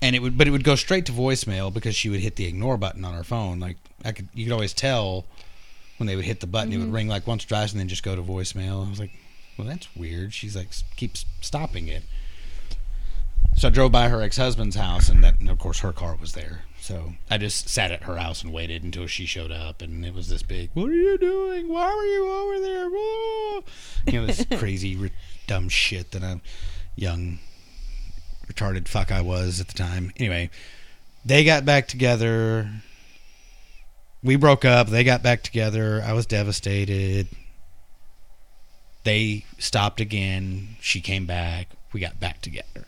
And 0.00 0.14
it 0.14 0.20
would, 0.20 0.36
but 0.36 0.46
it 0.46 0.50
would 0.50 0.64
go 0.64 0.74
straight 0.74 1.06
to 1.06 1.12
voicemail 1.12 1.72
because 1.72 1.94
she 1.94 2.10
would 2.10 2.20
hit 2.20 2.36
the 2.36 2.46
ignore 2.46 2.76
button 2.76 3.04
on 3.04 3.14
her 3.14 3.24
phone. 3.24 3.58
Like 3.60 3.78
I 4.04 4.12
could, 4.12 4.28
you 4.34 4.44
could 4.44 4.52
always 4.52 4.74
tell 4.74 5.24
when 5.96 6.06
they 6.06 6.16
would 6.16 6.24
hit 6.24 6.40
the 6.40 6.46
button. 6.46 6.72
It 6.72 6.76
would 6.76 6.86
mm-hmm. 6.86 6.94
ring 6.94 7.08
like 7.08 7.26
once 7.26 7.44
or 7.44 7.48
twice, 7.48 7.72
and 7.72 7.80
then 7.80 7.88
just 7.88 8.02
go 8.02 8.14
to 8.14 8.22
voicemail. 8.22 8.86
I 8.86 8.90
was 8.90 9.00
like, 9.00 9.12
well, 9.58 9.66
that's 9.66 9.94
weird. 9.96 10.34
She's 10.34 10.56
like, 10.56 10.68
keeps 10.96 11.24
stopping 11.40 11.88
it. 11.88 12.02
So 13.56 13.68
I 13.68 13.70
drove 13.70 13.92
by 13.92 14.08
her 14.08 14.20
ex 14.20 14.36
husband's 14.36 14.76
house, 14.76 15.08
and 15.08 15.22
that, 15.22 15.38
and 15.38 15.48
of 15.48 15.58
course, 15.58 15.78
her 15.80 15.92
car 15.92 16.16
was 16.20 16.32
there. 16.32 16.62
So 16.80 17.14
I 17.30 17.38
just 17.38 17.68
sat 17.68 17.92
at 17.92 18.02
her 18.02 18.16
house 18.16 18.42
and 18.42 18.52
waited 18.52 18.82
until 18.82 19.06
she 19.06 19.26
showed 19.26 19.52
up, 19.52 19.80
and 19.80 20.04
it 20.04 20.12
was 20.12 20.28
this 20.28 20.42
big. 20.42 20.70
What 20.74 20.90
are 20.90 20.94
you 20.94 21.16
doing? 21.16 21.68
Why 21.68 21.94
were 21.94 22.04
you 22.04 22.30
over 22.30 22.60
there? 22.60 22.90
Whoa. 22.90 23.64
You 24.06 24.20
know 24.20 24.26
this 24.26 24.44
crazy, 24.58 25.10
dumb 25.46 25.68
shit 25.68 26.10
that 26.10 26.22
a 26.22 26.40
young, 26.96 27.38
retarded 28.46 28.88
fuck 28.88 29.10
I 29.10 29.20
was 29.20 29.60
at 29.60 29.68
the 29.68 29.74
time. 29.74 30.12
Anyway, 30.16 30.50
they 31.24 31.44
got 31.44 31.64
back 31.64 31.88
together. 31.88 32.70
We 34.22 34.36
broke 34.36 34.64
up. 34.64 34.88
They 34.88 35.04
got 35.04 35.22
back 35.22 35.42
together. 35.42 36.02
I 36.04 36.12
was 36.12 36.26
devastated. 36.26 37.28
They 39.04 39.44
stopped 39.58 40.00
again. 40.00 40.76
She 40.80 41.00
came 41.00 41.26
back. 41.26 41.68
We 41.92 42.00
got 42.00 42.18
back 42.18 42.40
together 42.40 42.86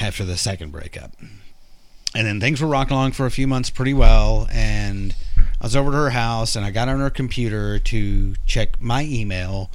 after 0.00 0.24
the 0.24 0.36
second 0.36 0.70
breakup. 0.70 1.12
And 2.14 2.26
then 2.26 2.40
things 2.40 2.60
were 2.60 2.68
rocking 2.68 2.96
along 2.96 3.12
for 3.12 3.26
a 3.26 3.30
few 3.30 3.46
months 3.46 3.70
pretty 3.70 3.94
well. 3.94 4.48
And 4.50 5.14
I 5.60 5.64
was 5.64 5.76
over 5.76 5.90
to 5.90 5.96
her 5.96 6.10
house 6.10 6.56
and 6.56 6.64
I 6.64 6.70
got 6.70 6.88
on 6.88 7.00
her 7.00 7.10
computer 7.10 7.78
to 7.78 8.34
check 8.46 8.80
my 8.80 9.04
email. 9.04 9.70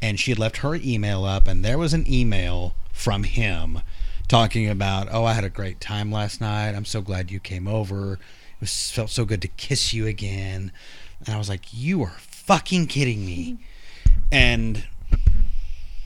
And 0.00 0.18
she 0.18 0.30
had 0.30 0.38
left 0.38 0.58
her 0.58 0.74
email 0.74 1.24
up. 1.24 1.48
And 1.48 1.64
there 1.64 1.78
was 1.78 1.94
an 1.94 2.10
email 2.10 2.74
from 2.98 3.22
him 3.22 3.80
talking 4.26 4.68
about, 4.68 5.08
oh, 5.10 5.24
I 5.24 5.32
had 5.32 5.44
a 5.44 5.48
great 5.48 5.80
time 5.80 6.10
last 6.10 6.40
night. 6.40 6.74
I'm 6.74 6.84
so 6.84 7.00
glad 7.00 7.30
you 7.30 7.38
came 7.38 7.68
over. 7.68 8.14
It 8.14 8.60
was 8.60 8.90
felt 8.90 9.10
so 9.10 9.24
good 9.24 9.40
to 9.42 9.48
kiss 9.48 9.94
you 9.94 10.06
again. 10.06 10.72
And 11.24 11.34
I 11.34 11.38
was 11.38 11.48
like, 11.48 11.72
you 11.72 12.02
are 12.02 12.16
fucking 12.18 12.88
kidding 12.88 13.24
me. 13.24 13.58
And 14.32 14.84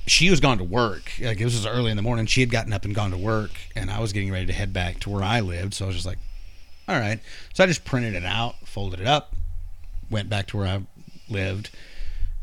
she 0.07 0.28
was 0.28 0.38
gone 0.38 0.59
to 0.59 0.64
work. 0.64 1.11
Like 1.18 1.40
it 1.40 1.45
was 1.45 1.66
early 1.66 1.90
in 1.90 1.97
the 1.97 2.03
morning. 2.03 2.26
She 2.26 2.40
had 2.40 2.51
gotten 2.51 2.74
up 2.74 2.84
and 2.84 2.95
gone 2.95 3.11
to 3.11 3.16
work, 3.16 3.53
and 3.74 3.90
I 3.90 3.99
was 4.01 4.12
getting 4.12 4.30
ready 4.30 4.47
to 4.47 4.53
head 4.53 4.72
back 4.72 5.01
to 5.01 5.11
where 5.11 5.22
I 5.22 5.40
lived. 5.40 5.74
So 5.74 5.86
I 5.86 5.88
was 5.88 5.97
just 5.97 6.07
like, 6.07 6.18
all 6.86 6.99
right. 6.99 7.20
So 7.55 7.64
I 7.64 7.66
just 7.66 7.84
printed 7.84 8.14
it 8.14 8.24
out, 8.24 8.57
folded 8.66 9.01
it 9.01 9.07
up, 9.07 9.34
went 10.11 10.28
back 10.28 10.47
to 10.49 10.59
where 10.59 10.66
I 10.66 10.82
lived. 11.28 11.70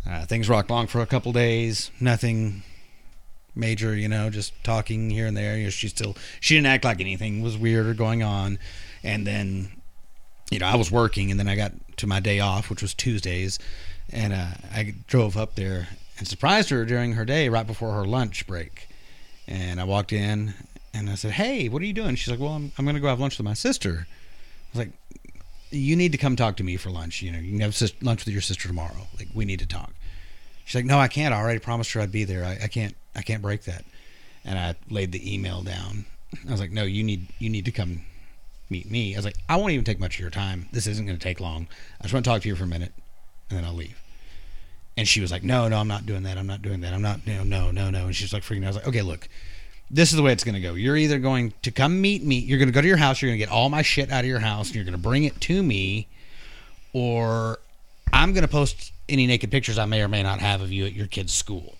Uh, 0.09 0.25
things 0.25 0.49
rocked 0.49 0.71
along 0.71 0.87
for 0.87 1.01
a 1.01 1.05
couple 1.05 1.31
days. 1.31 1.91
Nothing 1.99 2.63
major, 3.59 3.95
you 3.95 4.07
know, 4.07 4.29
just 4.29 4.53
talking 4.63 5.09
here 5.09 5.27
and 5.27 5.35
there. 5.35 5.57
You 5.57 5.65
know, 5.65 5.69
she 5.69 5.87
still 5.87 6.15
she 6.39 6.55
didn't 6.55 6.67
act 6.67 6.83
like 6.83 7.01
anything 7.01 7.41
was 7.41 7.57
weird 7.57 7.85
or 7.85 7.93
going 7.93 8.23
on. 8.23 8.57
And 9.03 9.25
then, 9.25 9.69
you 10.51 10.59
know, 10.59 10.65
I 10.65 10.75
was 10.75 10.91
working, 10.91 11.31
and 11.31 11.39
then 11.39 11.47
I 11.47 11.55
got 11.55 11.71
to 11.97 12.07
my 12.07 12.19
day 12.19 12.39
off, 12.39 12.69
which 12.69 12.81
was 12.81 12.93
Tuesdays, 12.93 13.59
and 14.11 14.33
uh, 14.33 14.47
I 14.73 14.95
drove 15.07 15.37
up 15.37 15.55
there 15.55 15.89
and 16.17 16.27
surprised 16.27 16.69
her 16.69 16.85
during 16.85 17.13
her 17.13 17.25
day 17.25 17.49
right 17.49 17.67
before 17.67 17.93
her 17.93 18.05
lunch 18.05 18.45
break. 18.47 18.87
And 19.47 19.79
I 19.79 19.83
walked 19.83 20.13
in 20.13 20.53
and 20.93 21.09
I 21.09 21.15
said, 21.15 21.31
"Hey, 21.31 21.69
what 21.69 21.81
are 21.81 21.85
you 21.85 21.93
doing?" 21.93 22.15
She's 22.15 22.29
like, 22.29 22.39
"Well, 22.39 22.53
I'm 22.53 22.71
I'm 22.77 22.85
gonna 22.85 22.99
go 22.99 23.07
have 23.07 23.19
lunch 23.19 23.37
with 23.37 23.45
my 23.45 23.53
sister." 23.53 24.07
I 24.07 24.77
was 24.77 24.87
like, 24.87 24.93
"You 25.71 25.95
need 25.95 26.11
to 26.11 26.17
come 26.17 26.35
talk 26.35 26.57
to 26.57 26.63
me 26.63 26.77
for 26.77 26.89
lunch. 26.89 27.21
You 27.21 27.31
know, 27.31 27.39
you 27.39 27.51
can 27.51 27.61
have 27.61 27.91
lunch 28.01 28.25
with 28.25 28.33
your 28.33 28.41
sister 28.41 28.67
tomorrow. 28.67 29.07
Like, 29.17 29.29
we 29.33 29.45
need 29.45 29.59
to 29.59 29.65
talk." 29.65 29.93
She's 30.69 30.75
like, 30.75 30.85
"No, 30.85 30.99
I 30.99 31.07
can't. 31.07 31.33
I 31.33 31.39
already 31.39 31.57
promised 31.57 31.93
her 31.93 32.01
I'd 32.01 32.11
be 32.11 32.25
there. 32.25 32.45
I, 32.45 32.65
I 32.65 32.67
can't. 32.67 32.95
I 33.15 33.23
can't 33.23 33.41
break 33.41 33.63
that." 33.63 33.83
And 34.45 34.59
I 34.59 34.75
laid 34.87 35.11
the 35.11 35.33
email 35.33 35.63
down. 35.63 36.05
I 36.47 36.51
was 36.51 36.59
like, 36.59 36.69
"No, 36.69 36.83
you 36.83 37.03
need 37.03 37.25
you 37.39 37.49
need 37.49 37.65
to 37.65 37.71
come 37.71 38.03
meet 38.69 38.87
me." 38.87 39.15
I 39.15 39.17
was 39.17 39.25
like, 39.25 39.37
"I 39.49 39.55
won't 39.55 39.71
even 39.71 39.83
take 39.83 39.99
much 39.99 40.17
of 40.17 40.19
your 40.19 40.29
time. 40.29 40.67
This 40.71 40.85
isn't 40.85 41.07
going 41.07 41.17
to 41.17 41.23
take 41.23 41.39
long. 41.39 41.67
I 41.99 42.03
just 42.03 42.13
want 42.13 42.23
to 42.23 42.29
talk 42.29 42.43
to 42.43 42.47
you 42.47 42.55
for 42.55 42.65
a 42.65 42.67
minute, 42.67 42.93
and 43.49 43.57
then 43.57 43.65
I'll 43.65 43.73
leave." 43.73 43.99
And 44.95 45.07
she 45.07 45.21
was 45.21 45.31
like, 45.31 45.41
"No, 45.41 45.67
no, 45.69 45.79
I'm 45.79 45.87
not 45.87 46.05
doing 46.05 46.21
that. 46.21 46.37
I'm 46.37 46.45
not 46.45 46.61
doing 46.61 46.81
that. 46.81 46.93
I'm 46.93 47.01
not. 47.01 47.25
No, 47.25 47.41
no, 47.41 47.71
no, 47.71 47.89
no." 47.89 48.05
And 48.05 48.15
she's 48.15 48.31
like 48.31 48.43
freaking. 48.43 48.59
out. 48.59 48.65
I 48.65 48.67
was 48.67 48.75
like, 48.75 48.87
"Okay, 48.89 49.01
look, 49.01 49.27
this 49.89 50.11
is 50.11 50.17
the 50.17 50.21
way 50.21 50.33
it's 50.33 50.43
going 50.43 50.53
to 50.53 50.61
go. 50.61 50.75
You're 50.75 50.97
either 50.97 51.17
going 51.17 51.51
to 51.63 51.71
come 51.71 51.99
meet 51.99 52.23
me. 52.23 52.37
You're 52.37 52.59
going 52.59 52.69
to 52.69 52.73
go 52.73 52.81
to 52.81 52.87
your 52.87 52.97
house. 52.97 53.23
You're 53.23 53.29
going 53.29 53.39
to 53.39 53.43
get 53.43 53.51
all 53.51 53.69
my 53.69 53.81
shit 53.81 54.11
out 54.11 54.19
of 54.19 54.27
your 54.27 54.39
house, 54.39 54.67
and 54.67 54.75
you're 54.75 54.85
going 54.85 54.91
to 54.91 54.99
bring 54.99 55.23
it 55.23 55.41
to 55.41 55.63
me, 55.63 56.07
or 56.93 57.57
I'm 58.13 58.33
going 58.33 58.43
to 58.43 58.47
post 58.47 58.93
any 59.09 59.27
naked 59.27 59.51
pictures 59.51 59.77
I 59.77 59.85
may 59.85 60.01
or 60.01 60.07
may 60.07 60.23
not 60.23 60.39
have 60.39 60.61
of 60.61 60.71
you 60.71 60.85
at 60.85 60.93
your 60.93 61.07
kid's 61.07 61.33
school. 61.33 61.75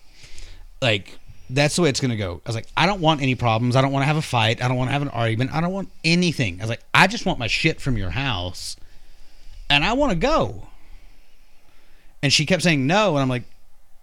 Like." 0.80 1.18
That's 1.52 1.74
the 1.74 1.82
way 1.82 1.88
it's 1.88 1.98
going 1.98 2.12
to 2.12 2.16
go. 2.16 2.40
I 2.46 2.48
was 2.48 2.54
like, 2.54 2.68
I 2.76 2.86
don't 2.86 3.00
want 3.00 3.22
any 3.22 3.34
problems. 3.34 3.74
I 3.74 3.82
don't 3.82 3.90
want 3.90 4.02
to 4.04 4.06
have 4.06 4.16
a 4.16 4.22
fight. 4.22 4.62
I 4.62 4.68
don't 4.68 4.76
want 4.76 4.86
to 4.86 4.92
have 4.92 5.02
an 5.02 5.08
argument. 5.08 5.52
I 5.52 5.60
don't 5.60 5.72
want 5.72 5.90
anything. 6.04 6.60
I 6.60 6.62
was 6.62 6.70
like, 6.70 6.84
I 6.94 7.08
just 7.08 7.26
want 7.26 7.40
my 7.40 7.48
shit 7.48 7.80
from 7.80 7.96
your 7.96 8.10
house 8.10 8.76
and 9.70 9.84
I 9.84 9.94
want 9.94 10.10
to 10.10 10.16
go. 10.18 10.66
And 12.22 12.32
she 12.32 12.44
kept 12.44 12.62
saying 12.62 12.86
no, 12.86 13.10
and 13.10 13.22
I'm 13.22 13.28
like, 13.28 13.44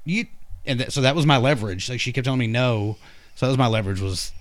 you. 0.06 0.26
And 0.66 0.80
th- 0.80 0.92
so 0.92 1.02
that 1.02 1.16
was 1.16 1.26
my 1.26 1.38
leverage. 1.38 1.90
Like 1.90 2.00
she 2.00 2.12
kept 2.12 2.26
telling 2.26 2.40
me 2.40 2.48
no, 2.48 2.98
so 3.36 3.46
that 3.46 3.52
was 3.52 3.58
my 3.58 3.68
leverage 3.68 4.02
was 4.02 4.32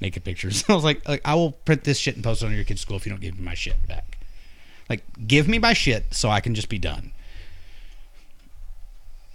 naked 0.00 0.24
pictures. 0.24 0.64
I 0.68 0.74
was 0.74 0.84
like, 0.84 1.08
like 1.08 1.22
I 1.24 1.34
will 1.34 1.52
print 1.52 1.84
this 1.84 1.98
shit 1.98 2.16
and 2.16 2.22
post 2.22 2.42
it 2.42 2.46
on 2.46 2.54
your 2.54 2.64
kid's 2.64 2.82
school 2.82 2.96
if 2.96 3.06
you 3.06 3.10
don't 3.10 3.20
give 3.20 3.38
me 3.38 3.44
my 3.44 3.54
shit 3.54 3.86
back. 3.88 4.18
Like, 4.90 5.04
give 5.26 5.48
me 5.48 5.58
my 5.58 5.72
shit 5.72 6.04
so 6.10 6.28
I 6.28 6.40
can 6.40 6.54
just 6.54 6.68
be 6.68 6.78
done. 6.78 7.12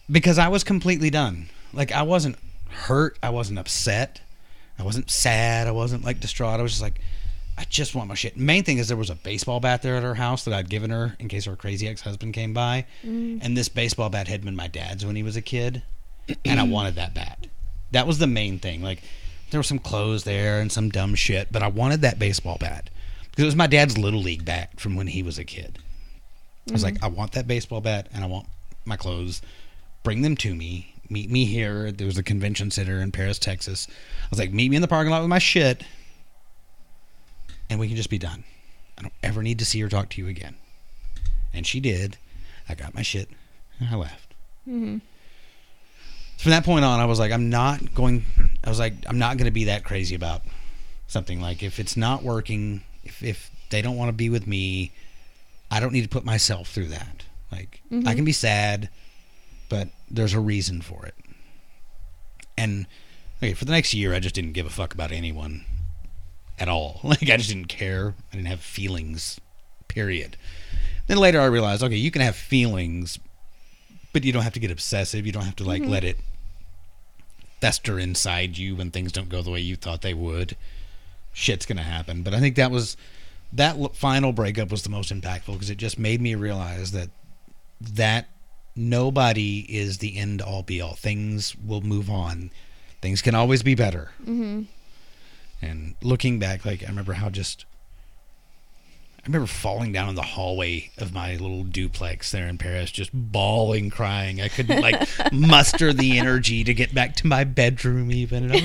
Because 0.10 0.38
I 0.38 0.48
was 0.48 0.64
completely 0.64 1.10
done. 1.10 1.50
Like 1.74 1.92
I 1.92 2.04
wasn't 2.04 2.38
hurt. 2.70 3.18
I 3.22 3.30
wasn't 3.30 3.60
upset. 3.60 4.22
I 4.80 4.84
wasn't 4.84 5.10
sad. 5.10 5.68
I 5.68 5.72
wasn't 5.72 6.04
like 6.04 6.20
distraught. 6.20 6.60
I 6.60 6.64
was 6.64 6.72
just 6.72 6.82
like, 6.82 7.02
I 7.58 7.66
just 7.66 7.96
want 7.96 8.08
my 8.08 8.16
shit. 8.16 8.38
Main 8.38 8.64
thing 8.64 8.78
is 8.78 8.88
there 8.88 8.98
was 8.98 9.10
a 9.10 9.16
baseball 9.16 9.60
bat 9.60 9.82
there 9.82 9.96
at 9.96 10.04
her 10.04 10.14
house 10.14 10.46
that 10.46 10.54
I'd 10.54 10.70
given 10.70 10.92
her 10.92 11.16
in 11.20 11.28
case 11.28 11.46
her 11.46 11.56
crazy 11.56 11.88
ex 11.88 12.02
husband 12.02 12.34
came 12.34 12.54
by, 12.54 12.86
mm. 13.04 13.40
and 13.42 13.58
this 13.58 13.68
baseball 13.68 14.10
bat 14.10 14.28
had 14.28 14.46
been 14.46 14.56
my 14.56 14.68
dad's 14.68 15.06
when 15.06 15.16
he 15.16 15.24
was 15.24 15.36
a 15.36 15.42
kid, 15.42 15.82
and 16.46 16.60
I 16.60 16.64
wanted 16.68 16.96
that 16.96 17.16
bat. 17.16 17.48
That 17.92 18.06
was 18.06 18.20
the 18.20 18.28
main 18.28 18.60
thing. 18.60 18.84
Like 18.84 19.02
there 19.50 19.60
were 19.60 19.64
some 19.64 19.80
clothes 19.80 20.24
there 20.24 20.60
and 20.60 20.72
some 20.72 20.90
dumb 20.90 21.16
shit, 21.16 21.52
but 21.52 21.64
I 21.64 21.68
wanted 21.68 22.02
that 22.02 22.20
baseball 22.20 22.58
bat 22.60 22.92
because 23.24 23.44
it 23.44 23.48
was 23.48 23.56
my 23.56 23.68
dad's 23.68 23.98
little 23.98 24.22
league 24.22 24.46
bat 24.46 24.80
from 24.80 24.96
when 24.96 25.08
he 25.08 25.24
was 25.24 25.40
a 25.40 25.44
kid. 25.44 25.80
I 26.70 26.74
was 26.74 26.82
mm. 26.82 26.86
like, 26.86 27.04
I 27.04 27.08
want 27.08 27.32
that 27.32 27.48
baseball 27.48 27.82
bat 27.82 28.08
and 28.14 28.24
I 28.24 28.28
want 28.28 28.48
my 28.86 28.98
clothes. 28.98 29.42
Bring 30.04 30.22
them 30.22 30.36
to 30.38 30.56
me. 30.56 30.94
Meet 31.10 31.30
me 31.30 31.46
here. 31.46 31.92
There 31.92 32.08
was 32.08 32.18
a 32.18 32.24
convention 32.24 32.72
center 32.72 33.00
in 33.00 33.12
Paris, 33.12 33.40
Texas. 33.40 33.88
I 33.90 34.28
was 34.30 34.40
like, 34.40 34.52
meet 34.52 34.70
me 34.70 34.76
in 34.76 34.82
the 34.82 34.88
parking 34.88 35.12
lot 35.12 35.22
with 35.22 35.30
my 35.30 35.40
shit 35.40 35.84
and 37.70 37.80
we 37.80 37.88
can 37.88 37.98
just 37.98 38.10
be 38.10 38.18
done. 38.18 38.44
I 38.98 39.04
don't 39.04 39.14
ever 39.24 39.44
need 39.44 39.60
to 39.60 39.66
see 39.66 39.82
or 39.84 39.90
talk 39.90 40.10
to 40.10 40.22
you 40.22 40.28
again. 40.28 40.56
And 41.54 41.66
she 41.66 41.80
did. 41.80 42.18
I 42.68 42.76
got 42.76 42.96
my 42.96 43.02
shit 43.02 43.30
and 43.80 43.90
I 43.90 43.96
left. 43.96 44.34
Mm-hmm. 44.68 44.98
From 46.38 46.52
that 46.52 46.66
point 46.66 46.86
on, 46.86 47.00
I 47.00 47.06
was 47.06 47.20
like, 47.20 47.32
I'm 47.32 47.50
not 47.50 47.94
going. 47.96 48.24
I 48.64 48.70
was 48.70 48.80
like, 48.80 48.94
I'm 49.08 49.18
not 49.18 49.38
going 49.38 49.46
to 49.46 49.52
be 49.52 49.66
that 49.66 49.84
crazy 49.84 50.14
about 50.14 50.44
something. 51.08 51.42
Like 51.42 51.64
if 51.64 51.80
it's 51.80 51.98
not 51.98 52.24
working, 52.24 52.84
if 53.04 53.24
if 53.24 53.52
they 53.70 53.82
don't 53.82 53.98
want 53.98 54.10
to 54.10 54.14
be 54.14 54.30
with 54.30 54.46
me, 54.46 54.92
I 55.72 55.80
don't 55.80 55.94
need 55.94 56.04
to 56.04 56.10
put 56.10 56.26
myself 56.26 56.70
through 56.70 56.88
that. 56.88 57.26
Like 57.52 57.82
I 58.06 58.14
can 58.14 58.26
be 58.26 58.34
sad, 58.34 58.90
but 59.70 59.90
there's 60.10 60.34
a 60.34 60.40
reason 60.40 60.82
for 60.82 61.06
it. 61.06 61.16
And 62.58 62.88
okay, 63.38 63.54
for 63.54 63.66
the 63.66 63.72
next 63.72 63.94
year, 63.94 64.14
I 64.14 64.20
just 64.20 64.36
didn't 64.36 64.54
give 64.54 64.66
a 64.66 64.72
fuck 64.72 64.94
about 64.94 65.12
anyone 65.12 65.66
at 66.60 66.70
all. 66.70 67.02
Like 67.04 67.30
I 67.30 67.38
just 67.38 67.50
didn't 67.50 67.68
care. 67.68 68.16
I 68.32 68.36
didn't 68.36 68.48
have 68.48 68.62
feelings. 68.62 69.40
Period. 69.88 70.38
Then 71.08 71.18
later 71.18 71.40
I 71.40 71.46
realized, 71.46 71.84
okay, 71.84 71.96
you 71.96 72.12
can 72.12 72.22
have 72.22 72.36
feelings, 72.36 73.18
but 74.14 74.24
you 74.24 74.34
don't 74.34 74.44
have 74.44 74.54
to 74.54 74.60
get 74.60 74.72
obsessive. 74.72 75.26
You 75.26 75.32
don't 75.32 75.46
have 75.46 75.56
to 75.58 75.64
like 75.64 75.82
mm-hmm. 75.82 75.92
let 75.92 76.04
it 76.04 76.18
fester 77.62 77.98
inside 77.98 78.58
you 78.58 78.76
when 78.76 78.92
things 78.92 79.12
don't 79.12 79.30
go 79.30 79.42
the 79.42 79.50
way 79.50 79.60
you 79.60 79.76
thought 79.76 80.02
they 80.02 80.14
would. 80.14 80.56
Shit's 81.34 81.66
gonna 81.66 81.84
happen. 81.84 82.24
But 82.24 82.34
I 82.34 82.40
think 82.40 82.56
that 82.56 82.72
was 82.72 82.98
that 83.54 83.96
final 83.96 84.34
breakup 84.34 84.72
was 84.72 84.84
the 84.84 84.90
most 84.90 85.14
impactful 85.14 85.54
because 85.54 85.70
it 85.70 85.78
just 85.78 85.98
made 85.98 86.22
me 86.22 86.36
realize 86.36 86.92
that 86.92 87.10
that 87.80 88.28
nobody 88.78 89.60
is 89.68 89.98
the 89.98 90.18
end 90.18 90.42
all 90.42 90.64
be 90.64 90.80
all. 90.82 90.94
Things 90.94 91.56
will 91.56 91.82
move 91.82 92.10
on. 92.10 92.52
Things 93.02 93.22
can 93.22 93.36
always 93.36 93.64
be 93.64 93.76
better. 93.76 94.12
Mm-hmm. 94.22 94.64
And 95.62 95.96
looking 96.02 96.40
back, 96.40 96.66
like 96.66 96.84
I 96.84 96.88
remember 96.88 97.14
how 97.14 97.30
just 97.30 97.66
I 99.28 99.28
remember 99.28 99.48
falling 99.48 99.92
down 99.92 100.08
in 100.08 100.16
the 100.16 100.22
hallway 100.22 100.90
of 100.98 101.14
my 101.14 101.34
little 101.36 101.64
duplex 101.64 102.32
there 102.32 102.48
in 102.48 102.58
Paris, 102.58 102.92
just 102.92 103.10
bawling, 103.14 103.90
crying. 103.90 104.40
I 104.40 104.48
couldn't 104.48 104.80
like 104.82 105.06
muster 105.34 105.92
the 105.92 106.18
energy 106.18 106.64
to 106.64 106.74
get 106.74 106.94
back 106.94 107.16
to 107.18 107.28
my 107.28 107.44
bedroom 107.44 108.10
even. 108.10 108.46
And 108.46 108.54
I 108.54 108.62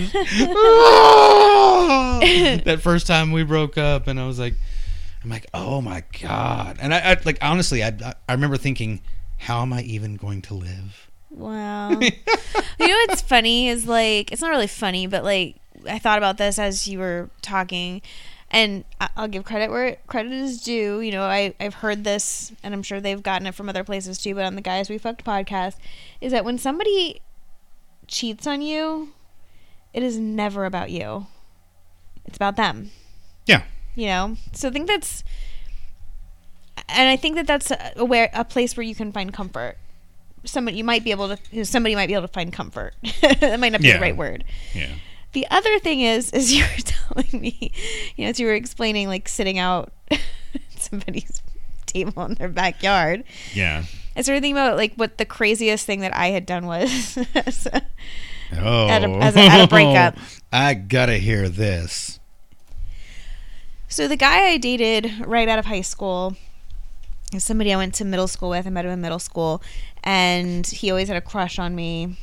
was 2.21 2.63
that 2.65 2.81
first 2.81 3.09
time 3.09 3.33
we 3.33 3.43
broke 3.43 3.77
up, 3.77 4.07
and 4.07 4.21
I 4.21 4.27
was 4.27 4.39
like, 4.39 4.55
I'm 5.25 5.31
like, 5.31 5.47
oh 5.53 5.81
my 5.81 6.05
god. 6.21 6.79
And 6.81 6.95
I, 6.95 7.13
I 7.13 7.21
like 7.25 7.39
honestly, 7.43 7.83
I 7.83 8.15
I 8.29 8.33
remember 8.33 8.57
thinking, 8.57 9.01
how 9.43 9.63
am 9.63 9.73
I 9.73 9.83
even 9.83 10.17
going 10.17 10.41
to 10.43 10.55
live? 10.55 11.11
Wow. 11.31 11.91
you 12.01 12.11
know 12.79 13.05
what's 13.07 13.23
funny 13.23 13.69
is 13.69 13.87
like 13.87 14.31
it's 14.31 14.41
not 14.41 14.51
really 14.51 14.67
funny, 14.67 15.07
but 15.07 15.25
like 15.25 15.57
I 15.89 15.99
thought 15.99 16.19
about 16.19 16.39
this 16.39 16.59
as 16.59 16.87
you 16.87 16.99
were 16.99 17.31
talking, 17.41 18.03
and 18.51 18.85
I'll 19.17 19.29
give 19.29 19.45
credit 19.45 19.71
where 19.71 19.97
credit 20.07 20.33
is 20.33 20.63
due. 20.63 21.01
You 21.01 21.11
know, 21.11 21.25
I 21.25 21.55
I've 21.59 21.75
heard 21.75 22.05
this, 22.05 22.53
and 22.63 22.73
I'm 22.73 22.83
sure 22.83 23.01
they've 23.01 23.23
gotten 23.23 23.47
it 23.47 23.55
from 23.55 23.69
other 23.69 23.83
places 23.83 24.19
too. 24.19 24.35
But 24.35 24.45
on 24.45 24.55
the 24.55 24.61
Guys 24.61 24.89
We 24.89 24.99
Fucked 24.99 25.25
podcast, 25.25 25.77
is 26.21 26.31
that 26.33 26.45
when 26.45 26.59
somebody 26.59 27.21
cheats 28.07 28.47
on 28.47 28.63
you, 28.63 29.13
it 29.93 30.03
is 30.03 30.19
never 30.19 30.67
about 30.67 30.91
you. 30.91 31.27
It's 32.27 32.37
about 32.37 32.57
them. 32.57 32.91
Yeah. 33.47 33.63
You 33.95 34.07
know. 34.07 34.37
So 34.53 34.69
I 34.69 34.71
think 34.71 34.87
that's, 34.87 35.25
and 36.89 37.09
I 37.09 37.17
think 37.17 37.37
that 37.37 37.47
that's 37.47 37.71
a, 37.71 37.93
a 37.97 38.05
where 38.05 38.31
a 38.33 38.45
place 38.45 38.77
where 38.77 38.85
you 38.85 38.95
can 38.95 39.13
find 39.13 39.33
comfort. 39.33 39.77
Somebody 40.45 40.77
you 40.79 40.85
might 40.85 41.05
be 41.05 41.11
able 41.13 41.37
to. 41.37 41.65
Somebody 41.65 41.95
might 41.95 42.07
be 42.09 42.15
able 42.15 42.27
to 42.27 42.33
find 42.33 42.53
comfort. 42.53 42.95
that 43.41 43.61
might 43.61 43.73
not 43.73 43.81
be 43.81 43.89
Yeah. 43.89 43.95
the 43.99 44.01
right 44.01 44.17
word. 44.17 44.45
Yeah. 44.75 44.91
The 45.33 45.47
other 45.51 45.79
thing 45.79 46.01
is, 46.01 46.31
is 46.33 46.53
you 46.57 46.65
were 46.65 46.83
telling 46.83 47.41
me, 47.41 47.73
you 48.17 48.25
know, 48.25 48.31
as 48.31 48.41
you 48.41 48.47
were 48.47 48.55
explaining, 48.55 49.09
like 49.09 49.29
sitting 49.29 49.59
out 49.59 49.93
somebody's 50.77 51.41
table 51.87 52.25
in 52.25 52.35
their 52.35 52.49
backyard. 52.49 53.25
Yeah. 53.55 53.85
I 54.17 54.21
started 54.23 54.43
thinking 54.43 54.57
about 54.59 54.77
like 54.77 54.95
what 54.97 55.17
the 55.19 55.25
craziest 55.25 55.87
thing 55.87 56.01
that 56.01 56.15
I 56.15 56.29
had 56.29 56.45
done 56.45 56.67
was. 56.67 57.19
as 57.35 57.67
a- 57.67 57.83
Oh. 58.55 58.87
At 58.89 59.03
a- 59.03 59.09
as 59.09 59.35
a- 59.37 59.47
at 59.47 59.65
a 59.65 59.67
breakup. 59.67 60.17
I 60.53 60.75
gotta 60.75 61.17
hear 61.17 61.49
this. 61.49 62.21
so 63.89 64.07
the 64.09 64.17
guy 64.17 64.49
I 64.49 64.57
dated 64.59 65.11
right 65.27 65.49
out 65.49 65.59
of 65.59 65.65
high 65.67 65.81
school 65.81 66.37
somebody 67.41 67.73
I 67.73 67.77
went 67.77 67.95
to 67.95 68.05
middle 68.05 68.29
school 68.29 68.51
with. 68.51 68.67
I 68.67 68.71
met 68.71 68.85
him 68.85 68.91
in 68.91 69.01
middle 69.01 69.19
school, 69.19 69.63
and 70.03 70.67
he 70.67 70.91
always 70.91 71.09
had 71.09 71.17
a 71.17 71.21
crush 71.21 71.59
on 71.59 71.75
me. 71.75 72.17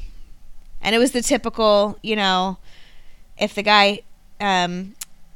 And 0.81 0.95
it 0.95 0.99
was 0.99 1.11
the 1.11 1.21
typical, 1.21 1.97
you 2.01 2.15
know, 2.15 2.57
if 3.37 3.55
the 3.55 3.63
guy, 3.63 4.01
um, 4.39 4.95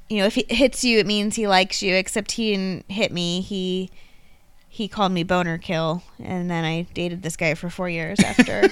you 0.09 0.17
know, 0.17 0.25
if 0.25 0.35
he 0.35 0.45
hits 0.49 0.83
you, 0.83 0.99
it 0.99 1.05
means 1.05 1.35
he 1.35 1.47
likes 1.47 1.81
you. 1.81 1.95
Except 1.95 2.33
he 2.33 2.51
didn't 2.51 2.89
hit 2.89 3.11
me. 3.11 3.41
He 3.41 3.89
he 4.67 4.87
called 4.87 5.11
me 5.11 5.23
boner 5.23 5.57
kill, 5.57 6.01
and 6.17 6.49
then 6.49 6.65
I 6.65 6.87
dated 6.93 7.21
this 7.21 7.35
guy 7.35 7.53
for 7.53 7.69
four 7.69 7.89
years 7.89 8.19
after. 8.25 8.69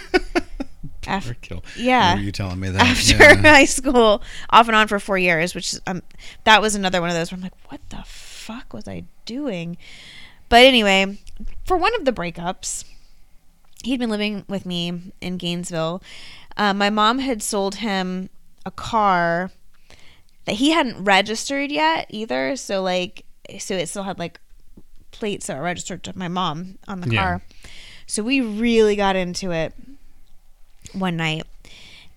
after 1.06 1.34
Kill. 1.36 1.64
Yeah. 1.78 2.18
You 2.18 2.32
telling 2.32 2.60
me 2.60 2.70
that? 2.70 2.82
after 2.82 3.16
Yeah. 3.16 3.36
high 3.42 3.66
school, 3.66 4.22
off 4.50 4.68
and 4.68 4.76
on 4.76 4.88
for 4.88 5.00
four 5.00 5.18
years, 5.18 5.54
which 5.54 5.76
um, 5.88 6.02
that 6.44 6.62
was 6.62 6.74
another 6.74 7.02
one 7.02 7.10
of 7.10 7.16
those 7.16 7.32
where 7.32 7.38
I'm 7.38 7.44
like, 7.44 7.72
what 7.72 7.82
the 7.90 8.04
fuck 8.06 8.74
was 8.74 8.88
I 8.88 9.04
doing? 9.26 9.78
But 10.52 10.66
anyway, 10.66 11.18
for 11.66 11.78
one 11.78 11.96
of 11.96 12.04
the 12.04 12.12
breakups, 12.12 12.84
he'd 13.86 14.00
been 14.00 14.10
living 14.10 14.44
with 14.50 14.66
me 14.66 15.14
in 15.22 15.38
Gainesville. 15.38 16.04
Uh, 16.58 16.74
my 16.74 16.90
mom 16.90 17.20
had 17.20 17.42
sold 17.42 17.76
him 17.76 18.30
a 18.66 18.72
car 18.72 19.50
that 20.44 20.56
he 20.56 20.72
hadn't 20.72 21.04
registered 21.04 21.72
yet 21.72 22.06
either. 22.10 22.58
So 22.58 22.84
like, 22.84 23.24
so 23.60 23.76
it 23.76 23.88
still 23.88 24.04
had 24.04 24.20
like 24.20 24.42
plates 25.12 25.48
that 25.48 25.56
were 25.58 25.64
registered 25.64 26.04
to 26.04 26.18
my 26.18 26.28
mom 26.28 26.78
on 26.86 27.00
the 27.00 27.10
Yeah. 27.14 27.22
car. 27.22 27.42
So 28.06 28.22
we 28.22 28.42
really 28.42 28.98
got 28.98 29.16
into 29.16 29.52
it 29.52 29.74
one 30.92 31.16
night 31.16 31.46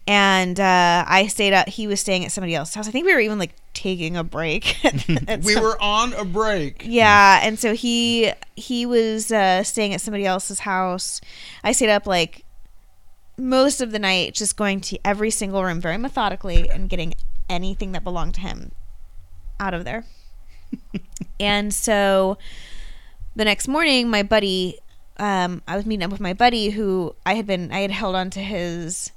and 0.07 0.59
uh, 0.61 1.05
I 1.07 1.27
stayed 1.29 1.53
up. 1.53 1.69
He 1.69 1.87
was 1.87 2.01
staying 2.01 2.25
at 2.25 2.33
somebody 2.33 2.55
else's 2.55 2.75
house. 2.75 2.89
I 2.89 2.91
think 2.91 3.07
we 3.07 3.15
were 3.15 3.21
even 3.21 3.39
like 3.39 3.55
taking 3.73 4.17
a 4.17 4.25
break. 4.25 4.77
we 5.43 5.55
some- 5.55 5.63
were 5.63 5.81
on 5.81 6.13
a 6.15 6.25
break. 6.25 6.83
yeah, 6.85 7.41
and 7.43 7.59
so 7.59 7.75
he 7.75 8.33
he 8.57 8.87
was 8.87 9.33
uh, 9.33 9.63
staying 9.63 9.95
at 9.95 10.01
somebody 10.01 10.27
else's 10.27 10.61
house. 10.61 11.21
I 11.63 11.73
stayed 11.73 11.91
up 11.91 12.07
like 12.07 12.45
most 13.37 13.81
of 13.81 13.91
the 13.91 13.99
night, 13.99 14.35
just 14.35 14.57
going 14.57 14.81
to 14.81 14.99
every 15.05 15.31
single 15.31 15.65
room 15.65 15.81
very 15.81 15.99
methodically 15.99 16.69
and 16.69 16.89
getting 16.89 17.15
anything 17.49 17.93
that 17.93 18.05
belonged 18.05 18.35
to 18.35 18.41
him 18.41 18.73
out 19.59 19.75
of 19.75 19.85
there. 19.85 20.05
and 21.41 21.73
so 21.73 22.39
the 23.35 23.45
next 23.45 23.67
morning, 23.69 24.09
my 24.09 24.23
buddy, 24.23 24.79
um, 25.19 25.63
I 25.67 25.77
was 25.77 25.87
meeting 25.87 26.05
up 26.05 26.11
with 26.13 26.21
my 26.21 26.33
buddy 26.33 26.71
who 26.71 27.15
I 27.27 27.35
had 27.35 27.47
been 27.47 27.73
I 27.73 27.81
had 27.81 27.91
held 27.91 28.15
on 28.15 28.31
to 28.31 28.41
his. 28.41 29.11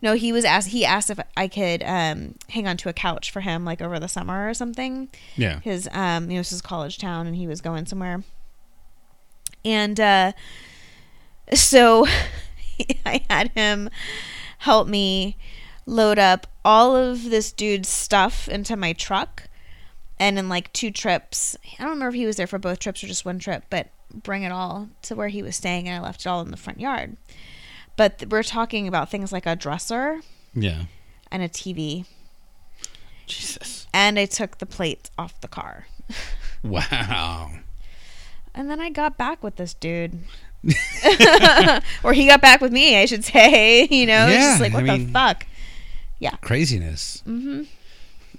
No, 0.00 0.14
he 0.14 0.32
was 0.32 0.44
asked. 0.44 0.68
He 0.68 0.84
asked 0.84 1.10
if 1.10 1.18
I 1.36 1.48
could 1.48 1.82
um, 1.82 2.36
hang 2.50 2.68
on 2.68 2.76
to 2.78 2.88
a 2.88 2.92
couch 2.92 3.30
for 3.32 3.40
him, 3.40 3.64
like 3.64 3.80
over 3.82 3.98
the 3.98 4.08
summer 4.08 4.48
or 4.48 4.54
something 4.54 5.08
Yeah. 5.36 5.58
his 5.60 5.88
um 5.92 6.30
you 6.30 6.36
know 6.36 6.40
this 6.40 6.52
is 6.52 6.60
college 6.62 6.98
town 6.98 7.26
and 7.26 7.34
he 7.34 7.46
was 7.46 7.60
going 7.60 7.86
somewhere 7.86 8.22
and 9.64 9.98
uh 9.98 10.32
so 11.54 12.06
i 13.06 13.24
had 13.28 13.50
him 13.52 13.90
help 14.58 14.86
me 14.88 15.36
load 15.86 16.18
up 16.18 16.46
all 16.64 16.94
of 16.96 17.24
this 17.30 17.50
dude's 17.52 17.88
stuff 17.88 18.48
into 18.48 18.76
my 18.76 18.92
truck 18.92 19.44
and 20.20 20.38
in 20.38 20.48
like 20.48 20.72
two 20.72 20.90
trips 20.90 21.56
i 21.64 21.82
don't 21.82 21.90
remember 21.90 22.08
if 22.08 22.14
he 22.14 22.26
was 22.26 22.36
there 22.36 22.46
for 22.46 22.58
both 22.58 22.78
trips 22.78 23.02
or 23.02 23.06
just 23.06 23.24
one 23.24 23.38
trip 23.38 23.64
but 23.70 23.88
bring 24.14 24.42
it 24.42 24.52
all 24.52 24.88
to 25.02 25.14
where 25.14 25.28
he 25.28 25.42
was 25.42 25.56
staying 25.56 25.88
and 25.88 25.96
i 25.96 26.06
left 26.06 26.20
it 26.20 26.26
all 26.28 26.40
in 26.40 26.50
the 26.50 26.56
front 26.56 26.80
yard 26.80 27.16
but 27.98 28.18
th- 28.20 28.30
we're 28.30 28.42
talking 28.42 28.88
about 28.88 29.10
things 29.10 29.30
like 29.32 29.44
a 29.44 29.54
dresser 29.54 30.20
Yeah. 30.54 30.84
and 31.30 31.42
a 31.42 31.48
tv 31.48 32.06
Jesus. 33.26 33.86
and 33.92 34.18
i 34.18 34.24
took 34.24 34.56
the 34.58 34.66
plate 34.66 35.10
off 35.18 35.38
the 35.42 35.48
car 35.48 35.86
Wow. 36.64 37.50
And 38.54 38.68
then 38.68 38.80
I 38.80 38.90
got 38.90 39.16
back 39.16 39.44
with 39.44 39.54
this 39.54 39.72
dude. 39.74 40.18
or 42.02 42.12
he 42.12 42.26
got 42.26 42.40
back 42.40 42.60
with 42.60 42.72
me, 42.72 42.96
I 43.00 43.04
should 43.04 43.24
say. 43.24 43.86
You 43.88 44.06
know, 44.06 44.26
it's 44.26 44.34
Yeah, 44.34 44.58
just 44.58 44.60
like, 44.60 44.72
I 44.72 44.76
what 44.76 44.86
the 44.86 44.98
mean- 44.98 45.12
fuck? 45.12 45.46
Craziness. 46.40 47.22
Mm-hmm. 47.28 47.62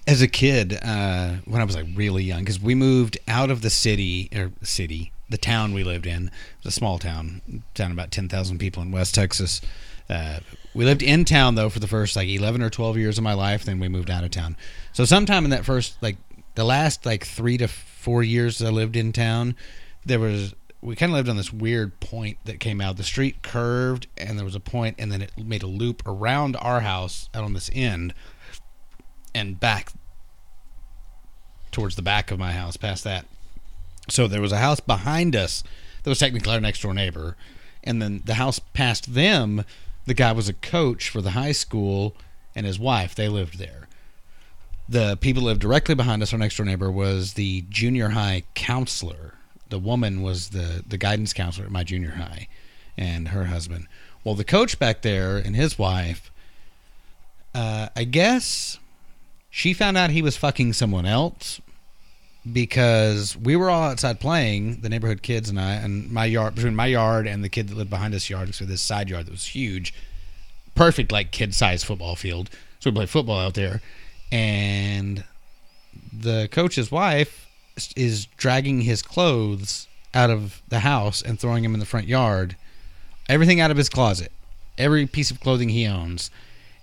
As 0.05 0.21
a 0.21 0.27
kid, 0.27 0.77
uh, 0.83 1.35
when 1.45 1.61
I 1.61 1.63
was 1.63 1.75
like 1.77 1.85
really 1.95 2.23
young, 2.25 2.39
because 2.39 2.59
we 2.59 2.75
moved 2.75 3.17
out 3.27 3.49
of 3.49 3.61
the 3.61 3.69
city 3.69 4.29
or 4.35 4.51
city, 4.63 5.13
the 5.29 5.37
town 5.37 5.73
we 5.73 5.83
lived 5.83 6.05
in, 6.05 6.27
it 6.27 6.65
was 6.65 6.73
a 6.73 6.75
small 6.75 6.99
town, 6.99 7.63
town 7.73 7.91
about 7.91 8.11
ten 8.11 8.27
thousand 8.27 8.57
people 8.57 8.81
in 8.81 8.91
West 8.91 9.15
Texas. 9.15 9.61
Uh, 10.09 10.39
we 10.73 10.85
lived 10.85 11.03
in 11.03 11.23
town 11.23 11.55
though 11.55 11.69
for 11.69 11.79
the 11.79 11.87
first 11.87 12.15
like 12.15 12.27
eleven 12.27 12.61
or 12.61 12.69
twelve 12.69 12.97
years 12.97 13.17
of 13.17 13.23
my 13.23 13.33
life. 13.33 13.63
Then 13.63 13.79
we 13.79 13.87
moved 13.87 14.09
out 14.09 14.23
of 14.23 14.31
town. 14.31 14.57
So 14.93 15.05
sometime 15.05 15.43
in 15.45 15.51
that 15.51 15.65
first 15.65 15.97
like 16.01 16.17
the 16.55 16.63
last 16.63 17.05
like 17.05 17.25
three 17.25 17.57
to 17.57 17.67
four 17.67 18.23
years 18.23 18.61
I 18.61 18.69
lived 18.69 18.95
in 18.95 19.13
town, 19.13 19.55
there 20.05 20.19
was 20.19 20.55
we 20.81 20.95
kind 20.95 21.11
of 21.11 21.15
lived 21.15 21.29
on 21.29 21.37
this 21.37 21.51
weird 21.51 21.99
point 21.99 22.37
that 22.45 22.59
came 22.59 22.81
out. 22.81 22.97
The 22.97 23.03
street 23.03 23.41
curved 23.43 24.07
and 24.17 24.37
there 24.37 24.45
was 24.45 24.55
a 24.55 24.61
point, 24.61 24.95
and 24.97 25.11
then 25.11 25.21
it 25.21 25.31
made 25.37 25.63
a 25.63 25.67
loop 25.67 26.01
around 26.05 26.55
our 26.55 26.79
house 26.79 27.29
out 27.33 27.43
on 27.43 27.53
this 27.53 27.69
end 27.73 28.13
and 29.35 29.59
back 29.59 29.91
towards 31.71 31.95
the 31.95 32.01
back 32.01 32.31
of 32.31 32.39
my 32.39 32.53
house 32.53 32.77
past 32.77 33.03
that. 33.03 33.25
So 34.09 34.27
there 34.27 34.41
was 34.41 34.51
a 34.51 34.57
house 34.57 34.79
behind 34.79 35.35
us 35.35 35.63
that 36.03 36.09
was 36.09 36.19
technically 36.19 36.53
our 36.53 36.61
next 36.61 36.81
door 36.81 36.93
neighbor. 36.93 37.35
And 37.83 38.01
then 38.01 38.21
the 38.25 38.35
house 38.35 38.59
past 38.59 39.13
them, 39.13 39.63
the 40.05 40.13
guy 40.13 40.31
was 40.31 40.49
a 40.49 40.53
coach 40.53 41.09
for 41.09 41.21
the 41.21 41.31
high 41.31 41.51
school 41.51 42.15
and 42.55 42.65
his 42.65 42.79
wife, 42.79 43.15
they 43.15 43.29
lived 43.29 43.57
there. 43.57 43.87
The 44.87 45.17
people 45.17 45.43
lived 45.43 45.61
directly 45.61 45.93
behind 45.93 46.23
us, 46.23 46.33
our 46.33 46.39
next 46.39 46.57
door 46.57 46.65
neighbor, 46.65 46.91
was 46.91 47.33
the 47.33 47.63
junior 47.69 48.09
high 48.09 48.43
counselor. 48.55 49.35
The 49.69 49.77
woman 49.77 50.23
was 50.23 50.49
the, 50.49 50.83
the 50.85 50.97
guidance 50.97 51.31
counselor 51.31 51.67
at 51.67 51.71
my 51.71 51.83
junior 51.83 52.11
high 52.11 52.47
and 52.97 53.29
her 53.29 53.45
husband. 53.45 53.87
Well, 54.23 54.35
the 54.35 54.43
coach 54.43 54.79
back 54.79 55.03
there 55.03 55.37
and 55.37 55.55
his 55.55 55.77
wife, 55.77 56.31
uh, 57.53 57.89
I 57.95 58.03
guess 58.03 58.79
she 59.49 59.73
found 59.73 59.95
out 59.95 60.09
he 60.09 60.23
was 60.23 60.37
fucking 60.37 60.73
someone 60.73 61.05
else 61.05 61.61
because 62.51 63.35
we 63.35 63.55
were 63.55 63.69
all 63.69 63.83
outside 63.83 64.19
playing, 64.19 64.81
the 64.81 64.89
neighborhood 64.89 65.21
kids 65.21 65.49
and 65.49 65.59
I, 65.59 65.73
and 65.73 66.11
my 66.11 66.25
yard 66.25 66.55
between 66.55 66.75
my 66.75 66.85
yard 66.85 67.27
and 67.27 67.43
the 67.43 67.49
kid 67.49 67.67
that 67.69 67.77
lived 67.77 67.89
behind 67.89 68.13
us 68.13 68.29
yard, 68.29 68.53
so 68.55 68.65
this 68.65 68.81
side 68.81 69.09
yard 69.09 69.25
that 69.25 69.31
was 69.31 69.47
huge, 69.47 69.93
perfect 70.75 71.11
like 71.11 71.31
kid 71.31 71.53
sized 71.53 71.85
football 71.85 72.15
field. 72.15 72.49
So 72.79 72.89
we 72.89 72.95
played 72.95 73.09
football 73.09 73.39
out 73.39 73.55
there, 73.55 73.81
and 74.31 75.23
the 76.13 76.47
coach's 76.51 76.91
wife 76.91 77.47
is 77.95 78.25
dragging 78.25 78.81
his 78.81 79.01
clothes 79.01 79.87
out 80.13 80.29
of 80.29 80.61
the 80.69 80.79
house 80.79 81.21
and 81.21 81.39
throwing 81.39 81.63
them 81.63 81.73
in 81.73 81.79
the 81.79 81.85
front 81.85 82.07
yard, 82.07 82.55
everything 83.27 83.59
out 83.59 83.71
of 83.71 83.77
his 83.77 83.89
closet, 83.89 84.31
every 84.77 85.05
piece 85.05 85.29
of 85.31 85.39
clothing 85.39 85.69
he 85.69 85.85
owns. 85.85 86.31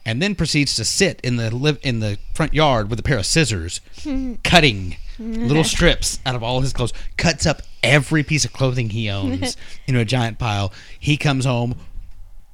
And 0.04 0.22
then 0.22 0.36
proceeds 0.36 0.76
to 0.76 0.84
sit 0.84 1.20
in 1.22 1.34
the 1.34 1.52
live 1.52 1.80
in 1.82 1.98
the 1.98 2.18
front 2.32 2.54
yard 2.54 2.88
with 2.88 3.00
a 3.00 3.02
pair 3.02 3.18
of 3.18 3.26
scissors, 3.26 3.80
cutting 4.44 4.98
little 5.18 5.64
strips 5.76 6.20
out 6.26 6.34
of 6.34 6.43
all 6.43 6.60
his 6.60 6.72
clothes. 6.72 6.93
Cuts 7.16 7.47
up 7.47 7.62
every 7.82 8.22
piece 8.22 8.44
of 8.44 8.52
clothing 8.52 8.90
he 8.90 9.10
owns 9.10 9.56
into 9.86 10.01
a 10.01 10.05
giant 10.05 10.38
pile. 10.38 10.72
He 10.98 11.16
comes 11.16 11.44
home. 11.44 11.76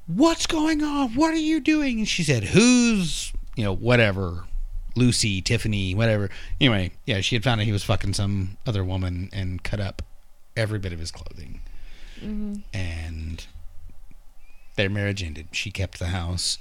What's 0.07 0.47
going 0.47 0.83
on? 0.83 1.15
What 1.15 1.33
are 1.33 1.37
you 1.37 1.59
doing? 1.59 1.99
And 1.99 2.07
she 2.07 2.23
said, 2.23 2.43
"Who's 2.45 3.33
you 3.55 3.63
know 3.63 3.73
whatever." 3.73 4.45
Lucy, 4.95 5.41
Tiffany, 5.41 5.95
whatever. 5.95 6.29
Anyway, 6.61 6.91
yeah, 7.05 7.19
she 7.21 7.35
had 7.35 7.43
found 7.43 7.59
out 7.59 7.65
he 7.65 7.71
was 7.71 7.83
fucking 7.83 8.13
some 8.13 8.57
other 8.67 8.83
woman 8.83 9.29
and 9.33 9.63
cut 9.63 9.79
up 9.79 10.03
every 10.55 10.77
bit 10.77 10.93
of 10.93 10.99
his 10.99 11.11
clothing. 11.11 11.61
Mm-hmm. 12.19 12.55
And 12.73 13.45
their 14.75 14.89
marriage 14.89 15.23
ended. 15.23 15.47
She 15.51 15.71
kept 15.71 15.99
the 15.99 16.07
house. 16.07 16.57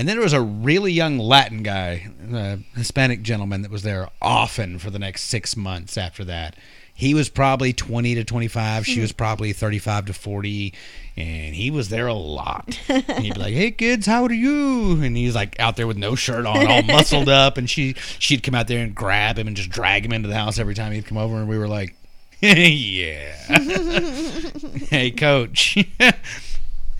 And 0.00 0.08
then 0.08 0.16
there 0.16 0.24
was 0.24 0.32
a 0.32 0.40
really 0.40 0.92
young 0.92 1.18
Latin 1.18 1.62
guy, 1.62 2.08
a 2.32 2.56
Hispanic 2.74 3.20
gentleman 3.20 3.60
that 3.60 3.70
was 3.70 3.82
there 3.82 4.08
often 4.22 4.78
for 4.78 4.88
the 4.88 4.98
next 4.98 5.24
six 5.24 5.58
months 5.58 5.98
after 5.98 6.24
that. 6.24 6.56
he 6.94 7.12
was 7.12 7.28
probably 7.28 7.74
20 7.74 8.14
to 8.14 8.24
25 8.24 8.86
Hmm. 8.86 8.90
she 8.92 9.00
was 9.00 9.12
probably 9.12 9.52
35 9.52 10.06
to 10.06 10.12
40 10.14 10.72
and 11.18 11.54
he 11.54 11.70
was 11.70 11.90
there 11.90 12.06
a 12.06 12.14
lot. 12.14 12.78
And 12.88 13.24
he'd 13.24 13.34
be 13.34 13.40
like 13.40 13.52
hey 13.52 13.72
kids 13.72 14.06
how 14.06 14.24
are 14.24 14.32
you? 14.32 15.02
And 15.02 15.14
he's 15.18 15.34
like 15.34 15.60
out 15.60 15.76
there 15.76 15.86
with 15.86 15.98
no 15.98 16.14
shirt 16.14 16.46
on 16.46 16.66
all 16.66 16.82
muscled 16.96 17.28
up. 17.28 17.58
And 17.58 17.68
she 17.68 17.92
she'd 18.18 18.42
come 18.42 18.54
out 18.54 18.68
there 18.68 18.82
and 18.82 18.94
grab 18.94 19.38
him 19.38 19.48
and 19.48 19.56
just 19.56 19.68
drag 19.68 20.06
him 20.06 20.12
into 20.14 20.28
the 20.30 20.34
house 20.34 20.58
every 20.58 20.74
time 20.74 20.92
he'd 20.92 21.04
come 21.06 21.18
over. 21.18 21.36
And 21.36 21.46
we 21.46 21.58
were 21.58 21.68
like 21.68 21.94
yeah. 22.40 23.34
Hey 24.88 25.10
coach. 25.10 25.76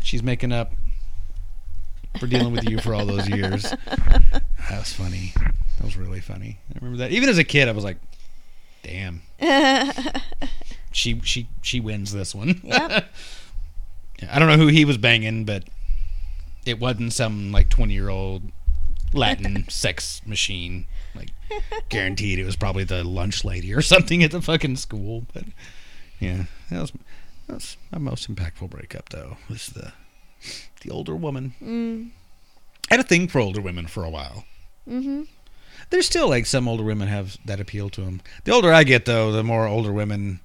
She's 0.02 0.22
making 0.22 0.52
up 0.52 0.72
for 2.18 2.26
dealing 2.26 2.52
with 2.52 2.68
you 2.68 2.78
for 2.80 2.94
all 2.94 3.06
those 3.06 3.28
years 3.28 3.62
that 3.62 4.42
was 4.70 4.92
funny 4.92 5.32
that 5.36 5.84
was 5.84 5.96
really 5.96 6.20
funny 6.20 6.58
i 6.74 6.78
remember 6.80 6.98
that 6.98 7.12
even 7.12 7.28
as 7.28 7.38
a 7.38 7.44
kid 7.44 7.68
i 7.68 7.72
was 7.72 7.84
like 7.84 7.98
damn 8.82 9.22
she 10.92 11.20
she 11.22 11.48
she 11.62 11.80
wins 11.80 12.12
this 12.12 12.34
one. 12.34 12.60
Yep. 12.64 13.06
Yeah, 14.22 14.36
I 14.36 14.38
don't 14.38 14.48
know 14.48 14.58
who 14.58 14.66
he 14.66 14.84
was 14.84 14.98
banging, 14.98 15.46
but 15.46 15.64
it 16.66 16.78
wasn't 16.78 17.14
some 17.14 17.52
like 17.52 17.70
twenty 17.70 17.94
year 17.94 18.10
old 18.10 18.42
Latin 19.14 19.64
sex 19.70 20.20
machine. 20.26 20.84
Like 21.14 21.30
guaranteed, 21.88 22.38
it 22.38 22.44
was 22.44 22.54
probably 22.54 22.84
the 22.84 23.02
lunch 23.02 23.46
lady 23.46 23.72
or 23.72 23.80
something 23.80 24.22
at 24.22 24.30
the 24.30 24.42
fucking 24.42 24.76
school. 24.76 25.24
But 25.32 25.44
yeah, 26.18 26.44
that 26.70 26.82
was 26.82 26.92
that 27.46 27.54
was 27.54 27.78
my 27.90 27.96
most 27.96 28.30
impactful 28.30 28.68
breakup 28.68 29.08
though. 29.08 29.38
Was 29.48 29.68
the 29.68 29.94
the 30.82 30.90
older 30.90 31.14
woman. 31.16 31.54
Mm. 31.62 32.10
I 32.90 32.94
had 32.94 33.00
a 33.00 33.08
thing 33.08 33.28
for 33.28 33.40
older 33.40 33.60
women 33.60 33.86
for 33.86 34.04
a 34.04 34.10
while. 34.10 34.44
Mm-hmm. 34.88 35.22
There's 35.90 36.06
still 36.06 36.28
like 36.28 36.46
some 36.46 36.68
older 36.68 36.84
women 36.84 37.08
have 37.08 37.36
that 37.44 37.60
appeal 37.60 37.88
to 37.90 38.00
them. 38.02 38.20
The 38.44 38.52
older 38.52 38.72
I 38.72 38.84
get, 38.84 39.04
though, 39.06 39.32
the 39.32 39.42
more 39.44 39.66
older 39.66 39.92
women 39.92 40.40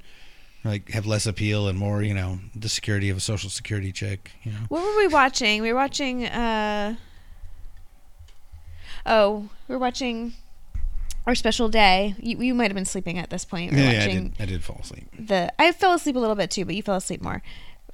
like 0.63 0.89
have 0.89 1.05
less 1.05 1.25
appeal 1.27 1.67
and 1.67 1.77
more, 1.77 2.01
you 2.01 2.13
know, 2.13 2.39
the 2.55 2.69
security 2.69 3.09
of 3.09 3.17
a 3.17 3.19
social 3.19 3.49
security 3.49 3.91
check. 3.91 4.31
You 4.43 4.51
know, 4.51 4.57
What 4.69 4.83
were 4.83 4.97
we 4.97 5.07
watching? 5.07 5.61
We 5.61 5.71
were 5.71 5.79
watching. 5.79 6.25
uh 6.25 6.95
Oh, 9.05 9.49
we 9.67 9.75
were 9.75 9.79
watching 9.79 10.33
our 11.27 11.35
special 11.35 11.69
day. 11.69 12.15
You, 12.19 12.37
you 12.39 12.53
might 12.55 12.71
have 12.71 12.75
been 12.75 12.85
sleeping 12.85 13.19
at 13.19 13.29
this 13.29 13.45
point. 13.45 13.71
We 13.71 13.77
were 13.77 13.83
yeah, 13.83 14.03
I 14.03 14.07
did. 14.07 14.33
I 14.39 14.45
did 14.45 14.63
fall 14.63 14.79
asleep. 14.81 15.07
the. 15.17 15.53
I 15.59 15.71
fell 15.71 15.93
asleep 15.93 16.15
a 16.15 16.19
little 16.19 16.35
bit 16.35 16.49
too, 16.51 16.65
but 16.65 16.73
you 16.75 16.81
fell 16.81 16.95
asleep 16.95 17.21
more. 17.21 17.41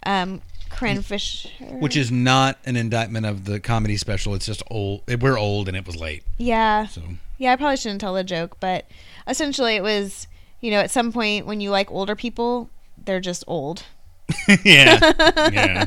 Um, 0.05 0.41
Corinne 0.75 1.01
Fisher. 1.01 1.49
Which 1.79 1.95
is 1.95 2.11
not 2.11 2.57
an 2.65 2.75
indictment 2.75 3.25
of 3.25 3.45
the 3.45 3.59
comedy 3.59 3.97
special. 3.97 4.33
It's 4.35 4.45
just 4.45 4.63
old. 4.69 5.03
We're 5.07 5.37
old 5.37 5.67
and 5.67 5.77
it 5.77 5.85
was 5.85 5.95
late. 5.95 6.23
yeah, 6.37 6.87
So 6.87 7.01
yeah. 7.37 7.53
I 7.53 7.55
probably 7.55 7.77
shouldn't 7.77 8.01
tell 8.01 8.13
the 8.13 8.23
joke, 8.23 8.57
but 8.59 8.85
essentially 9.27 9.75
it 9.75 9.83
was. 9.83 10.27
You 10.59 10.69
know, 10.69 10.79
at 10.79 10.91
some 10.91 11.11
point 11.11 11.47
when 11.47 11.59
you 11.59 11.71
like 11.71 11.89
older 11.89 12.15
people, 12.15 12.69
they're 13.03 13.19
just 13.19 13.43
old. 13.47 13.83
yeah, 14.63 14.99
yeah. 15.51 15.85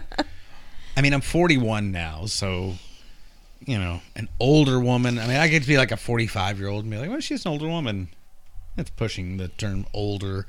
I 0.97 1.01
mean, 1.01 1.15
I'm 1.15 1.21
41 1.21 1.93
now, 1.93 2.27
so 2.27 2.75
you 3.67 3.79
know, 3.79 4.01
an 4.17 4.29
older 4.41 4.79
woman. 4.81 5.19
I 5.19 5.27
mean, 5.27 5.37
I 5.37 5.49
get 5.49 5.63
to 5.63 5.69
be 5.69 5.79
like 5.79 5.93
a 5.93 5.97
45 5.97 6.59
year 6.59 6.69
old 6.69 6.85
and 6.85 6.91
be 6.91 6.99
like, 6.99 7.09
well, 7.09 7.21
she's 7.21 7.45
an 7.47 7.53
older 7.53 7.69
woman. 7.69 8.09
That's 8.77 8.91
pushing 8.91 9.37
the 9.37 9.49
term 9.49 9.87
older. 9.95 10.47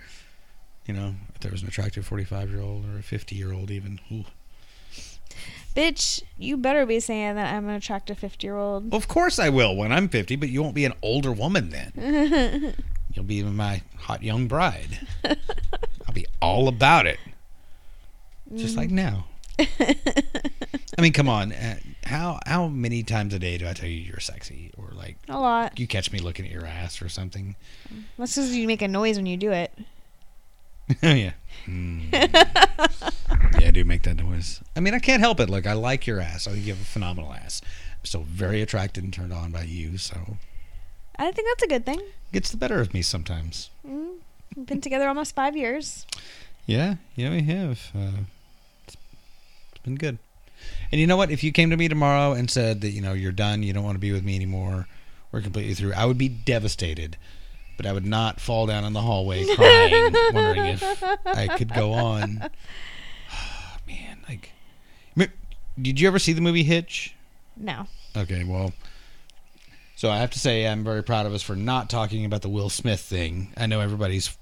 You 0.86 0.94
know, 0.94 1.16
if 1.34 1.40
there 1.42 1.52
was 1.52 1.62
an 1.62 1.68
attractive 1.68 2.06
45 2.06 2.50
year 2.52 2.62
old 2.62 2.86
or 2.86 3.00
a 3.00 3.04
50 3.04 3.36
year 3.36 3.54
old, 3.54 3.72
even. 3.72 4.00
Ooh. 4.12 4.26
Bitch, 5.76 6.22
you 6.38 6.56
better 6.56 6.86
be 6.86 7.00
saying 7.00 7.36
that 7.36 7.54
I'm 7.54 7.68
an 7.68 7.76
attractive 7.76 8.18
50 8.20 8.48
year 8.48 8.56
old. 8.56 8.94
Of 8.94 9.08
course 9.08 9.40
I 9.40 9.50
will 9.50 9.76
when 9.76 9.92
I'm 9.92 10.08
50, 10.08 10.36
but 10.38 10.50
you 10.50 10.64
won't 10.64 10.76
be 10.76 10.86
an 10.86 10.94
older 11.02 11.32
woman 11.34 11.70
then. 11.70 12.76
You'll 13.14 13.26
be 13.26 13.36
even 13.36 13.56
my 13.56 13.82
hot 13.98 14.24
young 14.24 14.48
bride. 14.48 15.00
I'll 15.24 16.14
be 16.14 16.26
all 16.42 16.68
about 16.68 17.08
it. 17.08 17.20
Just 18.56 18.78
like 18.78 18.92
now. 18.92 19.26
I 19.60 21.02
mean, 21.02 21.14
come 21.14 21.28
on. 21.28 21.52
Uh, 21.52 21.78
how 22.04 22.40
how 22.46 22.68
many 22.68 23.04
times 23.04 23.34
a 23.34 23.40
day 23.40 23.58
do 23.58 23.68
I 23.68 23.74
tell 23.74 23.90
you 23.90 23.98
you're 24.00 24.20
sexy, 24.20 24.72
or 24.78 24.92
like 24.94 25.18
A 25.28 25.40
lot. 25.40 25.80
you 25.80 25.88
catch 25.88 26.12
me 26.12 26.20
looking 26.20 26.46
at 26.46 26.52
your 26.52 26.66
ass 26.66 27.02
or 27.02 27.10
something? 27.10 27.56
That's 28.18 28.36
just 28.36 28.52
you 28.52 28.68
make 28.68 28.82
a 28.82 28.88
noise 28.88 29.18
when 29.18 29.26
you 29.26 29.38
do 29.38 29.52
it. 29.52 29.74
yeah. 31.02 31.32
Mm. 31.66 32.14
yeah, 33.60 33.68
I 33.68 33.72
do 33.72 33.84
make 33.86 34.04
that 34.04 34.18
noise. 34.18 34.62
I 34.76 34.80
mean, 34.80 34.94
I 34.94 35.00
can't 35.00 35.22
help 35.22 35.40
it. 35.40 35.50
Like, 35.50 35.66
I 35.66 35.74
like 35.74 36.06
your 36.06 36.20
ass. 36.20 36.48
I 36.48 36.52
think 36.52 36.66
you 36.66 36.74
have 36.74 36.82
a 36.82 36.86
phenomenal 36.86 37.34
ass. 37.34 37.62
I'm 37.94 38.06
still 38.06 38.24
very 38.24 38.62
attracted 38.62 39.04
and 39.04 39.12
turned 39.12 39.34
on 39.34 39.52
by 39.52 39.64
you, 39.64 39.98
so 39.98 40.38
I 41.18 41.32
think 41.32 41.48
that's 41.48 41.64
a 41.64 41.68
good 41.68 41.86
thing. 41.86 42.02
gets 42.32 42.52
the 42.52 42.58
better 42.58 42.80
of 42.80 42.94
me 42.94 43.02
sometimes. 43.02 43.70
Mm. 43.88 44.18
We've 44.56 44.66
been 44.66 44.82
together 44.82 45.08
almost 45.08 45.34
five 45.34 45.56
years. 45.58 46.06
Yeah, 46.66 46.96
yeah, 47.16 47.32
we 47.32 47.42
have. 47.44 47.92
Uh, 47.96 48.22
it's, 48.88 48.98
it's 49.72 49.82
been 49.84 49.96
good. 49.96 50.18
And 50.92 51.02
you 51.02 51.08
know 51.08 51.18
what? 51.18 51.32
If 51.32 51.44
you 51.44 51.52
came 51.52 51.70
to 51.70 51.78
me 51.78 51.88
tomorrow 51.88 52.34
and 52.34 52.50
said 52.50 52.82
that 52.82 52.90
you 52.90 53.02
know 53.02 53.14
you're 53.14 53.32
done, 53.32 53.64
you 53.64 53.74
don't 53.74 53.84
want 53.84 53.96
to 53.96 54.00
be 54.00 54.12
with 54.12 54.24
me 54.24 54.36
anymore, 54.36 54.88
we're 55.32 55.42
completely 55.42 55.74
through, 55.74 55.94
I 55.94 56.06
would 56.06 56.18
be 56.18 56.30
devastated. 56.30 57.18
But 57.78 57.86
I 57.86 57.92
would 57.94 58.06
not 58.06 58.40
fall 58.40 58.66
down 58.68 58.86
in 58.86 58.94
the 58.94 59.02
hallway 59.02 59.46
crying, 59.56 60.14
wondering 60.34 60.66
if 60.66 61.04
I 61.26 61.48
could 61.58 61.74
go 61.74 61.94
on. 61.94 62.50
Ah, 63.32 63.78
man, 63.88 64.20
like, 64.30 64.52
did 65.82 66.00
you 66.00 66.08
ever 66.08 66.20
see 66.20 66.32
the 66.34 66.42
movie 66.42 66.64
Hitch? 66.64 67.14
No. 67.58 67.88
Okay, 68.16 68.44
well, 68.46 68.72
so 69.96 70.10
I 70.10 70.18
have 70.20 70.32
to 70.32 70.40
say 70.40 70.66
I'm 70.68 70.84
very 70.84 71.04
proud 71.04 71.26
of 71.26 71.34
us 71.34 71.42
for 71.42 71.56
not 71.56 71.90
talking 71.90 72.24
about 72.26 72.42
the 72.42 72.50
Will 72.50 72.70
Smith 72.70 73.02
thing. 73.02 73.52
I 73.58 73.66
know 73.66 73.82
everybody's 73.82 74.38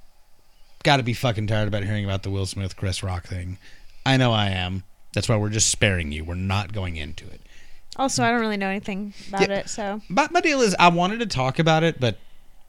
got 0.83 0.97
to 0.97 1.03
be 1.03 1.13
fucking 1.13 1.47
tired 1.47 1.67
about 1.67 1.83
hearing 1.83 2.05
about 2.05 2.23
the 2.23 2.29
Will 2.29 2.45
Smith 2.45 2.75
Chris 2.75 3.01
Rock 3.01 3.25
thing. 3.25 3.57
I 4.05 4.17
know 4.17 4.31
I 4.31 4.49
am. 4.49 4.83
That's 5.13 5.27
why 5.29 5.37
we're 5.37 5.49
just 5.49 5.69
sparing 5.69 6.11
you. 6.11 6.23
We're 6.23 6.35
not 6.35 6.71
going 6.73 6.97
into 6.97 7.25
it. 7.29 7.41
Also, 7.95 8.23
I 8.23 8.31
don't 8.31 8.41
really 8.41 8.57
know 8.57 8.69
anything 8.69 9.13
about 9.29 9.49
Yeah. 9.49 9.55
it, 9.59 9.69
so 9.69 10.01
But 10.09 10.31
my 10.31 10.41
deal 10.41 10.61
is, 10.61 10.75
I 10.77 10.89
wanted 10.89 11.19
to 11.21 11.25
talk 11.27 11.57
about 11.59 11.83
it, 11.83 11.99
but 11.99 12.17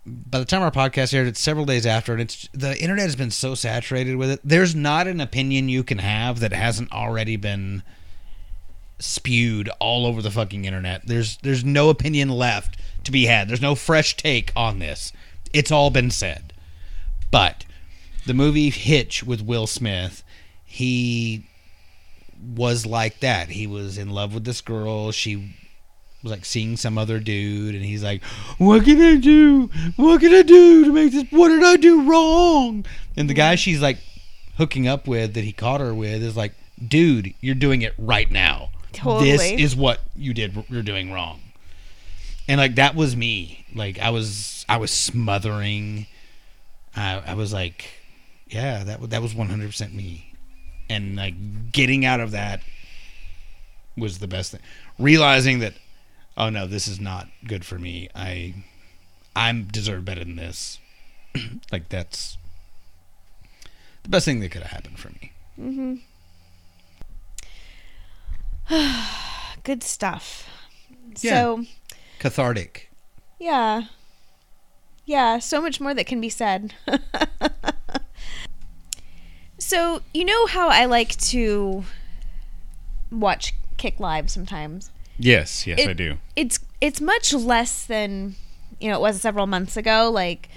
by 0.07 0.39
the 0.39 0.45
time 0.45 0.63
our 0.63 0.71
podcast 0.71 1.15
aired, 1.15 1.27
it's 1.27 1.41
several 1.41 1.65
days 1.65 1.87
after, 1.87 2.13
and 2.13 2.21
it's 2.21 2.49
the 2.53 2.79
internet 2.81 3.07
has 3.07 3.17
been 3.17 3.31
so 3.31 3.55
saturated 3.55 4.17
with 4.17 4.31
it. 4.31 4.41
There's 4.45 4.75
not 4.75 5.07
an 5.07 5.21
opinion 5.21 5.69
you 5.69 5.83
can 5.83 5.99
have 5.99 6.41
that 6.41 6.53
hasn't 6.53 6.93
already 6.93 7.37
been 7.37 7.83
spewed 8.99 9.69
all 9.81 10.07
over 10.07 10.21
the 10.21 10.31
fucking 10.31 10.65
internet. 10.65 11.07
There's 11.07 11.39
there's 11.39 11.65
no 11.65 11.89
opinion 11.89 12.29
left 12.29 12.77
to 13.05 13.13
be 13.13 13.27
had. 13.27 13.49
There's 13.49 13.63
no 13.63 13.75
fresh 13.75 14.17
take 14.17 14.53
on 14.55 14.79
this. 14.79 15.13
It's 15.53 15.73
all 15.73 15.91
been 15.91 16.11
said. 16.11 16.53
But 17.31 17.65
the 18.27 18.35
movie 18.35 18.71
Hitch 18.71 19.25
with 19.25 19.43
Will 19.43 19.67
Smith, 19.67 20.23
he 20.65 21.47
was 22.39 22.85
like 22.85 23.21
that. 23.21 23.51
He 23.51 23.67
was 23.67 23.97
in 23.97 24.11
love 24.11 24.35
with 24.35 24.45
this 24.45 24.61
girl. 24.61 25.13
She 25.13 25.55
was 26.25 26.33
like 26.33 26.45
seeing 26.45 26.77
some 26.77 26.99
other 26.99 27.21
dude, 27.21 27.75
and 27.75 27.85
he's 27.85 28.03
like, 28.03 28.25
"What 28.59 28.85
can 28.85 29.01
I 29.01 29.17
do? 29.17 29.71
What 29.97 30.21
can 30.21 30.33
I 30.33 30.43
do 30.43 30.87
to 30.87 30.93
make 30.93 31.13
this? 31.13 31.25
What 31.31 31.51
did 31.51 31.63
I 31.63 31.77
do 31.77 32.03
wrong?" 32.11 32.85
And 33.17 33.31
the 33.31 33.35
guy 33.35 33.55
she's 33.55 33.81
like 33.81 33.99
hooking 34.57 34.89
up 34.89 35.07
with, 35.07 35.35
that 35.35 35.45
he 35.45 35.53
caught 35.53 35.81
her 35.81 35.95
with, 35.95 36.23
is 36.23 36.37
like, 36.37 36.55
"Dude, 36.85 37.35
you're 37.41 37.55
doing 37.55 37.83
it 37.83 37.95
right 37.99 38.29
now. 38.31 38.71
This 39.21 39.43
is 39.43 39.77
what 39.77 40.01
you 40.17 40.35
did. 40.35 40.65
You're 40.69 40.83
doing 40.83 41.13
wrong." 41.13 41.41
And 42.49 42.59
like 42.59 42.75
that 42.77 42.97
was 42.97 43.15
me. 43.15 43.67
Like 43.75 43.99
I 44.01 44.11
was, 44.11 44.65
I 44.69 44.79
was 44.79 44.91
smothering. 44.91 46.07
I, 46.97 47.23
I 47.27 47.35
was 47.35 47.53
like, 47.53 47.85
"Yeah, 48.49 48.83
that 48.83 49.11
that 49.11 49.23
was 49.23 49.35
100 49.35 49.67
percent 49.67 49.95
me." 49.95 50.33
And 50.89 51.17
like 51.17 51.71
getting 51.71 52.05
out 52.05 52.21
of 52.21 52.31
that 52.31 52.61
was 53.97 54.19
the 54.19 54.27
best 54.27 54.53
thing. 54.53 54.61
Realizing 54.99 55.59
that 55.61 55.75
oh 56.37 56.51
no, 56.51 56.67
this 56.67 56.89
is 56.89 57.01
not 57.01 57.29
good 57.47 57.65
for 57.65 57.79
me. 57.79 58.09
I 58.15 58.55
I'm 59.37 59.65
deserve 59.65 60.05
better 60.05 60.25
than 60.25 60.37
this. 60.37 60.79
like 61.73 61.89
that's 61.89 62.39
the 64.03 64.09
best 64.09 64.25
thing 64.25 64.41
that 64.41 64.51
could 64.51 64.63
have 64.63 64.71
happened 64.71 64.99
for 64.99 65.09
me. 65.11 65.33
Mm-hmm. 65.59 65.95
good 69.65 69.83
stuff. 69.83 70.49
Yeah. 71.21 71.33
So 71.33 71.65
Cathartic. 72.19 72.91
yeah, 73.39 73.85
yeah, 75.05 75.39
so 75.39 75.61
much 75.61 75.81
more 75.81 75.95
that 75.95 76.07
can 76.07 76.21
be 76.21 76.29
said. 76.31 76.75
so 79.59 80.01
you 80.13 80.25
know 80.25 80.47
how 80.47 80.69
I 80.69 80.87
like 80.87 81.17
to 81.19 81.85
watch 83.11 83.55
Kik 83.77 84.01
Live 84.01 84.31
sometimes. 84.31 84.91
Yes, 85.19 85.67
yes, 85.67 85.79
It- 85.81 85.89
I 85.89 85.93
do. 85.93 86.19
it's 86.37 86.59
it's 86.81 87.01
much 87.01 87.33
less 87.33 87.85
than 87.87 88.35
you 88.81 88.89
know 88.91 88.97
it 88.97 89.01
was 89.01 89.21
several 89.21 89.47
months 89.47 89.77
ago 89.77 90.11
like 90.13 90.49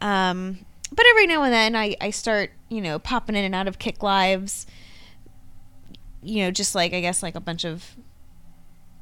um 0.00 0.58
but 0.92 1.04
every 1.10 1.26
now 1.26 1.42
and 1.42 1.52
then 1.52 1.74
i 1.74 1.96
i 2.00 2.10
start 2.10 2.50
you 2.68 2.80
know 2.80 2.98
popping 2.98 3.34
in 3.34 3.44
and 3.44 3.54
out 3.54 3.66
of 3.66 3.78
Kik 3.80 4.02
lives 4.02 4.66
you 6.22 6.42
know 6.44 6.50
just 6.50 6.74
like 6.74 6.92
i 6.94 7.00
guess 7.00 7.22
like 7.22 7.34
a 7.34 7.40
bunch 7.40 7.64
of 7.64 7.96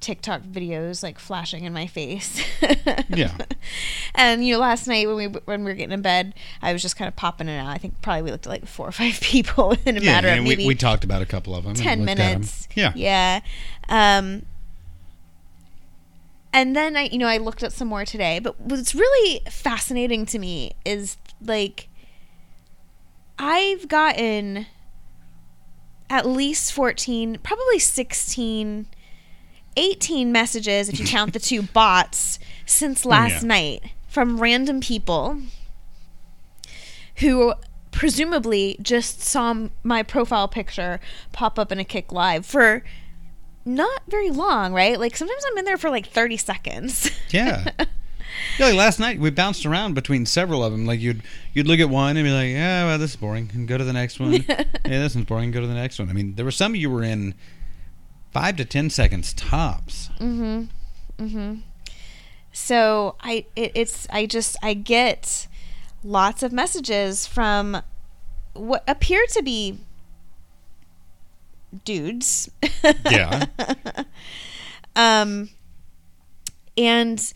TikTok 0.00 0.42
videos 0.42 1.02
like 1.02 1.18
flashing 1.18 1.64
in 1.64 1.72
my 1.72 1.86
face. 1.86 2.42
Yeah. 3.08 3.34
And 4.14 4.46
you 4.46 4.52
know, 4.54 4.60
last 4.60 4.86
night 4.86 5.06
when 5.08 5.16
we 5.16 5.26
when 5.28 5.64
we 5.64 5.70
were 5.70 5.74
getting 5.74 5.92
in 5.92 6.02
bed, 6.02 6.34
I 6.60 6.74
was 6.74 6.82
just 6.82 6.94
kind 6.96 7.08
of 7.08 7.16
popping 7.16 7.48
it 7.48 7.56
out. 7.58 7.68
I 7.68 7.78
think 7.78 8.02
probably 8.02 8.20
we 8.22 8.30
looked 8.30 8.46
at 8.46 8.50
like 8.50 8.66
four 8.66 8.86
or 8.86 8.92
five 8.92 9.18
people 9.22 9.74
in 9.86 9.96
a 9.96 10.00
Yeah, 10.00 10.12
matter 10.12 10.28
of 10.28 10.44
maybe 10.44 10.64
we, 10.64 10.68
we 10.68 10.74
talked 10.74 11.04
about 11.04 11.22
a 11.22 11.26
couple 11.26 11.54
of 11.56 11.64
them. 11.64 11.72
10 11.74 12.00
looked 12.00 12.10
at 12.10 12.18
'em. 12.20 12.30
minutes. 12.32 12.68
Yeah. 12.74 12.92
Yeah. 12.94 13.40
Um, 13.88 14.44
and 16.54 16.76
then 16.76 16.96
I, 16.96 17.02
you 17.06 17.18
know, 17.18 17.26
I 17.26 17.38
looked 17.38 17.64
at 17.64 17.72
some 17.72 17.88
more 17.88 18.04
today. 18.04 18.38
But 18.38 18.58
what's 18.60 18.94
really 18.94 19.42
fascinating 19.50 20.24
to 20.26 20.38
me 20.38 20.72
is 20.84 21.16
like, 21.44 21.88
I've 23.36 23.88
gotten 23.88 24.66
at 26.08 26.26
least 26.26 26.72
14, 26.72 27.40
probably 27.42 27.80
16, 27.80 28.86
18 29.76 30.32
messages, 30.32 30.88
if 30.88 31.00
you 31.00 31.04
count 31.04 31.32
the 31.32 31.40
two 31.40 31.62
bots, 31.74 32.38
since 32.64 33.04
oh, 33.04 33.08
last 33.08 33.42
yeah. 33.42 33.48
night 33.48 33.82
from 34.08 34.40
random 34.40 34.80
people 34.80 35.40
who 37.16 37.54
presumably 37.90 38.76
just 38.80 39.20
saw 39.20 39.68
my 39.82 40.04
profile 40.04 40.46
picture 40.46 41.00
pop 41.32 41.58
up 41.58 41.72
in 41.72 41.80
a 41.80 41.84
Kik 41.84 42.12
live 42.12 42.46
for 42.46 42.84
not 43.64 44.02
very 44.08 44.30
long, 44.30 44.72
right? 44.72 44.98
Like 44.98 45.16
sometimes 45.16 45.42
I'm 45.50 45.58
in 45.58 45.64
there 45.64 45.78
for 45.78 45.90
like 45.90 46.06
30 46.06 46.36
seconds. 46.36 47.10
Yeah. 47.30 47.68
Yeah, 48.58 48.66
like 48.66 48.74
last 48.76 49.00
night 49.00 49.18
we 49.18 49.30
bounced 49.30 49.66
around 49.66 49.94
between 49.94 50.24
several 50.26 50.62
of 50.62 50.70
them. 50.70 50.86
Like 50.86 51.00
you'd 51.00 51.22
you'd 51.52 51.66
look 51.66 51.80
at 51.80 51.88
one 51.88 52.16
and 52.16 52.24
be 52.24 52.30
like, 52.30 52.50
"Yeah, 52.50 52.84
well, 52.84 52.98
this 52.98 53.10
is 53.10 53.16
boring," 53.16 53.50
and 53.54 53.66
go 53.66 53.76
to 53.76 53.82
the 53.82 53.92
next 53.92 54.20
one. 54.20 54.32
yeah, 54.48 54.64
this 54.84 55.14
one's 55.16 55.26
boring. 55.26 55.50
Go 55.50 55.60
to 55.60 55.66
the 55.66 55.74
next 55.74 55.98
one. 55.98 56.08
I 56.08 56.12
mean, 56.12 56.34
there 56.36 56.44
were 56.44 56.52
some 56.52 56.76
you 56.76 56.90
were 56.90 57.02
in 57.02 57.34
five 58.32 58.56
to 58.56 58.64
ten 58.64 58.90
seconds 58.90 59.32
tops. 59.32 60.10
Mm-hmm. 60.20 60.64
Mm-hmm. 61.24 61.54
So 62.52 63.16
I 63.20 63.46
it, 63.56 63.72
it's 63.74 64.06
I 64.10 64.26
just 64.26 64.56
I 64.62 64.74
get 64.74 65.48
lots 66.04 66.42
of 66.44 66.52
messages 66.52 67.26
from 67.26 67.82
what 68.52 68.84
appear 68.86 69.24
to 69.30 69.42
be 69.42 69.78
dudes. 71.84 72.48
Yeah. 73.10 73.46
um 74.96 75.48
and 76.76 77.32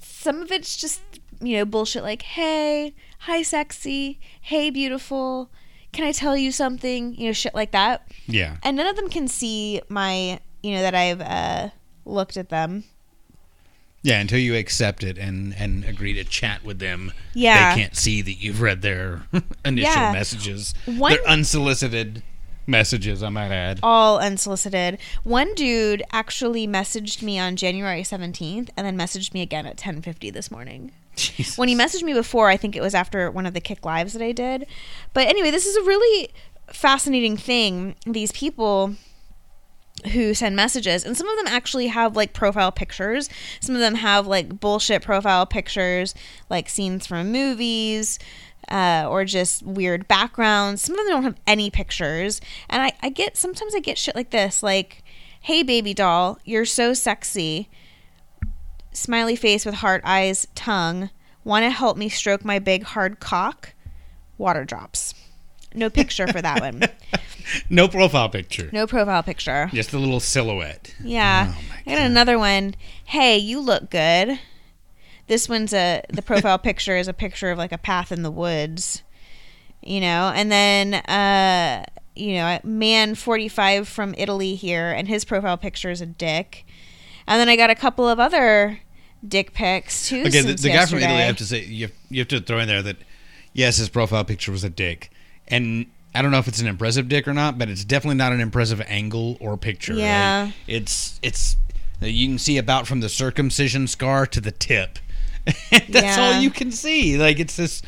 some 0.00 0.42
of 0.42 0.50
it's 0.50 0.76
just 0.76 1.00
you 1.40 1.56
know 1.56 1.64
bullshit 1.64 2.02
like 2.02 2.22
hey 2.22 2.94
hi 3.20 3.42
sexy 3.42 4.18
hey 4.40 4.70
beautiful 4.70 5.50
can 5.92 6.04
i 6.04 6.12
tell 6.12 6.36
you 6.36 6.50
something 6.50 7.14
you 7.14 7.26
know 7.26 7.32
shit 7.32 7.54
like 7.54 7.72
that 7.72 8.06
Yeah. 8.26 8.56
and 8.62 8.76
none 8.76 8.86
of 8.86 8.96
them 8.96 9.08
can 9.08 9.28
see 9.28 9.80
my 9.88 10.40
you 10.62 10.72
know 10.72 10.82
that 10.82 10.94
i've 10.94 11.20
uh 11.20 11.70
looked 12.04 12.36
at 12.36 12.48
them 12.48 12.84
Yeah, 14.02 14.20
until 14.20 14.38
you 14.38 14.54
accept 14.56 15.02
it 15.02 15.16
and 15.18 15.54
and 15.56 15.84
agree 15.84 16.12
to 16.14 16.24
chat 16.24 16.62
with 16.62 16.78
them. 16.78 17.10
Yeah. 17.32 17.74
They 17.74 17.80
can't 17.80 17.96
see 17.96 18.20
that 18.20 18.34
you've 18.34 18.60
read 18.60 18.82
their 18.82 19.22
initial 19.64 19.90
Yeah. 19.92 20.12
messages. 20.12 20.74
One- 20.84 21.12
Their 21.12 21.26
unsolicited 21.26 22.22
messages, 22.66 23.22
I 23.22 23.28
might 23.28 23.50
add. 23.50 23.80
all 23.82 24.18
unsolicited 24.18 24.98
one 25.22 25.54
dude 25.54 26.02
actually 26.12 26.66
messaged 26.66 27.22
me 27.22 27.38
on 27.38 27.56
january 27.56 28.02
17th 28.02 28.70
and 28.76 28.86
then 28.86 28.96
messaged 28.96 29.34
me 29.34 29.42
again 29.42 29.66
at 29.66 29.76
10.50 29.76 30.32
this 30.32 30.50
morning 30.50 30.92
Jesus. 31.16 31.56
when 31.58 31.68
he 31.68 31.76
messaged 31.76 32.02
me 32.02 32.12
before, 32.12 32.48
I 32.48 32.56
think 32.56 32.76
it 32.76 32.82
was 32.82 32.94
after 32.94 33.30
one 33.30 33.46
of 33.46 33.54
the 33.54 33.60
Kik 33.60 33.84
lives 33.84 34.12
that 34.14 34.22
I 34.22 34.32
did. 34.32 34.66
But 35.12 35.28
anyway, 35.28 35.50
this 35.50 35.66
is 35.66 35.76
a 35.76 35.82
really 35.82 36.30
fascinating 36.72 37.36
thing. 37.36 37.94
These 38.06 38.32
people 38.32 38.96
who 40.12 40.34
send 40.34 40.56
messages, 40.56 41.04
and 41.04 41.16
some 41.16 41.28
of 41.28 41.36
them 41.36 41.46
actually 41.46 41.86
have 41.86 42.16
like 42.16 42.32
profile 42.32 42.72
pictures. 42.72 43.30
Some 43.60 43.74
of 43.74 43.80
them 43.80 43.94
have 43.94 44.26
like 44.26 44.60
bullshit 44.60 45.02
profile 45.02 45.46
pictures, 45.46 46.14
like 46.50 46.68
scenes 46.68 47.06
from 47.06 47.30
movies. 47.30 48.18
Uh, 48.68 49.06
or 49.08 49.24
just 49.24 49.62
weird 49.62 50.08
backgrounds. 50.08 50.82
Some 50.82 50.98
of 50.98 51.06
them 51.06 51.14
don't 51.14 51.22
have 51.24 51.40
any 51.46 51.70
pictures. 51.70 52.40
And 52.70 52.82
I, 52.82 52.92
I 53.02 53.08
get 53.10 53.36
sometimes 53.36 53.74
I 53.74 53.80
get 53.80 53.98
shit 53.98 54.14
like 54.14 54.30
this, 54.30 54.62
like, 54.62 55.02
hey 55.40 55.62
baby 55.62 55.92
doll, 55.92 56.38
you're 56.44 56.64
so 56.64 56.94
sexy 56.94 57.68
smiley 58.96 59.36
face 59.36 59.66
with 59.66 59.76
heart 59.76 60.02
eyes, 60.04 60.46
tongue. 60.54 61.10
Want 61.42 61.64
to 61.64 61.70
help 61.70 61.96
me 61.96 62.08
stroke 62.08 62.44
my 62.44 62.58
big 62.58 62.84
hard 62.84 63.20
cock? 63.20 63.74
Water 64.38 64.64
drops. 64.64 65.14
No 65.74 65.90
picture 65.90 66.26
for 66.28 66.40
that 66.40 66.60
one. 66.60 66.84
no 67.70 67.88
profile 67.88 68.28
picture. 68.28 68.70
No 68.72 68.86
profile 68.86 69.22
picture. 69.22 69.68
Just 69.72 69.92
a 69.92 69.98
little 69.98 70.20
silhouette. 70.20 70.94
Yeah. 71.02 71.52
Oh 71.54 71.62
my 71.68 71.92
I 71.92 71.96
got 71.96 72.06
another 72.06 72.38
one. 72.38 72.74
Hey, 73.04 73.36
you 73.36 73.60
look 73.60 73.90
good. 73.90 74.38
This 75.26 75.48
one's 75.48 75.72
a 75.72 76.02
the 76.10 76.22
profile 76.22 76.58
picture 76.58 76.96
is 76.96 77.08
a 77.08 77.12
picture 77.12 77.50
of 77.50 77.58
like 77.58 77.72
a 77.72 77.78
path 77.78 78.12
in 78.12 78.22
the 78.22 78.30
woods. 78.30 79.02
You 79.82 80.00
know, 80.00 80.32
and 80.34 80.50
then 80.50 80.94
uh 80.94 81.84
you 82.16 82.34
know, 82.34 82.60
man 82.62 83.14
45 83.14 83.88
from 83.88 84.14
Italy 84.16 84.54
here 84.54 84.92
and 84.92 85.08
his 85.08 85.24
profile 85.24 85.56
picture 85.56 85.90
is 85.90 86.00
a 86.00 86.06
dick. 86.06 86.64
And 87.26 87.40
then 87.40 87.48
I 87.48 87.56
got 87.56 87.70
a 87.70 87.74
couple 87.74 88.08
of 88.08 88.20
other 88.20 88.80
dick 89.26 89.52
pics 89.54 90.08
too. 90.08 90.22
Okay, 90.26 90.42
the, 90.42 90.54
the 90.54 90.68
guy 90.68 90.86
from 90.86 90.98
Italy, 90.98 91.14
I 91.14 91.22
have 91.22 91.36
to 91.38 91.46
say, 91.46 91.64
you 91.64 91.86
have, 91.86 91.96
you 92.10 92.20
have 92.20 92.28
to 92.28 92.40
throw 92.40 92.58
in 92.60 92.68
there 92.68 92.82
that, 92.82 92.96
yes, 93.52 93.78
his 93.78 93.88
profile 93.88 94.24
picture 94.24 94.52
was 94.52 94.64
a 94.64 94.70
dick. 94.70 95.10
And 95.48 95.86
I 96.14 96.22
don't 96.22 96.30
know 96.30 96.38
if 96.38 96.48
it's 96.48 96.60
an 96.60 96.66
impressive 96.66 97.08
dick 97.08 97.26
or 97.26 97.34
not, 97.34 97.58
but 97.58 97.68
it's 97.68 97.84
definitely 97.84 98.16
not 98.16 98.32
an 98.32 98.40
impressive 98.40 98.80
angle 98.86 99.36
or 99.40 99.56
picture. 99.56 99.94
Yeah. 99.94 100.52
It's, 100.66 101.18
it's, 101.22 101.56
you 102.00 102.28
can 102.28 102.38
see 102.38 102.58
about 102.58 102.86
from 102.86 103.00
the 103.00 103.08
circumcision 103.08 103.86
scar 103.86 104.26
to 104.26 104.40
the 104.40 104.52
tip. 104.52 104.98
That's 105.70 105.88
Yeah. 105.90 106.16
all 106.34 106.40
you 106.40 106.50
can 106.50 106.70
see. 106.72 107.16
Like, 107.18 107.38
it's 107.38 107.56
this, 107.56 107.82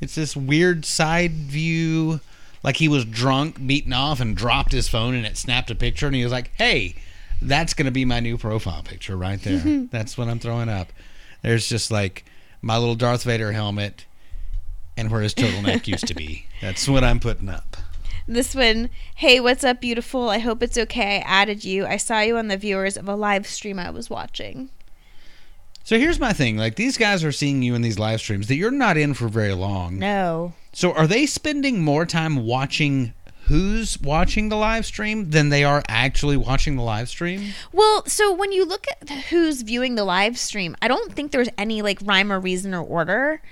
it's 0.00 0.14
this 0.14 0.36
weird 0.36 0.84
side 0.84 1.32
view. 1.32 2.20
Like 2.62 2.76
he 2.76 2.86
was 2.88 3.04
drunk, 3.04 3.66
beaten 3.66 3.92
off, 3.92 4.20
and 4.20 4.36
dropped 4.36 4.70
his 4.72 4.88
phone, 4.88 5.14
and 5.14 5.26
it 5.26 5.36
snapped 5.36 5.70
a 5.70 5.74
picture, 5.74 6.06
and 6.06 6.14
he 6.14 6.22
was 6.22 6.30
like, 6.32 6.52
"Hey, 6.56 6.94
that's 7.40 7.74
gonna 7.74 7.90
be 7.90 8.04
my 8.04 8.20
new 8.20 8.38
profile 8.38 8.82
picture 8.84 9.16
right 9.16 9.42
there. 9.42 9.86
that's 9.90 10.16
what 10.16 10.28
I'm 10.28 10.38
throwing 10.38 10.68
up." 10.68 10.92
There's 11.42 11.68
just 11.68 11.90
like 11.90 12.24
my 12.60 12.78
little 12.78 12.94
Darth 12.94 13.24
Vader 13.24 13.50
helmet, 13.50 14.04
and 14.96 15.10
where 15.10 15.22
his 15.22 15.34
turtleneck 15.34 15.86
used 15.88 16.06
to 16.06 16.14
be. 16.14 16.46
That's 16.60 16.86
what 16.88 17.02
I'm 17.02 17.18
putting 17.18 17.48
up. 17.48 17.76
This 18.28 18.54
one, 18.54 18.88
hey, 19.16 19.40
what's 19.40 19.64
up, 19.64 19.80
beautiful? 19.80 20.28
I 20.30 20.38
hope 20.38 20.62
it's 20.62 20.78
okay. 20.78 21.16
I 21.16 21.22
added 21.26 21.64
you. 21.64 21.84
I 21.84 21.96
saw 21.96 22.20
you 22.20 22.36
on 22.38 22.46
the 22.46 22.56
viewers 22.56 22.96
of 22.96 23.08
a 23.08 23.16
live 23.16 23.48
stream 23.48 23.80
I 23.80 23.90
was 23.90 24.08
watching. 24.08 24.70
So 25.84 25.98
here's 25.98 26.20
my 26.20 26.32
thing: 26.32 26.56
like 26.56 26.76
these 26.76 26.96
guys 26.96 27.24
are 27.24 27.32
seeing 27.32 27.62
you 27.62 27.74
in 27.74 27.82
these 27.82 27.98
live 27.98 28.20
streams 28.20 28.48
that 28.48 28.56
you're 28.56 28.70
not 28.70 28.96
in 28.96 29.14
for 29.14 29.28
very 29.28 29.54
long. 29.54 29.98
No. 29.98 30.52
So 30.72 30.92
are 30.92 31.06
they 31.06 31.26
spending 31.26 31.82
more 31.82 32.06
time 32.06 32.44
watching 32.46 33.12
who's 33.46 34.00
watching 34.00 34.48
the 34.48 34.56
live 34.56 34.86
stream 34.86 35.30
than 35.30 35.48
they 35.50 35.64
are 35.64 35.82
actually 35.88 36.36
watching 36.36 36.76
the 36.76 36.82
live 36.82 37.08
stream? 37.08 37.52
Well, 37.72 38.04
so 38.06 38.32
when 38.32 38.52
you 38.52 38.64
look 38.64 38.86
at 38.88 39.08
who's 39.10 39.62
viewing 39.62 39.96
the 39.96 40.04
live 40.04 40.38
stream, 40.38 40.76
I 40.80 40.88
don't 40.88 41.12
think 41.12 41.32
there's 41.32 41.48
any 41.58 41.82
like 41.82 41.98
rhyme 42.02 42.32
or 42.32 42.40
reason 42.40 42.72
or 42.74 42.82
order. 42.82 43.42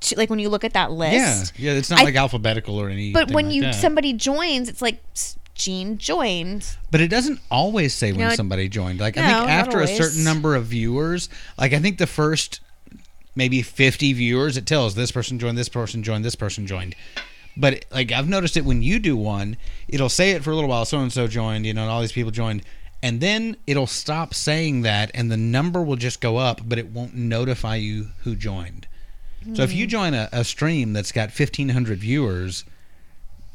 To, 0.00 0.16
like 0.16 0.30
when 0.30 0.38
you 0.38 0.48
look 0.48 0.64
at 0.64 0.72
that 0.72 0.90
list. 0.92 1.54
Yeah, 1.58 1.72
yeah. 1.72 1.78
It's 1.78 1.90
not 1.90 2.00
I- 2.00 2.04
like 2.04 2.16
alphabetical 2.16 2.80
or 2.80 2.88
anything. 2.88 3.12
But 3.12 3.30
when 3.30 3.46
like 3.46 3.54
you 3.54 3.62
that. 3.62 3.74
somebody 3.74 4.12
joins, 4.12 4.68
it's 4.68 4.82
like 4.82 5.02
Gene 5.60 5.98
joined. 5.98 6.66
But 6.90 7.00
it 7.00 7.08
doesn't 7.08 7.38
always 7.50 7.94
say 7.94 8.12
when 8.12 8.28
it- 8.30 8.36
somebody 8.36 8.68
joined. 8.68 8.98
Like 9.00 9.18
I 9.18 9.20
No, 9.20 9.26
think 9.28 9.38
not 9.40 9.48
after 9.50 9.78
a 9.78 9.82
always. 9.82 9.96
certain 9.96 10.24
number 10.24 10.54
of 10.56 10.66
viewers, 10.66 11.28
like 11.58 11.72
I 11.72 11.78
think 11.78 11.98
the 11.98 12.06
first 12.06 12.60
maybe 13.36 13.62
50 13.62 14.12
viewers 14.14 14.56
it 14.56 14.66
tells 14.66 14.94
this 14.94 15.12
person 15.12 15.38
joined, 15.38 15.56
this 15.58 15.68
person 15.68 16.02
joined, 16.02 16.24
this 16.24 16.34
person 16.34 16.66
joined. 16.66 16.94
But 17.56 17.84
like 17.92 18.10
I've 18.10 18.28
noticed 18.28 18.56
it 18.56 18.64
when 18.64 18.82
you 18.82 18.98
do 18.98 19.16
one, 19.16 19.56
it'll 19.88 20.08
say 20.08 20.30
it 20.30 20.42
for 20.42 20.50
a 20.50 20.54
little 20.54 20.70
while 20.70 20.84
so 20.84 20.98
and 20.98 21.12
so 21.12 21.26
joined, 21.28 21.66
you 21.66 21.74
know, 21.74 21.82
and 21.82 21.90
all 21.90 22.00
these 22.00 22.12
people 22.12 22.30
joined. 22.30 22.62
And 23.02 23.20
then 23.20 23.56
it'll 23.66 23.86
stop 23.86 24.34
saying 24.34 24.82
that 24.82 25.10
and 25.14 25.30
the 25.30 25.36
number 25.36 25.82
will 25.82 25.96
just 25.96 26.20
go 26.20 26.36
up, 26.38 26.62
but 26.66 26.78
it 26.78 26.88
won't 26.90 27.14
notify 27.14 27.76
you 27.76 28.08
who 28.24 28.34
joined. 28.34 28.86
So 29.54 29.62
if 29.62 29.72
you 29.72 29.84
Hmm. 29.86 29.90
join 29.90 30.14
a, 30.14 30.28
a 30.32 30.44
stream 30.44 30.92
that's 30.92 31.12
got 31.12 31.30
1500 31.30 31.98
viewers, 31.98 32.64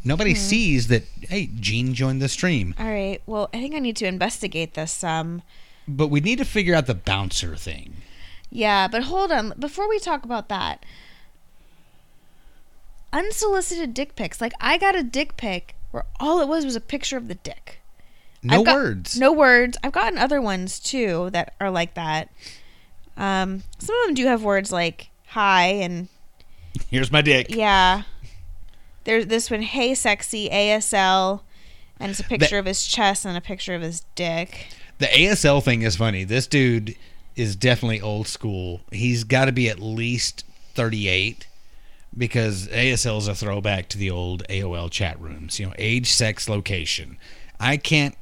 nobody 0.06 0.32
Hmm. 0.34 0.40
sees 0.40 0.88
that 0.88 1.04
hey, 1.28 1.48
Gene 1.60 1.94
joined 1.94 2.22
the 2.22 2.30
stream. 2.30 2.74
All 2.80 2.86
right. 2.86 3.22
Well, 3.26 3.50
I 3.54 3.58
think 3.60 3.76
I 3.76 3.80
need 3.80 3.98
to 3.98 4.06
investigate 4.08 4.74
this. 4.76 5.04
Um, 5.04 5.42
But 5.88 6.08
we 6.08 6.20
need 6.22 6.38
to 6.38 6.46
figure 6.46 6.74
out 6.76 6.86
the 6.88 6.96
bouncer 6.96 7.56
thing. 7.58 7.98
yeah, 8.50 8.88
but 8.88 9.04
hold 9.04 9.32
on. 9.32 9.54
Before 9.60 9.90
we 9.90 10.00
talk 10.00 10.24
about 10.24 10.48
that, 10.50 10.86
unsolicited 13.14 13.94
dick 13.94 14.16
pics. 14.16 14.42
Like 14.42 14.54
I 14.60 14.78
got 14.78 14.96
a 14.96 15.04
dick 15.04 15.38
pic 15.38 15.76
where 15.92 16.06
all 16.20 16.42
it 16.42 16.48
was 16.48 16.66
was 16.66 16.76
a 16.76 16.82
picture 16.82 17.18
of 17.18 17.28
the 17.28 17.36
dick. 17.36 17.80
No 18.44 18.64
got- 18.64 18.76
words. 18.76 19.18
No 19.20 19.32
words. 19.32 19.78
I've 19.84 19.92
gotten 19.94 20.20
other 20.20 20.42
ones 20.42 20.80
too 20.80 21.30
that 21.32 21.54
are 21.60 21.72
like 21.72 21.94
that. 21.96 22.30
Um, 23.18 23.64
some 23.80 23.96
of 24.02 24.06
them 24.08 24.14
do 24.16 24.26
have 24.28 24.44
words 24.44 24.72
like 24.72 25.10
hi 25.28 25.68
and 25.68 26.10
Here's 26.92 27.12
my 27.12 27.22
dick. 27.22 27.48
yeah. 27.50 28.04
There's 29.06 29.28
this 29.28 29.50
one, 29.50 29.62
hey 29.62 29.96
sexy 29.96 30.50
ASL, 30.50 31.42
and 32.00 32.12
it's 32.12 32.20
a 32.20 32.24
picture 32.24 32.58
of 32.58 32.66
his 32.66 32.86
chest 32.86 33.26
and 33.26 33.38
a 33.38 33.42
picture 33.42 33.74
of 33.74 33.82
his 33.82 34.04
dick. 34.16 34.68
The 34.98 35.06
ASL 35.06 35.64
thing 35.64 35.84
is 35.84 35.96
funny. 35.96 36.24
This 36.24 36.48
dude 36.48 36.96
is 37.36 37.56
definitely 37.56 38.02
old 38.02 38.28
school. 38.28 38.82
He's 38.92 39.24
got 39.24 39.46
to 39.46 39.52
be 39.52 39.70
at 39.70 39.80
least 39.80 40.44
38 40.74 41.48
because 42.18 42.68
ASL 42.68 43.18
is 43.20 43.28
a 43.28 43.36
throwback 43.36 43.90
to 43.90 43.98
the 43.98 44.10
old 44.10 44.44
AOL 44.50 44.90
chat 44.90 45.20
rooms. 45.20 45.60
You 45.60 45.68
know, 45.68 45.74
age, 45.78 46.12
sex, 46.12 46.50
location. 46.50 47.18
I 47.60 47.78
can't 47.78 48.16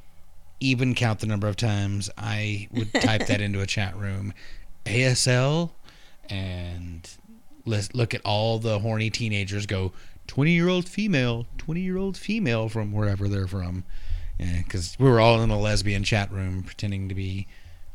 even 0.60 0.94
count 0.94 1.20
the 1.20 1.26
number 1.26 1.48
of 1.48 1.56
times 1.56 2.10
I 2.16 2.68
would 2.72 2.92
type 2.92 3.26
that 3.26 3.40
into 3.40 3.60
a 3.60 3.66
chat 3.66 3.96
room. 3.96 4.32
ASL 4.84 5.70
and 6.28 7.08
let's 7.66 7.94
look 7.94 8.14
at 8.14 8.20
all 8.24 8.58
the 8.58 8.78
horny 8.78 9.10
teenagers 9.10 9.66
go 9.66 9.92
20 10.26 10.52
year 10.52 10.68
old 10.68 10.88
female 10.88 11.46
20 11.58 11.80
year 11.80 11.96
old 11.96 12.16
female 12.16 12.68
from 12.68 12.92
wherever 12.92 13.28
they're 13.28 13.46
from 13.46 13.84
because 14.38 14.96
we 14.98 15.08
were 15.08 15.20
all 15.20 15.40
in 15.42 15.50
a 15.50 15.58
lesbian 15.58 16.02
chat 16.02 16.30
room 16.32 16.62
pretending 16.62 17.08
to 17.08 17.14
be 17.14 17.46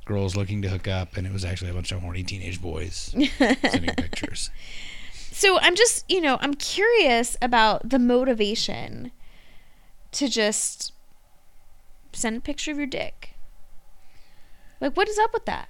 girls 0.05 0.35
looking 0.35 0.61
to 0.61 0.69
hook 0.69 0.87
up 0.87 1.17
and 1.17 1.27
it 1.27 1.33
was 1.33 1.43
actually 1.45 1.69
a 1.69 1.73
bunch 1.73 1.91
of 1.91 2.01
horny 2.01 2.23
teenage 2.23 2.61
boys 2.61 3.13
sending 3.37 3.93
pictures 3.95 4.49
So 5.31 5.59
I'm 5.59 5.75
just, 5.75 6.03
you 6.11 6.19
know, 6.19 6.37
I'm 6.41 6.53
curious 6.55 7.37
about 7.41 7.87
the 7.89 7.99
motivation 7.99 9.11
to 10.11 10.27
just 10.27 10.91
send 12.11 12.37
a 12.37 12.41
picture 12.41 12.71
of 12.71 12.77
your 12.77 12.87
dick. 12.87 13.35
Like, 14.81 14.97
what 14.97 15.07
is 15.07 15.17
up 15.19 15.31
with 15.33 15.45
that? 15.45 15.69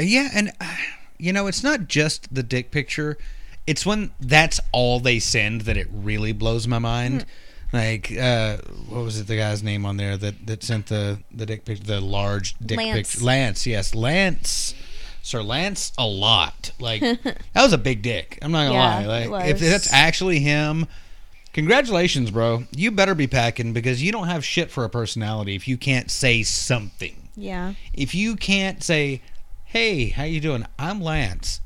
yeah 0.00 0.28
and 0.32 0.52
uh, 0.60 0.76
you 1.18 1.32
know 1.32 1.48
it's 1.48 1.62
not 1.64 1.88
just 1.88 2.32
the 2.32 2.42
dick 2.44 2.70
picture 2.70 3.18
it's 3.68 3.84
when 3.86 4.10
that's 4.20 4.58
all 4.72 4.98
they 5.00 5.18
send 5.18 5.62
that 5.62 5.76
it 5.76 5.88
really 5.92 6.32
blows 6.32 6.66
my 6.66 6.78
mind. 6.78 7.26
Like 7.72 8.10
uh 8.16 8.56
what 8.88 9.04
was 9.04 9.20
it 9.20 9.26
the 9.26 9.36
guy's 9.36 9.62
name 9.62 9.84
on 9.84 9.96
there 9.98 10.16
that 10.16 10.46
that 10.46 10.62
sent 10.62 10.86
the 10.86 11.18
the 11.30 11.44
dick 11.46 11.64
picture 11.66 11.84
the 11.84 12.00
large 12.00 12.56
dick 12.58 12.78
Lance. 12.78 12.96
picture 13.12 13.24
lance 13.24 13.66
yes. 13.66 13.94
Lance. 13.94 14.74
Sir 15.22 15.42
lance 15.42 15.92
a 15.98 16.06
lot. 16.06 16.72
Like 16.80 17.00
that 17.22 17.36
was 17.62 17.74
a 17.74 17.78
big 17.78 18.00
dick. 18.00 18.38
I'm 18.40 18.52
not 18.52 18.68
gonna 18.72 19.02
Yeah, 19.02 19.06
lie. 19.06 19.26
like 19.26 19.50
if 19.50 19.58
that's 19.60 19.92
actually 19.92 20.38
him 20.40 20.86
congratulations 21.52 22.30
bro. 22.30 22.64
You 22.74 22.90
better 22.90 23.14
be 23.14 23.26
packing 23.26 23.72
because 23.72 24.02
you 24.02 24.12
don't 24.12 24.28
have 24.28 24.44
shit 24.44 24.70
for 24.70 24.84
a 24.84 24.88
personality 24.90 25.54
if 25.54 25.68
you 25.68 25.76
can't 25.76 26.10
say 26.10 26.42
something. 26.42 27.28
Yeah. 27.36 27.74
if 27.94 28.14
you 28.14 28.34
can't 28.36 28.82
say, 28.82 29.20
"Hey, 29.64 30.08
how 30.08 30.24
you 30.24 30.40
doing? 30.40 30.66
I'm 30.78 31.00
Lance. 31.00 31.60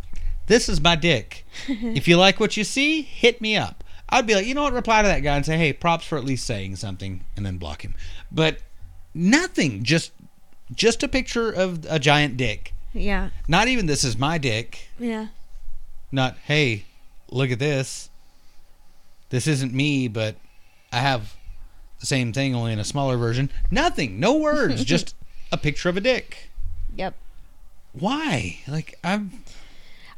This 0.47 0.69
is 0.69 0.81
my 0.81 0.97
dick. 0.97 1.45
if 1.69 2.07
you 2.09 2.17
like 2.17 2.41
what 2.41 2.57
you 2.57 2.65
see, 2.65 3.03
hit 3.03 3.41
me 3.41 3.57
up." 3.57 3.83
I'd 4.09 4.27
be 4.27 4.35
like, 4.35 4.47
"You 4.47 4.55
know 4.55 4.63
what? 4.63 4.75
Reply 4.75 5.01
to 5.03 5.09
that 5.09 5.21
guy 5.21 5.37
and 5.37 5.47
say, 5.47 5.57
"Hey, 5.57 5.73
props 5.73 6.05
for 6.05 6.19
at 6.19 6.25
least 6.25 6.47
saying 6.47 6.77
something," 6.77 7.25
and 7.35 7.47
then 7.47 7.57
block 7.57 7.83
him. 7.83 7.95
But 8.31 8.59
nothing, 9.15 9.83
just 9.83 10.13
just 10.75 11.03
a 11.03 11.09
picture 11.09 11.51
of 11.51 11.87
a 11.89 11.99
giant 11.99 12.37
dick. 12.37 12.75
Yeah. 12.93 13.31
Not 13.49 13.69
even 13.69 13.87
this 13.87 14.05
is 14.05 14.19
my 14.19 14.37
dick. 14.37 14.89
Yeah. 14.99 15.29
Not, 16.11 16.37
"Hey, 16.45 16.85
look 17.31 17.51
at 17.51 17.59
this. 17.59 18.11
This 19.31 19.47
isn't 19.47 19.73
me, 19.73 20.09
but 20.09 20.37
I 20.93 20.99
have 20.99 21.35
the 22.01 22.07
same 22.07 22.35
thing 22.35 22.55
only 22.55 22.73
in 22.73 22.79
a 22.79 22.85
smaller 22.85 23.17
version." 23.17 23.51
Nothing. 23.71 24.21
No 24.21 24.37
words, 24.37 24.85
just 24.95 25.15
a 25.51 25.57
picture 25.57 25.89
of 25.89 25.97
a 25.97 26.01
dick. 26.03 26.51
Yep. 26.97 27.15
Why? 27.93 28.59
Like 28.69 28.99
I'm 29.03 29.43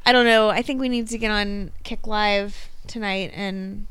I 0.05 0.11
don't 0.11 0.25
know. 0.25 0.49
I 0.49 0.61
think 0.61 0.79
we 0.79 0.89
need 0.89 1.07
to 1.07 1.17
get 1.17 1.31
on 1.31 1.71
Kik 1.83 2.05
Live 2.05 2.69
tonight 2.87 3.31
and 3.33 3.87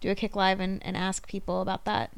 do 0.00 0.10
a 0.10 0.14
Kik 0.14 0.34
Live 0.34 0.60
and, 0.60 0.82
and 0.84 0.96
ask 0.96 1.28
people 1.28 1.60
about 1.60 1.84
that. 1.84 2.10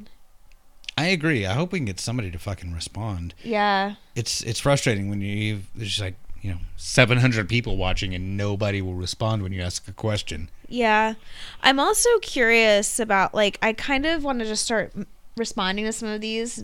I 0.96 1.06
agree. 1.06 1.46
I 1.46 1.54
hope 1.54 1.72
we 1.72 1.78
can 1.78 1.86
get 1.86 1.98
somebody 1.98 2.30
to 2.30 2.38
fucking 2.38 2.72
respond. 2.72 3.34
Yeah. 3.42 3.94
It's 4.14 4.42
it's 4.42 4.60
frustrating 4.60 5.08
when 5.08 5.20
you 5.22 5.62
there's 5.74 5.88
just 5.88 6.00
like, 6.00 6.16
you 6.42 6.50
know, 6.52 6.58
700 6.76 7.48
people 7.48 7.76
watching 7.76 8.14
and 8.14 8.36
nobody 8.36 8.82
will 8.82 8.94
respond 8.94 9.42
when 9.42 9.52
you 9.52 9.62
ask 9.62 9.88
a 9.88 9.92
question. 9.92 10.50
Yeah. 10.68 11.14
I'm 11.62 11.80
also 11.80 12.08
curious 12.20 13.00
about, 13.00 13.34
like, 13.34 13.58
I 13.60 13.72
kind 13.72 14.06
of 14.06 14.24
want 14.24 14.38
to 14.40 14.44
just 14.44 14.64
start 14.64 14.92
responding 15.36 15.84
to 15.86 15.92
some 15.92 16.08
of 16.08 16.20
these 16.20 16.62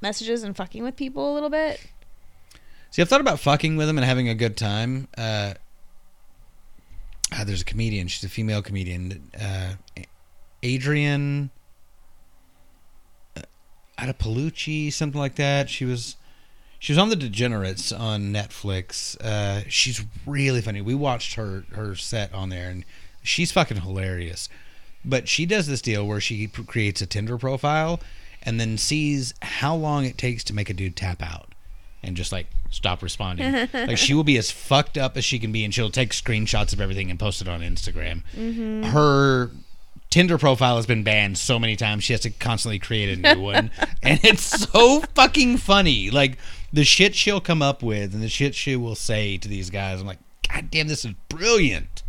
messages 0.00 0.42
and 0.42 0.56
fucking 0.56 0.82
with 0.82 0.96
people 0.96 1.32
a 1.32 1.34
little 1.34 1.50
bit. 1.50 1.80
See, 2.90 3.02
I've 3.02 3.08
thought 3.08 3.20
about 3.20 3.40
fucking 3.40 3.76
with 3.76 3.86
them 3.88 3.98
and 3.98 4.04
having 4.04 4.28
a 4.28 4.34
good 4.34 4.56
time. 4.56 5.08
Uh 5.16 5.54
ah, 7.32 7.44
there's 7.44 7.62
a 7.62 7.64
comedian, 7.64 8.08
she's 8.08 8.24
a 8.24 8.28
female 8.28 8.62
comedian, 8.62 9.30
uh 9.40 9.74
Adrienne 10.64 11.50
uh, 13.36 13.42
Adapolucci, 13.98 14.92
something 14.92 15.20
like 15.20 15.36
that. 15.36 15.68
She 15.68 15.84
was 15.84 16.16
she 16.78 16.92
was 16.92 16.98
on 16.98 17.08
the 17.08 17.16
Degenerates 17.16 17.92
on 17.92 18.32
Netflix. 18.32 19.18
Uh, 19.20 19.62
she's 19.68 20.04
really 20.26 20.60
funny. 20.60 20.80
We 20.80 20.94
watched 20.94 21.34
her 21.34 21.64
her 21.72 21.94
set 21.94 22.32
on 22.32 22.48
there, 22.48 22.70
and 22.70 22.84
she's 23.22 23.52
fucking 23.52 23.80
hilarious. 23.80 24.48
But 25.04 25.28
she 25.28 25.44
does 25.44 25.66
this 25.66 25.82
deal 25.82 26.06
where 26.06 26.20
she 26.20 26.46
creates 26.46 27.02
a 27.02 27.06
Tinder 27.06 27.36
profile 27.36 28.00
and 28.42 28.58
then 28.58 28.78
sees 28.78 29.34
how 29.42 29.74
long 29.74 30.04
it 30.06 30.16
takes 30.16 30.42
to 30.44 30.54
make 30.54 30.70
a 30.70 30.74
dude 30.74 30.96
tap 30.96 31.22
out 31.22 31.53
and 32.06 32.16
just 32.16 32.32
like 32.32 32.46
stop 32.70 33.02
responding. 33.02 33.68
like 33.72 33.98
she 33.98 34.14
will 34.14 34.24
be 34.24 34.36
as 34.36 34.50
fucked 34.50 34.98
up 34.98 35.16
as 35.16 35.24
she 35.24 35.38
can 35.38 35.52
be, 35.52 35.64
and 35.64 35.74
she'll 35.74 35.90
take 35.90 36.10
screenshots 36.10 36.72
of 36.72 36.80
everything 36.80 37.10
and 37.10 37.18
post 37.18 37.40
it 37.40 37.48
on 37.48 37.60
Instagram. 37.60 38.22
Mm-hmm. 38.36 38.84
Her 38.84 39.50
Tinder 40.10 40.38
profile 40.38 40.76
has 40.76 40.86
been 40.86 41.02
banned 41.02 41.38
so 41.38 41.58
many 41.58 41.74
times 41.74 42.04
she 42.04 42.12
has 42.12 42.20
to 42.20 42.30
constantly 42.30 42.78
create 42.78 43.18
a 43.18 43.34
new 43.34 43.42
one, 43.42 43.70
and 44.02 44.20
it's 44.22 44.44
so 44.44 45.00
fucking 45.14 45.56
funny. 45.56 46.10
Like 46.10 46.38
the 46.72 46.84
shit 46.84 47.14
she'll 47.14 47.40
come 47.40 47.62
up 47.62 47.82
with 47.82 48.14
and 48.14 48.22
the 48.22 48.28
shit 48.28 48.54
she 48.54 48.76
will 48.76 48.94
say 48.94 49.38
to 49.38 49.48
these 49.48 49.70
guys. 49.70 50.00
I'm 50.00 50.06
like, 50.06 50.20
God 50.48 50.70
damn, 50.70 50.88
this 50.88 51.04
is 51.04 51.14
brilliant. 51.28 52.02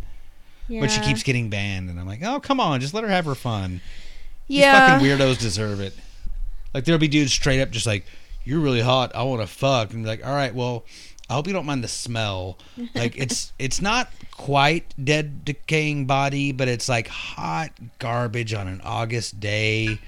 Yeah. 0.68 0.80
But 0.80 0.90
she 0.90 1.00
keeps 1.00 1.22
getting 1.22 1.50
banned, 1.50 1.90
and 1.90 1.98
I'm 1.98 2.06
like, 2.06 2.22
oh 2.22 2.38
come 2.38 2.60
on, 2.60 2.80
just 2.80 2.94
let 2.94 3.02
her 3.02 3.10
have 3.10 3.24
her 3.24 3.34
fun. 3.34 3.80
yeah. 4.46 4.98
These 4.98 5.08
fucking 5.08 5.26
weirdos 5.26 5.40
deserve 5.40 5.80
it. 5.80 5.94
Like 6.74 6.84
there'll 6.84 6.98
be 7.00 7.08
dudes 7.08 7.32
straight 7.32 7.60
up 7.60 7.70
just 7.70 7.86
like, 7.86 8.04
"You're 8.46 8.60
really 8.60 8.80
hot. 8.80 9.14
I 9.14 9.22
want 9.24 9.42
to 9.42 9.46
fuck." 9.46 9.92
And 9.92 10.04
be 10.04 10.08
like, 10.08 10.24
"All 10.24 10.34
right, 10.34 10.54
well, 10.54 10.84
I 11.28 11.34
hope 11.34 11.46
you 11.46 11.52
don't 11.52 11.66
mind 11.66 11.84
the 11.84 11.88
smell." 11.88 12.58
Like 12.94 13.16
it's 13.18 13.52
it's 13.58 13.82
not 13.82 14.10
quite 14.30 14.94
dead 15.02 15.44
decaying 15.44 16.06
body, 16.06 16.52
but 16.52 16.68
it's 16.68 16.88
like 16.88 17.08
hot 17.08 17.72
garbage 17.98 18.54
on 18.54 18.68
an 18.68 18.80
August 18.82 19.40
day. 19.40 19.98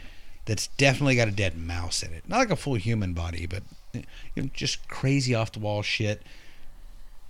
That's 0.44 0.68
definitely 0.78 1.16
got 1.16 1.28
a 1.28 1.32
dead 1.32 1.58
mouse 1.58 2.02
in 2.02 2.14
it. 2.14 2.26
Not 2.28 2.38
like 2.38 2.50
a 2.50 2.56
full 2.56 2.76
human 2.76 3.12
body, 3.12 3.46
but 3.46 3.62
eh, 3.94 4.02
you 4.34 4.42
know, 4.44 4.50
just 4.54 4.88
crazy 4.88 5.34
off 5.34 5.52
the 5.52 5.58
wall 5.58 5.82
shit. 5.82 6.22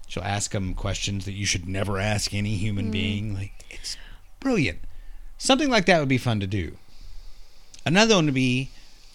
She'll 0.06 0.22
ask 0.22 0.55
him 0.55 0.74
questions 0.74 1.24
that 1.24 1.32
you 1.32 1.44
should 1.44 1.68
never 1.68 1.98
ask 1.98 2.32
any 2.32 2.56
human 2.56 2.86
mm-hmm. 2.86 2.93
being. 2.93 3.35
Like 3.35 3.64
it's 3.70 3.97
brilliant. 4.40 4.80
Something 5.39 5.70
like 5.70 5.86
that 5.86 6.01
would 6.01 6.09
be 6.09 6.18
fun 6.18 6.40
to 6.40 6.47
do. 6.47 6.76
Another 7.86 8.16
one 8.16 8.26
would 8.26 8.35
be 8.35 8.70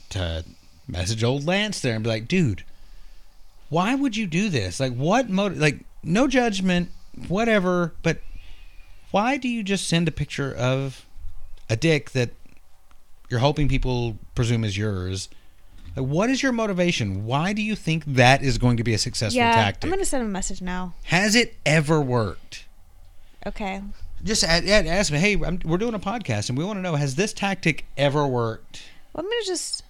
to 0.10 0.46
message 0.88 1.24
old 1.24 1.46
Lance 1.46 1.80
there 1.80 1.96
and 1.96 2.04
be 2.04 2.10
like, 2.10 2.28
dude, 2.28 2.64
why 3.70 3.96
would 3.96 4.16
you 4.16 4.28
do 4.28 4.50
this? 4.50 4.80
Like, 4.80 4.94
what 4.94 5.30
motive? 5.30 5.58
Like, 5.58 5.86
no 6.04 6.28
judgment, 6.28 6.90
whatever, 7.28 7.94
but 8.04 8.20
why 9.12 9.38
do 9.38 9.48
you 9.48 9.64
just 9.64 9.88
send 9.88 10.08
a 10.08 10.12
picture 10.12 10.54
of 10.54 11.06
a 11.70 11.76
dick 11.76 12.12
that 12.12 12.32
you're 13.30 13.40
hoping 13.40 13.68
people 13.68 14.18
presume 14.36 14.64
is 14.64 14.78
yours? 14.78 15.30
Like, 15.96 16.08
what 16.08 16.30
is 16.30 16.42
your 16.42 16.52
motivation? 16.52 17.26
Why 17.26 17.54
do 17.54 17.62
you 17.62 17.76
think 17.76 18.04
that 18.06 18.42
is 18.42 18.58
going 18.58 18.78
to 18.78 18.84
be 18.84 18.94
a 18.94 18.98
successful 18.98 19.38
yeah. 19.38 19.54
tactic? 19.54 19.84
I'm 19.84 19.90
going 19.92 20.00
to 20.00 20.06
send 20.06 20.24
a 20.24 20.28
message 20.28 20.62
now. 20.62 20.96
Has 21.04 21.36
it 21.36 21.56
ever 21.66 22.02
worked? 22.02 22.66
Okay. 23.46 23.82
Just 24.24 24.44
ask 24.44 25.12
me, 25.12 25.20
hey, 25.20 25.34
I'm, 25.34 25.60
we're 25.64 25.78
doing 25.78 25.94
a 25.94 26.00
podcast 26.00 26.50
and 26.50 26.58
we 26.58 26.64
want 26.64 26.78
to 26.78 26.82
know, 26.82 26.96
has 26.96 27.16
this 27.16 27.34
tactic 27.34 27.86
ever 27.98 28.26
worked? 28.26 28.82
Well, 29.14 29.24
I'm 29.24 29.30
going 29.30 29.42
to 29.44 29.48
just. 29.48 29.84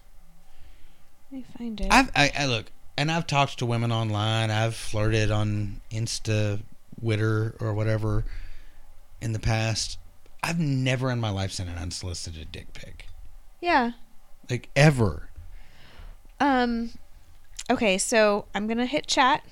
Let 1.34 1.40
me 1.40 1.46
find 1.58 1.82
it. 1.82 1.88
I've 1.90 2.12
I, 2.16 2.32
I 2.38 2.46
look, 2.46 2.72
and 2.96 3.12
I've 3.12 3.26
talked 3.26 3.58
to 3.58 3.66
women 3.66 3.92
online. 3.92 4.52
I've 4.52 4.76
flirted 4.76 5.32
on 5.32 5.82
Insta, 5.90 6.62
Twitter, 7.00 7.56
or 7.60 7.74
whatever 7.74 8.24
in 9.20 9.34
the 9.34 9.40
past. 9.40 9.98
I've 10.44 10.60
never 10.60 11.10
in 11.10 11.20
my 11.20 11.32
life 11.32 11.52
sent 11.52 11.70
an 11.70 11.78
unsolicited 11.80 12.52
dick 12.52 12.74
pic, 12.74 13.08
yeah. 13.62 13.94
like 14.48 14.70
ever. 14.76 15.30
Um 16.40 16.92
okay, 17.68 17.98
so 17.98 18.46
I'm 18.54 18.68
going 18.68 18.78
to 18.78 18.86
hit 18.86 19.08
chat 19.08 19.44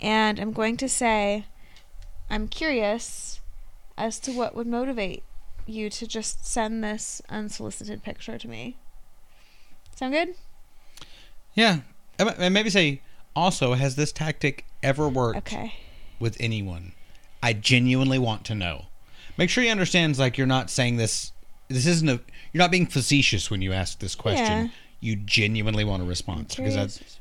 and 0.00 0.40
I'm 0.40 0.52
going 0.52 0.76
to 0.78 0.88
say 0.88 1.44
I'm 2.28 2.48
curious 2.48 3.40
as 3.96 4.18
to 4.20 4.32
what 4.32 4.56
would 4.56 4.66
motivate 4.66 5.22
you 5.66 5.88
to 5.90 6.04
just 6.04 6.44
send 6.44 6.82
this 6.82 7.22
unsolicited 7.28 8.02
picture 8.02 8.38
to 8.38 8.48
me. 8.48 8.76
Sound 9.96 10.12
good? 10.12 10.34
Yeah, 11.54 11.80
and 12.18 12.54
maybe 12.54 12.70
say 12.70 13.00
also, 13.34 13.74
has 13.74 13.96
this 13.96 14.12
tactic 14.12 14.64
ever 14.82 15.08
worked 15.08 15.38
Okay. 15.38 15.74
with 16.20 16.36
anyone? 16.40 16.92
I 17.42 17.52
genuinely 17.52 18.18
want 18.18 18.44
to 18.46 18.54
know. 18.54 18.86
Make 19.36 19.50
sure 19.50 19.62
he 19.62 19.68
understands, 19.70 20.18
like 20.18 20.38
you're 20.38 20.46
not 20.46 20.70
saying 20.70 20.96
this. 20.96 21.32
This 21.68 21.86
isn't 21.86 22.08
a. 22.08 22.20
You're 22.52 22.62
not 22.62 22.70
being 22.70 22.86
facetious 22.86 23.50
when 23.50 23.60
you 23.60 23.72
ask 23.72 23.98
this 23.98 24.14
question. 24.14 24.44
Yeah. 24.66 24.68
you 25.00 25.16
genuinely 25.16 25.84
want 25.84 26.02
a 26.02 26.06
response 26.06 26.54
because 26.54 26.74
that's. 26.74 27.20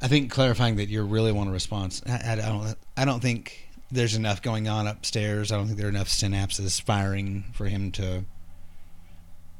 I 0.00 0.08
think 0.08 0.30
clarifying 0.30 0.76
that 0.76 0.88
you 0.88 1.02
really 1.02 1.32
want 1.32 1.50
a 1.50 1.52
response. 1.52 2.00
I, 2.06 2.32
I 2.32 2.36
don't. 2.36 2.74
I 2.96 3.04
don't 3.04 3.20
think 3.20 3.68
there's 3.90 4.14
enough 4.14 4.40
going 4.42 4.68
on 4.68 4.86
upstairs. 4.86 5.50
I 5.52 5.56
don't 5.56 5.66
think 5.66 5.78
there 5.78 5.86
are 5.86 5.90
enough 5.90 6.08
synapses 6.08 6.80
firing 6.80 7.44
for 7.52 7.66
him 7.66 7.90
to 7.92 8.24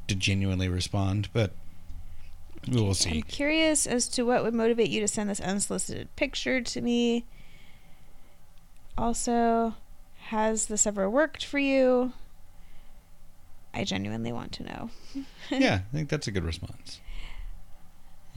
to 0.06 0.14
genuinely 0.14 0.68
respond. 0.68 1.28
But 1.34 1.52
we 2.66 2.80
will 2.80 2.94
I'm 3.06 3.22
curious 3.22 3.86
as 3.86 4.08
to 4.08 4.24
what 4.24 4.42
would 4.42 4.54
motivate 4.54 4.88
you 4.90 5.00
to 5.00 5.08
send 5.08 5.30
this 5.30 5.40
unsolicited 5.40 6.14
picture 6.16 6.60
to 6.60 6.80
me. 6.80 7.24
Also, 8.96 9.74
has 10.26 10.66
this 10.66 10.86
ever 10.86 11.08
worked 11.08 11.44
for 11.44 11.58
you? 11.58 12.12
I 13.72 13.84
genuinely 13.84 14.32
want 14.32 14.52
to 14.52 14.62
know. 14.64 14.90
yeah, 15.50 15.80
I 15.92 15.96
think 15.96 16.08
that's 16.08 16.26
a 16.26 16.30
good 16.32 16.44
response. 16.44 17.00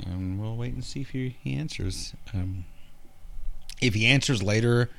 And 0.05 0.39
we'll 0.39 0.55
wait 0.55 0.73
and 0.73 0.83
see 0.83 1.01
if 1.01 1.09
he, 1.11 1.37
he 1.43 1.55
answers. 1.55 2.13
Um, 2.33 2.65
if 3.81 3.93
he 3.93 4.05
answers 4.05 4.43
later, 4.43 4.89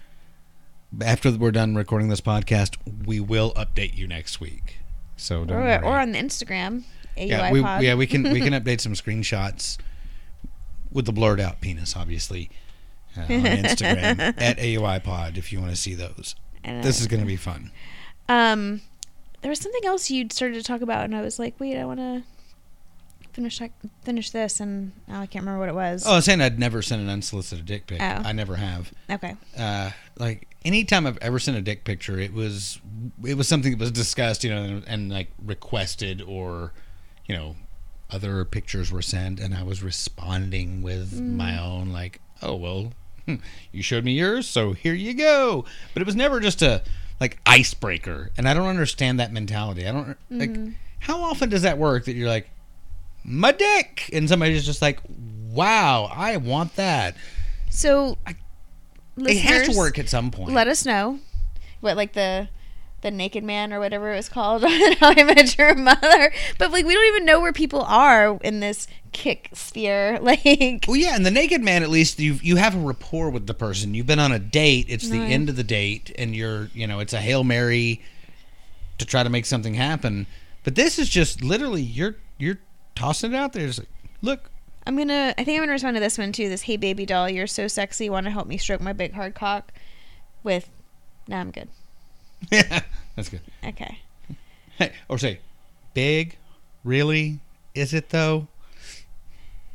after 1.00 1.30
we're 1.32 1.50
done 1.52 1.74
recording 1.74 2.08
this 2.08 2.20
podcast, 2.20 2.76
we 3.06 3.20
will 3.20 3.52
update 3.54 3.96
you 3.96 4.06
next 4.08 4.40
week. 4.40 4.78
So 5.16 5.44
don't 5.44 5.56
Or, 5.56 5.60
worry. 5.60 5.78
or 5.78 6.00
on 6.00 6.12
the 6.12 6.18
Instagram, 6.18 6.82
AUI 7.16 7.26
yeah, 7.26 7.52
we, 7.52 7.62
pod. 7.62 7.82
yeah, 7.82 7.94
we 7.94 8.06
can 8.06 8.22
we 8.24 8.40
can 8.40 8.52
update 8.62 8.80
some 8.80 8.94
screenshots 8.94 9.78
with 10.90 11.06
the 11.06 11.12
blurred 11.12 11.40
out 11.40 11.60
penis, 11.60 11.96
obviously, 11.96 12.50
uh, 13.16 13.22
on 13.22 13.28
Instagram 13.28 14.18
at 14.40 14.58
AUI 14.58 15.02
Pod 15.02 15.38
if 15.38 15.52
you 15.52 15.60
want 15.60 15.70
to 15.70 15.76
see 15.76 15.94
those. 15.94 16.34
This 16.64 17.00
is 17.00 17.08
going 17.08 17.20
to 17.20 17.26
be 17.26 17.36
fun. 17.36 17.72
Um, 18.28 18.82
there 19.40 19.48
was 19.48 19.58
something 19.58 19.84
else 19.84 20.10
you 20.10 20.28
started 20.30 20.54
to 20.54 20.62
talk 20.62 20.80
about, 20.80 21.04
and 21.04 21.16
I 21.16 21.22
was 21.22 21.38
like, 21.38 21.58
wait, 21.58 21.76
I 21.76 21.84
want 21.84 21.98
to 21.98 22.22
finish 23.32 23.60
finish 24.04 24.30
this, 24.30 24.60
and 24.60 24.92
now 25.08 25.20
I 25.20 25.26
can't 25.26 25.44
remember 25.44 25.58
what 25.58 25.68
it 25.68 25.74
was. 25.74 26.06
Oh, 26.06 26.12
I 26.12 26.16
was 26.16 26.24
saying 26.24 26.40
I'd 26.40 26.58
never 26.58 26.82
sent 26.82 27.02
an 27.02 27.08
unsolicited 27.08 27.66
dick 27.66 27.86
pic. 27.86 28.00
Oh. 28.00 28.22
I 28.24 28.32
never 28.32 28.56
have. 28.56 28.92
Okay. 29.10 29.34
uh, 29.58 29.90
like 30.18 30.48
anytime 30.64 31.06
I've 31.06 31.18
ever 31.18 31.38
sent 31.38 31.56
a 31.56 31.60
dick 31.60 31.84
picture, 31.84 32.18
it 32.18 32.32
was 32.32 32.80
it 33.24 33.36
was 33.36 33.48
something 33.48 33.72
that 33.72 33.80
was 33.80 33.90
discussed, 33.90 34.44
you 34.44 34.50
know, 34.50 34.62
and, 34.62 34.84
and 34.86 35.10
like 35.10 35.30
requested 35.44 36.22
or 36.22 36.72
you 37.32 37.38
know 37.38 37.56
other 38.10 38.44
pictures 38.44 38.92
were 38.92 39.00
sent, 39.00 39.40
and 39.40 39.54
I 39.54 39.62
was 39.62 39.82
responding 39.82 40.82
with 40.82 41.18
my 41.18 41.58
own 41.58 41.90
like, 41.94 42.20
oh 42.42 42.56
well, 42.56 42.92
hmm, 43.24 43.36
you 43.72 43.82
showed 43.82 44.04
me 44.04 44.12
yours, 44.12 44.46
so 44.46 44.74
here 44.74 44.92
you 44.92 45.14
go. 45.14 45.64
But 45.94 46.02
it 46.02 46.06
was 46.06 46.14
never 46.14 46.38
just 46.38 46.60
a 46.60 46.82
like 47.20 47.38
icebreaker, 47.46 48.30
and 48.36 48.46
I 48.46 48.52
don't 48.52 48.68
understand 48.68 49.18
that 49.18 49.32
mentality. 49.32 49.88
I 49.88 49.92
don't 49.92 50.18
like 50.30 50.54
how 50.98 51.22
often 51.22 51.48
does 51.48 51.62
that 51.62 51.78
work 51.78 52.04
that 52.04 52.12
you're 52.12 52.28
like 52.28 52.50
my 53.24 53.52
dick, 53.52 54.10
and 54.12 54.28
somebody's 54.28 54.66
just 54.66 54.82
like, 54.82 55.00
wow, 55.50 56.10
I 56.14 56.36
want 56.36 56.76
that. 56.76 57.16
So, 57.70 58.18
It 59.16 59.38
has 59.38 59.70
to 59.70 59.76
work 59.78 59.98
at 59.98 60.10
some 60.10 60.30
point. 60.30 60.52
Let 60.52 60.68
us 60.68 60.84
know 60.84 61.18
what 61.80 61.96
like 61.96 62.12
the 62.12 62.48
the 63.02 63.10
naked 63.10 63.44
man 63.44 63.72
or 63.72 63.78
whatever 63.80 64.12
it 64.12 64.16
was 64.16 64.28
called 64.28 64.64
on 64.64 64.92
How 64.94 65.10
I 65.10 65.22
Met 65.24 65.56
Your 65.58 65.74
Mother. 65.74 66.32
But 66.58 66.70
like 66.72 66.86
we 66.86 66.94
don't 66.94 67.06
even 67.14 67.24
know 67.26 67.40
where 67.40 67.52
people 67.52 67.82
are 67.82 68.38
in 68.42 68.60
this 68.60 68.88
Kik 69.12 69.50
sphere. 69.52 70.18
Like 70.22 70.84
Well, 70.88 70.96
yeah, 70.96 71.14
and 71.14 71.26
the 71.26 71.30
naked 71.30 71.62
man, 71.62 71.82
at 71.82 71.90
least 71.90 72.18
you 72.18 72.38
you 72.42 72.56
have 72.56 72.74
a 72.74 72.78
rapport 72.78 73.28
with 73.30 73.46
the 73.46 73.54
person. 73.54 73.94
You've 73.94 74.06
been 74.06 74.18
on 74.18 74.32
a 74.32 74.38
date. 74.38 74.86
It's 74.88 75.08
the 75.08 75.18
Right. 75.20 75.30
end 75.30 75.48
of 75.48 75.56
the 75.56 75.64
date, 75.64 76.10
and 76.16 76.34
you're 76.34 76.70
you 76.74 76.86
know 76.86 77.00
it's 77.00 77.12
a 77.12 77.20
hail 77.20 77.44
mary 77.44 78.00
to 78.98 79.04
try 79.04 79.22
to 79.22 79.28
make 79.30 79.46
something 79.46 79.74
happen. 79.74 80.26
But 80.64 80.76
this 80.76 80.98
is 80.98 81.08
just 81.08 81.42
literally 81.42 81.82
you're 81.82 82.16
you're 82.38 82.58
tossing 82.94 83.32
it 83.32 83.36
out 83.36 83.52
there. 83.52 83.66
It's 83.66 83.78
like, 83.80 83.88
look, 84.22 84.48
I'm 84.86 84.96
gonna 84.96 85.34
I 85.36 85.44
think 85.44 85.56
I'm 85.58 85.62
gonna 85.62 85.72
respond 85.72 85.96
to 85.96 86.00
this 86.00 86.18
one 86.18 86.30
too. 86.32 86.48
This 86.48 86.62
hey 86.62 86.76
baby 86.76 87.04
doll, 87.04 87.28
you're 87.28 87.46
so 87.48 87.66
sexy, 87.68 88.08
wanna 88.08 88.30
help 88.30 88.46
me 88.46 88.58
stroke 88.58 88.80
my 88.80 88.92
big 88.92 89.12
hard 89.14 89.34
cock 89.34 89.72
with 90.44 90.68
nah 91.26 91.40
I'm 91.40 91.50
good. 91.50 91.68
yeah, 92.50 92.80
that's 93.16 93.28
good. 93.28 93.40
Okay. 93.64 93.98
Hey, 94.78 94.92
or 95.08 95.18
say, 95.18 95.38
big, 95.94 96.36
really? 96.84 97.40
Is 97.74 97.94
it 97.94 98.10
though? 98.10 98.48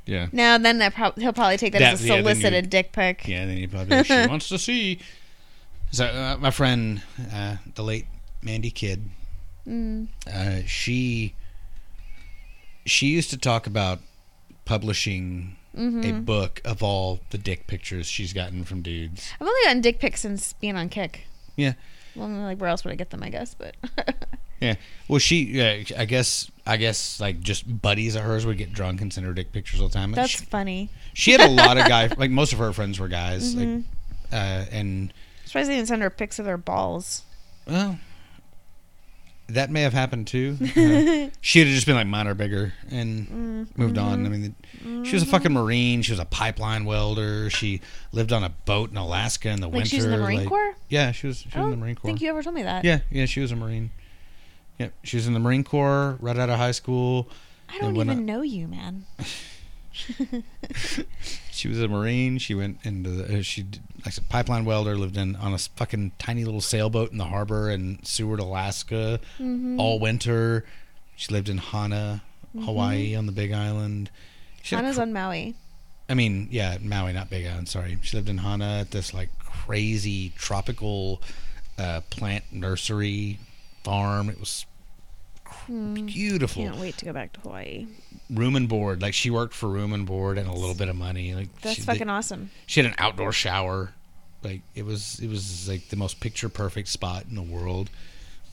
Yeah, 0.06 0.28
Now 0.32 0.58
then 0.58 0.78
that 0.80 0.94
prob- 0.94 1.18
he'll 1.18 1.34
probably 1.34 1.58
take 1.58 1.74
that, 1.74 1.80
That- 1.80 1.94
as 1.94 2.04
a 2.04 2.08
yeah, 2.08 2.16
then 2.16 2.24
you- 2.24 2.30
solicited 2.36 2.70
dick 2.70 2.92
pic. 2.94 3.28
yeah. 3.28 3.46
Then 3.46 3.58
you 3.58 3.68
probably 3.68 4.04
she 4.06 4.14
wants 4.28 4.48
to 4.50 4.58
see. 4.58 5.00
So 5.92 6.06
uh, 6.06 6.38
my 6.40 6.52
friend, 6.52 7.02
uh, 7.34 7.58
the 7.76 7.84
late 7.84 8.06
Mandy 8.42 8.72
Kidd, 8.72 9.10
Mm. 9.68 10.08
uh, 10.34 10.62
she 10.66 11.34
she 12.86 13.08
used 13.08 13.30
to 13.32 13.38
talk 13.38 13.68
about 13.68 14.00
publishing 14.66 15.56
Mm-hmm. 15.78 16.04
a 16.10 16.14
book 16.22 16.60
of 16.66 16.82
all 16.82 17.20
the 17.30 17.38
dick 17.38 17.68
pictures 17.68 18.08
she's 18.08 18.34
gotten 18.34 18.64
from 18.64 18.82
dudes. 18.82 19.30
I've 19.40 19.46
only 19.46 19.62
gotten 19.66 19.82
dick 19.82 20.00
pics 20.00 20.22
since 20.22 20.54
being 20.54 20.76
on 20.76 20.90
Kik. 20.90 21.28
Yeah, 21.56 21.74
Well 22.18 22.28
like 22.28 22.60
where 22.60 22.70
else 22.70 22.84
would 22.84 22.92
I 22.92 22.96
get 22.96 23.10
them, 23.12 23.24
I 23.24 23.30
guess, 23.30 23.54
but 23.54 23.76
yeah. 24.60 24.76
Well, 25.08 25.20
she, 25.20 25.44
yeah, 25.44 25.84
I 25.98 26.06
guess, 26.06 26.50
I 26.66 26.78
guess, 26.78 27.20
like 27.20 27.40
just 27.42 27.82
buddies 27.82 28.16
of 28.16 28.24
hers 28.24 28.46
would 28.46 28.58
get 28.58 28.74
drunk 28.74 29.02
and 29.02 29.14
send 29.14 29.26
her 29.28 29.34
dick 29.34 29.52
pictures 29.52 29.80
all 29.82 29.88
the 29.88 29.94
time. 29.94 30.12
that's 30.12 30.32
she, 30.32 30.46
funny. 30.46 30.90
she 31.14 31.32
had 31.32 31.42
a 31.42 31.48
lot 31.48 31.78
of 31.78 31.88
guys. 31.88 32.18
Like 32.18 32.32
most 32.32 32.54
of 32.54 32.60
her 32.60 32.74
friends 32.74 33.00
were 33.00 33.08
guys. 33.08 33.56
Mm-hmm. 33.56 33.82
uh, 34.34 34.66
and 34.72 35.14
Surprised 35.46 35.70
they 35.70 35.76
didn't 35.76 35.88
send 35.88 36.02
her 36.02 36.10
pics 36.10 36.40
of 36.40 36.46
their 36.46 36.58
balls. 36.58 37.24
well, 37.68 38.00
that 39.50 39.70
may 39.72 39.82
have 39.82 39.94
happened 39.94 40.28
too. 40.28 40.58
Uh, 40.78 41.30
she 41.42 41.60
had 41.60 41.68
just 41.70 41.86
been 41.86 41.96
like 41.96 42.08
mine 42.08 42.28
or 42.28 42.34
bigger 42.34 42.74
and 42.90 43.28
Mm-hmm. 43.28 43.82
moved 43.82 43.98
on. 43.98 44.26
I 44.26 44.30
mean, 44.30 44.56
she 45.06 45.14
was 45.16 45.24
a 45.24 45.26
fucking 45.26 45.52
marine. 45.54 46.02
She 46.02 46.12
was 46.12 46.20
a 46.20 46.26
pipeline 46.26 46.86
welder. 46.86 47.50
She 47.50 47.82
lived 48.12 48.32
on 48.34 48.44
a 48.44 48.50
boat 48.50 48.92
in 48.92 48.98
Alaska 48.98 49.50
in 49.50 49.62
the 49.62 49.68
Like 49.68 49.74
winter. 49.76 49.90
she's 49.90 50.06
in 50.06 50.12
the 50.12 50.18
Marine 50.18 50.40
like- 50.40 50.48
Corps? 50.50 50.76
Yeah, 50.90 51.12
she 51.12 51.28
was. 51.28 51.40
She 51.40 51.48
was 51.50 51.56
in 51.66 51.72
the 51.72 51.78
Marine 51.78 51.96
Corps. 51.96 52.08
think 52.08 52.22
you 52.22 52.30
ever 52.30 52.44
told 52.44 52.56
me 52.56 52.64
that. 52.64 52.84
Yeah, 52.86 53.00
yeah, 53.10 53.26
she 53.26 53.40
was 53.40 53.52
a 53.52 53.56
marine. 53.56 53.92
Yep, 54.80 54.94
she 55.04 55.18
was 55.18 55.28
in 55.28 55.34
the 55.34 55.40
Marine 55.40 55.64
Corps 55.64 56.18
right 56.20 56.38
out 56.38 56.50
of 56.50 56.58
high 56.58 56.72
school. 56.72 57.28
I 57.70 57.78
don't 57.80 57.96
even 57.96 58.10
I- 58.10 58.14
know 58.16 58.42
you, 58.42 58.68
man. 58.68 59.06
She 61.58 61.68
was 61.68 61.82
a 61.82 61.88
marine. 61.88 62.38
She 62.38 62.54
went 62.56 62.80
into 62.84 63.10
the. 63.10 63.40
Uh, 63.40 63.42
she 63.42 63.66
like 64.06 64.16
a 64.18 64.22
pipeline 64.22 64.64
welder. 64.66 64.96
Lived 64.96 65.18
in 65.18 65.36
on 65.36 65.54
a 65.54 65.58
fucking 65.58 66.12
tiny 66.20 66.46
little 66.46 66.62
sailboat 66.62 67.12
in 67.12 67.18
the 67.18 67.26
harbor 67.26 67.70
in 67.70 68.00
Seward, 68.04 68.40
Alaska, 68.40 69.20
Mm-hmm. 69.40 69.80
all 69.80 70.00
winter. 70.00 70.64
She 71.16 71.34
lived 71.34 71.50
in 71.50 71.58
Hana, 71.58 72.22
Hawaii, 72.54 73.16
on 73.16 73.26
the 73.26 73.32
Big 73.32 73.52
Island. 73.52 74.12
She 74.62 74.76
Hana's 74.76 74.98
cr- 74.98 75.02
on 75.02 75.14
Maui. 75.14 75.56
I 76.10 76.14
mean, 76.14 76.48
yeah, 76.52 76.78
Maui, 76.80 77.12
not 77.14 77.30
Big 77.30 77.46
Island. 77.48 77.68
Sorry, 77.68 77.98
she 78.04 78.16
lived 78.16 78.30
in 78.30 78.38
Hana 78.38 78.80
at 78.82 78.92
this 78.92 79.14
like 79.14 79.30
crazy 79.40 80.32
tropical 80.38 81.22
uh, 81.80 82.02
plant 82.12 82.44
nursery 82.52 83.40
farm. 83.84 84.30
It 84.30 84.40
was 84.40 84.66
cr- 85.68 86.04
beautiful. 86.06 86.64
Can't 86.64 86.78
wait 86.78 86.98
to 86.98 87.06
go 87.06 87.14
back 87.14 87.34
to 87.34 87.40
Hawaii. 87.42 87.88
Room 88.30 88.56
and 88.56 88.68
board. 88.68 89.02
Like 89.02 89.14
she 89.14 89.30
worked 89.30 89.54
for 89.54 89.70
room 89.70 89.94
and 89.94 90.06
board 90.06 90.38
and 90.38 90.48
a 90.50 90.54
little 90.54 90.76
bit 90.76 90.90
of 90.90 90.96
money. 90.96 91.34
Like 91.36 91.62
That's 91.62 91.76
she 91.76 91.82
fucking 91.82 92.10
awesome. 92.10 92.50
She 92.66 92.82
had 92.82 92.90
an 92.90 92.96
outdoor 92.98 93.32
shower. 93.32 93.92
Like 94.44 94.62
it 94.76 94.86
was, 94.86 95.20
it 95.20 95.30
was 95.30 95.68
like 95.70 95.90
the 95.90 95.96
most 95.96 96.20
picture 96.20 96.50
perfect 96.50 96.88
spot 96.90 97.26
in 97.30 97.36
the 97.36 97.42
world. 97.42 97.90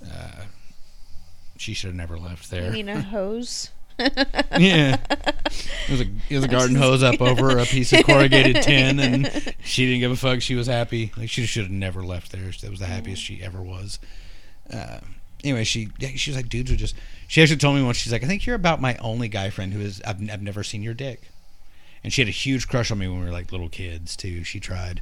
Uh, 0.05 0.45
she 1.57 1.73
should 1.75 1.89
have 1.89 1.97
never 1.97 2.19
left 2.19 2.53
You 2.53 2.61
there. 2.61 2.73
need 2.73 2.89
a 2.89 3.01
hose. 3.01 3.71
yeah, 3.99 4.97
it 5.09 5.89
was 5.89 6.01
a 6.01 6.07
it 6.29 6.35
was 6.35 6.43
a 6.45 6.49
garden 6.59 6.75
hose 6.75 7.01
up 7.05 7.21
over 7.21 7.59
a 7.59 7.65
piece 7.65 7.93
of 7.93 8.05
corrugated 8.05 8.61
tin, 8.61 8.99
and 8.99 9.55
she 9.65 9.87
didn't 9.87 10.01
give 10.01 10.11
a 10.11 10.17
fuck. 10.17 10.43
She 10.43 10.57
was 10.57 10.67
happy. 10.67 11.13
Like 11.17 11.31
she 11.31 11.47
should 11.47 11.63
have 11.63 11.71
never 11.71 12.03
left 12.03 12.33
there. 12.33 12.51
That 12.61 12.71
was 12.71 12.81
the 12.81 12.87
happiest 12.87 13.23
she 13.23 13.41
ever 13.41 13.63
was. 13.63 14.01
Uh, 14.69 14.99
anyway, 15.45 15.65
she 15.65 15.91
she 16.17 16.31
was 16.31 16.37
like, 16.37 16.49
dudes 16.49 16.71
would 16.71 16.81
just. 16.81 16.95
She 17.29 17.43
actually 17.43 17.59
told 17.59 17.77
me 17.77 17.83
once. 17.83 17.99
She's 17.99 18.13
like, 18.13 18.25
I 18.25 18.27
think 18.27 18.47
you're 18.47 18.57
about 18.57 18.81
my 18.81 18.97
only 18.97 19.29
guy 19.29 19.51
friend 19.51 19.73
who 19.73 19.81
is 19.81 20.03
I've 20.07 20.21
I've 20.31 20.43
never 20.43 20.65
seen 20.65 20.83
your 20.83 20.95
dick, 20.95 21.31
and 22.03 22.13
she 22.13 22.23
had 22.23 22.29
a 22.29 22.33
huge 22.33 22.69
crush 22.69 22.91
on 22.91 22.99
me 22.99 23.07
when 23.07 23.21
we 23.21 23.27
were 23.27 23.33
like 23.33 23.53
little 23.53 23.69
kids 23.69 24.17
too. 24.17 24.43
She 24.43 24.59
tried. 24.59 25.01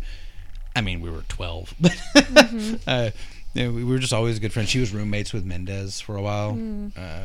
I 0.74 0.80
mean, 0.80 1.00
we 1.00 1.10
were 1.10 1.22
twelve, 1.28 1.74
but 1.80 2.50
uh, 2.86 3.10
we 3.54 3.84
were 3.84 3.98
just 3.98 4.12
always 4.12 4.38
good 4.38 4.52
friends. 4.52 4.70
She 4.70 4.80
was 4.80 4.92
roommates 4.92 5.32
with 5.32 5.44
Mendez 5.44 6.00
for 6.00 6.16
a 6.16 6.22
while. 6.22 6.58
Uh, 6.96 7.24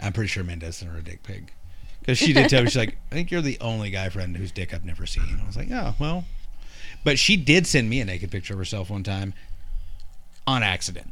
I'm 0.00 0.12
pretty 0.12 0.28
sure 0.28 0.42
Mendez 0.42 0.76
sent 0.76 0.90
her 0.90 0.98
a 0.98 1.02
dick 1.02 1.22
pic. 1.22 1.54
Because 2.00 2.18
she 2.18 2.32
did 2.32 2.48
tell 2.48 2.62
me, 2.62 2.68
she's 2.68 2.76
like, 2.76 2.96
I 3.12 3.14
think 3.14 3.30
you're 3.30 3.42
the 3.42 3.58
only 3.60 3.90
guy 3.90 4.08
friend 4.08 4.36
whose 4.36 4.50
dick 4.50 4.74
I've 4.74 4.84
never 4.84 5.06
seen. 5.06 5.38
I 5.40 5.46
was 5.46 5.56
like, 5.56 5.70
oh, 5.70 5.94
well. 6.00 6.24
But 7.04 7.16
she 7.16 7.36
did 7.36 7.64
send 7.64 7.88
me 7.88 8.00
a 8.00 8.04
naked 8.04 8.32
picture 8.32 8.54
of 8.54 8.58
herself 8.58 8.90
one 8.90 9.04
time 9.04 9.34
on 10.46 10.62
accident. 10.62 11.10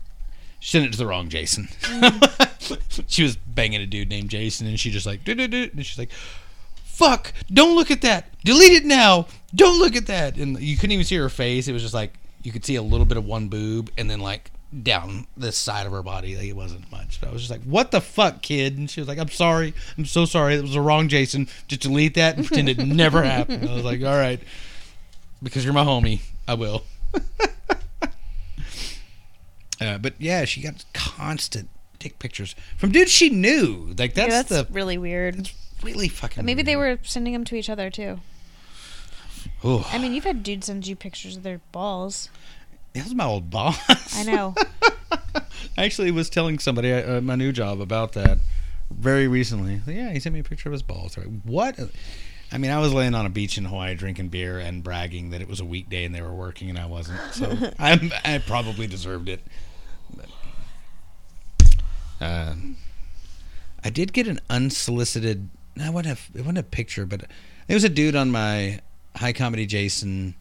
She 0.58 0.72
sent 0.72 0.86
it 0.86 0.92
to 0.92 0.98
the 0.98 1.06
wrong 1.06 1.28
Jason. 1.28 1.68
she 3.06 3.22
was 3.22 3.36
banging 3.36 3.80
a 3.80 3.86
dude 3.86 4.10
named 4.10 4.28
Jason, 4.30 4.66
and 4.66 4.78
she 4.78 4.90
just 4.90 5.06
like, 5.06 5.24
do 5.24 5.34
do 5.34 5.48
do. 5.48 5.70
And 5.72 5.84
she's 5.84 5.98
like, 5.98 6.10
fuck, 6.84 7.32
don't 7.50 7.74
look 7.74 7.90
at 7.90 8.02
that. 8.02 8.26
Delete 8.44 8.72
it 8.72 8.84
now. 8.84 9.26
Don't 9.54 9.78
look 9.78 9.96
at 9.96 10.06
that. 10.06 10.36
And 10.36 10.60
you 10.60 10.76
couldn't 10.76 10.92
even 10.92 11.04
see 11.04 11.16
her 11.16 11.30
face. 11.30 11.66
It 11.66 11.72
was 11.72 11.82
just 11.82 11.94
like, 11.94 12.12
you 12.42 12.52
could 12.52 12.64
see 12.64 12.76
a 12.76 12.82
little 12.82 13.06
bit 13.06 13.16
of 13.16 13.24
one 13.24 13.48
boob, 13.48 13.90
and 13.96 14.10
then 14.10 14.20
like 14.20 14.50
down 14.82 15.26
this 15.36 15.56
side 15.56 15.86
of 15.86 15.92
her 15.92 16.02
body. 16.02 16.36
Like 16.36 16.46
it 16.46 16.56
wasn't 16.56 16.90
much. 16.92 17.20
But 17.20 17.30
I 17.30 17.32
was 17.32 17.42
just 17.42 17.50
like, 17.50 17.62
"What 17.62 17.90
the 17.90 18.00
fuck, 18.00 18.42
kid?" 18.42 18.78
And 18.78 18.90
she 18.90 19.00
was 19.00 19.08
like, 19.08 19.18
"I'm 19.18 19.28
sorry. 19.28 19.74
I'm 19.98 20.04
so 20.04 20.24
sorry. 20.24 20.54
It 20.54 20.62
was 20.62 20.74
the 20.74 20.80
wrong 20.80 21.08
Jason. 21.08 21.48
Just 21.68 21.82
delete 21.82 22.14
that 22.14 22.36
and 22.36 22.46
pretend 22.46 22.68
it 22.68 22.78
never 22.86 23.22
happened." 23.22 23.68
I 23.68 23.74
was 23.74 23.84
like, 23.84 24.02
"All 24.02 24.16
right, 24.16 24.40
because 25.42 25.64
you're 25.64 25.74
my 25.74 25.84
homie, 25.84 26.20
I 26.46 26.54
will." 26.54 26.84
uh, 29.80 29.98
but 29.98 30.14
yeah, 30.18 30.44
she 30.44 30.60
got 30.62 30.84
constant 30.92 31.68
dick 31.98 32.18
pictures 32.18 32.54
from 32.76 32.92
dudes 32.92 33.10
she 33.10 33.30
knew. 33.30 33.94
Like 33.98 34.14
that's, 34.14 34.32
yeah, 34.32 34.42
that's 34.42 34.48
the 34.48 34.66
really 34.72 34.98
weird. 34.98 35.50
really 35.82 36.08
fucking. 36.08 36.44
Maybe 36.44 36.62
they 36.62 36.76
were 36.76 36.98
sending 37.02 37.32
them 37.32 37.44
to 37.44 37.56
each 37.56 37.70
other 37.70 37.90
too. 37.90 38.20
Ooh, 39.64 39.82
I 39.90 39.98
mean, 39.98 40.14
you've 40.14 40.24
had 40.24 40.42
dudes 40.42 40.66
send 40.66 40.86
you 40.86 40.96
pictures 40.96 41.36
of 41.36 41.42
their 41.42 41.60
balls. 41.72 42.28
that 42.94 43.04
was 43.04 43.14
my 43.14 43.24
old 43.24 43.50
boss. 43.50 44.16
I 44.16 44.24
know. 44.24 44.54
I 45.76 45.84
actually 45.84 46.10
was 46.10 46.30
telling 46.30 46.58
somebody 46.58 46.90
at 46.90 47.08
uh, 47.08 47.20
my 47.20 47.36
new 47.36 47.52
job 47.52 47.80
about 47.80 48.12
that 48.12 48.38
very 48.90 49.28
recently. 49.28 49.80
Yeah, 49.86 50.12
he 50.12 50.20
sent 50.20 50.34
me 50.34 50.40
a 50.40 50.44
picture 50.44 50.68
of 50.68 50.72
his 50.72 50.82
balls. 50.82 51.16
What? 51.44 51.78
I 52.52 52.58
mean, 52.58 52.70
I 52.70 52.80
was 52.80 52.92
laying 52.92 53.14
on 53.14 53.26
a 53.26 53.30
beach 53.30 53.56
in 53.58 53.64
Hawaii 53.64 53.94
drinking 53.94 54.28
beer 54.28 54.58
and 54.58 54.82
bragging 54.82 55.30
that 55.30 55.40
it 55.40 55.48
was 55.48 55.60
a 55.60 55.64
weekday 55.64 56.04
and 56.04 56.14
they 56.14 56.22
were 56.22 56.34
working 56.34 56.68
and 56.68 56.78
I 56.78 56.86
wasn't. 56.86 57.20
So 57.32 57.56
I'm, 57.78 58.12
I 58.24 58.38
probably 58.38 58.86
deserved 58.86 59.28
it. 59.28 59.40
Uh, 62.20 62.54
I 63.84 63.90
did 63.90 64.12
get 64.12 64.28
an 64.28 64.40
unsolicited. 64.50 65.48
I 65.80 65.90
wouldn't 65.90 66.06
have. 66.06 66.28
It 66.34 66.40
wasn't 66.40 66.58
a 66.58 66.62
picture, 66.62 67.06
but 67.06 67.24
there 67.66 67.74
was 67.74 67.84
a 67.84 67.88
dude 67.88 68.16
on 68.16 68.30
my 68.30 68.80
high 69.16 69.32
comedy 69.32 69.66
Jason 69.66 70.34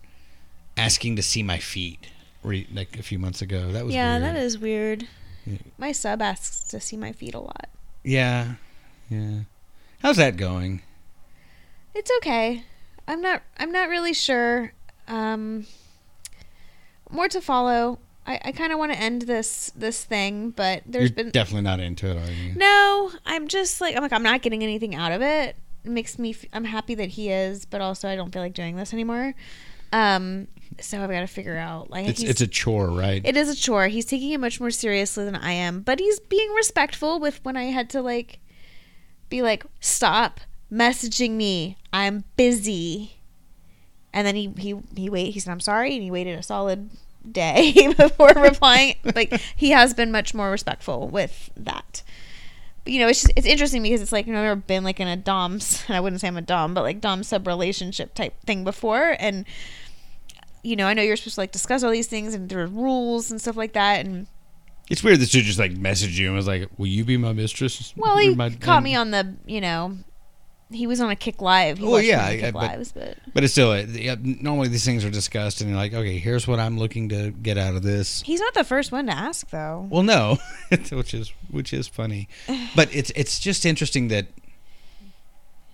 asking 0.77 1.15
to 1.15 1.23
see 1.23 1.43
my 1.43 1.57
feet. 1.57 2.09
Re, 2.41 2.67
like 2.73 2.97
a 2.97 3.03
few 3.03 3.19
months 3.19 3.41
ago. 3.41 3.71
That 3.71 3.85
was 3.85 3.93
yeah, 3.93 4.17
weird. 4.17 4.23
that 4.23 4.35
is 4.41 4.57
weird. 4.57 5.07
Yeah. 5.45 5.57
My 5.77 5.91
sub 5.91 6.21
asks 6.21 6.61
to 6.69 6.79
see 6.79 6.95
my 6.95 7.11
feet 7.11 7.33
a 7.33 7.39
lot. 7.39 7.69
Yeah, 8.03 8.55
yeah. 9.09 9.41
How's 10.01 10.17
that 10.17 10.37
going? 10.37 10.81
It's 11.93 12.11
okay. 12.17 12.63
I'm 13.07 13.21
not. 13.21 13.41
I'm 13.57 13.71
not 13.71 13.89
really 13.89 14.13
sure. 14.13 14.73
Um, 15.07 15.65
more 17.09 17.27
to 17.27 17.41
follow. 17.41 17.99
I, 18.29 18.39
I 18.45 18.51
kind 18.51 18.71
of 18.71 18.77
want 18.79 18.91
to 18.93 18.97
end 18.99 19.23
this 19.23 19.71
this 19.75 20.03
thing, 20.05 20.51
but 20.51 20.83
there's 20.85 21.09
You're 21.09 21.15
been 21.15 21.31
definitely 21.31 21.63
not 21.63 21.79
into 21.79 22.07
it, 22.11 22.17
are 22.17 22.31
you? 22.31 22.53
no. 22.55 23.11
I'm 23.25 23.47
just 23.47 23.81
like 23.81 23.95
I'm 23.95 24.03
like 24.03 24.13
I'm 24.13 24.23
not 24.23 24.41
getting 24.41 24.63
anything 24.63 24.93
out 24.95 25.11
of 25.11 25.21
it. 25.21 25.55
It 25.83 25.89
makes 25.91 26.19
me. 26.19 26.31
F- 26.31 26.45
I'm 26.53 26.63
happy 26.65 26.93
that 26.95 27.09
he 27.09 27.29
is, 27.31 27.65
but 27.65 27.81
also 27.81 28.07
I 28.07 28.15
don't 28.15 28.31
feel 28.31 28.41
like 28.41 28.53
doing 28.53 28.75
this 28.75 28.93
anymore. 28.93 29.33
Um, 29.91 30.47
so 30.79 31.01
I've 31.01 31.09
got 31.09 31.21
to 31.21 31.27
figure 31.27 31.57
out 31.57 31.89
like 31.89 32.07
It's 32.07 32.21
it's 32.21 32.41
a 32.41 32.47
chore, 32.47 32.87
right? 32.89 33.21
it 33.25 33.35
is 33.35 33.49
a 33.49 33.55
chore. 33.55 33.87
He's 33.87 34.05
taking 34.05 34.31
it 34.31 34.39
much 34.39 34.59
more 34.59 34.69
seriously 34.71 35.25
than 35.25 35.35
I 35.35 35.51
am, 35.53 35.81
but 35.81 35.99
he's 35.99 36.19
being 36.19 36.51
respectful 36.53 37.19
with 37.19 37.43
when 37.43 37.57
I 37.57 37.63
had 37.65 37.89
to 37.91 38.01
like 38.01 38.39
be 39.29 39.41
like, 39.41 39.65
"Stop 39.79 40.39
messaging 40.71 41.31
me. 41.31 41.77
I'm 41.91 42.23
busy." 42.35 43.15
And 44.13 44.27
then 44.27 44.35
he 44.35 44.53
he 44.57 44.75
he 44.95 45.09
wait. 45.09 45.33
He 45.33 45.39
said, 45.39 45.51
"I'm 45.51 45.59
sorry," 45.59 45.95
and 45.95 46.03
he 46.03 46.11
waited 46.11 46.37
a 46.37 46.43
solid 46.43 46.89
day 47.31 47.93
before 47.97 48.33
replying. 48.35 48.95
Like 49.15 49.39
he 49.55 49.71
has 49.71 49.93
been 49.93 50.11
much 50.11 50.33
more 50.33 50.51
respectful 50.51 51.07
with 51.07 51.49
that. 51.57 52.03
But, 52.83 52.93
you 52.93 52.99
know, 52.99 53.07
it's 53.07 53.21
just, 53.23 53.33
it's 53.35 53.47
interesting 53.47 53.83
because 53.83 54.01
it's 54.01 54.11
like 54.11 54.25
you 54.27 54.33
know, 54.33 54.39
I've 54.39 54.45
never 54.45 54.55
been 54.61 54.83
like 54.83 54.99
in 54.99 55.07
a 55.07 55.17
doms, 55.17 55.83
and 55.87 55.95
I 55.95 55.99
wouldn't 55.99 56.21
say 56.21 56.27
I'm 56.27 56.37
a 56.37 56.41
dom, 56.41 56.73
but 56.73 56.83
like 56.83 57.01
dom 57.01 57.23
sub 57.23 57.45
relationship 57.47 58.13
type 58.13 58.41
thing 58.45 58.63
before, 58.63 59.15
and 59.19 59.45
you 60.63 60.75
know, 60.75 60.87
I 60.87 60.93
know 60.93 61.01
you're 61.01 61.15
supposed 61.15 61.35
to 61.35 61.41
like 61.41 61.51
discuss 61.51 61.83
all 61.83 61.91
these 61.91 62.07
things 62.07 62.33
and 62.33 62.49
there 62.49 62.59
are 62.59 62.67
rules 62.67 63.31
and 63.31 63.39
stuff 63.39 63.55
like 63.55 63.73
that. 63.73 64.05
And 64.05 64.27
it's 64.89 65.03
weird 65.03 65.19
that 65.21 65.33
you 65.33 65.41
just 65.41 65.59
like 65.59 65.71
messaged 65.71 66.17
you 66.17 66.27
and 66.27 66.35
was 66.35 66.47
like, 66.47 66.69
"Will 66.77 66.87
you 66.87 67.05
be 67.05 67.15
my 67.17 67.31
mistress?" 67.33 67.93
well, 67.95 68.17
he 68.17 68.35
my- 68.35 68.49
caught 68.49 68.83
me 68.83 68.95
on 68.95 69.11
the, 69.11 69.35
you 69.45 69.61
know, 69.61 69.97
he 70.71 70.85
was 70.87 71.01
on 71.01 71.09
a 71.09 71.15
kick 71.15 71.41
live. 71.41 71.79
He 71.79 71.85
Well, 71.85 72.01
yeah, 72.01 72.23
I- 72.25 72.51
but- 72.51 72.55
lives, 72.55 72.91
but 72.91 73.17
But 73.33 73.43
it's 73.43 73.53
still 73.53 73.75
yeah, 73.87 74.15
normally 74.21 74.67
these 74.67 74.85
things 74.85 75.03
are 75.03 75.09
discussed 75.09 75.61
and 75.61 75.69
you're 75.69 75.77
like, 75.79 75.93
"Okay, 75.93 76.17
here's 76.19 76.47
what 76.47 76.59
I'm 76.59 76.77
looking 76.77 77.09
to 77.09 77.31
get 77.31 77.57
out 77.57 77.75
of 77.75 77.83
this." 77.83 78.21
he's 78.25 78.39
not 78.39 78.53
the 78.53 78.63
first 78.63 78.91
one 78.91 79.07
to 79.07 79.13
ask 79.15 79.49
though. 79.49 79.87
Well, 79.89 80.03
no, 80.03 80.37
which 80.91 81.13
is 81.13 81.33
which 81.49 81.73
is 81.73 81.87
funny, 81.87 82.27
but 82.75 82.93
it's 82.93 83.11
it's 83.15 83.39
just 83.39 83.65
interesting 83.65 84.09
that 84.09 84.27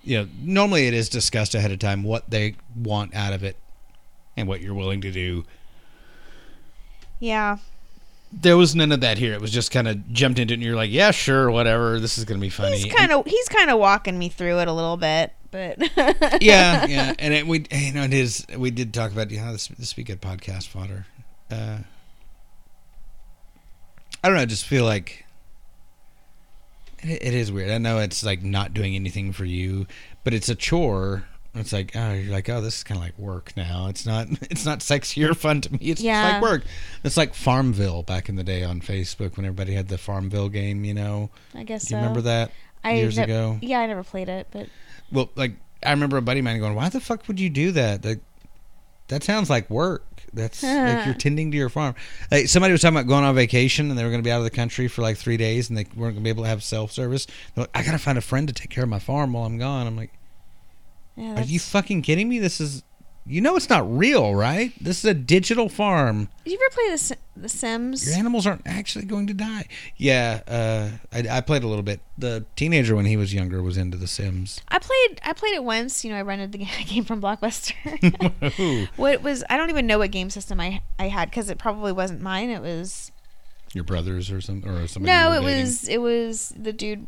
you 0.03 0.17
know 0.19 0.27
normally 0.41 0.87
it 0.87 0.93
is 0.93 1.09
discussed 1.09 1.55
ahead 1.55 1.71
of 1.71 1.79
time 1.79 2.03
what 2.03 2.29
they 2.29 2.55
want 2.75 3.13
out 3.15 3.33
of 3.33 3.43
it 3.43 3.57
and 4.37 4.47
what 4.47 4.61
you're 4.61 4.73
willing 4.75 5.01
to 5.01 5.11
do. 5.11 5.43
Yeah, 7.19 7.57
There 8.37 8.57
was 8.57 8.75
none 8.75 8.91
of 8.91 8.99
that 9.01 9.17
here. 9.17 9.33
It 9.33 9.41
was 9.41 9.51
just 9.51 9.71
kind 9.71 9.87
of 9.87 10.11
jumped 10.11 10.39
into 10.39 10.53
it, 10.53 10.55
and 10.55 10.63
you're 10.63 10.75
like, 10.75 10.91
"Yeah, 10.91 11.11
sure, 11.11 11.49
whatever. 11.49 11.99
This 11.99 12.17
is 12.17 12.25
gonna 12.25 12.41
be 12.41 12.49
funny." 12.49 12.77
he's 12.77 12.93
kind 12.93 13.11
of 13.11 13.25
he's 13.25 13.47
kind 13.47 13.69
of 13.69 13.79
walking 13.79 14.19
me 14.19 14.29
through 14.29 14.59
it 14.59 14.67
a 14.67 14.73
little 14.73 14.97
bit, 14.97 15.31
but 15.51 15.77
yeah, 16.41 16.85
yeah, 16.85 17.13
and 17.17 17.33
it, 17.33 17.47
we, 17.47 17.65
you 17.71 17.93
know, 17.93 18.03
it 18.03 18.13
is. 18.13 18.45
We 18.57 18.71
did 18.71 18.93
talk 18.93 19.11
about, 19.11 19.31
you 19.31 19.39
know, 19.39 19.53
this 19.53 19.67
this 19.69 19.95
would 19.95 20.05
be 20.05 20.13
good 20.13 20.21
podcast 20.21 20.67
fodder. 20.67 21.05
Uh, 21.49 21.79
I 24.23 24.27
don't 24.27 24.35
know. 24.35 24.41
I 24.41 24.45
just 24.45 24.65
feel 24.65 24.83
like 24.83 25.25
it, 26.99 27.21
it 27.21 27.33
is 27.33 27.51
weird. 27.51 27.71
I 27.71 27.77
know 27.77 27.99
it's 27.99 28.23
like 28.23 28.43
not 28.43 28.73
doing 28.73 28.95
anything 28.95 29.31
for 29.31 29.45
you, 29.45 29.87
but 30.23 30.33
it's 30.33 30.49
a 30.49 30.55
chore. 30.55 31.25
It's 31.55 31.71
like 31.73 31.91
oh, 31.95 32.13
you're 32.13 32.31
like 32.31 32.49
oh, 32.49 32.61
this 32.61 32.77
is 32.77 32.83
kind 32.83 32.97
of 32.99 33.03
like 33.03 33.17
work 33.17 33.53
now. 33.55 33.87
It's 33.87 34.05
not. 34.05 34.27
It's 34.51 34.65
not 34.65 34.81
sexy 34.81 35.23
or 35.23 35.33
fun 35.45 35.61
to 35.61 35.71
me. 35.73 35.79
It's 35.81 36.01
just 36.01 36.03
Yeah. 36.05 36.33
like 36.33 36.41
work. 36.41 36.63
It's 37.03 37.17
like 37.17 37.33
Farmville 37.33 38.03
back 38.03 38.29
in 38.29 38.35
the 38.35 38.43
day 38.43 38.63
on 38.63 38.81
Facebook 38.81 39.37
when 39.37 39.45
everybody 39.45 39.73
had 39.73 39.87
the 39.87 39.97
Farmville 39.97 40.49
game. 40.49 40.83
You 40.85 40.93
know, 40.93 41.29
I 41.53 41.63
guess 41.63 41.83
do 41.83 41.87
so. 41.89 41.95
you 41.95 42.01
remember 42.01 42.21
that 42.21 42.51
I 42.83 42.93
years 42.95 43.17
nev- 43.17 43.29
ago? 43.29 43.59
Yeah, 43.61 43.79
I 43.79 43.87
never 43.87 44.03
played 44.03 44.29
it, 44.29 44.47
but 44.51 44.67
Well, 45.11 45.29
like 45.35 45.53
I 45.83 45.91
remember 45.91 46.17
a 46.17 46.21
buddy 46.21 46.39
of 46.39 46.45
mine 46.45 46.59
going, 46.59 46.75
"Why 46.75 46.89
the 46.89 46.99
fuck 46.99 47.27
would 47.27 47.39
you 47.39 47.49
do 47.49 47.71
that? 47.71 48.01
That 48.03 48.19
that 49.07 49.23
sounds 49.23 49.49
like 49.49 49.69
work. 49.69 50.03
That's 50.33 50.63
like 50.63 51.05
you're 51.05 51.13
tending 51.19 51.51
to 51.51 51.57
your 51.57 51.69
farm." 51.69 51.95
Like 52.31 52.47
somebody 52.47 52.71
was 52.71 52.81
talking 52.81 52.97
about 52.97 53.07
going 53.07 53.23
on 53.23 53.35
vacation 53.35 53.89
and 53.89 53.97
they 53.99 54.03
were 54.03 54.09
going 54.09 54.21
to 54.21 54.27
be 54.27 54.31
out 54.31 54.39
of 54.39 54.43
the 54.45 54.49
country 54.49 54.87
for 54.87 55.01
like 55.03 55.17
three 55.17 55.37
days 55.37 55.69
and 55.69 55.77
they 55.77 55.83
weren't 55.95 56.15
going 56.15 56.15
to 56.15 56.21
be 56.21 56.29
able 56.29 56.43
to 56.43 56.49
have 56.49 56.63
self 56.63 56.91
service. 56.91 57.27
Like, 57.55 57.69
I 57.75 57.83
got 57.83 57.91
to 57.91 57.97
find 57.99 58.17
a 58.17 58.21
friend 58.21 58.47
to 58.47 58.53
take 58.53 58.69
care 58.69 58.83
of 58.83 58.89
my 58.89 58.99
farm 58.99 59.33
while 59.33 59.45
I'm 59.45 59.57
gone. 59.57 59.85
I'm 59.87 59.95
like, 59.95 60.11
yeah, 61.15 61.35
"Are 61.39 61.43
you 61.43 61.59
fucking 61.59 62.01
kidding 62.01 62.29
me? 62.29 62.39
This 62.39 62.59
is." 62.61 62.83
You 63.27 63.41
know 63.41 63.55
it's 63.55 63.69
not 63.71 63.91
real, 63.91 64.35
right? 64.35 64.71
This 64.79 64.99
is 64.99 65.05
a 65.05 65.13
digital 65.15 65.67
farm. 65.67 66.29
Did 66.43 66.51
you 66.51 66.59
ever 66.63 66.75
play 66.75 66.95
the 66.95 67.17
the 67.41 67.49
Sims? 67.49 68.05
Your 68.07 68.15
animals 68.19 68.45
aren't 68.45 68.67
actually 68.67 69.05
going 69.05 69.25
to 69.25 69.33
die. 69.33 69.65
Yeah, 69.97 70.41
uh, 70.47 70.89
I, 71.11 71.37
I 71.37 71.41
played 71.41 71.63
a 71.63 71.67
little 71.67 71.81
bit. 71.81 72.01
The 72.19 72.45
teenager 72.55 72.95
when 72.95 73.07
he 73.07 73.17
was 73.17 73.33
younger 73.33 73.63
was 73.63 73.77
into 73.77 73.97
The 73.97 74.05
Sims. 74.05 74.61
I 74.67 74.77
played 74.77 75.21
I 75.23 75.33
played 75.33 75.55
it 75.55 75.63
once. 75.63 76.05
You 76.05 76.11
know, 76.11 76.17
I 76.17 76.21
rented 76.21 76.51
the 76.51 76.59
game 76.85 77.03
from 77.03 77.19
Blockbuster. 77.19 77.73
What 78.95 79.23
was 79.23 79.43
I 79.49 79.57
don't 79.57 79.71
even 79.71 79.87
know 79.87 79.97
what 79.97 80.11
game 80.11 80.29
system 80.29 80.59
I 80.59 80.81
I 80.99 81.07
had 81.07 81.31
because 81.31 81.49
it 81.49 81.57
probably 81.57 81.93
wasn't 81.93 82.21
mine. 82.21 82.51
It 82.51 82.61
was 82.61 83.11
Your 83.73 83.83
brothers 83.83 84.29
or 84.31 84.39
something, 84.39 84.69
or 84.69 84.87
somebody? 84.87 85.11
no, 85.11 85.31
it 85.31 85.41
dating? 85.41 85.61
was 85.63 85.87
it 85.89 85.97
was 85.97 86.53
the 86.55 86.71
dude 86.73 87.07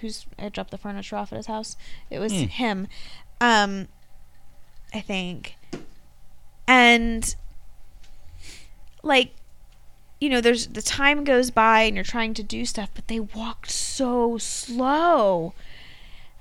who's 0.00 0.26
I 0.40 0.48
dropped 0.48 0.72
the 0.72 0.78
furniture 0.78 1.14
off 1.14 1.32
at 1.32 1.36
his 1.36 1.46
house. 1.46 1.76
It 2.10 2.18
was 2.18 2.32
Hmm. 2.32 2.44
him, 2.46 2.88
um, 3.42 3.88
I 4.94 5.00
think, 5.00 5.56
and 6.66 7.34
like 9.02 9.32
you 10.20 10.28
know, 10.28 10.40
there's 10.40 10.68
the 10.68 10.82
time 10.82 11.24
goes 11.24 11.50
by 11.50 11.80
and 11.82 11.96
you're 11.96 12.04
trying 12.04 12.32
to 12.34 12.44
do 12.44 12.64
stuff, 12.64 12.90
but 12.94 13.08
they 13.08 13.18
walked 13.18 13.72
so 13.72 14.38
slow. 14.38 15.52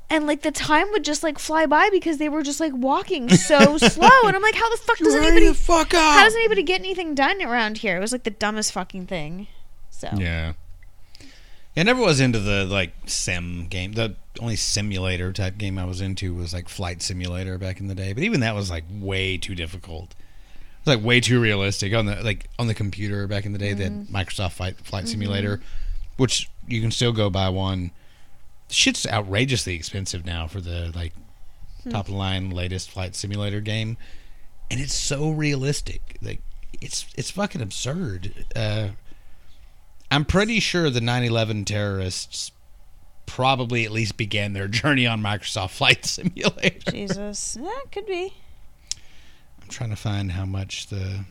And 0.08 0.28
like 0.28 0.44
the 0.44 0.52
time 0.52 0.92
would 0.92 1.04
just 1.04 1.24
like 1.24 1.40
fly 1.40 1.66
by 1.66 1.90
because 1.90 2.20
they 2.20 2.30
were 2.30 2.44
just 2.44 2.60
like 2.60 2.74
walking 2.76 3.30
so 3.30 3.78
slow, 3.80 4.10
and 4.26 4.36
I'm 4.36 4.42
like, 4.44 4.54
how 4.54 4.70
the 4.70 4.78
fuck 4.78 4.98
does 5.00 5.16
Hurry 5.16 5.26
anybody 5.26 5.54
fuck 5.54 5.96
up? 5.96 6.14
how 6.14 6.24
does 6.24 6.36
anybody 6.36 6.62
get 6.62 6.80
anything 6.82 7.16
done 7.16 7.42
around 7.42 7.80
here? 7.80 7.98
It 7.98 8.02
was 8.02 8.12
like 8.12 8.24
the 8.24 8.30
dumbest 8.30 8.72
fucking 8.74 9.08
thing. 9.08 9.48
So 9.90 10.10
Yeah. 10.16 10.54
I 11.76 11.84
never 11.84 12.02
was 12.02 12.20
into 12.20 12.40
the 12.40 12.66
like 12.66 12.94
sim 13.06 13.68
game. 13.68 13.94
The 13.94 14.16
only 14.40 14.58
simulator 14.58 15.32
type 15.32 15.58
game 15.58 15.78
I 15.78 15.86
was 15.86 16.02
into 16.02 16.34
was 16.34 16.54
like 16.54 16.68
Flight 16.68 17.02
Simulator 17.02 17.58
back 17.58 17.80
in 17.80 17.88
the 17.88 17.96
day. 17.96 18.14
But 18.14 18.24
even 18.24 18.42
that 18.42 18.56
was 18.56 18.70
like 18.70 18.84
way 18.92 19.38
too 19.38 19.56
difficult. 19.56 20.12
It 20.12 20.86
was 20.86 20.98
like 20.98 21.06
way 21.06 21.22
too 21.22 21.40
realistic 21.40 21.94
on 21.94 22.08
the 22.08 22.22
like 22.24 22.48
on 22.60 22.68
the 22.68 22.74
computer 22.74 23.26
back 23.28 23.46
in 23.46 23.54
the 23.54 23.60
day. 23.60 23.74
That 23.74 23.92
mm-hmm. 23.92 24.14
Microsoft 24.14 24.54
Flight 24.54 24.78
Flight 24.80 25.06
mm-hmm. 25.06 25.12
Simulator, 25.12 25.62
which 26.18 26.50
you 26.68 26.82
can 26.82 26.92
still 26.92 27.14
go 27.14 27.30
buy 27.30 27.50
one. 27.50 27.92
Shit's 28.70 29.06
outrageously 29.08 29.76
expensive 29.76 30.26
now 30.26 30.48
for 30.48 30.62
the 30.62 30.92
like 30.94 31.14
hmm. 31.84 31.90
top 31.90 32.06
of 32.08 32.12
the 32.12 32.18
line 32.18 32.50
latest 32.50 32.90
Flight 32.90 33.16
Simulator 33.16 33.62
game, 33.62 33.96
and 34.70 34.80
it's 34.82 34.94
so 34.94 35.30
realistic. 35.32 36.18
Like 36.22 36.42
it's 36.82 37.06
it's 37.16 37.32
fucking 37.32 37.62
absurd. 37.62 38.46
Uh, 38.56 38.90
I'm 40.12 40.26
pretty 40.26 40.60
sure 40.60 40.90
the 40.90 41.00
9/11 41.00 41.66
terrorists 41.66 42.52
probably 43.26 43.86
at 43.86 43.92
least 43.92 44.18
began 44.18 44.52
their 44.52 44.68
journey 44.82 45.08
on 45.08 45.22
Microsoft 45.22 45.72
Flight 45.72 46.06
Simulator. 46.06 46.92
Jesus, 46.92 47.58
yeah, 47.60 47.70
could 47.92 48.06
be. 48.06 48.34
I'm 49.62 49.70
trying 49.70 49.90
to 49.92 49.96
find 49.96 50.34
how 50.34 50.46
much 50.46 50.88
the 50.88 51.24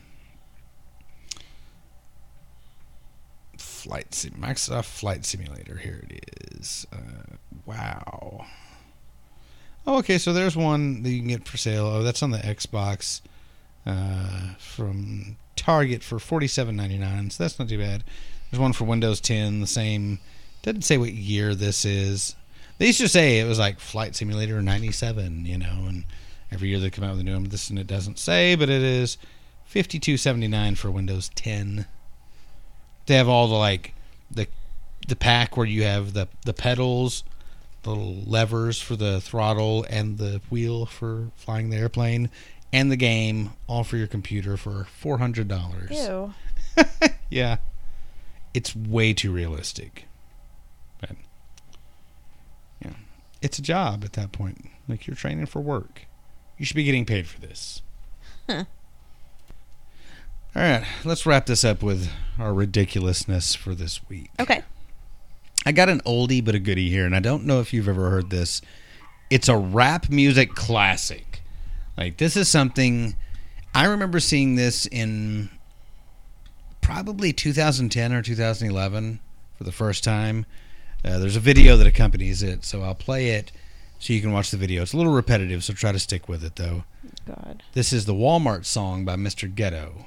Flight 3.59 4.15
Sim 4.15 4.33
Microsoft 4.41 4.87
Flight 4.87 5.27
Simulator. 5.27 5.77
Here 5.77 6.03
it 6.09 6.57
is. 6.59 6.87
Uh, 6.91 7.37
wow. 7.67 8.47
Oh, 9.87 9.99
okay. 9.99 10.17
So 10.17 10.33
there's 10.33 10.57
one 10.57 11.03
that 11.03 11.11
you 11.11 11.19
can 11.19 11.29
get 11.29 11.47
for 11.47 11.59
sale. 11.59 11.87
Oh, 11.87 12.03
that's 12.03 12.23
on 12.23 12.31
the 12.31 12.39
Xbox 12.39 13.21
uh, 13.85 14.55
from 14.59 15.37
Target 15.57 16.03
for 16.03 16.19
forty-seven 16.19 16.77
ninety-nine. 16.77 17.29
So 17.31 17.45
that's 17.45 17.59
not 17.59 17.69
too 17.69 17.79
bad. 17.79 18.05
There's 18.51 18.61
one 18.61 18.73
for 18.73 18.85
Windows 18.85 19.21
10. 19.21 19.61
The 19.61 19.67
same. 19.67 20.19
Doesn't 20.63 20.83
say 20.83 20.99
what 20.99 21.13
year 21.13 21.55
this 21.55 21.85
is. 21.85 22.37
They 22.79 22.87
used 22.87 23.01
to 23.01 23.09
say 23.09 23.39
it 23.39 23.45
was 23.47 23.59
like 23.59 23.79
Flight 23.79 24.17
Simulator 24.17 24.61
'97, 24.63 25.45
you 25.45 25.59
know, 25.59 25.85
and 25.87 26.05
every 26.51 26.69
year 26.69 26.79
they 26.79 26.91
come 26.91 27.05
out 27.05 27.13
with 27.13 27.21
a 27.21 27.25
new 27.25 27.35
one. 27.35 27.45
This 27.45 27.69
and 27.71 27.79
it 27.79 27.87
doesn't 27.87 28.19
say, 28.19 28.55
but 28.55 28.69
it 28.71 28.83
is 28.83 29.19
fifty-two 29.67 30.17
seventy-nine 30.17 30.75
for 30.77 30.91
Windows 30.91 31.31
10. 31.35 31.87
They 33.07 33.17
have 33.17 33.29
all 33.29 33.49
the 33.49 33.55
like 33.55 33.95
the 34.31 34.47
the 35.09 35.17
pack 35.17 35.57
where 35.57 35.67
you 35.67 35.83
have 35.83 36.15
the 36.15 36.29
the 36.47 36.55
pedals, 36.55 37.23
the 37.83 37.91
little 37.91 38.15
levers 38.27 38.81
for 38.81 38.97
the 38.97 39.21
throttle 39.21 39.85
and 39.91 40.17
the 40.19 40.41
wheel 40.49 40.87
for 40.87 41.31
flying 41.37 41.69
the 41.71 41.77
airplane, 41.77 42.31
and 42.73 42.91
the 42.91 42.97
game 42.97 43.51
all 43.67 43.85
for 43.85 43.97
your 43.99 44.07
computer 44.07 44.57
for 44.57 44.85
four 44.85 45.19
hundred 45.19 45.49
dollars. 45.49 45.91
Ew. 45.91 46.35
Yeah, 47.29 47.59
it's 48.55 48.75
way 48.75 49.13
too 49.13 49.33
realistic. 49.33 50.07
But 51.01 51.11
yeah, 52.85 52.93
it's 53.41 53.59
a 53.59 53.63
job 53.63 54.05
at 54.05 54.15
that 54.15 54.33
point. 54.33 54.67
Like 54.89 55.07
you're 55.07 55.17
training 55.17 55.47
for 55.47 55.61
work. 55.61 56.03
You 56.59 56.65
should 56.65 56.77
be 56.77 56.85
getting 56.85 57.07
paid 57.07 57.27
for 57.27 57.41
this. 57.41 57.83
Huh. 58.49 58.65
All 60.57 60.63
right, 60.63 60.85
let's 61.05 61.27
wrap 61.27 61.47
this 61.47 61.63
up 61.63 61.81
with 61.81 62.11
our 62.37 62.53
ridiculousness 62.53 63.55
for 63.55 63.73
this 63.73 64.01
week. 64.09 64.31
Okay. 64.41 64.63
I 65.65 65.71
got 65.71 65.89
an 65.89 66.01
oldie 66.01 66.45
but 66.45 66.57
a 66.57 66.59
goodie 66.59 66.91
here, 66.91 67.07
and 67.07 67.15
I 67.15 67.21
don't 67.21 67.45
know 67.45 67.61
if 67.61 67.73
you've 67.73 67.89
ever 67.89 68.11
heard 68.11 68.31
this. 68.31 68.61
It's 69.31 69.49
a 69.49 69.57
rap 69.57 70.11
music 70.11 70.55
classic. 70.55 71.43
Like 71.97 72.17
this 72.17 72.37
is 72.37 72.49
something 72.49 73.15
I 73.75 73.85
remember 73.85 74.19
seeing 74.19 74.57
this 74.57 74.87
in 74.87 75.51
probably 76.81 77.33
2010 77.33 78.13
or 78.13 78.23
2011 78.23 79.21
for 79.57 79.65
the 79.65 79.73
first 79.73 80.05
time. 80.05 80.47
Uh, 81.05 81.19
there's 81.19 81.37
a 81.37 81.41
video 81.41 81.77
that 81.77 81.87
accompanies 81.87 82.43
it, 82.43 82.65
so 82.65 82.83
I'll 82.83 82.95
play 82.95 83.31
it 83.31 83.53
so 83.99 84.13
you 84.13 84.21
can 84.21 84.33
watch 84.33 84.51
the 84.51 84.57
video. 84.57 84.83
It's 84.83 84.93
a 84.93 84.97
little 84.97 85.13
repetitive, 85.13 85.63
so 85.63 85.73
try 85.73 85.93
to 85.93 85.99
stick 85.99 86.29
with 86.29 86.45
it 86.45 86.57
though. 86.57 86.85
God. 87.27 87.63
This 87.73 87.93
is 87.93 88.07
the 88.07 88.15
Walmart 88.15 88.65
song 88.65 89.05
by 89.05 89.17
Mr. 89.17 89.53
Ghetto. 89.53 90.07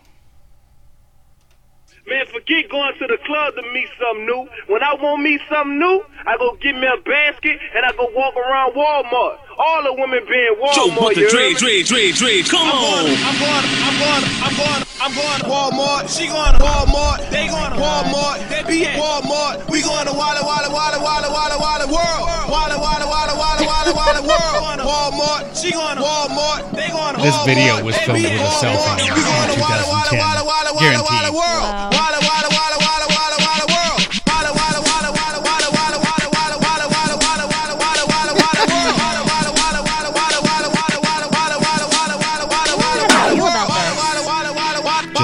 Man, 2.06 2.26
forget 2.34 2.70
going 2.70 2.94
to 3.00 3.08
the 3.08 3.18
club 3.26 3.56
to 3.56 3.62
meet 3.72 3.88
something 3.98 4.26
new. 4.26 4.50
When 4.68 4.84
I 4.84 4.94
want 4.95 5.24
me 5.24 5.40
something 5.48 5.80
new, 5.80 6.04
I 6.26 6.36
go 6.38 6.58
get 6.60 6.76
me 6.76 6.86
a 6.86 7.00
basket 7.00 7.58
and 7.76 7.86
I 7.86 7.94
go 7.94 8.10
walk 8.14 8.36
around 8.36 8.74
Walmart. 8.74 9.38
All 9.58 9.84
the 9.84 9.94
women 9.94 10.20
being 10.28 10.56
Joe 10.74 10.90
Walmart. 10.90 10.98
put 10.98 11.16
the 11.16 11.22
you 11.22 11.30
Dre, 11.30 11.54
heard 11.54 11.62
me? 11.62 11.84
Dre, 11.84 12.12
Dre, 12.12 12.12
Dre, 12.12 12.44
come 12.44 12.68
on. 12.68 13.08
I'm 13.08 13.40
going, 13.40 13.66
I'm 13.88 13.95
going, 14.04 14.24
I'm 14.44 14.56
going, 14.58 14.93
I'm 15.04 15.12
going 15.12 15.40
to 15.44 15.52
Walmart. 15.52 16.08
She 16.08 16.32
going 16.32 16.56
to 16.56 16.64
Walmart. 16.64 17.30
They 17.30 17.52
going 17.52 17.76
to 17.76 17.78
Walmart. 17.78 18.40
They 18.48 18.64
be 18.64 18.88
at 18.88 18.96
Walmart. 18.96 19.68
We 19.70 19.84
going 19.84 20.08
to 20.08 20.16
Walla 20.16 20.40
Walla 20.40 20.72
Walla 20.72 20.96
Walla 21.04 21.28
Walla 21.28 21.60
Walla 21.60 21.88
World. 21.92 22.24
Walla 22.48 22.80
Walla 22.80 23.04
Walla 23.12 23.36
Walla 23.36 23.68
Walla 23.68 23.92
Walla 23.92 24.22
World. 24.24 24.80
Walmart. 24.80 25.60
She 25.60 25.74
going 25.74 25.98
to 25.98 26.04
Walmart. 26.04 26.72
They 26.72 26.88
going 26.88 27.16
to 27.16 27.22
This 27.22 27.36
video 27.44 27.84
was 27.84 27.98
filmed 27.98 28.24
with 28.24 28.32
a 28.32 28.52
cell 28.64 28.80
phone 28.80 29.04
in 29.04 29.12
We 29.12 29.20
going 29.20 29.52
to 29.52 29.60
Walla 29.60 29.84
Walla 29.92 30.08
2010. 30.08 30.20
Walla 30.24 30.44
Walla 30.48 30.72
Walla 30.72 31.04
Guaranteed. 31.04 31.93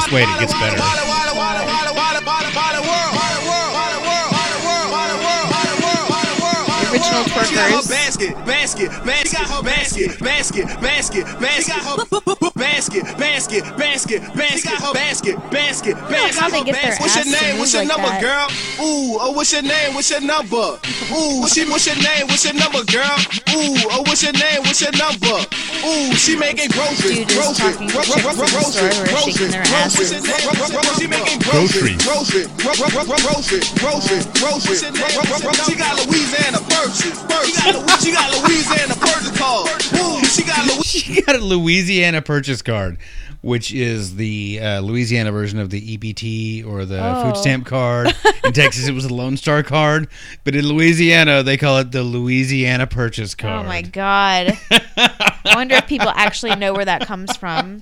Just 0.09 0.15
wait, 0.15 0.23
it 0.23 0.39
gets 0.39 0.53
better. 0.53 0.75
The 6.79 6.87
original 6.91 7.23
She 7.45 7.53
got 7.55 7.69
her 7.69 7.77
twerkers. 7.77 7.89
basket, 7.89 8.33
basket, 8.45 8.89
basket, 9.05 9.63
basket, 9.63 10.19
basket, 10.19 10.79
basket, 10.81 11.25
basket, 11.25 11.25
basket, 11.39 12.53
basket, 12.55 13.17
basket, 13.39 13.63
basket, 13.77 14.21
basket, 14.35 14.75
basket, 14.91 15.35
basket. 15.47 15.95
how 16.35 16.49
they 16.49 16.61
get 16.63 16.75
their 16.75 16.95
What's 16.99 17.15
your 17.15 17.31
name? 17.31 17.57
What's 17.57 17.71
your 17.71 17.85
like 17.87 17.95
number, 17.95 18.11
that. 18.11 18.19
girl? 18.19 18.47
Ooh, 18.83 19.15
oh, 19.15 19.31
what's 19.31 19.53
your 19.55 19.61
name? 19.63 19.95
What's 19.95 20.11
your 20.11 20.19
number? 20.19 20.75
Ooh, 21.15 21.39
what's 21.39 21.55
your, 21.55 21.71
what's 21.71 21.87
your 21.87 21.95
name? 22.03 22.27
What's 22.27 22.43
your 22.43 22.59
number, 22.59 22.83
girl? 22.91 23.15
Ooh, 23.55 23.79
oh, 23.95 24.03
what's 24.11 24.27
your 24.27 24.35
name? 24.35 24.59
What's 24.67 24.83
your 24.83 24.91
number? 24.91 25.39
Ooh, 25.87 26.11
she 26.19 26.35
making 26.35 26.67
groceries, 26.75 27.23
Dude 27.23 27.31
is 27.31 27.39
groceries, 27.39 27.79
talking 27.79 27.87
to 27.87 27.95
chicks 28.03 28.27
in 28.27 28.35
the 28.35 28.59
store 28.59 28.91
who 28.91 29.07
are 29.07 29.23
shaking 29.23 29.51
their 29.55 29.63
asses. 29.79 30.11
She 30.99 31.07
making 31.07 31.39
Groceries. 31.39 31.95
groceries, 32.03 32.51
groceries, 32.59 33.71
groceries, 33.79 34.27
groceries. 34.35 34.83
She 35.63 35.79
got 35.79 35.95
Louisiana 36.03 36.59
purchase. 36.67 37.15
She 37.47 37.55
got, 37.55 38.03
she 38.03 38.11
got 38.11 38.27
Louisiana 38.43 38.98
purchase 39.13 39.37
card. 39.37 39.83
Ooh, 39.95 40.23
she 40.25 40.43
got 40.43 40.65
Louisiana. 40.65 40.83
She 40.89 41.21
got 41.21 41.35
a 41.35 41.39
Louisiana 41.43 42.21
purchase 42.21 42.61
card, 42.61 42.97
which 43.41 43.71
is 43.73 44.15
the 44.15 44.59
uh, 44.61 44.79
Louisiana 44.81 45.31
version 45.31 45.59
of 45.59 45.69
the 45.69 45.97
EBT 45.97 46.65
or 46.65 46.85
the 46.85 46.99
Oh. 47.03 47.23
food 47.25 47.37
stamp 47.37 47.65
card. 47.65 48.15
In 48.43 48.53
Texas, 48.53 48.87
it 48.87 48.93
was 48.93 49.05
a 49.05 49.13
Lone 49.13 49.37
Star 49.37 49.61
card, 49.63 50.07
but 50.43 50.55
in 50.55 50.65
Louisiana, 50.67 51.43
they 51.43 51.57
call 51.57 51.77
it 51.79 51.91
the 51.91 52.03
Louisiana 52.03 52.87
purchase 52.87 53.35
card. 53.35 53.65
Oh 53.65 53.67
my 53.69 53.81
god. 53.81 54.57
I 54.71 55.53
wonder 55.55 55.75
if 55.75 55.87
people 55.87 56.09
actually 56.09 56.55
know 56.55 56.73
where 56.73 56.85
that 56.85 57.05
comes 57.05 57.35
from. 57.37 57.81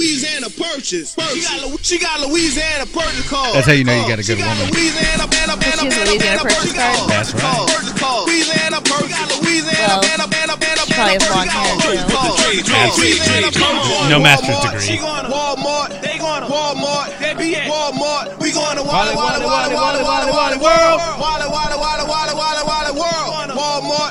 Louisiana 0.00 0.48
purchase. 0.48 1.12
She 1.12 1.44
got, 1.44 1.84
she 1.84 1.98
got 2.00 2.16
Louisiana 2.24 2.88
purchase 2.88 3.28
card. 3.28 3.52
That's 3.52 3.68
how 3.68 3.76
you 3.76 3.84
know 3.84 3.92
you 3.92 4.08
got 4.08 4.16
a 4.16 4.24
She 4.24 4.32
good 4.32 4.40
got 4.40 4.56
woman. 4.56 4.72
Louisiana, 4.72 5.28
Banna, 5.28 5.60
Banna, 5.60 5.84
She 5.84 5.92
has 5.92 6.08
a 6.08 6.16
Banna, 6.16 6.16
Louisiana 6.16 6.40
purchase 6.40 6.72
card? 6.72 7.10
That's 7.12 7.30
right. 7.36 7.68
Purchase 7.68 7.92
card. 8.00 8.24
Louisiana 8.24 8.80
purchase. 8.80 9.12
She 9.12 9.20
got 9.20 9.28
Louisiana, 9.44 9.76
Well, 9.76 10.00
Banna, 10.00 10.24
Banna, 10.32 10.54
Banna, 10.56 10.82
she 10.88 10.94
probably 10.96 11.20
has 11.20 11.28
Banna, 11.28 11.36
long 11.36 11.76
hair, 11.84 12.00
purchase 12.08 12.64
too. 12.64 14.08
No 14.08 14.16
master's 14.24 14.56
Walmart. 14.56 14.72
degree. 14.72 14.88
She 14.88 14.96
going 14.96 15.24
to 15.24 15.30
Walmart. 15.30 15.88
They 16.00 16.16
going 16.16 16.42
to 16.42 16.48
Walmart. 16.48 17.08
They 17.20 17.32
be 17.36 17.52
at 17.60 17.68
Walmart. 17.68 18.40
We 18.40 18.56
going 18.56 18.80
to 18.80 18.84
Walla 18.88 19.12
Walla 19.12 19.36
Walla 19.44 19.68
Walla 19.68 20.00
Walla 20.00 20.32
Walla 20.32 20.56
World. 20.56 20.96
Walla 21.20 21.44
Walla 21.52 21.76
Walla 21.76 22.04
Walla 22.08 22.32
Walla 22.34 22.34
Walla 22.40 22.64
World. 22.64 22.69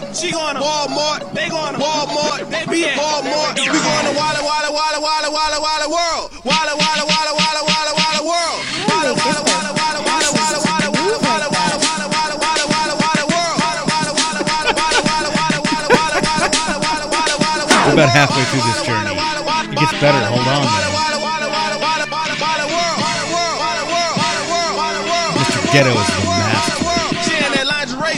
Walmart. 0.09 0.21
She 0.21 0.31
going 0.31 0.55
to 0.55 0.61
Walmart. 0.61 1.33
They 1.33 1.49
going 1.49 1.73
to 1.73 1.79
Walmart. 1.79 2.49
They 2.49 2.65
be 2.65 2.85
at 2.85 2.97
Walmart. 2.97 3.55
We 3.57 3.65
going 3.65 4.05
to 4.09 4.13
Walla 4.17 4.41
Walla 4.41 4.69
Walla 4.73 4.99
Walla 4.99 5.29
Walla 5.29 5.59
Walla 5.61 5.87
World. 5.89 6.31
Walla 6.45 6.73
Walla 6.73 7.05
Walla 7.05 7.33
Walla 7.37 7.61
Walla 7.69 7.93
Walla 7.93 8.21
World. 8.25 8.59
Walla 8.89 9.13
Walla 9.13 9.41
Walla 9.45 9.71
Walla 9.77 10.01
Walla 10.09 10.29
Walla 10.33 10.59
Walla 10.65 10.87
Walla 10.89 11.47
Walla 11.49 11.77
Walla 11.77 12.07
Walla 12.09 12.35
Walla 12.41 12.65
Walla 12.65 12.65
Walla 12.73 12.95
Walla 12.97 13.25
World. 13.29 13.57
Walla 13.61 13.83
Walla 13.85 14.09
Walla 14.09 14.49
Walla 14.49 14.71
Walla 14.73 15.29
Walla 15.29 15.29
Walla 15.29 15.29
Walla 15.29 15.69
Walla 15.69 16.17
Walla 16.17 16.49
Walla 16.57 16.77
Walla 16.79 17.05
Walla 17.13 17.35
Walla 17.37 17.85
We're 17.85 17.93
about 17.93 18.09
halfway 18.09 18.43
through 18.49 18.65
this 18.65 18.81
journey. 18.85 19.13
It 19.13 19.77
gets 19.77 19.93
better. 20.01 20.25
Hold 20.25 20.47
on, 20.47 20.65
though. 20.65 20.89
Mr. 25.39 25.61
Ghetto 25.71 25.91
is 25.91 26.07
the 26.07 26.38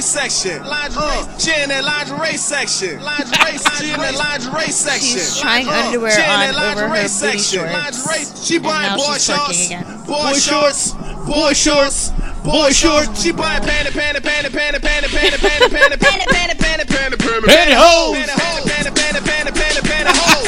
lingerie 0.02 0.30
section. 0.30 0.62
Uh, 0.66 1.38
she 1.38 1.54
in 1.62 1.70
that 1.70 1.84
lingerie 1.86 2.38
section. 2.38 3.02
Lingerie. 3.02 3.58
She 3.78 3.94
in 3.94 4.00
that 4.02 4.16
lingerie 4.18 4.72
section. 4.72 5.20
She's 5.22 5.38
trying 5.40 5.68
Uh, 5.68 5.72
underwear 5.72 6.12
she 6.12 6.22
in 6.22 6.30
on 6.30 6.40
that 6.40 6.50
over 6.50 6.82
her 6.82 6.88
lingerie 6.90 6.90
booty 6.90 7.08
section. 7.08 7.60
shorts. 7.70 8.06
Lingerie. 8.10 8.26
She 8.44 8.58
buying 8.58 8.90
now 8.90 8.98
boy 8.98 9.14
she's 9.14 9.30
twerking 9.30 9.46
shorts. 9.46 9.66
again. 9.68 10.04
Boy 10.08 10.34
shorts. 10.34 10.94
Boy 11.30 11.54
shorts. 11.54 12.10
Boy 12.44 12.70
shorts. 12.72 13.22
She 13.22 13.32
buying 13.32 13.62
panty, 13.62 13.92
panty, 13.94 14.18
panty, 14.26 14.50
panty, 14.50 14.80
panty, 14.82 15.10
panty, 15.14 15.38
panty, 15.38 15.70
panty, 15.70 15.98
panty, 16.02 16.26
panty, 16.26 16.58
panty, 16.58 16.86
panty, 16.90 17.16
panty, 17.22 17.46
Pantyhose. 17.46 18.26
Panty, 18.26 18.90
panty, 18.90 19.22
panty, 19.22 19.52
panty, 19.54 19.82
panty, 19.86 20.10
hose. 20.10 20.48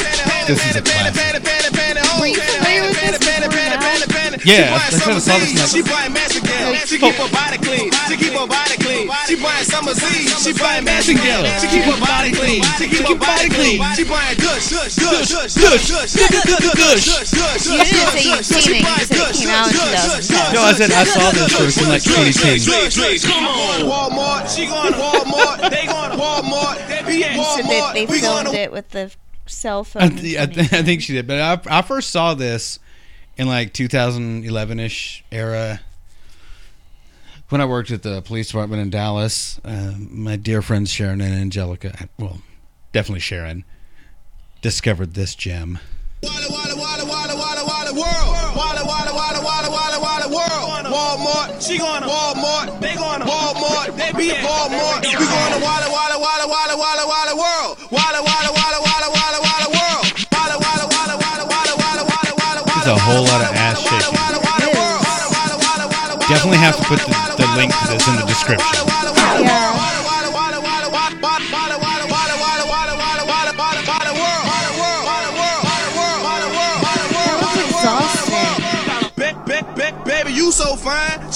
Panty, 0.00 0.24
panty. 0.24 0.46
This 0.46 0.70
is 0.70 0.76
a 0.76 0.82
classic. 0.82 1.19
Yeah, 4.44 4.56
She 4.56 4.62
I 4.62 4.78
buying 4.78 5.00
should 5.00 5.14
have 5.14 5.22
saw 5.22 5.36
this 5.38 5.52
in 5.52 5.68
She 5.68 5.82
my- 5.84 5.90
buying 5.90 6.12
Massengill. 6.16 6.72
She 6.88 6.96
keep 6.98 7.14
her 7.20 7.28
body 7.30 7.58
clean. 7.60 7.88
She 8.08 8.16
keep 8.16 8.32
her 8.32 8.46
body 8.48 8.76
clean. 8.80 9.04
She 9.28 9.36
buying 9.36 9.64
Summer's 9.68 10.00
Eve. 10.00 10.32
She 10.40 10.52
buying 10.56 10.84
Massengill. 10.86 11.42
She 11.60 11.66
keep 11.68 11.84
her 11.84 12.00
body 12.00 12.32
clean. 12.32 12.62
She 12.80 12.86
keep 12.88 13.04
her 13.06 13.20
body 13.20 13.48
clean. 13.52 13.78
She 13.94 14.04
buying 14.08 14.36
Gush, 14.40 14.72
Gush, 14.72 14.96
Gush, 14.96 15.28
Gush, 15.28 15.54
Gush, 15.60 15.84
Gush, 15.84 16.14
Gush, 16.16 17.04
Gush, 17.04 17.30
Gush. 17.36 17.62
You 17.68 17.84
didn't 17.84 18.10
say 18.16 18.24
you've 18.24 18.44
seen 18.46 18.74
it, 18.80 18.88
you 18.88 19.04
said 19.04 19.20
it 19.20 19.44
came 19.44 19.50
out 19.52 19.68
in 19.68 19.76
2010. 19.76 20.54
No, 20.54 20.60
I 20.62 20.72
said 20.72 20.90
I 20.92 21.04
saw 21.04 21.30
this 21.32 21.52
first 21.56 21.78
in 21.82 21.88
like 21.88 22.02
2010. 22.02 22.58
Dre, 22.64 22.88
Dre, 22.88 23.18
come 23.18 23.44
on. 23.44 23.80
Walmart. 23.84 24.48
She 24.54 24.66
going 24.66 24.92
to 24.92 24.98
Walmart. 24.98 25.70
They 25.70 25.86
going 25.86 26.10
to 26.10 26.16
Walmart. 26.16 26.88
They 26.88 27.02
be 27.06 27.24
at 27.24 27.34
You 27.36 27.44
said 27.44 27.64
Walmart. 27.64 27.68
that 27.68 27.94
they 27.94 28.06
We 28.06 28.20
going 28.20 28.44
filmed 28.44 28.56
to 28.56 28.60
it 28.62 28.72
with 28.72 28.88
the 28.90 29.10
cell 29.46 29.84
phone. 29.84 30.02
I, 30.02 30.08
th- 30.08 30.38
I, 30.38 30.46
th- 30.46 30.72
I 30.72 30.82
think 30.82 31.02
she 31.02 31.12
did, 31.14 31.26
but 31.26 31.38
I, 31.40 31.78
I 31.78 31.82
first 31.82 32.10
saw 32.10 32.34
this 32.34 32.78
in 33.40 33.48
like 33.48 33.72
2011 33.72 34.78
ish 34.80 35.24
era 35.32 35.80
when 37.48 37.62
I 37.62 37.64
worked 37.64 37.90
at 37.90 38.02
the 38.02 38.20
police 38.20 38.48
department 38.48 38.82
in 38.82 38.90
Dallas, 38.90 39.58
uh, 39.64 39.94
my 39.98 40.36
dear 40.36 40.60
friends 40.60 40.92
Sharon 40.92 41.22
and 41.22 41.34
Angelica, 41.34 42.06
well, 42.18 42.42
definitely 42.92 43.20
Sharon, 43.20 43.64
discovered 44.60 45.14
this 45.14 45.34
gem. 45.34 45.78
Walmart, 50.90 51.66
she 51.66 51.78
going 51.78 52.02
to 52.02 52.08
Walmart, 52.08 52.80
they 52.80 52.94
going 52.94 53.20
to 53.20 53.26
Walmart, 53.26 53.96
they 53.96 54.12
be 54.12 54.30
at 54.30 54.44
Walmart, 54.44 55.00
we 55.06 55.12
going 55.12 55.52
to 55.54 55.60
Walla 55.64 55.90
Walla 55.90 56.18
Walla 56.20 56.46
Walla. 56.46 56.59
a 62.90 62.98
whole 62.98 63.22
lot 63.22 63.40
of 63.40 63.54
ass 63.54 63.78
shaking. 63.80 64.18
Definitely 66.28 66.58
have 66.58 66.76
to 66.76 66.82
put 66.82 66.98
the, 66.98 67.14
the 67.36 67.46
link 67.56 67.72
to 67.72 67.92
this 67.92 68.08
in 68.08 68.16
the 68.16 68.26
description. 68.26 69.19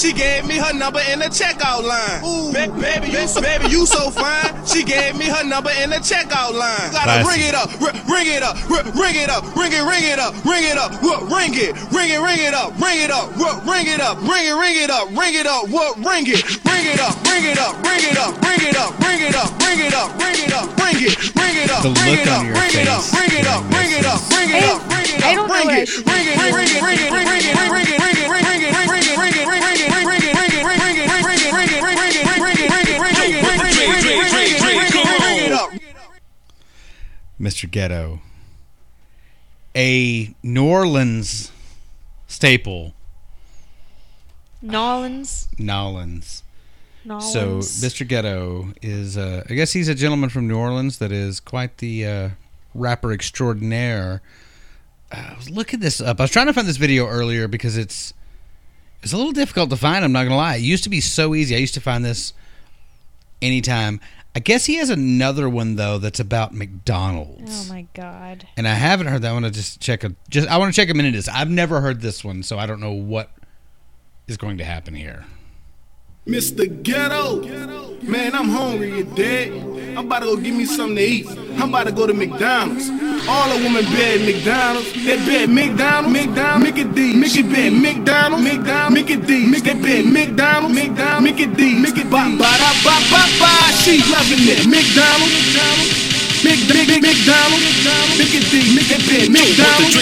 She 0.05 0.13
gave 0.13 0.45
me 0.45 0.59
her 0.61 0.75
number 0.77 1.01
in 1.11 1.19
the 1.19 1.33
checkout 1.33 1.81
line. 1.81 2.21
Ooh, 2.21 2.53
ba- 2.53 2.69
baby, 2.77 3.09
you, 3.09 3.25
baby, 3.41 3.73
you 3.73 3.87
so 3.89 4.11
fine. 4.13 4.53
She 4.69 4.85
gave 4.85 5.17
me 5.17 5.25
her 5.25 5.43
number 5.49 5.73
in 5.81 5.89
the 5.89 5.97
checkout 5.97 6.53
line. 6.53 6.93
Gotta 6.93 7.25
Classic. 7.25 7.33
ring 7.33 7.41
it 7.49 7.55
up, 7.57 7.73
r- 7.81 7.97
ring 8.13 8.29
it 8.29 8.43
up, 8.45 8.53
r- 8.69 8.85
ring 9.01 9.17
it 9.17 9.33
up, 9.33 9.49
ring 9.57 9.73
it, 9.73 9.81
ring 9.81 10.05
it 10.05 10.19
up, 10.21 10.37
ring 10.45 10.61
it 10.69 10.77
up, 10.77 10.93
r- 11.01 11.25
ring 11.25 11.57
it, 11.57 11.73
ring 11.89 12.13
it, 12.13 12.21
ring 12.21 12.37
it 12.37 12.53
up, 12.53 12.77
ring 12.77 13.01
it 13.01 13.09
up, 13.09 13.33
ring 13.65 13.89
it 13.89 14.01
up, 14.05 14.21
ring 14.29 14.45
it, 14.45 14.53
ring 14.53 14.77
it 14.77 14.91
up, 14.93 15.09
ring 15.17 15.35
it 15.41 15.47
up, 15.49 15.73
what 15.73 15.97
ring 16.05 16.29
it, 16.29 16.45
ring 16.69 16.85
it 16.85 17.01
up, 17.01 17.17
ring 17.25 17.49
it 17.49 17.57
up, 17.57 17.73
ring 17.81 18.05
it 18.05 18.19
up, 18.21 18.37
ring 18.45 18.61
it 18.61 18.77
up, 18.77 18.93
ring 19.01 19.25
it 19.25 19.33
up, 19.33 19.57
ring 19.57 19.81
it 19.89 19.95
up, 19.97 20.21
ring 20.21 20.37
it 20.45 20.53
up, 20.53 20.69
ring 20.85 21.01
it, 21.01 21.17
ring 21.33 21.57
it 21.65 21.71
up, 21.73 21.81
ring 21.81 22.13
it 22.13 22.29
up, 22.29 22.45
ring 22.53 22.77
it 22.77 22.89
up, 22.93 23.01
ring 23.09 23.33
it 23.33 23.49
up, 23.49 23.73
ring 23.73 23.89
it 23.89 24.05
up, 24.05 24.21
ring 24.29 24.53
it 24.53 24.69
up, 24.69 24.85
ring 24.85 25.17
it 25.17 25.25
up, 25.25 25.49
ring 25.49 25.73
it, 25.73 25.89
ring 26.05 26.29
it, 26.29 26.37
ring 26.45 26.69
it, 26.69 26.83
ring 26.85 26.93
it, 26.93 26.93
ring 26.93 27.01
it, 27.01 27.09
ring 27.09 27.41
it, 27.41 27.65
ring 27.65 27.89
it, 27.89 28.01
ring 28.05 28.17
it, 28.21 28.29
ring 28.29 28.44
it. 28.44 28.44
Mr. 37.45 37.71
Ghetto. 37.71 38.21
A 39.77 40.35
New 40.43 40.67
Orleans 40.67 41.53
staple, 42.27 42.95
Nolans. 44.63 45.49
Nolans. 45.59 46.43
Nolans. 47.05 47.33
So 47.33 47.59
Mr. 47.59 48.09
Ghetto 48.09 48.73
is, 48.81 49.19
uh, 49.19 49.45
I 49.49 49.55
guess 49.55 49.73
he's 49.73 49.89
a 49.89 49.95
gentleman 49.95 50.31
from 50.31 50.49
New 50.49 50.57
Orleans 50.57 50.99
that 50.99 51.13
is 51.13 51.39
quite 51.39 51.79
the 51.79 52.07
uh, 52.07 52.29
rapper 52.75 53.13
extraordinaire. 53.13 54.23
Uh, 55.13 55.33
I 55.33 55.37
was 55.37 55.51
looking 55.51 55.81
this 55.81 56.01
up. 56.01 56.19
I 56.21 56.25
was 56.25 56.31
trying 56.31 56.47
to 56.47 56.55
find 56.55 56.67
this 56.67 56.79
video 56.79 57.07
earlier 57.07 57.47
because 57.47 57.77
it's 57.77 58.15
it's 59.03 59.13
a 59.13 59.19
little 59.19 59.33
difficult 59.33 59.69
to 59.69 59.77
find. 59.77 60.03
I'm 60.03 60.13
not 60.13 60.25
gonna 60.25 60.37
lie. 60.37 60.57
It 60.57 60.63
used 60.63 60.85
to 60.85 60.91
be 60.91 61.03
so 61.03 61.35
easy. 61.35 61.55
I 61.55 61.59
used 61.59 61.75
to 61.75 61.81
find 61.81 62.03
this 62.03 62.33
anytime. 63.43 64.01
I 64.37 64.41
guess 64.41 64.67
he 64.67 64.77
has 64.77 64.91
another 64.91 65.49
one 65.49 65.77
though 65.77 65.99
that's 65.99 66.19
about 66.19 66.53
McDonald's. 66.53 67.69
Oh 67.69 67.73
my 67.73 67.87
god. 67.95 68.49
and 68.57 68.67
I 68.67 68.75
haven't 68.75 69.07
heard 69.07 69.23
that 69.23 69.33
one. 69.33 69.45
I 69.45 69.51
just 69.51 69.81
check 69.81 70.03
a 70.03 70.15
just. 70.29 70.49
I 70.49 70.59
want 70.59 70.75
to 70.75 70.81
check 70.81 70.91
a 70.91 70.95
minute. 70.95 71.15
Is 71.15 71.29
I've 71.29 71.51
never 71.51 71.81
heard 71.81 72.01
this 72.01 72.25
one, 72.25 72.43
so 72.43 72.59
I 72.59 72.67
don't 72.67 72.81
know 72.81 72.93
what 72.93 73.31
is 74.27 74.37
going 74.37 74.59
to 74.59 74.65
happen 74.65 74.95
here. 74.95 75.25
Mr. 76.27 76.83
Ghetto. 76.83 77.43
Man, 78.03 78.35
I'm 78.35 78.49
hungry, 78.49 78.99
you 78.99 79.05
dead. 79.05 79.53
I'm 79.95 80.07
about 80.07 80.27
to 80.27 80.27
go 80.27 80.37
get 80.37 80.55
me 80.55 80.67
something 80.67 80.97
to 80.97 81.03
eat. 81.03 81.27
I'm 81.55 81.71
about 81.71 81.87
to 81.87 81.93
go 81.93 82.07
to 82.07 82.15
McDonald's. 82.15 82.91
All 83.31 83.47
the 83.47 83.63
women 83.63 83.87
bed 83.95 84.27
McDonald's. 84.27 84.91
They 84.91 85.17
bed 85.23 85.49
McDonald's, 85.51 86.11
McDonald's, 86.11 86.67
Mickey 86.67 86.83
D. 86.83 87.15
Mickey 87.15 87.43
bed 87.47 87.73
McDonald's, 87.73 88.43
McDonald's, 88.43 88.95
Mickey 88.95 89.17
D. 89.23 89.55
They 89.55 89.75
bed 89.79 90.05
McDonald's, 90.11 90.75
McDonald's, 90.75 91.23
Mickey 91.23 91.47
D. 91.47 91.79
Mickey 91.79 92.03
ba 92.11 92.27
da 92.27 92.71
ba 92.83 92.95
ba 93.07 93.23
ba. 93.39 93.53
She 93.87 94.03
loving 94.11 94.43
it. 94.51 94.67
McDonald's, 94.67 95.31
McDonald's. 95.31 96.05
Big, 96.43 96.61
big, 96.69 96.91
big, 96.91 97.01
McDonald's, 97.01 97.65
Mickey 98.19 98.43
D, 98.51 98.75
Mickey 98.75 98.99
bed 99.07 99.31
McDonald's. 99.31 99.95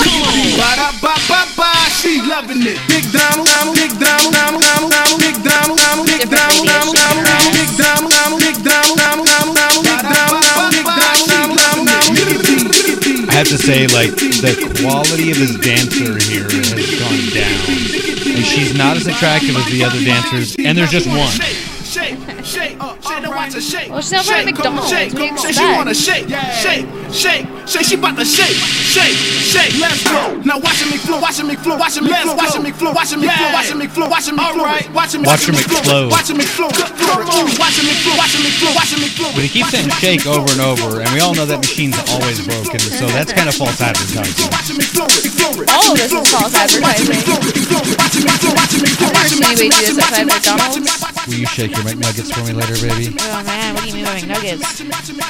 Come 0.00 0.24
on. 0.24 0.56
Ba 0.56 0.70
da 0.80 0.88
ba 1.04 1.14
ba 1.28 1.44
ba, 1.60 1.70
she 1.92 2.24
loving 2.24 2.64
it. 2.64 2.80
Big 2.88 3.04
Donald, 3.12 3.46
Donald, 3.52 3.76
Big 3.76 3.92
Donald, 4.00 4.32
Donald, 4.32 4.64
Donald, 4.64 4.90
Donald, 4.90 4.90
Donald, 4.90 5.07
have 13.38 13.46
to 13.46 13.58
say, 13.58 13.86
like 13.94 14.10
the 14.42 14.50
quality 14.82 15.30
of 15.30 15.36
his 15.36 15.54
dancer 15.58 16.18
here 16.26 16.50
has 16.50 16.90
gone 16.98 17.22
down, 17.30 18.34
and 18.34 18.44
she's 18.44 18.76
not 18.76 18.96
as 18.96 19.06
attractive 19.06 19.54
as 19.54 19.64
the 19.70 19.84
other 19.84 20.02
dancers. 20.02 20.56
And 20.58 20.76
there's 20.76 20.90
just 20.90 21.06
one. 21.06 21.77
Shake, 23.48 23.62
shake, 23.62 23.88
uh, 23.88 23.88
shake, 23.88 23.88
now 23.88 23.88
watch 23.88 23.88
her 23.88 23.88
shake. 23.88 23.90
Well, 23.90 24.02
she's 24.02 24.12
not 24.12 24.24
from 24.24 24.34
Shake, 24.34 24.56
come 24.56 24.66
on, 24.68 24.84
McDonald's. 24.84 24.90
Shake, 24.90 25.12
What 25.12 25.18
do 25.18 25.24
you 25.24 25.28
come 25.28 25.38
on, 25.38 25.44
shake. 25.44 25.48
She 25.48 25.48
expect? 25.48 25.76
wanna 25.78 25.94
shake, 25.94 26.26
shake, 26.28 26.86
shake, 27.12 27.46
shake. 27.68 27.84
She 27.88 27.94
about 27.96 28.16
to 28.18 28.24
shake, 28.24 28.58
shake, 28.58 29.16
shake. 29.16 29.72
Let's 29.80 30.02
go. 30.04 30.20
Now 30.44 30.58
watching 30.60 30.90
me 30.90 30.98
flow, 30.98 31.18
watching 31.20 31.46
me 31.48 31.56
flow, 31.56 31.76
watching 31.76 32.04
me 32.04 32.12
flow, 32.12 32.34
watching 32.36 32.62
me 32.62 32.72
flow, 32.72 32.92
watching 32.92 33.18
me 33.20 33.28
flow, 33.28 33.48
watching 33.48 33.78
me 33.78 33.86
flow, 33.88 34.08
watching 34.08 34.36
me 34.36 34.44
flow, 34.52 34.68
watching 34.92 35.20
me 35.22 35.26
Watch 35.28 35.44
her 35.46 35.52
McFlow. 35.52 36.10
watching 36.10 36.36
me 36.36 36.44
flow, 36.44 36.68
Ooh, 36.68 37.48
watching 37.58 37.86
me 37.88 37.94
flow, 38.04 38.16
watching 38.18 38.42
me 38.44 38.50
flow, 38.52 38.72
watching 38.76 39.00
me 39.00 39.08
flow. 39.08 39.30
But 39.34 39.42
he 39.44 39.48
keeps 39.48 39.70
saying 39.70 39.88
shake 40.00 40.26
over 40.26 40.48
and 40.52 40.60
over, 40.60 41.00
and 41.00 41.08
we 41.12 41.20
all 41.20 41.34
know 41.34 41.46
that 41.46 41.58
machine's 41.60 41.96
always 42.12 42.44
broken, 42.44 42.80
so 42.80 43.06
that's 43.16 43.32
kind 43.32 43.48
of 43.48 43.54
false 43.56 43.80
advertising. 43.80 44.48
Watching 44.52 44.76
me 44.78 44.84
flow, 44.84 45.08
flow, 45.08 45.52
All 45.72 45.92
of 45.92 45.96
this 45.96 46.12
is 46.12 46.28
false 46.28 46.52
advertising. 46.54 46.82
watching 46.84 47.08
me 47.08 47.18
flow, 47.24 47.82
watching 47.96 48.24
me 48.24 48.32
flow, 48.36 49.12
I've 49.16 49.32
never 49.40 49.56
seen 49.56 49.72
anybody 49.72 49.86
do 49.86 49.94
this 49.94 49.98
outside 50.04 50.26
McDonald's. 50.28 50.76
Will 51.28 51.34
you 51.44 51.46
shake 51.46 51.72
your 51.76 51.84
McNuggets 51.84 52.32
for 52.32 52.42
me 52.44 52.52
later, 52.56 52.78
baby? 52.80 53.12
Oh 53.38 53.42
man, 53.44 53.74
what 53.74 53.82
do 53.84 53.88
you 53.90 53.94
mean 53.94 54.04
by 54.04 54.18
McNuggets? 54.18 54.58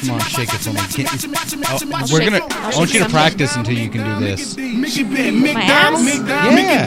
Come 0.00 0.10
on, 0.16 0.20
shake 0.32 0.48
it 0.54 0.60
for 0.64 0.72
me. 0.72 0.80
Can't 0.80 1.22
you- 1.22 1.28
Oh, 1.68 2.06
we're 2.10 2.24
gonna. 2.24 2.40
I'll 2.50 2.78
want 2.78 2.94
you 2.94 3.00
to 3.04 3.08
practice 3.10 3.54
until 3.56 3.74
you 3.76 3.90
can 3.90 4.00
do 4.20 4.26
this. 4.26 4.56
Mickey 4.56 5.02
Ben, 5.04 5.40
McDonald, 5.42 6.04
ass? 6.08 6.56
Yeah. 6.56 6.86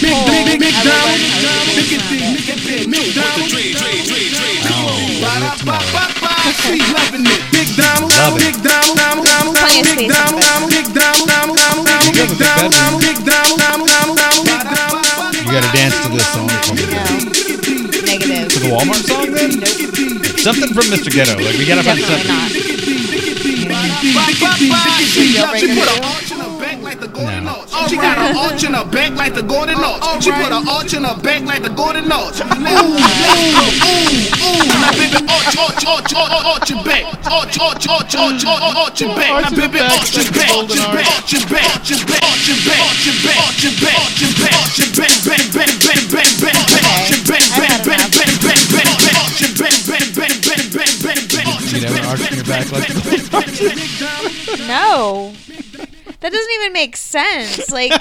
Big 0.00 0.10
pole. 0.10 0.26
Big 0.46 0.58
Big 0.58 0.74
I 0.74 0.82
on. 0.82 1.18
Donald, 1.22 1.38
Donald, 1.42 1.76
Plenty 1.76 3.06
of 3.06 3.14
Donald, 3.14 3.46
space 3.46 3.62
in 3.62 3.62
McDonald, 3.62 3.62
the 3.62 3.62
Donald, 3.62 3.62
McDonald, 3.62 4.08
Donald, 5.22 5.22
Donald, 5.22 5.58
Donald, 5.62 5.98
You 6.72 6.82
have 6.82 7.14
a 7.14 7.22
big 7.22 7.68
McDonald, 7.68 8.10
bedroom. 8.10 8.42
McDonald, 8.42 9.26
Donald, 9.26 9.56
Donald, 10.08 10.42
Donald, 10.42 10.70
McDonald. 10.72 11.91
You 12.12 12.18
got 15.48 15.64
to 15.64 15.72
dance 15.72 15.96
to 16.02 16.08
this 16.12 16.26
song 16.32 16.48
for 16.48 16.74
me. 16.74 16.84
No. 16.92 17.04
Negative. 18.04 18.48
To 18.52 18.58
the 18.60 18.68
Walmart 18.68 19.02
song, 19.08 19.32
then? 19.32 19.50
Something 20.36 20.74
from 20.74 20.84
Mr. 20.92 21.10
Ghetto. 21.10 21.36
Like 21.42 21.56
we 21.56 21.64
gotta 21.64 21.82
find 21.82 22.00
Definitely 22.00 22.26
something. 22.26 22.28
not. 26.38 26.41
She 27.92 28.00
got 28.00 28.16
an 28.16 28.32
arch 28.32 28.64
in 28.64 28.72
her 28.72 28.88
back 28.88 29.12
like 29.20 29.36
the 29.36 29.44
golden 29.44 29.76
arch. 29.76 30.24
She 30.24 30.32
put 30.32 30.48
an 30.48 30.64
arch 30.64 30.96
in 30.96 31.04
her 31.04 31.12
back 31.20 31.44
like 31.44 31.60
the 31.60 31.68
golden 31.68 32.08
arch. 32.08 32.40
Ooh, 32.40 32.48
ooh, 32.48 32.64
ooh, 32.64 32.96
ooh. 34.48 34.64
Now 34.80 34.96
baby, 34.96 35.20
arch, 35.28 35.52
arch, 35.60 35.84
arch, 35.84 36.08
arch, 36.16 36.32
arch 36.40 36.72
your 36.72 36.80
back. 36.88 37.04
Arch, 37.28 37.60
arch, 37.60 37.84
arch, 37.92 38.16
arch, 38.16 38.48
arch, 38.48 38.64
arch 38.80 38.96
your 38.96 39.12
back. 39.12 39.44
Now 39.44 39.52
baby, 39.52 39.84
arch 39.84 40.08
your 40.08 40.24
back, 40.32 40.56
arch 40.56 40.72
your 40.72 40.88
back, 40.88 41.04
arch 41.04 41.36
your 41.36 41.44
back, 41.52 41.68
arch 41.68 41.92
your 41.92 42.00
back, 42.08 42.24
arch 42.24 42.48
your 42.48 42.56
back, 42.64 42.80
arch 42.80 43.04
your 43.04 43.20
back, 43.20 43.44
arch 43.44 43.60
your 43.60 43.76
back, 43.76 43.92
arch 43.92 44.24
your 44.24 44.32
back, 44.40 44.56
arch 44.56 44.80
your 44.80 44.88
back, 44.96 45.12
back, 45.28 45.52
back, 45.52 45.76
back, 45.76 46.08
back, 46.16 46.32
back, 46.32 46.64
back, 46.72 46.88
arch 46.96 47.12
your 47.12 47.20
back, 47.28 47.44
back, 47.60 47.76
back, 47.84 48.08
back, 48.08 48.32
back, 48.40 48.72
back, 48.72 48.88
back, 49.04 49.20
arch 49.20 49.36
your 49.36 49.52
back, 49.52 49.76
back, 49.84 50.08
back, 50.16 50.40
back, 50.48 50.64
back, 50.72 50.96
back, 50.96 51.20
back, 51.28 51.44
arch 51.44 51.68
You 51.68 51.84
your 51.84 51.92
know, 51.92 51.92
an 51.92 52.00
back, 52.00 52.08
arch 52.08 52.24
in 52.24 52.40
your 52.40 52.48
back 52.48 52.72
like 52.72 52.88
No. 54.64 55.36
That 56.22 56.32
doesn't 56.32 56.52
even 56.54 56.72
make 56.72 56.96
sense. 56.96 57.70
Like 57.70 57.92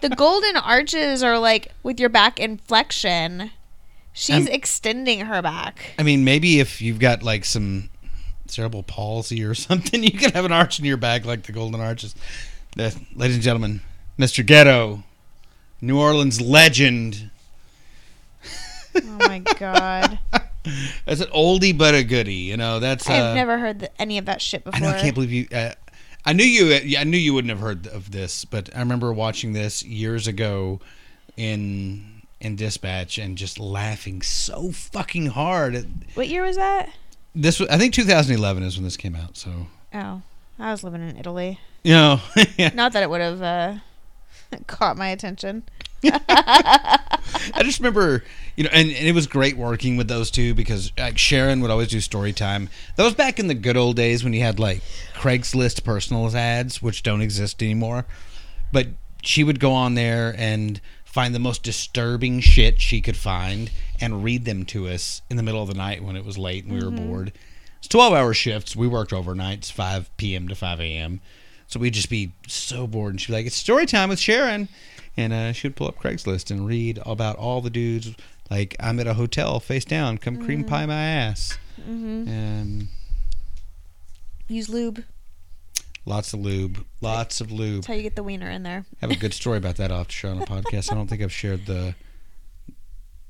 the 0.00 0.08
golden 0.16 0.56
arches 0.56 1.22
are 1.22 1.38
like 1.38 1.72
with 1.82 1.98
your 2.00 2.08
back 2.10 2.38
inflection. 2.38 3.50
She's 4.12 4.46
Um, 4.46 4.48
extending 4.48 5.20
her 5.20 5.40
back. 5.40 5.92
I 5.98 6.02
mean, 6.02 6.24
maybe 6.24 6.58
if 6.60 6.82
you've 6.82 6.98
got 6.98 7.22
like 7.22 7.44
some 7.44 7.88
cerebral 8.46 8.82
palsy 8.82 9.42
or 9.44 9.54
something, 9.68 10.02
you 10.02 10.10
can 10.10 10.32
have 10.32 10.44
an 10.44 10.52
arch 10.52 10.78
in 10.78 10.84
your 10.84 10.96
back 10.96 11.24
like 11.24 11.44
the 11.44 11.52
Golden 11.52 11.80
Arches. 11.80 12.14
Uh, 12.78 12.90
ladies 13.14 13.36
and 13.36 13.42
gentlemen, 13.44 13.80
Mr. 14.18 14.44
Ghetto, 14.44 15.02
New 15.80 15.98
Orleans 15.98 16.40
legend. 16.40 17.30
Oh 18.96 19.00
my 19.28 19.38
god. 19.58 20.18
That's 21.06 21.20
an 21.20 21.28
oldie 21.28 21.76
but 21.76 21.94
a 21.94 22.02
goodie. 22.04 22.34
You 22.34 22.56
know, 22.56 22.80
that's. 22.80 23.08
Uh, 23.08 23.14
I've 23.14 23.34
never 23.34 23.56
heard 23.58 23.80
th- 23.80 23.92
any 23.98 24.18
of 24.18 24.26
that 24.26 24.42
shit 24.42 24.62
before. 24.62 24.76
I 24.76 24.80
know. 24.92 24.96
I 24.96 25.00
can't 25.00 25.14
believe 25.14 25.32
you. 25.32 25.48
Uh, 25.50 25.72
I 26.24 26.32
knew 26.32 26.44
you. 26.44 26.96
I 26.98 27.04
knew 27.04 27.16
you 27.18 27.32
wouldn't 27.34 27.50
have 27.50 27.60
heard 27.60 27.86
of 27.86 28.10
this, 28.10 28.44
but 28.44 28.68
I 28.74 28.80
remember 28.80 29.12
watching 29.12 29.52
this 29.52 29.82
years 29.82 30.26
ago 30.26 30.80
in 31.36 32.22
in 32.40 32.56
Dispatch 32.56 33.18
and 33.18 33.36
just 33.36 33.58
laughing 33.58 34.22
so 34.22 34.72
fucking 34.72 35.26
hard. 35.26 35.74
At, 35.74 35.84
What 36.14 36.28
year 36.28 36.42
was 36.42 36.56
that? 36.56 36.90
this 37.34 37.60
was, 37.60 37.68
I 37.68 37.76
think 37.78 37.94
2011 37.94 38.62
is 38.62 38.76
when 38.76 38.84
this 38.84 38.96
came 38.96 39.14
out. 39.14 39.36
So 39.36 39.66
Oh, 39.94 40.22
I 40.58 40.70
was 40.70 40.82
living 40.82 41.06
in 41.06 41.16
Italy. 41.18 41.58
you 41.84 41.92
know, 41.92 42.20
yeah. 42.56 42.70
Not 42.74 42.92
that 42.94 43.02
it 43.02 43.10
would 43.10 43.20
have 43.20 43.42
uh, 43.42 43.74
caught 44.66 44.96
my 44.96 45.08
attention. 45.08 45.64
I 46.28 47.62
just 47.62 47.78
remember, 47.78 48.24
you 48.56 48.64
know, 48.64 48.70
and, 48.72 48.88
and 48.90 49.06
it 49.06 49.14
was 49.14 49.26
great 49.26 49.56
working 49.56 49.96
with 49.96 50.08
those 50.08 50.30
two 50.30 50.54
because 50.54 50.92
like 50.98 51.18
Sharon 51.18 51.60
would 51.60 51.70
always 51.70 51.88
do 51.88 52.00
story 52.00 52.32
time. 52.32 52.68
That 52.96 53.04
was 53.04 53.14
back 53.14 53.38
in 53.38 53.46
the 53.46 53.54
good 53.54 53.76
old 53.76 53.96
days 53.96 54.24
when 54.24 54.32
you 54.32 54.40
had 54.40 54.58
like 54.58 54.82
Craigslist 55.14 55.84
personal 55.84 56.34
ads, 56.34 56.80
which 56.80 57.02
don't 57.02 57.20
exist 57.20 57.62
anymore. 57.62 58.06
But 58.72 58.88
she 59.22 59.44
would 59.44 59.60
go 59.60 59.72
on 59.72 59.94
there 59.94 60.34
and 60.38 60.80
find 61.04 61.34
the 61.34 61.40
most 61.40 61.62
disturbing 61.62 62.40
shit 62.40 62.80
she 62.80 63.00
could 63.00 63.16
find 63.16 63.70
and 64.00 64.24
read 64.24 64.44
them 64.44 64.64
to 64.64 64.88
us 64.88 65.22
in 65.28 65.36
the 65.36 65.42
middle 65.42 65.62
of 65.62 65.68
the 65.68 65.74
night 65.74 66.02
when 66.02 66.16
it 66.16 66.24
was 66.24 66.38
late 66.38 66.64
and 66.64 66.72
we 66.72 66.80
were 66.80 66.90
mm-hmm. 66.90 67.08
bored. 67.08 67.32
It's 67.78 67.88
12 67.88 68.12
hour 68.12 68.32
shifts. 68.32 68.76
We 68.76 68.86
worked 68.86 69.10
overnights, 69.10 69.72
5 69.72 70.16
p.m. 70.16 70.48
to 70.48 70.54
5 70.54 70.80
a.m. 70.80 71.20
So 71.66 71.80
we'd 71.80 71.94
just 71.94 72.10
be 72.10 72.32
so 72.46 72.86
bored. 72.86 73.12
And 73.12 73.20
she'd 73.20 73.28
be 73.28 73.32
like, 73.32 73.46
it's 73.46 73.56
story 73.56 73.86
time 73.86 74.08
with 74.08 74.18
Sharon. 74.18 74.68
And 75.16 75.32
uh, 75.32 75.52
she 75.52 75.66
would 75.68 75.76
pull 75.76 75.88
up 75.88 75.98
Craigslist 75.98 76.50
and 76.50 76.66
read 76.66 76.98
about 77.04 77.36
all 77.36 77.60
the 77.60 77.70
dudes. 77.70 78.14
Like, 78.50 78.74
I'm 78.80 78.98
at 79.00 79.06
a 79.06 79.14
hotel 79.14 79.60
face 79.60 79.84
down. 79.84 80.18
Come 80.18 80.42
cream 80.44 80.64
pie 80.64 80.86
my 80.86 80.94
ass. 81.02 81.58
And 81.86 82.88
Use 84.48 84.68
lube. 84.68 85.04
lots 86.06 86.32
of 86.32 86.40
lube. 86.40 86.84
Lots 87.00 87.40
of 87.40 87.52
lube. 87.52 87.76
That's 87.82 87.86
how 87.88 87.94
you 87.94 88.02
get 88.02 88.16
the 88.16 88.22
wiener 88.22 88.50
in 88.50 88.62
there. 88.62 88.84
I 88.94 89.06
have 89.06 89.10
a 89.10 89.16
good 89.16 89.32
story 89.34 89.58
about 89.58 89.76
that. 89.76 89.90
I'll 89.92 89.98
have 89.98 90.08
to 90.08 90.14
share 90.14 90.30
on 90.30 90.42
a 90.42 90.46
podcast. 90.46 90.90
I 90.90 90.94
don't 90.94 91.06
think 91.08 91.22
I've 91.22 91.32
shared 91.32 91.66
the 91.66 91.94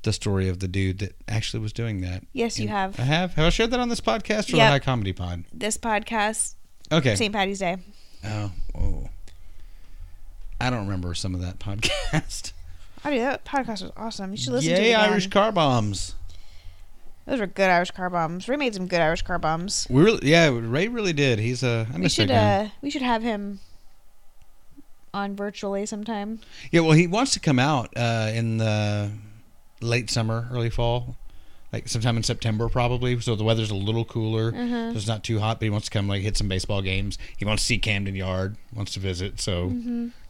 the 0.03 0.11
story 0.13 0.49
of 0.49 0.59
the 0.59 0.67
dude 0.67 0.97
that 0.99 1.13
actually 1.27 1.59
was 1.61 1.71
doing 1.73 2.01
that. 2.01 2.23
Yes, 2.33 2.57
you 2.59 2.67
have. 2.69 2.99
I 2.99 3.03
have. 3.03 3.35
Have 3.35 3.45
I 3.45 3.49
shared 3.49 3.69
that 3.69 3.79
on 3.79 3.87
this 3.89 4.01
podcast 4.01 4.49
or 4.49 4.53
the 4.53 4.57
Yep. 4.57 4.69
High 4.71 4.79
Comedy 4.79 5.13
Pod? 5.13 5.43
This 5.53 5.77
podcast, 5.77 6.55
Okay. 6.91 7.15
St. 7.15 7.31
Patty's 7.31 7.59
Day. 7.59 7.77
Oh, 8.25 8.51
whoa. 8.73 9.09
I 10.61 10.69
don't 10.69 10.85
remember 10.85 11.13
some 11.13 11.33
of 11.33 11.41
that 11.41 11.59
podcast. 11.59 12.53
I 13.03 13.09
mean, 13.09 13.21
that 13.21 13.43
podcast 13.45 13.81
was 13.81 13.91
awesome. 13.97 14.31
You 14.31 14.37
should 14.37 14.53
listen 14.53 14.75
to 14.75 14.81
it. 14.81 14.85
Yay, 14.85 14.93
Irish 14.93 15.27
car 15.27 15.51
bombs. 15.51 16.15
Those 17.25 17.39
were 17.39 17.47
good 17.47 17.69
Irish 17.69 17.91
car 17.91 18.09
bombs. 18.09 18.47
Ray 18.47 18.57
made 18.57 18.73
some 18.73 18.87
good 18.87 18.99
Irish 18.99 19.21
car 19.23 19.39
bombs. 19.39 19.87
We 19.89 20.03
really, 20.03 20.29
yeah, 20.29 20.49
Ray 20.49 20.87
really 20.87 21.13
did. 21.13 21.39
He's 21.39 21.63
a. 21.63 21.87
I 21.93 21.97
We 21.97 22.09
should 22.09 22.31
uh 22.31 22.67
we 22.81 22.89
should 22.89 23.01
have 23.01 23.23
him 23.23 23.59
on 25.13 25.35
virtually 25.35 25.85
sometime. 25.85 26.39
Yeah, 26.71 26.81
well, 26.81 26.91
he 26.91 27.07
wants 27.07 27.33
to 27.33 27.39
come 27.39 27.59
out 27.59 27.89
uh, 27.95 28.31
in 28.33 28.57
the 28.57 29.11
late 29.81 30.09
summer, 30.09 30.47
early 30.51 30.69
fall, 30.69 31.15
like 31.73 31.87
sometime 31.87 32.17
in 32.17 32.23
September 32.23 32.69
probably. 32.69 33.19
So 33.19 33.35
the 33.35 33.43
weather's 33.43 33.71
a 33.71 33.75
little 33.75 34.05
cooler. 34.05 34.51
Mm-hmm. 34.51 34.91
So 34.91 34.97
it's 34.97 35.07
not 35.07 35.23
too 35.23 35.39
hot, 35.39 35.59
but 35.59 35.65
he 35.65 35.69
wants 35.69 35.87
to 35.87 35.91
come 35.91 36.07
like 36.07 36.21
hit 36.21 36.37
some 36.37 36.47
baseball 36.47 36.81
games. 36.81 37.17
He 37.37 37.45
wants 37.45 37.63
to 37.63 37.67
see 37.67 37.77
Camden 37.77 38.15
Yard, 38.15 38.57
wants 38.73 38.93
to 38.93 38.99
visit. 38.99 39.39
So 39.39 39.69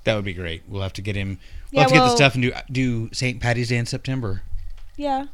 that 0.03 0.15
would 0.15 0.25
be 0.25 0.33
great. 0.33 0.63
We'll 0.67 0.81
have 0.81 0.93
to 0.93 1.01
get 1.01 1.15
him. 1.15 1.39
We'll. 1.71 1.79
Yeah, 1.79 1.81
have 1.81 1.89
to 1.89 1.95
get 1.95 2.03
the 2.03 2.15
stuff 2.15 2.33
and 2.35 2.43
do 2.43 2.51
do 2.71 3.09
St. 3.13 3.39
Patty's 3.39 3.69
Day 3.69 3.77
in 3.77 3.85
September. 3.85 4.41
Yeah. 4.97 5.27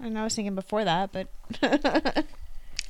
And 0.00 0.18
I 0.18 0.24
was 0.24 0.34
thinking 0.34 0.54
before 0.54 0.84
that, 0.84 1.12
but 1.12 1.28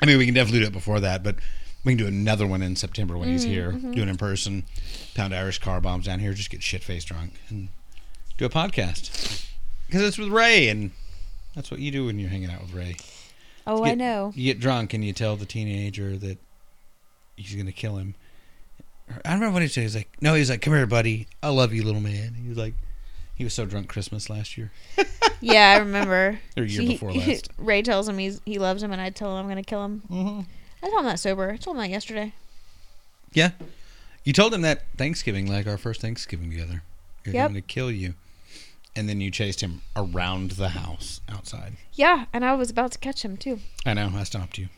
I 0.01 0.07
mean, 0.07 0.19
we 0.19 0.25
can 0.27 0.35
definitely 0.35 0.61
do 0.61 0.67
it 0.67 0.73
before 0.73 1.01
that, 1.01 1.23
but 1.23 1.37
we 1.85 1.93
can 1.93 1.99
do 1.99 2.07
another 2.07 2.47
one 2.47 2.63
in 2.63 2.77
September 2.77 3.17
when 3.19 3.29
Mm, 3.29 3.33
he's 3.33 3.43
here, 3.45 3.73
mm-hmm. 3.73 3.93
do 3.93 4.03
it 4.03 4.09
in 4.09 4.17
person. 4.17 4.65
Pound 5.15 5.35
Irish 5.35 5.59
car 5.59 5.81
bombs 5.81 6.07
down 6.07 6.19
here, 6.19 6.33
just 6.33 6.51
get 6.51 6.63
shit 6.63 6.83
faced 6.83 7.09
drunk 7.09 7.35
and 7.51 7.69
do 8.39 8.47
a 8.47 8.49
podcast 8.49 9.47
because 9.87 10.03
it's 10.03 10.19
with 10.19 10.29
Ray, 10.29 10.69
and 10.69 10.91
that's 11.55 11.71
what 11.71 11.79
you 11.81 11.91
do 11.93 12.07
when 12.07 12.19
you're 12.19 12.31
hanging 12.31 12.51
out 12.51 12.63
with 12.63 12.73
Ray. 12.73 12.97
oh, 13.67 13.85
You 13.85 13.93
I 13.93 13.95
know. 13.95 14.33
You 14.35 14.45
get 14.53 14.61
drunk 14.61 14.95
and 14.95 15.05
you 15.05 15.13
tell 15.13 15.37
the 15.37 15.47
teenager 15.47 16.17
that 16.17 16.39
he's 17.37 17.55
going 17.55 17.67
to 17.67 17.73
kill 17.73 17.97
him. 17.99 18.15
I 19.09 19.31
don't 19.31 19.35
remember 19.35 19.55
what 19.55 19.63
he 19.63 19.69
said. 19.69 19.83
He's 19.83 19.95
like, 19.97 20.09
"No," 20.21 20.35
he's 20.35 20.49
like, 20.51 20.63
"Come 20.63 20.73
here, 20.75 20.87
buddy. 20.87 21.27
I 21.43 21.49
love 21.51 21.73
you, 21.73 21.83
little 21.85 22.01
man." 22.01 22.35
He 22.35 22.49
was 22.49 22.57
like, 22.59 22.75
he 23.35 23.45
was 23.45 23.53
so 23.53 23.67
drunk 23.67 23.89
Christmas 23.89 24.29
last 24.31 24.57
year. 24.59 24.71
Yeah, 25.41 25.73
I 25.73 25.79
remember. 25.81 26.39
Or 26.57 26.63
year 26.63 26.81
He- 26.83 26.89
before 26.89 27.13
last. 27.13 27.51
Ray 27.59 27.83
tells 27.83 28.09
him 28.09 28.17
he's, 28.17 28.41
he 28.47 28.59
loves 28.59 28.83
him, 28.83 28.93
and 28.93 29.01
I 29.01 29.11
tell 29.11 29.31
him 29.33 29.41
I'm 29.41 29.45
going 29.45 29.63
to 29.63 29.69
kill 29.69 29.85
him. 29.85 30.03
Mm-hmm. 30.11 30.41
I 30.83 30.89
told 30.89 31.01
him 31.01 31.05
that 31.07 31.19
sober. 31.21 31.51
I 31.51 31.57
told 31.59 31.77
him 31.77 31.83
that 31.83 31.91
yesterday. 31.91 32.33
Yeah. 33.35 33.51
You 34.23 34.33
told 34.33 34.55
him 34.55 34.63
that 34.63 34.85
Thanksgiving, 34.97 35.47
like 35.47 35.67
our 35.67 35.77
first 35.77 36.01
Thanksgiving 36.01 36.49
together. 36.51 36.83
You're 37.27 37.35
Yep. 37.35 37.45
going 37.51 37.55
to 37.57 37.61
kill 37.61 37.91
you. 37.91 38.15
And 38.97 39.07
then 39.07 39.21
you 39.21 39.31
chased 39.31 39.61
him 39.61 39.83
around 39.95 40.53
the 40.53 40.71
house 40.71 41.21
outside. 41.29 41.75
Yeah, 41.93 42.25
and 42.33 42.43
I 42.43 42.55
was 42.55 42.71
about 42.71 42.93
to 42.93 42.99
catch 42.99 43.23
him 43.23 43.37
too. 43.37 43.59
I 43.85 43.93
know. 43.93 44.13
I 44.15 44.23
stopped 44.25 44.57
you. 44.57 44.69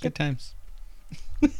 Good 0.00 0.14
times. 0.14 0.54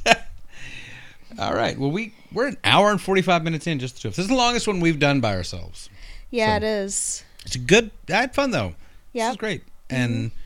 All 1.38 1.54
right. 1.54 1.78
Well, 1.78 1.90
we, 1.90 2.14
we're 2.32 2.46
an 2.48 2.56
hour 2.64 2.90
and 2.90 3.00
45 3.00 3.42
minutes 3.42 3.66
in, 3.66 3.78
just 3.78 3.96
the 3.96 4.02
two. 4.02 4.08
This 4.08 4.18
is 4.18 4.28
the 4.28 4.34
longest 4.34 4.66
one 4.66 4.80
we've 4.80 4.98
done 4.98 5.20
by 5.20 5.34
ourselves. 5.34 5.88
Yeah, 6.30 6.52
So- 6.52 6.56
it 6.56 6.62
is. 6.62 7.24
It's 7.44 7.54
a 7.56 7.58
good. 7.58 7.90
I 8.08 8.12
had 8.12 8.34
fun, 8.34 8.52
though. 8.52 8.68
This 8.68 9.20
Yeah. 9.20 9.30
is 9.30 9.36
great. 9.36 9.62
And 9.90 10.30
mm-hmm. 10.30 10.36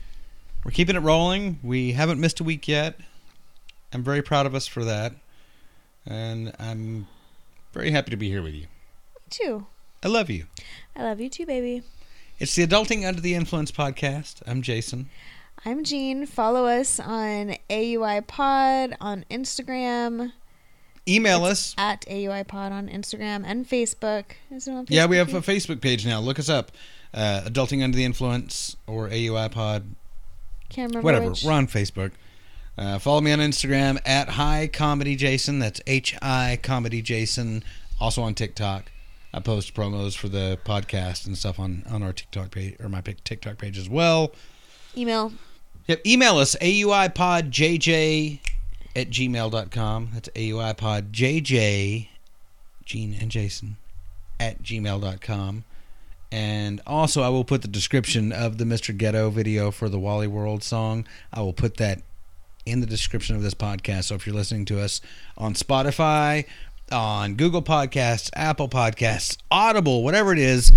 we're 0.65 0.71
keeping 0.71 0.95
it 0.95 0.99
rolling. 0.99 1.59
We 1.63 1.93
haven't 1.93 2.19
missed 2.19 2.39
a 2.39 2.43
week 2.43 2.67
yet. 2.67 2.99
I'm 3.93 4.03
very 4.03 4.21
proud 4.21 4.45
of 4.45 4.53
us 4.53 4.67
for 4.67 4.83
that. 4.83 5.13
And 6.05 6.53
I'm 6.59 7.07
very 7.73 7.91
happy 7.91 8.11
to 8.11 8.17
be 8.17 8.29
here 8.29 8.41
with 8.41 8.53
you. 8.53 8.67
Too. 9.29 9.65
I 10.03 10.07
love 10.07 10.29
you. 10.29 10.45
I 10.95 11.03
love 11.03 11.21
you 11.21 11.29
too, 11.29 11.45
baby. 11.45 11.83
It's 12.39 12.55
the 12.55 12.65
Adulting 12.65 13.07
Under 13.07 13.21
the 13.21 13.35
Influence 13.35 13.71
podcast. 13.71 14.41
I'm 14.47 14.61
Jason. 14.61 15.09
I'm 15.65 15.83
Jean. 15.83 16.25
Follow 16.25 16.65
us 16.65 16.99
on 16.99 17.55
AUI 17.69 18.21
Pod 18.21 18.95
on 19.01 19.25
Instagram 19.29 20.31
Email 21.09 21.43
us. 21.45 21.73
at 21.77 22.05
AUI 22.07 22.43
Pod 22.47 22.71
on 22.71 22.87
Instagram 22.87 23.43
and 23.45 23.67
Facebook. 23.67 24.25
Is 24.51 24.67
it 24.67 24.71
on 24.71 24.85
Facebook? 24.85 24.89
Yeah, 24.91 25.05
we 25.07 25.17
have 25.17 25.33
a 25.33 25.41
Facebook 25.41 25.81
page 25.81 26.05
now. 26.05 26.19
Look 26.19 26.39
us 26.39 26.49
up. 26.49 26.71
Uh, 27.13 27.41
Adulting 27.45 27.83
Under 27.83 27.95
the 27.97 28.05
Influence 28.05 28.75
or 28.87 29.09
AUI 29.09 29.49
Pod. 29.51 29.95
Can't 30.69 30.91
remember 30.91 31.05
Whatever. 31.05 31.29
which. 31.31 31.43
We're 31.43 31.53
on 31.53 31.67
Facebook. 31.67 32.11
Uh, 32.77 32.99
follow 32.99 33.19
me 33.21 33.31
on 33.31 33.39
Instagram 33.39 33.99
at 34.05 34.29
High 34.29 34.67
Comedy 34.71 35.15
Jason. 35.15 35.59
That's 35.59 35.81
H 35.87 36.15
I 36.21 36.59
Comedy 36.61 37.01
Jason. 37.01 37.63
Also 37.99 38.21
on 38.21 38.35
TikTok. 38.35 38.91
I 39.33 39.39
post 39.39 39.73
promos 39.75 40.15
for 40.17 40.27
the 40.29 40.57
podcast 40.63 41.25
and 41.27 41.37
stuff 41.37 41.59
on, 41.59 41.83
on 41.89 42.01
our 42.03 42.13
TikTok 42.13 42.51
page 42.51 42.75
or 42.79 42.87
my 42.89 43.01
TikTok 43.01 43.57
page 43.57 43.77
as 43.77 43.89
well. 43.89 44.33
Email. 44.97 45.33
Yep. 45.87 46.05
Email 46.05 46.37
us 46.37 46.55
AUIPodJJ 46.61 48.39
at 48.95 49.09
gmail.com. 49.09 50.09
That's 50.13 50.29
AUIPodJJ, 50.29 52.07
Gene 52.85 53.17
and 53.19 53.31
Jason, 53.31 53.77
at 54.39 54.61
gmail.com. 54.63 55.63
And 56.31 56.81
also, 56.85 57.23
I 57.23 57.29
will 57.29 57.43
put 57.43 57.63
the 57.63 57.67
description 57.67 58.31
of 58.31 58.59
the 58.59 58.65
Mr. 58.65 58.95
Ghetto 58.95 59.29
video 59.29 59.71
for 59.71 59.89
the 59.89 59.99
Wally 59.99 60.27
World 60.27 60.63
song. 60.63 61.07
I 61.33 61.41
will 61.41 61.53
put 61.53 61.77
that 61.77 62.01
in 62.65 62.81
the 62.81 62.85
description 62.85 63.35
of 63.35 63.41
this 63.41 63.55
podcast. 63.55 64.05
So 64.05 64.15
if 64.15 64.27
you're 64.27 64.35
listening 64.35 64.65
to 64.65 64.79
us 64.79 65.01
on 65.37 65.55
Spotify, 65.55 66.45
on 66.91 67.35
Google 67.35 67.61
Podcasts, 67.61 68.29
Apple 68.33 68.69
Podcasts, 68.69 69.37
Audible, 69.49 70.03
whatever 70.03 70.31
it 70.33 70.39
is, 70.39 70.71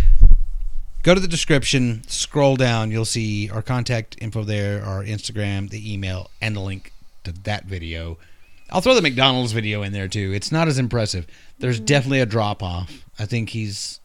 go 1.03 1.15
to 1.15 1.21
the 1.21 1.29
description, 1.29 2.03
scroll 2.07 2.57
down, 2.57 2.91
you'll 2.91 3.05
see 3.05 3.51
our 3.51 3.63
contact 3.63 4.17
info 4.21 4.45
there, 4.45 4.83
our 4.83 5.05
Instagram, 5.05 5.69
the 5.69 5.93
email, 5.93 6.31
and 6.41 6.57
the 6.57 6.61
link 6.61 6.93
to 7.25 7.33
that 7.45 7.65
video. 7.65 8.19
I'll 8.71 8.81
throw 8.81 8.95
the 8.95 9.03
McDonald's 9.03 9.53
video 9.53 9.83
in 9.83 9.93
there 9.93 10.09
too. 10.09 10.33
It's 10.33 10.51
not 10.51 10.69
as 10.69 10.79
impressive. 10.79 11.27
There's 11.59 11.77
mm-hmm. 11.77 11.85
definitely 11.87 12.21
a 12.21 12.27
drop 12.27 12.63
off. 12.63 13.05
I 13.19 13.27
think 13.27 13.51
he's 13.51 14.01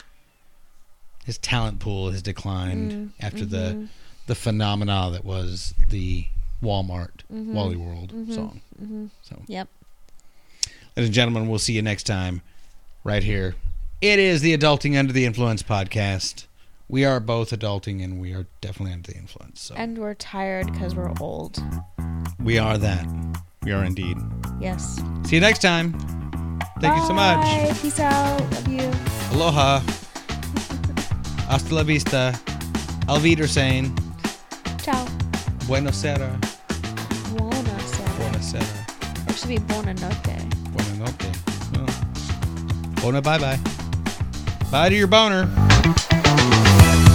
his 1.25 1.37
talent 1.37 1.79
pool 1.79 2.09
has 2.11 2.21
declined 2.21 2.91
mm-hmm. 2.91 3.25
after 3.25 3.45
the 3.45 3.57
mm-hmm. 3.57 3.85
the 4.27 4.35
phenomena 4.35 5.09
that 5.11 5.25
was 5.25 5.73
the 5.89 6.25
Walmart 6.63 7.21
Wally 7.29 7.75
World 7.75 8.11
song. 8.33 8.61
So, 9.21 9.41
Yep. 9.47 9.67
ladies 10.95 11.07
and 11.09 11.13
gentlemen, 11.13 11.47
we'll 11.47 11.59
see 11.59 11.73
you 11.73 11.81
next 11.81 12.03
time 12.03 12.41
right 13.03 13.23
here. 13.23 13.55
It 14.01 14.19
is 14.19 14.41
the 14.41 14.57
Adulting 14.57 14.97
Under 14.97 15.13
the 15.13 15.25
Influence 15.25 15.63
podcast. 15.63 16.46
We 16.89 17.03
are 17.03 17.19
both 17.19 17.51
adulting 17.51 18.01
and 18.03 18.19
we 18.19 18.33
are 18.33 18.45
definitely 18.61 18.93
under 18.93 19.11
the 19.11 19.17
influence. 19.17 19.61
So 19.61 19.75
And 19.75 19.97
we're 19.97 20.13
tired 20.13 20.71
because 20.71 20.95
we're 20.95 21.11
old. 21.19 21.61
we 22.39 22.57
are 22.57 22.77
that. 22.77 23.05
We 23.63 23.73
are 23.73 23.83
indeed. 23.83 24.17
Yes. 24.61 25.01
See 25.25 25.35
you 25.35 25.41
next 25.41 25.61
time. 25.61 25.91
Thank 26.79 26.95
you 26.95 27.05
so 27.07 27.13
much. 27.13 27.41
Bye. 27.41 27.73
Peace 27.81 27.99
out. 27.99 28.39
Love 28.51 28.67
you. 28.69 28.91
Aloha. 29.33 29.79
Hasta 31.49 31.75
la 31.75 31.83
vista. 31.83 32.33
Alviedersehen. 33.07 33.93
Ciao. 34.81 35.05
Buenasera. 35.67 36.29
Buona 37.35 37.79
sera. 37.79 38.09
Buenasera. 38.17 39.27
Or 39.27 39.31
it 39.31 39.35
should 39.37 39.49
be 39.49 39.57
buona 39.57 39.93
notte. 39.95 40.37
Buena 40.71 40.95
notte. 40.99 41.31
Well, 41.73 43.01
bona 43.01 43.21
bye 43.21 43.37
bye. 43.39 43.59
Bye 44.71 44.89
to 44.89 44.95
your 44.95 45.07
boner. 45.07 45.47
Thank 46.27 47.01
you. 47.01 47.06